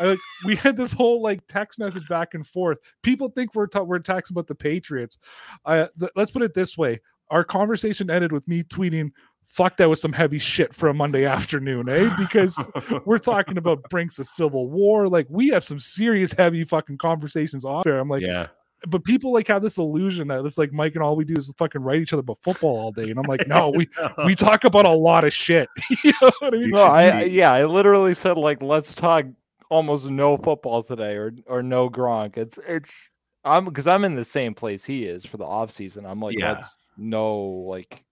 [0.00, 2.78] I, like we had this whole like text message back and forth.
[3.02, 5.16] People think we're ta- we're texting about the Patriots.
[5.64, 7.00] Uh, th- let's put it this way:
[7.30, 9.10] our conversation ended with me tweeting,
[9.52, 12.58] "Fuck, that was some heavy shit for a Monday afternoon, eh?" Because
[13.04, 15.08] we're talking about Brinks of Civil War.
[15.08, 17.98] Like we have some serious heavy fucking conversations off there.
[17.98, 18.46] I'm like, yeah,
[18.88, 21.52] but people like have this illusion that it's like Mike and all we do is
[21.56, 23.88] fucking write each other about football all day, and I'm like, no, we
[24.24, 25.68] we talk about a lot of shit.
[26.04, 26.70] you know what I mean?
[26.70, 29.26] No, I, I yeah, I literally said like let's talk
[29.70, 32.36] almost no football today or or no Gronk.
[32.36, 33.10] It's it's
[33.44, 36.04] I'm because I'm in the same place he is for the off season.
[36.06, 36.52] I'm like Yeah.
[36.52, 38.04] let's no like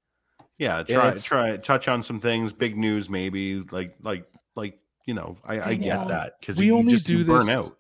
[0.60, 0.82] yeah.
[0.84, 2.52] Try it's- try touch on some things.
[2.52, 5.36] Big news, maybe like like like you know.
[5.44, 7.72] I, I get know, that because we you only just do burn this- out.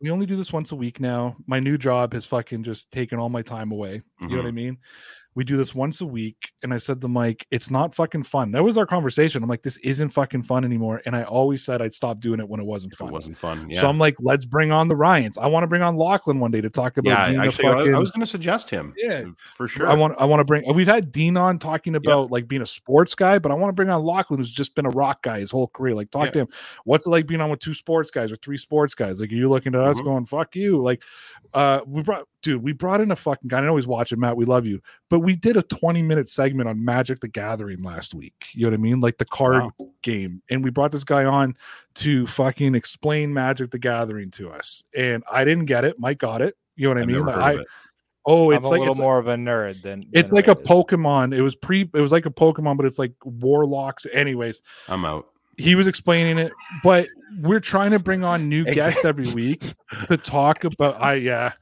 [0.00, 1.36] we only do this once a week now.
[1.46, 4.00] My new job has fucking just taken all my time away.
[4.20, 4.56] You know what I Mm-hmm.
[4.56, 4.78] mean?
[5.34, 8.50] We do this once a week, and I said to Mike, "It's not fucking fun."
[8.52, 9.42] That was our conversation.
[9.42, 12.46] I'm like, "This isn't fucking fun anymore," and I always said I'd stop doing it
[12.48, 13.08] when it wasn't If fun.
[13.08, 13.66] it wasn't fun.
[13.70, 13.80] Yeah.
[13.80, 16.50] So I'm like, "Let's bring on the Ryans." I want to bring on Lachlan one
[16.50, 17.94] day to talk about yeah, being a actually, I- fucking.
[17.94, 18.92] I, was going to suggest him.
[18.98, 19.24] Yeah.
[19.56, 19.88] for sure.
[19.88, 22.66] I want I want to bring we've had Dean on talking about like being a
[22.66, 25.40] sports guy, but I want to bring on Lachlan who's just been a rock guy
[25.40, 25.94] his whole career.
[25.94, 26.30] Like talk Yeah.
[26.32, 26.48] to him.
[26.84, 29.18] What's it like being on with two sports guys or three sports guys?
[29.20, 30.04] Like are you looking at us Mhm.
[30.04, 30.82] going, fuck you?
[30.82, 31.02] Like
[31.54, 33.58] uh we brought dude, we brought in a fucking guy.
[33.58, 34.36] I know he's watching, Matt.
[34.36, 34.80] We love you.
[35.08, 38.34] But we did a 20 minute segment on Magic the Gathering last week.
[38.52, 39.00] You know what I mean?
[39.00, 39.88] Like the card Wow.
[40.02, 40.42] game.
[40.50, 41.56] And we brought this guy on
[41.96, 44.84] to fucking explain Magic the Gathering to us.
[44.96, 45.98] And I didn't get it.
[45.98, 46.56] Mike got it.
[46.76, 47.24] You know what I I've mean?
[47.26, 47.66] Like, I of it.
[48.26, 50.56] oh, I'm it's a like little it's more of a nerd than it's like a
[50.56, 51.34] Pokemon.
[51.34, 51.82] It was pre.
[51.94, 54.06] It was like a Pokemon, but it's like warlocks.
[54.12, 55.28] Anyways, I'm out.
[55.58, 56.52] he was explaining it,
[56.82, 57.06] but
[57.40, 59.62] we're trying to bring on new guests every week
[60.08, 61.00] to talk about.
[61.00, 61.52] I yeah,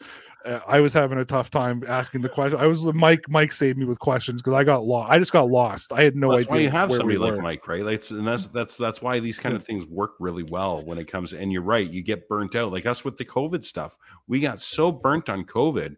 [0.44, 2.58] uh, I was having a tough time asking the question.
[2.58, 3.24] I was Mike.
[3.28, 5.12] Mike saved me with questions because I got lost.
[5.12, 5.92] I just got lost.
[5.92, 6.56] I had no Well, that's idea.
[6.56, 7.42] why you have somebody we like were.
[7.42, 7.84] Mike, right?
[7.84, 11.06] Like, and that's that's that's why these kind of things work really well when it
[11.06, 11.32] comes.
[11.32, 12.72] And you're right, you get burnt out.
[12.72, 15.96] Like us with the COVID stuff, we got so burnt on COVID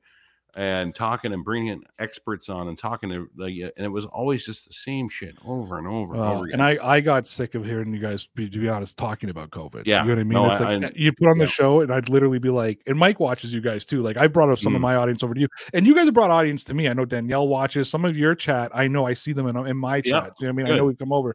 [0.55, 4.67] and talking and bringing experts on and talking to like, and it was always just
[4.69, 6.61] the same shit over and over and Uh, over again.
[6.61, 9.51] and I, I got sick of hearing you guys, be, to be honest, talking about
[9.51, 9.85] COVID.
[9.87, 10.03] Yeah.
[10.03, 10.33] you know what I mean.
[10.35, 12.81] No, it's I- like I- you put on the show, and I'd literally be like,
[12.87, 14.03] and Mike watches you guys too.
[14.03, 14.83] Like I brought up some of Mm.
[14.83, 16.87] my audience over to you, and you guys have brought audience to me.
[16.89, 18.71] I know Danielle watches some of your chat.
[18.75, 20.33] I know I see them in, in my Yeah, chat.
[20.39, 21.35] You know what I mean, I know we come over,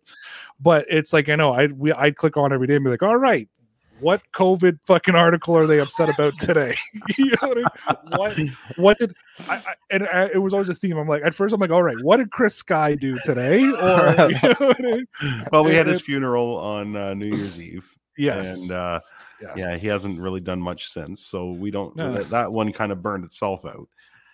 [0.59, 3.03] but it's like I know I we I'd click on every day and be like,
[3.03, 3.49] all right.
[3.99, 6.75] What COVID fucking article are they upset about today?
[7.17, 8.57] you know what, I mean?
[8.57, 9.15] what what did
[9.49, 10.97] I, I and I, it was always a theme.
[10.97, 13.63] I'm like, at first, I'm like, all right, what did Chris Sky do today?
[13.63, 13.67] Or
[14.29, 15.07] you know what I mean?
[15.51, 18.99] well, we had his it- funeral on uh, New Year's Eve, yes, and uh,
[19.41, 19.55] yes.
[19.57, 21.25] yeah, he hasn't really done much since.
[21.25, 21.95] So we don't.
[21.95, 22.13] No.
[22.13, 23.87] That, that one kind of burned itself out.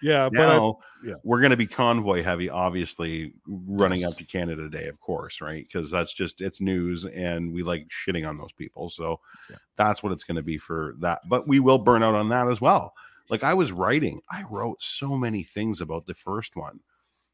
[0.03, 0.72] Yeah, but I-
[1.03, 1.14] yeah.
[1.23, 4.11] we're going to be convoy heavy obviously running Yes.
[4.14, 7.88] up to canada day of course right because that's just it's news and we like
[7.90, 9.56] shitting on those people so Yeah.
[9.77, 12.48] that's what it's going to be for that but we will burn out on that
[12.48, 12.93] as well
[13.30, 16.80] like i was writing i wrote so many things about the first one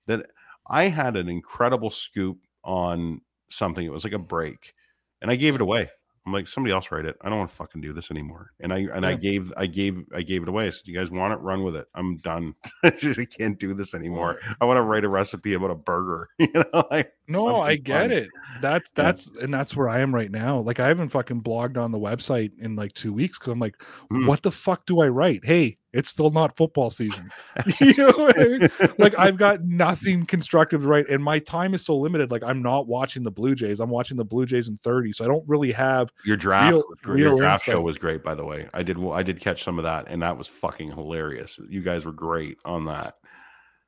[0.07, 0.25] that
[0.67, 4.73] i had an incredible scoop on something it was like a break
[5.22, 5.89] and i gave it away
[6.25, 7.15] i'm like somebody else write it.
[7.22, 8.51] I don't want to fucking do this anymore.
[8.59, 10.67] And i and i gave i gave i gave it away.
[10.67, 11.88] I said you guys want it run with it?
[11.95, 12.56] I'm done.
[12.83, 14.39] I just I can't do this anymore.
[14.61, 16.30] I want to write a recipe about a burger.
[16.39, 18.11] You know like No, I get fun.
[18.11, 18.30] it.
[18.61, 19.03] That's Yeah.
[19.03, 20.59] that's and that's where I am right now.
[20.59, 23.75] Like I haven't fucking blogged on the website in like two weeks because I'm like,
[24.09, 24.25] Hmm.
[24.27, 25.45] what the fuck do I write?
[25.45, 27.30] Hey, it's still not football season.
[27.80, 28.69] you know I mean?
[28.98, 32.30] Like I've got nothing constructive to write, and my time is so limited.
[32.32, 33.80] Like I'm not watching the Blue Jays.
[33.80, 36.11] I'm watching the Blue Jays in 30, so I don't really have.
[36.25, 37.19] Your draft, Real- was great.
[37.19, 38.67] your real draft show was great, by the way.
[38.74, 41.59] I did, I did catch some of that, and that was fucking hilarious.
[41.69, 43.16] You guys were great on that.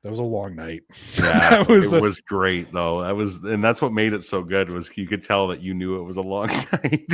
[0.02, 0.82] That was a long night.
[1.16, 3.02] Yeah, that was, it a- was great though.
[3.02, 4.70] That was, and that's what made it so good.
[4.70, 7.06] Was you could tell that you knew it was a long night.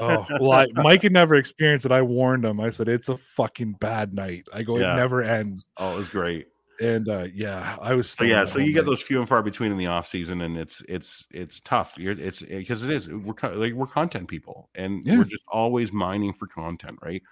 [0.00, 1.92] oh well, I, Mike had never experienced it.
[1.92, 2.60] I warned him.
[2.60, 4.46] I said it's a fucking bad night.
[4.52, 4.92] I go, Yeah.
[4.92, 5.66] it never ends.
[5.76, 6.46] oh, it was great.
[6.80, 8.10] And uh yeah, I was.
[8.10, 10.58] So yeah, so you get those few and far between in the off season, and
[10.58, 11.94] it's it's it's tough.
[11.96, 15.16] You're it's because it is we're like we're content people, and Yeah.
[15.18, 17.22] we're just always mining for content, right?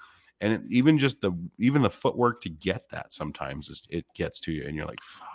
[0.45, 4.41] And it, even just the even the footwork to get that sometimes is, it gets
[4.41, 5.27] to you, and you're like, fuck.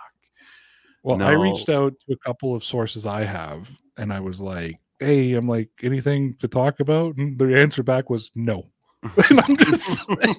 [1.02, 4.80] Well, I reached out to a couple of sources I have, and I was like,
[5.00, 8.70] "Hey, I'm like, anything to talk about?" And the answer back was no.
[9.30, 10.38] and I'm just like,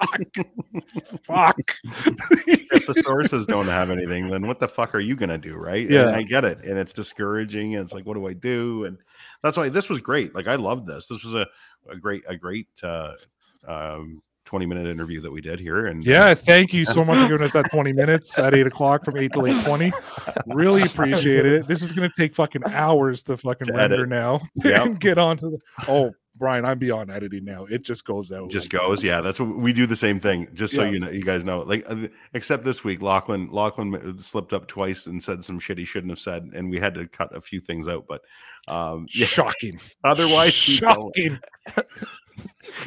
[0.00, 0.20] "Fuck,
[1.22, 5.54] fuck." if the sources don't have anything, then what the fuck are you gonna do,
[5.54, 5.88] right?
[5.88, 6.08] Yeah.
[6.08, 8.86] and I get it, and it's discouraging, and it's like, what do I do?
[8.86, 8.98] And
[9.44, 10.34] that's why this was great.
[10.34, 11.06] Like I loved this.
[11.06, 11.46] This was a,
[11.88, 13.12] a great a great uh,
[13.68, 17.28] um, twenty minute interview that we did here, and yeah, thank you so much for
[17.28, 19.92] giving us that 20 minutes at eight o'clock from eight to eight twenty.
[20.46, 21.66] Really appreciate it.
[21.66, 24.08] This is gonna take fucking hours to fucking To render edit.
[24.08, 24.84] now Yep.
[24.86, 25.58] and get onto the.
[25.88, 27.64] Oh, Brian, I'm beyond editing now.
[27.66, 28.50] It just goes out.
[28.50, 29.02] just like goes.
[29.02, 29.08] this.
[29.10, 29.86] Yeah, that's what we do.
[29.86, 30.48] The same thing.
[30.52, 30.90] Just so Yeah.
[30.90, 31.60] you know, you guys know.
[31.60, 35.84] Like, uh, except this week, Lachlan Lachlan slipped up twice and said some shit he
[35.84, 38.06] shouldn't have said, and we had to cut a few things out.
[38.08, 38.22] But
[38.66, 39.78] um, yeah, Shocking.
[40.02, 41.12] otherwise, going.
[41.14, 41.38] shocking.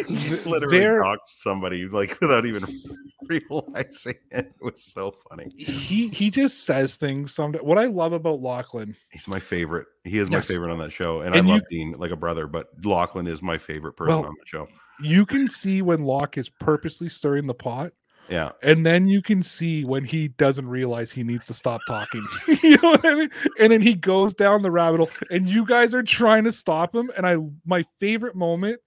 [0.10, 2.64] Literally there- talked to somebody like without even
[3.30, 4.48] realizing it.
[4.48, 5.50] It was so funny.
[5.58, 9.88] he he just says things some what i love about lachlan He's my favorite.
[10.04, 12.16] He is my favorite on that show, and, And I you- love Dean like a
[12.16, 12.48] brother.
[12.48, 14.68] But Lachlan is my favorite person Well- on the show.
[15.02, 17.92] you can see when locke is purposely stirring the pot
[18.30, 22.26] Yeah, and then you can see when he doesn't realize he needs to stop talking
[22.64, 25.66] you know what i mean and then he goes down the rabbit hole and you
[25.66, 28.80] guys are trying to stop him and i my favorite moment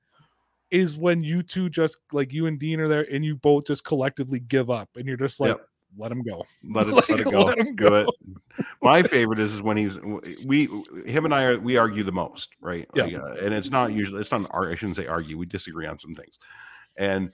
[0.71, 3.85] is when you two just like you and dean are there and you both just
[3.85, 5.67] collectively give up and you're just like Yep.
[5.99, 7.45] let him go let it, Like, let it go.
[7.45, 7.95] let him go.
[7.95, 8.09] it.
[8.83, 9.99] My favorite is, is when he's
[10.45, 10.67] we
[11.07, 12.89] him and I are we argue the most, right?
[12.95, 13.05] Yeah.
[13.05, 15.37] Like, uh, and it's not usually it's not an I shouldn't say argue.
[15.37, 16.39] We disagree on some things,
[16.97, 17.33] and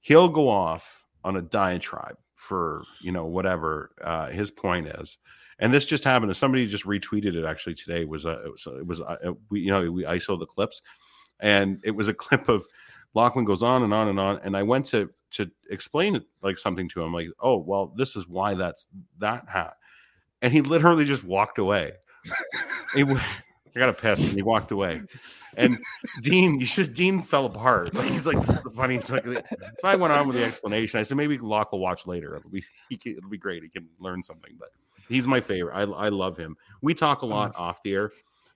[0.00, 5.18] he'll go off on a diatribe for you know whatever uh, his point is.
[5.58, 6.34] And this just happened.
[6.36, 8.04] Somebody just retweeted it actually today.
[8.04, 9.16] Was uh, it was, it was uh,
[9.50, 10.80] we you know we ISO the clips,
[11.40, 12.66] and it was a clip of
[13.14, 14.40] Lachlan goes on and on and on.
[14.42, 18.16] And I went to to explain it like something to him, like, oh well, this
[18.16, 19.74] is why that's that hat.
[20.40, 21.92] And he literally just walked away.
[22.94, 23.02] he,
[23.76, 25.00] I got a piss and he walked away.
[25.56, 25.78] And
[26.22, 27.92] Dean, you should Dean fell apart.
[27.98, 29.10] Like he's like, this is the funniest.
[29.10, 31.00] Like, so I went on with the explanation.
[31.00, 32.36] I said maybe Locke will watch later.
[32.36, 33.62] It'll be he can, it'll be great.
[33.62, 34.52] He can learn something.
[34.58, 34.68] But
[35.08, 35.74] he's my favorite.
[35.74, 36.56] I I love him.
[36.80, 38.12] We talk a lot off the air,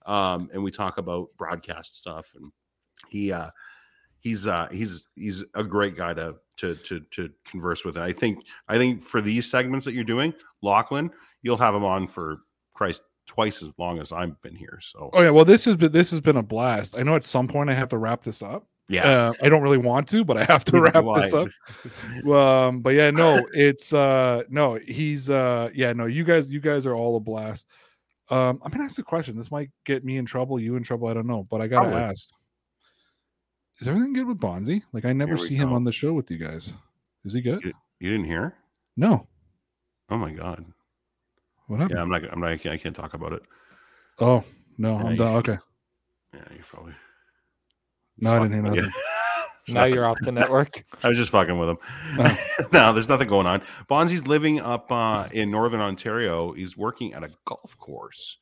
[0.07, 2.27] um, and we talk about broadcast stuff.
[2.37, 2.53] And
[3.09, 3.51] he uh
[4.21, 7.97] he's uh he's he's a great guy to to to to converse with.
[7.97, 10.33] And I think I think for these segments that you're doing,
[10.63, 11.11] Lachlan,
[11.43, 12.39] you'll have him on for
[12.75, 14.79] Christ twice as long as I've been here.
[14.81, 17.25] So oh yeah well this has been this has been a blast i know at
[17.25, 19.29] some point i have to wrap this up yeah.
[19.29, 21.49] uh, i don't really want to but i have to wrap this up
[22.29, 26.85] um but yeah no it's uh no he's uh yeah no you guys you guys
[26.85, 27.67] are all a blast
[28.31, 31.09] um i'm gonna ask a question this might get me in trouble you in trouble
[31.09, 32.03] i don't know but i gotta Probably.
[32.03, 32.29] ask
[33.83, 36.13] is everything good with bonzi like i never Here we see him on the show
[36.13, 36.73] with you guys
[37.25, 37.63] is he good
[38.01, 38.55] You didn't hear?
[38.97, 39.27] no
[40.11, 40.65] Oh my god.
[41.69, 42.23] what happened Yeah, I'm not.
[42.33, 42.51] I'm not.
[42.51, 43.43] I can't, I can't talk about it.
[44.21, 44.45] oh
[44.79, 45.59] no Yeah, i'm done okay
[46.35, 46.95] Yeah, you probably.
[48.19, 48.93] no i didn't hear Fuck, nothing
[49.69, 49.95] now nothing.
[49.95, 50.85] you're off the network.
[51.05, 51.79] I was just fucking with him.
[52.19, 52.37] Oh.
[52.73, 53.63] no, there's nothing going on.
[53.89, 56.51] Bonzi's living up uh, in northern Ontario.
[56.53, 58.39] He's working at a golf course.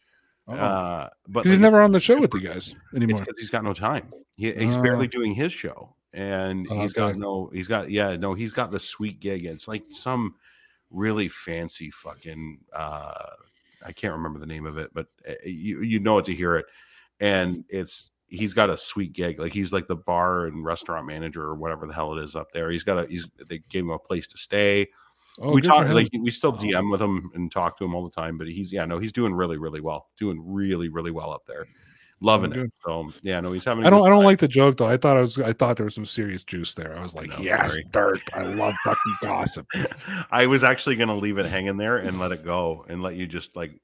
[0.50, 0.54] Oh.
[0.56, 3.50] Uh, but because he's never on the show with you guys it's anymore because he's
[3.50, 4.12] got no time.
[4.36, 4.82] He, he's Oh.
[4.82, 7.50] barely doing his show, and Oh, he's got no.
[7.52, 8.34] He's got yeah, no.
[8.34, 9.44] He's got the sweet gig.
[9.46, 10.34] It's like some
[10.90, 12.58] really fancy fucking.
[12.72, 13.26] uh
[13.82, 16.56] I can't remember the name of it, but uh, you you know it to hear
[16.56, 16.66] it,
[17.20, 19.38] and it's he's got a sweet gig.
[19.40, 22.52] Like he's like the bar and restaurant manager or whatever the hell it is up
[22.52, 22.70] there.
[22.70, 24.88] He's got a he's they gave him a place to stay.
[25.40, 26.52] Oh, we talk like we still.
[26.52, 29.12] DM with him and talk to him all the time, but he's yeah no he's
[29.12, 31.74] doing really really well, doing really really well up there, oh,
[32.20, 32.72] loving Oh, it.
[32.84, 33.84] So yeah no he's having.
[33.86, 34.04] I don't.
[34.04, 34.24] I don't time.
[34.26, 34.86] like the joke though.
[34.88, 35.38] I thought I was.
[35.40, 36.96] I thought there was some serious juice there.
[36.96, 37.86] I was like, No, yes, sorry.
[37.90, 38.20] dirt.
[38.34, 39.66] I love fucking gossip.
[40.30, 43.16] I was actually going to leave it hanging there and let it go and let
[43.16, 43.80] you just like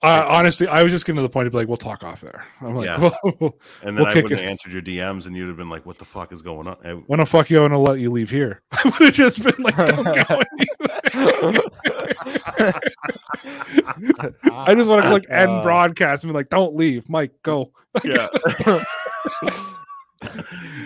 [0.00, 2.46] Uh, honestly, I was just getting to the point of like, we'll talk off air.
[2.60, 2.98] I'm like, Yeah.
[3.40, 4.38] well, And then We'll I wouldn't it.
[4.38, 6.76] have answered your DMs, and you'd have been like, "What the fuck is going on?"
[6.84, 8.62] Eh, when the fuck you want to let you leave here?
[8.72, 10.42] I would have just been like, don't go.
[14.52, 17.72] I just want to click end Uh, broadcast and be like, don't leave, Mike, go.
[18.04, 18.28] yeah.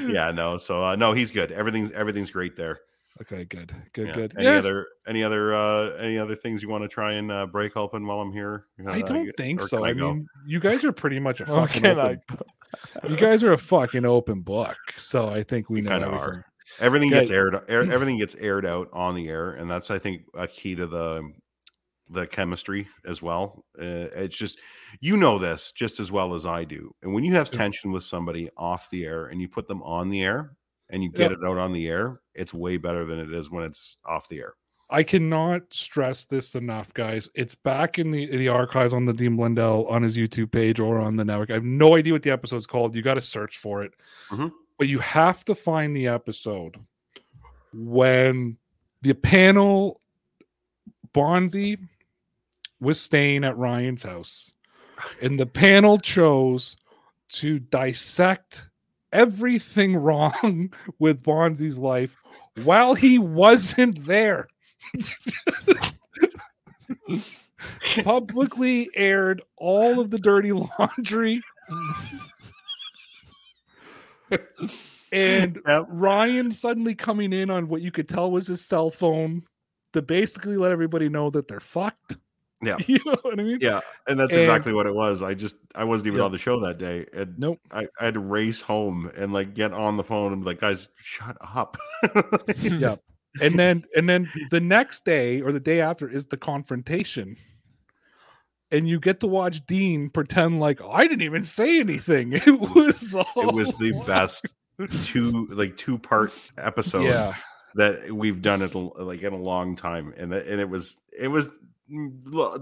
[0.07, 0.57] yeah, no.
[0.59, 1.53] So uh, no, he's good.
[1.53, 2.81] Everything's everything's great there.
[3.21, 4.15] Okay, good, good, Yeah.
[4.15, 4.35] good.
[4.37, 7.47] Any Yeah, other any other uh any other things you want to try and uh,
[7.47, 8.67] break open while I'm here?
[8.89, 9.79] I Uh, don't think so.
[9.79, 12.21] can I, mean, you guys are pretty much a fucking I open,
[13.09, 14.77] you guys are a fucking open book.
[14.97, 16.19] So I think we We know everything.
[16.19, 16.45] are.
[16.81, 17.21] everything Yeah.
[17.21, 20.49] gets aired air, everything gets aired out on the air and that's i think a
[20.49, 21.31] key to the
[22.09, 24.59] the chemistry as well uh, it's just
[25.01, 28.05] you know this just as well as i do and when you have tension with
[28.05, 30.57] somebody off the air and you put them on the air
[30.93, 31.39] and you get Yeah.
[31.39, 34.39] it out on the air it's way better than it is when it's off the
[34.39, 34.55] air
[34.91, 37.31] I cannot stress this enough, guys.
[37.35, 40.99] It's back in the the archives on the Dean Blundell on his YouTube page or
[40.99, 41.51] on the network.
[41.51, 42.95] I have no idea what the episode's called.
[42.95, 43.95] You got to search for it,
[44.29, 44.53] Mhm.
[44.79, 46.77] but you have to find the episode
[47.73, 48.59] when
[49.01, 50.03] the panel
[51.15, 51.79] Bonzi
[52.81, 54.53] was staying at Ryan's house,
[55.23, 56.77] and the panel chose
[57.31, 58.69] to dissect
[59.13, 62.17] everything wrong with Bonzi's life
[62.65, 64.49] while he wasn't there.
[68.03, 71.41] Publicly aired all of the dirty laundry.
[75.13, 75.87] and Yep.
[75.89, 79.43] Ryan suddenly coming in on what you could tell was his cell phone
[79.93, 82.17] to basically let everybody know that they're fucked.
[82.63, 82.77] Yeah.
[82.87, 83.59] You know what I mean?
[83.61, 86.25] yeah and that's And- exactly what it was i just i wasn't even Yeah.
[86.27, 87.59] on the show that day and Nope.
[87.71, 90.61] I, I had to race home and like get on the phone and be like
[90.61, 91.77] guys shut up
[92.59, 92.97] yeah.
[93.41, 97.37] And then and then the next day or the day after is the confrontation.
[98.71, 102.33] And you get to watch Dean pretend like I didn't even say anything.
[102.47, 104.47] It was all it was the best
[105.05, 107.33] two like two part episodes Yeah.
[107.77, 111.51] that we've done it like in a long time and and it was it was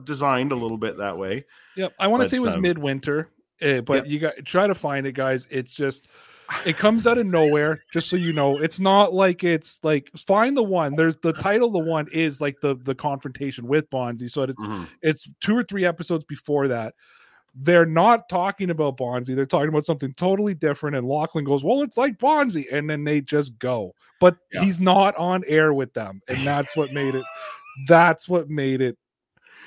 [0.05, 1.44] designed a little bit that way
[1.76, 1.94] Yep.
[1.99, 3.31] I want to say it was um, midwinter,
[3.62, 4.07] uh, but Yep.
[4.07, 5.47] you got try to find it, guys.
[5.50, 6.08] It's just
[6.66, 7.82] it comes out of nowhere.
[7.92, 10.97] Just so you know, it's not like it's like find the one.
[10.97, 11.68] There's the title.
[11.68, 14.28] of The one is like the the confrontation with Bonzi.
[14.28, 14.89] So it's Mhm.
[15.00, 16.94] it's two or three episodes before that.
[17.55, 19.34] They're not talking about Bonzi.
[19.36, 20.97] They're talking about something totally different.
[20.97, 22.66] And Lachlan goes, Well, it's like Bonzi.
[22.73, 23.94] And then they just go.
[24.20, 24.65] But Yeah.
[24.65, 26.20] he's not on air with them.
[26.28, 27.24] And that's what made it
[27.86, 28.99] that's what made it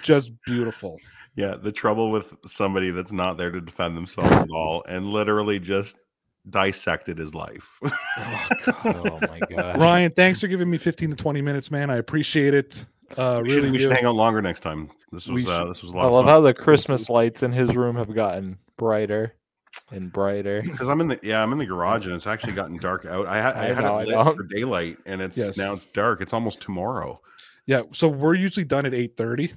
[0.03, 0.99] just beautiful.
[1.35, 5.59] yeah the trouble with somebody that's not there to defend themselves at all and literally
[5.59, 5.97] just
[6.49, 9.79] dissected his life oh my god.
[9.79, 11.89] Ryan, thanks for giving me 15 to 20 minutes, man.
[11.89, 12.85] I appreciate it.
[13.17, 15.81] Uh we, should, really we should hang out longer next time this was uh, this
[15.83, 18.13] was a lot I of love fun how the Christmas lights in his room have
[18.13, 19.35] gotten brighter
[19.91, 20.61] and brighter.
[20.65, 23.25] because I'm in the yeah I'm in the garage and it's actually gotten dark out.
[23.27, 24.33] I, ha- I, I had know, I it lit know.
[24.35, 25.57] for daylight and it's Yes.
[25.57, 26.19] now it's dark.
[26.21, 27.21] It's almost tomorrow.
[27.67, 29.53] Yeah, so we're usually done at 8:30.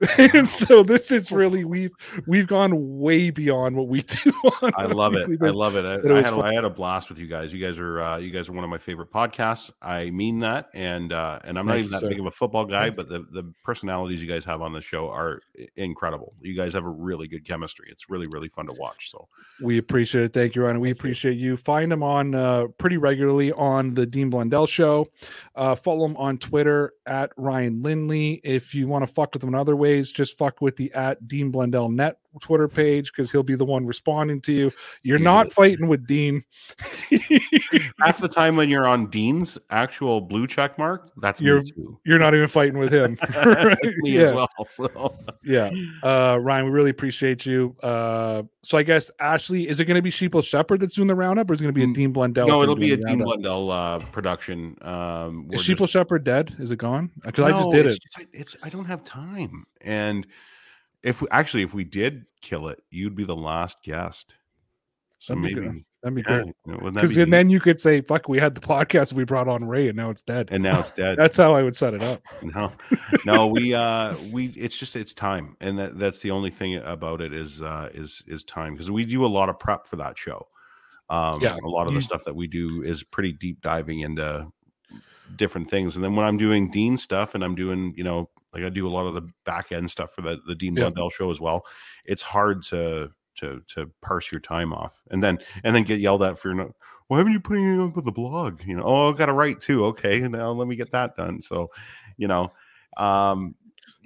[0.18, 1.90] and so this is really we've
[2.26, 4.30] we've gone way beyond what we do
[4.62, 5.28] on I love it.
[5.42, 5.84] I love it.
[5.84, 6.44] I, it I had, fun.
[6.44, 7.52] I had a blast with you guys.
[7.52, 9.72] You guys are uh, you guys are one of my favorite podcasts.
[9.82, 12.08] I mean that, and uh, and I'm not Thank even you, that sir.
[12.10, 14.80] big of a football guy, Thank but the the personalities you guys have on the
[14.80, 15.40] show are
[15.74, 16.34] incredible.
[16.40, 17.88] You guys have a really good chemistry.
[17.90, 19.10] It's really really fun to watch.
[19.10, 19.26] So
[19.60, 20.32] We appreciate it.
[20.32, 20.78] Thank you, Ryan.
[20.78, 21.56] We appreciate you.
[21.56, 25.08] Find him on uh, pretty regularly on the Dean Blundell Show.
[25.56, 28.40] Uh, follow him on Twitter at Ryan Lindley.
[28.44, 29.74] If you want to fuck with him in other
[30.10, 33.86] just fuck with the at Dean Blundell Net Twitter page because he'll be the one
[33.86, 34.70] responding to you.
[35.02, 36.44] You're not fighting with Dean.
[38.00, 41.98] half the time when you're on Dean's actual blue check mark, that's You're- me too.
[42.04, 43.18] You're not even fighting with him.
[43.30, 44.20] That's me yeah.
[44.22, 44.48] as well.
[44.68, 45.70] So Yeah.
[46.02, 47.76] Uh Ryan, we really appreciate you.
[47.82, 51.50] Uh so I guess Ashley, is it gonna be Sheeple Shepherd that's doing the roundup
[51.50, 52.46] or is it gonna be a Dean Blundell?
[52.46, 53.42] no, it'll be a doing the Dean roundup?
[53.42, 54.76] Blundell uh, production.
[54.82, 56.54] Um, we're Is just- Sheeple Shepherd dead?
[56.58, 57.10] Is it gone?
[57.24, 58.02] Because I just did it's it.
[58.16, 59.64] just- it's I don't have time.
[59.80, 60.26] And
[61.02, 64.34] if we actually if we did kill it, you'd be the last guest.
[65.18, 65.84] So That'd maybe good.
[66.02, 66.54] That'd be yeah, great.
[66.66, 69.24] you know, Because be and then you could say, fuck, we had the podcast, we
[69.24, 70.48] brought on Ray, and now it's dead.
[70.52, 71.18] and now it's dead.
[71.18, 72.22] That's how I would set it up.
[72.42, 72.70] no,
[73.26, 77.20] no, we uh we it's just it's time, and that that's the only thing about
[77.20, 80.16] it is uh is is time because we do a lot of prep for that
[80.16, 80.46] show.
[81.10, 84.46] Um, Yeah, a lot of the stuff that we do is pretty deep diving into
[85.36, 88.62] different things, and then when I'm doing Dean stuff and I'm doing you know like
[88.62, 90.84] I do a lot of the back end stuff for the the Dean Yeah.
[90.84, 91.64] Blundell show as well.
[92.04, 96.22] It's hard to to to parse your time off, and then and then get yelled
[96.22, 96.70] at for not.
[97.08, 98.60] Why haven't you put it up with the blog?
[98.66, 99.86] You know, oh, I got to write too.
[99.86, 101.40] Okay, now let me get that done.
[101.40, 101.70] So,
[102.18, 102.52] you know,
[102.98, 103.54] um,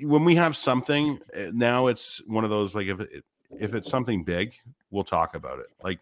[0.01, 3.25] when we have something eh, now, it's one of those like if it,
[3.59, 4.55] if it's something big,
[4.91, 5.67] we'll talk about it.
[5.83, 5.99] Like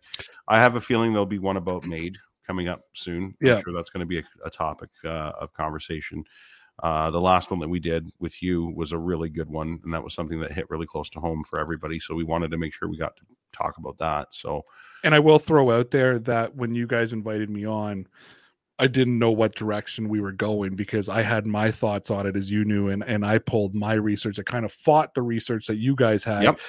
[0.46, 3.34] I have a feeling there'll be one about made coming up soon.
[3.40, 3.56] Yeah.
[3.56, 6.24] I'm sure that's going to be a, a topic uh, of conversation.
[6.82, 9.92] Uh, the last one that we did with you was a really good one, and
[9.92, 12.00] that was something that hit really close to home for everybody.
[12.00, 14.28] So we wanted to make sure we got to talk about that.
[14.34, 14.64] So
[15.04, 18.06] And I will throw out there that when you guys invited me on,
[18.78, 22.34] I didn't know what direction we were going because I had my thoughts on it
[22.34, 24.38] as you knew, and and I pulled my research.
[24.38, 26.44] I kind of fought the research that you guys had.
[26.44, 26.60] Yep.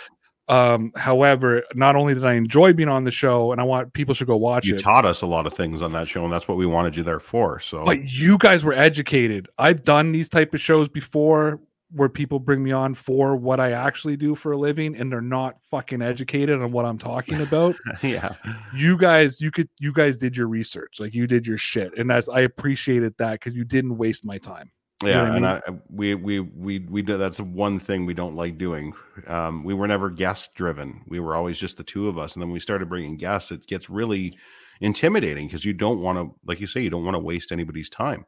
[0.48, 4.14] Um, however, not only did I enjoy being on the show, and I want people
[4.14, 4.82] should go watch you it.
[4.82, 7.04] taught us a lot of things on that show, and that's what we wanted you
[7.04, 7.60] there for.
[7.60, 9.48] So but you guys were educated.
[9.58, 11.62] I've done these type of shows before
[11.94, 15.22] where people bring me on for what I actually do for a living and they're
[15.22, 17.76] not fucking educated on what I'm talking about.
[18.02, 18.36] yeah,
[18.74, 21.00] you guys you could you guys did your research.
[21.00, 21.98] Like you did your shit.
[21.98, 24.72] And that's I appreciated that cuz you didn't waste my time.
[25.04, 25.80] Know yeah, what I and mean?
[25.80, 27.18] I, we we we we did.
[27.18, 28.94] That's one thing we don't like doing.
[29.28, 31.02] Um, we were never guest driven.
[31.08, 33.52] We were always just the two of us, and then we started bringing guests.
[33.52, 34.38] It gets really
[34.80, 37.90] intimidating because you don't want to, like you say, you don't want to waste anybody's
[37.90, 38.26] time.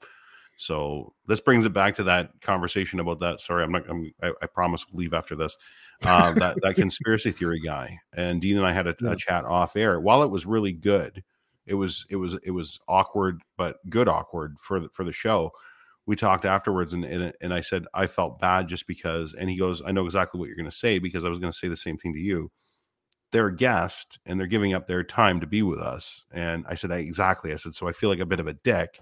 [0.56, 3.42] So this brings it back to that conversation about that.
[3.42, 3.90] Sorry, I'm not.
[3.90, 5.58] I'm, I, I promise we'll leave after this.
[6.06, 9.12] Uh, that that conspiracy theory guy and Dean and I had a, Yeah.
[9.12, 10.00] a chat off air.
[10.00, 11.24] While it was really good,
[11.66, 15.52] it was it was it was awkward, but good awkward for the, for the show
[16.06, 19.58] we talked afterwards and, and and I said I felt bad just because and he
[19.58, 21.68] goes I know exactly what you're going to say because I was going to say
[21.68, 22.52] the same thing to you
[23.32, 26.76] they're a guest and they're giving up their time to be with us and I
[26.76, 29.02] said I, exactly I said so I feel like a bit of a dick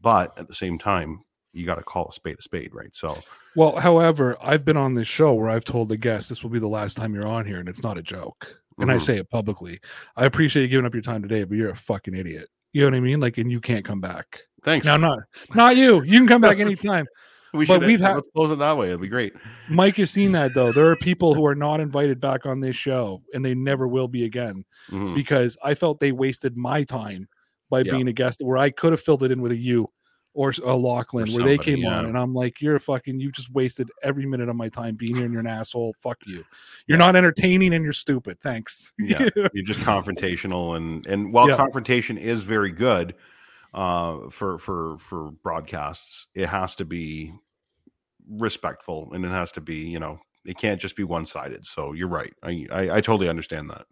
[0.00, 3.24] but at the same time you got to call a spade a spade right so
[3.54, 6.58] Well, however, I've been on this show where I've told the guests this will be
[6.58, 8.62] the last time you're on here and it's not a joke.
[8.80, 8.98] And I Mhm.
[8.98, 9.80] say it publicly.
[10.16, 12.48] I appreciate you giving up your time today, but you're a fucking idiot.
[12.72, 13.20] You know what I mean?
[13.20, 14.40] Like and you can't come back.
[14.62, 15.18] thanks Now not
[15.54, 16.02] not you.
[16.02, 17.06] You can come back anytime.
[17.54, 19.32] we but should we've had- let's close it that way it'd be great
[19.70, 20.70] Mike has seen that though.
[20.72, 24.08] There are people who are not invited back on this show and they never will
[24.08, 25.14] be again Mhm.
[25.14, 27.26] because I felt they wasted my time
[27.70, 27.92] by Yeah.
[27.92, 29.90] being a guest where I could have filled it in with a you
[30.38, 33.50] or a Lachlan where they came on and I'm like, you're a fucking, you just
[33.52, 35.96] wasted every minute of my time being here and you're an asshole.
[36.00, 36.44] Fuck you.
[36.86, 37.06] You're Yeah.
[37.06, 38.40] not entertaining and you're stupid.
[38.40, 38.92] Thanks.
[39.00, 41.56] yeah you're just confrontational and and while Yeah.
[41.56, 43.16] confrontation is very good
[43.74, 47.32] uh for for for broadcasts it has to be
[48.30, 52.08] respectful and it has to be you know it can't just be one-sided so you're
[52.08, 53.86] right i i, I totally understand that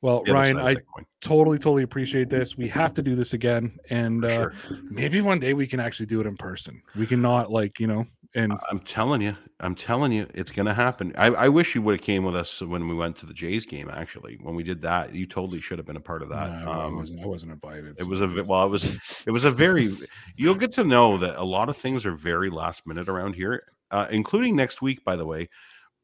[0.00, 0.76] Well, Ryan, I
[1.20, 2.56] totally, totally appreciate this.
[2.56, 3.78] We have to do this again.
[3.90, 4.54] And uh, sure.
[4.84, 6.80] maybe one day we can actually do it in person.
[6.94, 11.14] We cannot, like, you know, and i'm telling you i'm telling you it's gonna happen
[11.16, 13.64] i, I wish you would have came with us when we went to the jays
[13.64, 16.64] game actually when we did that you totally should have been a part of that
[16.64, 17.98] no, I, um, wasn't, I wasn't invited.
[17.98, 18.90] It so was a well, it was
[19.26, 19.96] it was a very.
[20.36, 23.62] You'll get to know that a lot of things are very last minute around here,
[23.90, 25.04] uh, including next week.
[25.04, 25.48] By the way,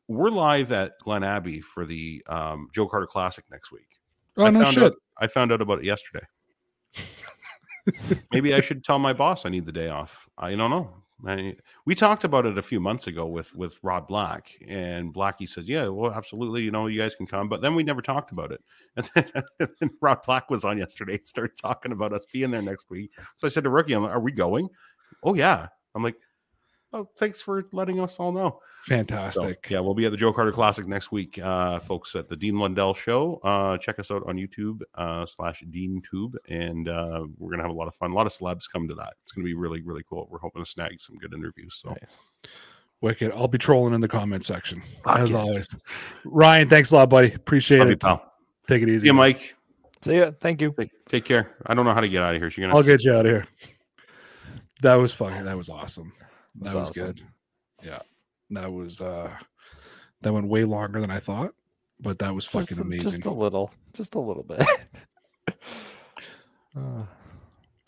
[0.08, 4.00] we're live at Glen Abbey for the um, Joe Carter Classic next week.
[4.36, 4.83] Oh I no found shit.
[4.83, 6.26] Out, I found out about it yesterday.
[8.33, 10.28] Maybe I should tell my boss I need the day off.
[10.39, 10.91] I don't know.
[11.26, 15.49] I, we talked about it a few months ago with with Rod Black, and Blackie
[15.49, 16.62] said, "Yeah, well, absolutely.
[16.62, 18.62] You know, you guys can come." But then we never talked about it.
[18.97, 22.62] And then, and then Rod Black was on yesterday, started talking about us being there
[22.62, 23.12] next week.
[23.36, 24.68] So I said to Rookie, I'm like, "Are we going?"
[25.23, 25.68] Oh yeah.
[25.94, 26.16] I'm like,
[26.94, 29.68] "Oh, thanks for letting us all know." So, Fantastic.
[29.70, 32.56] yeah, we'll be at the Joe Carter Classic next week, uh, folks, at the Dean
[32.56, 33.40] Blundell Show.
[33.42, 37.73] Uh, check us out on YouTube uh, slash Dean Tube, and uh, we're gonna have
[37.73, 38.12] a lot of fun.
[38.12, 39.14] A lot of celebs come to that.
[39.23, 40.28] It's gonna be really, really cool.
[40.31, 41.74] We're hoping to snag some good interviews.
[41.82, 41.98] So, Nice.
[43.00, 43.32] Wicked.
[43.32, 45.36] I'll be trolling in the comment section Fuck as yeah.
[45.39, 45.68] always.
[46.24, 47.32] Ryan, thanks a lot, buddy.
[47.34, 48.00] Appreciate love it.
[48.00, 48.32] pal.
[48.66, 49.00] Take it easy.
[49.00, 49.55] See you, Mike.
[50.02, 50.31] See ya.
[50.40, 50.73] Thank you.
[50.78, 51.56] Take, take care.
[51.66, 52.50] I don't know how to get out of here.
[52.50, 53.47] So you're I'll get you out of here.
[54.82, 55.44] That was fucking.
[55.44, 56.12] That was awesome.
[56.60, 57.07] That was awesome.
[57.07, 57.23] good.
[57.83, 58.00] Yeah,
[58.50, 59.00] that was.
[59.00, 59.31] uh
[60.23, 61.52] That went way longer than I thought,
[62.00, 63.08] but that was fucking Just, amazing.
[63.08, 63.70] just a little.
[63.94, 64.62] Just a little bit.
[66.76, 67.05] Uh,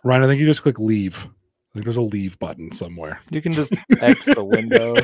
[0.05, 1.17] Ryan, I think you just click leave.
[1.27, 3.19] I think there's a leave button somewhere.
[3.31, 4.95] you can just X the window.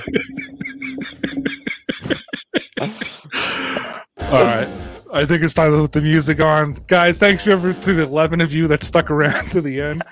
[4.21, 4.69] All right.
[5.13, 6.75] I think it's time to put the music on.
[6.87, 10.03] Guys, thanks for to the 11 of you that stuck around to the end.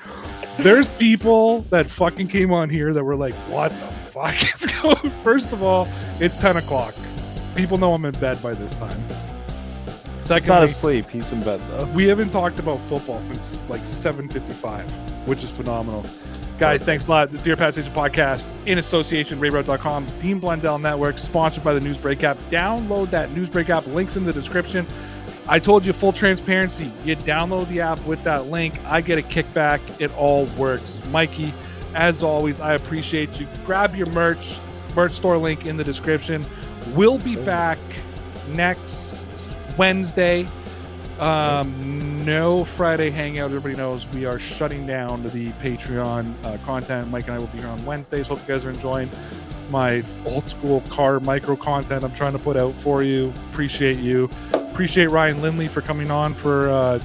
[0.63, 5.13] There's people that fucking came on here that were like, what the fuck is going
[5.25, 5.89] First of all,
[6.21, 6.95] it's 10 o'clock.
[7.55, 9.03] People know I'm in bed by this time.
[9.09, 11.09] He's not Secondly, asleep.
[11.11, 11.87] He's in bed though.
[11.87, 14.89] we haven't talked about football since like 7.55,
[15.27, 16.05] which is phenomenal.
[16.59, 17.31] Guys, thanks a lot.
[17.31, 22.23] The Dear Station Podcast in association with RayRoad.com, Dean Blundell Network, sponsored by the Newsbreak
[22.23, 22.37] app.
[22.51, 23.87] Download that Newsbreak app.
[23.87, 24.87] Links in the description.
[25.51, 26.93] I told you full transparency.
[27.05, 28.79] You download the app with that link.
[28.85, 29.81] I get a kickback.
[30.01, 31.01] It all works.
[31.11, 31.53] Mikey,
[31.93, 33.49] as always, I appreciate you.
[33.67, 34.61] Grab your merch.
[34.95, 36.47] merch store link in the description.
[36.95, 37.81] We'll be back
[38.51, 39.27] next
[39.77, 40.47] Wednesday.
[41.19, 43.47] Um, no Friday hangout.
[43.47, 47.11] Everybody knows we are shutting down the Patreon uh, content.
[47.11, 48.29] Mike and I will be here on Wednesdays.
[48.29, 49.11] Hope you guys are enjoying
[49.71, 53.33] my old school car micro content I'm trying to put out for you.
[53.51, 54.29] Appreciate you.
[54.53, 57.01] Appreciate Ryan Lindley for coming on for uh,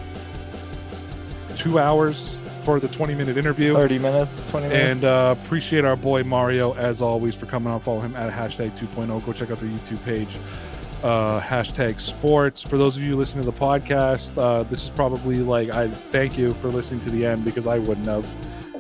[1.56, 3.74] two hours for the 20 minute interview.
[3.74, 5.04] 30 minutes, 20 minutes.
[5.04, 7.80] And uh, appreciate our boy Mario as always for coming on.
[7.80, 9.26] Follow him at hashtag 2.0.
[9.26, 10.38] Go check out the YouTube page.
[11.04, 12.62] Uh, hashtag sports.
[12.62, 16.38] For those of you listening to the podcast, uh, this is probably like I thank
[16.38, 18.28] you for listening to the end because I wouldn't have.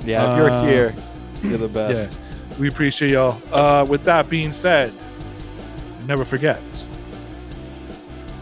[0.06, 0.96] yeah, if you're uh, here,
[1.44, 2.12] you're the best.
[2.12, 2.25] Yeah,
[2.59, 3.42] we appreciate y'all.
[3.53, 4.92] Uh, with that being said,
[6.06, 6.61] never forget.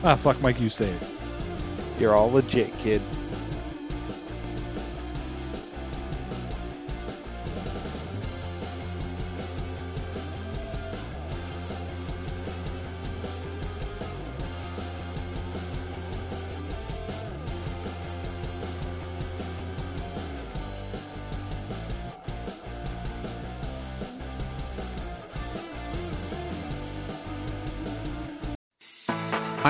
[0.03, 1.03] Ah, fuck, Mike, you say it.
[1.99, 3.01] You're all legit, kid.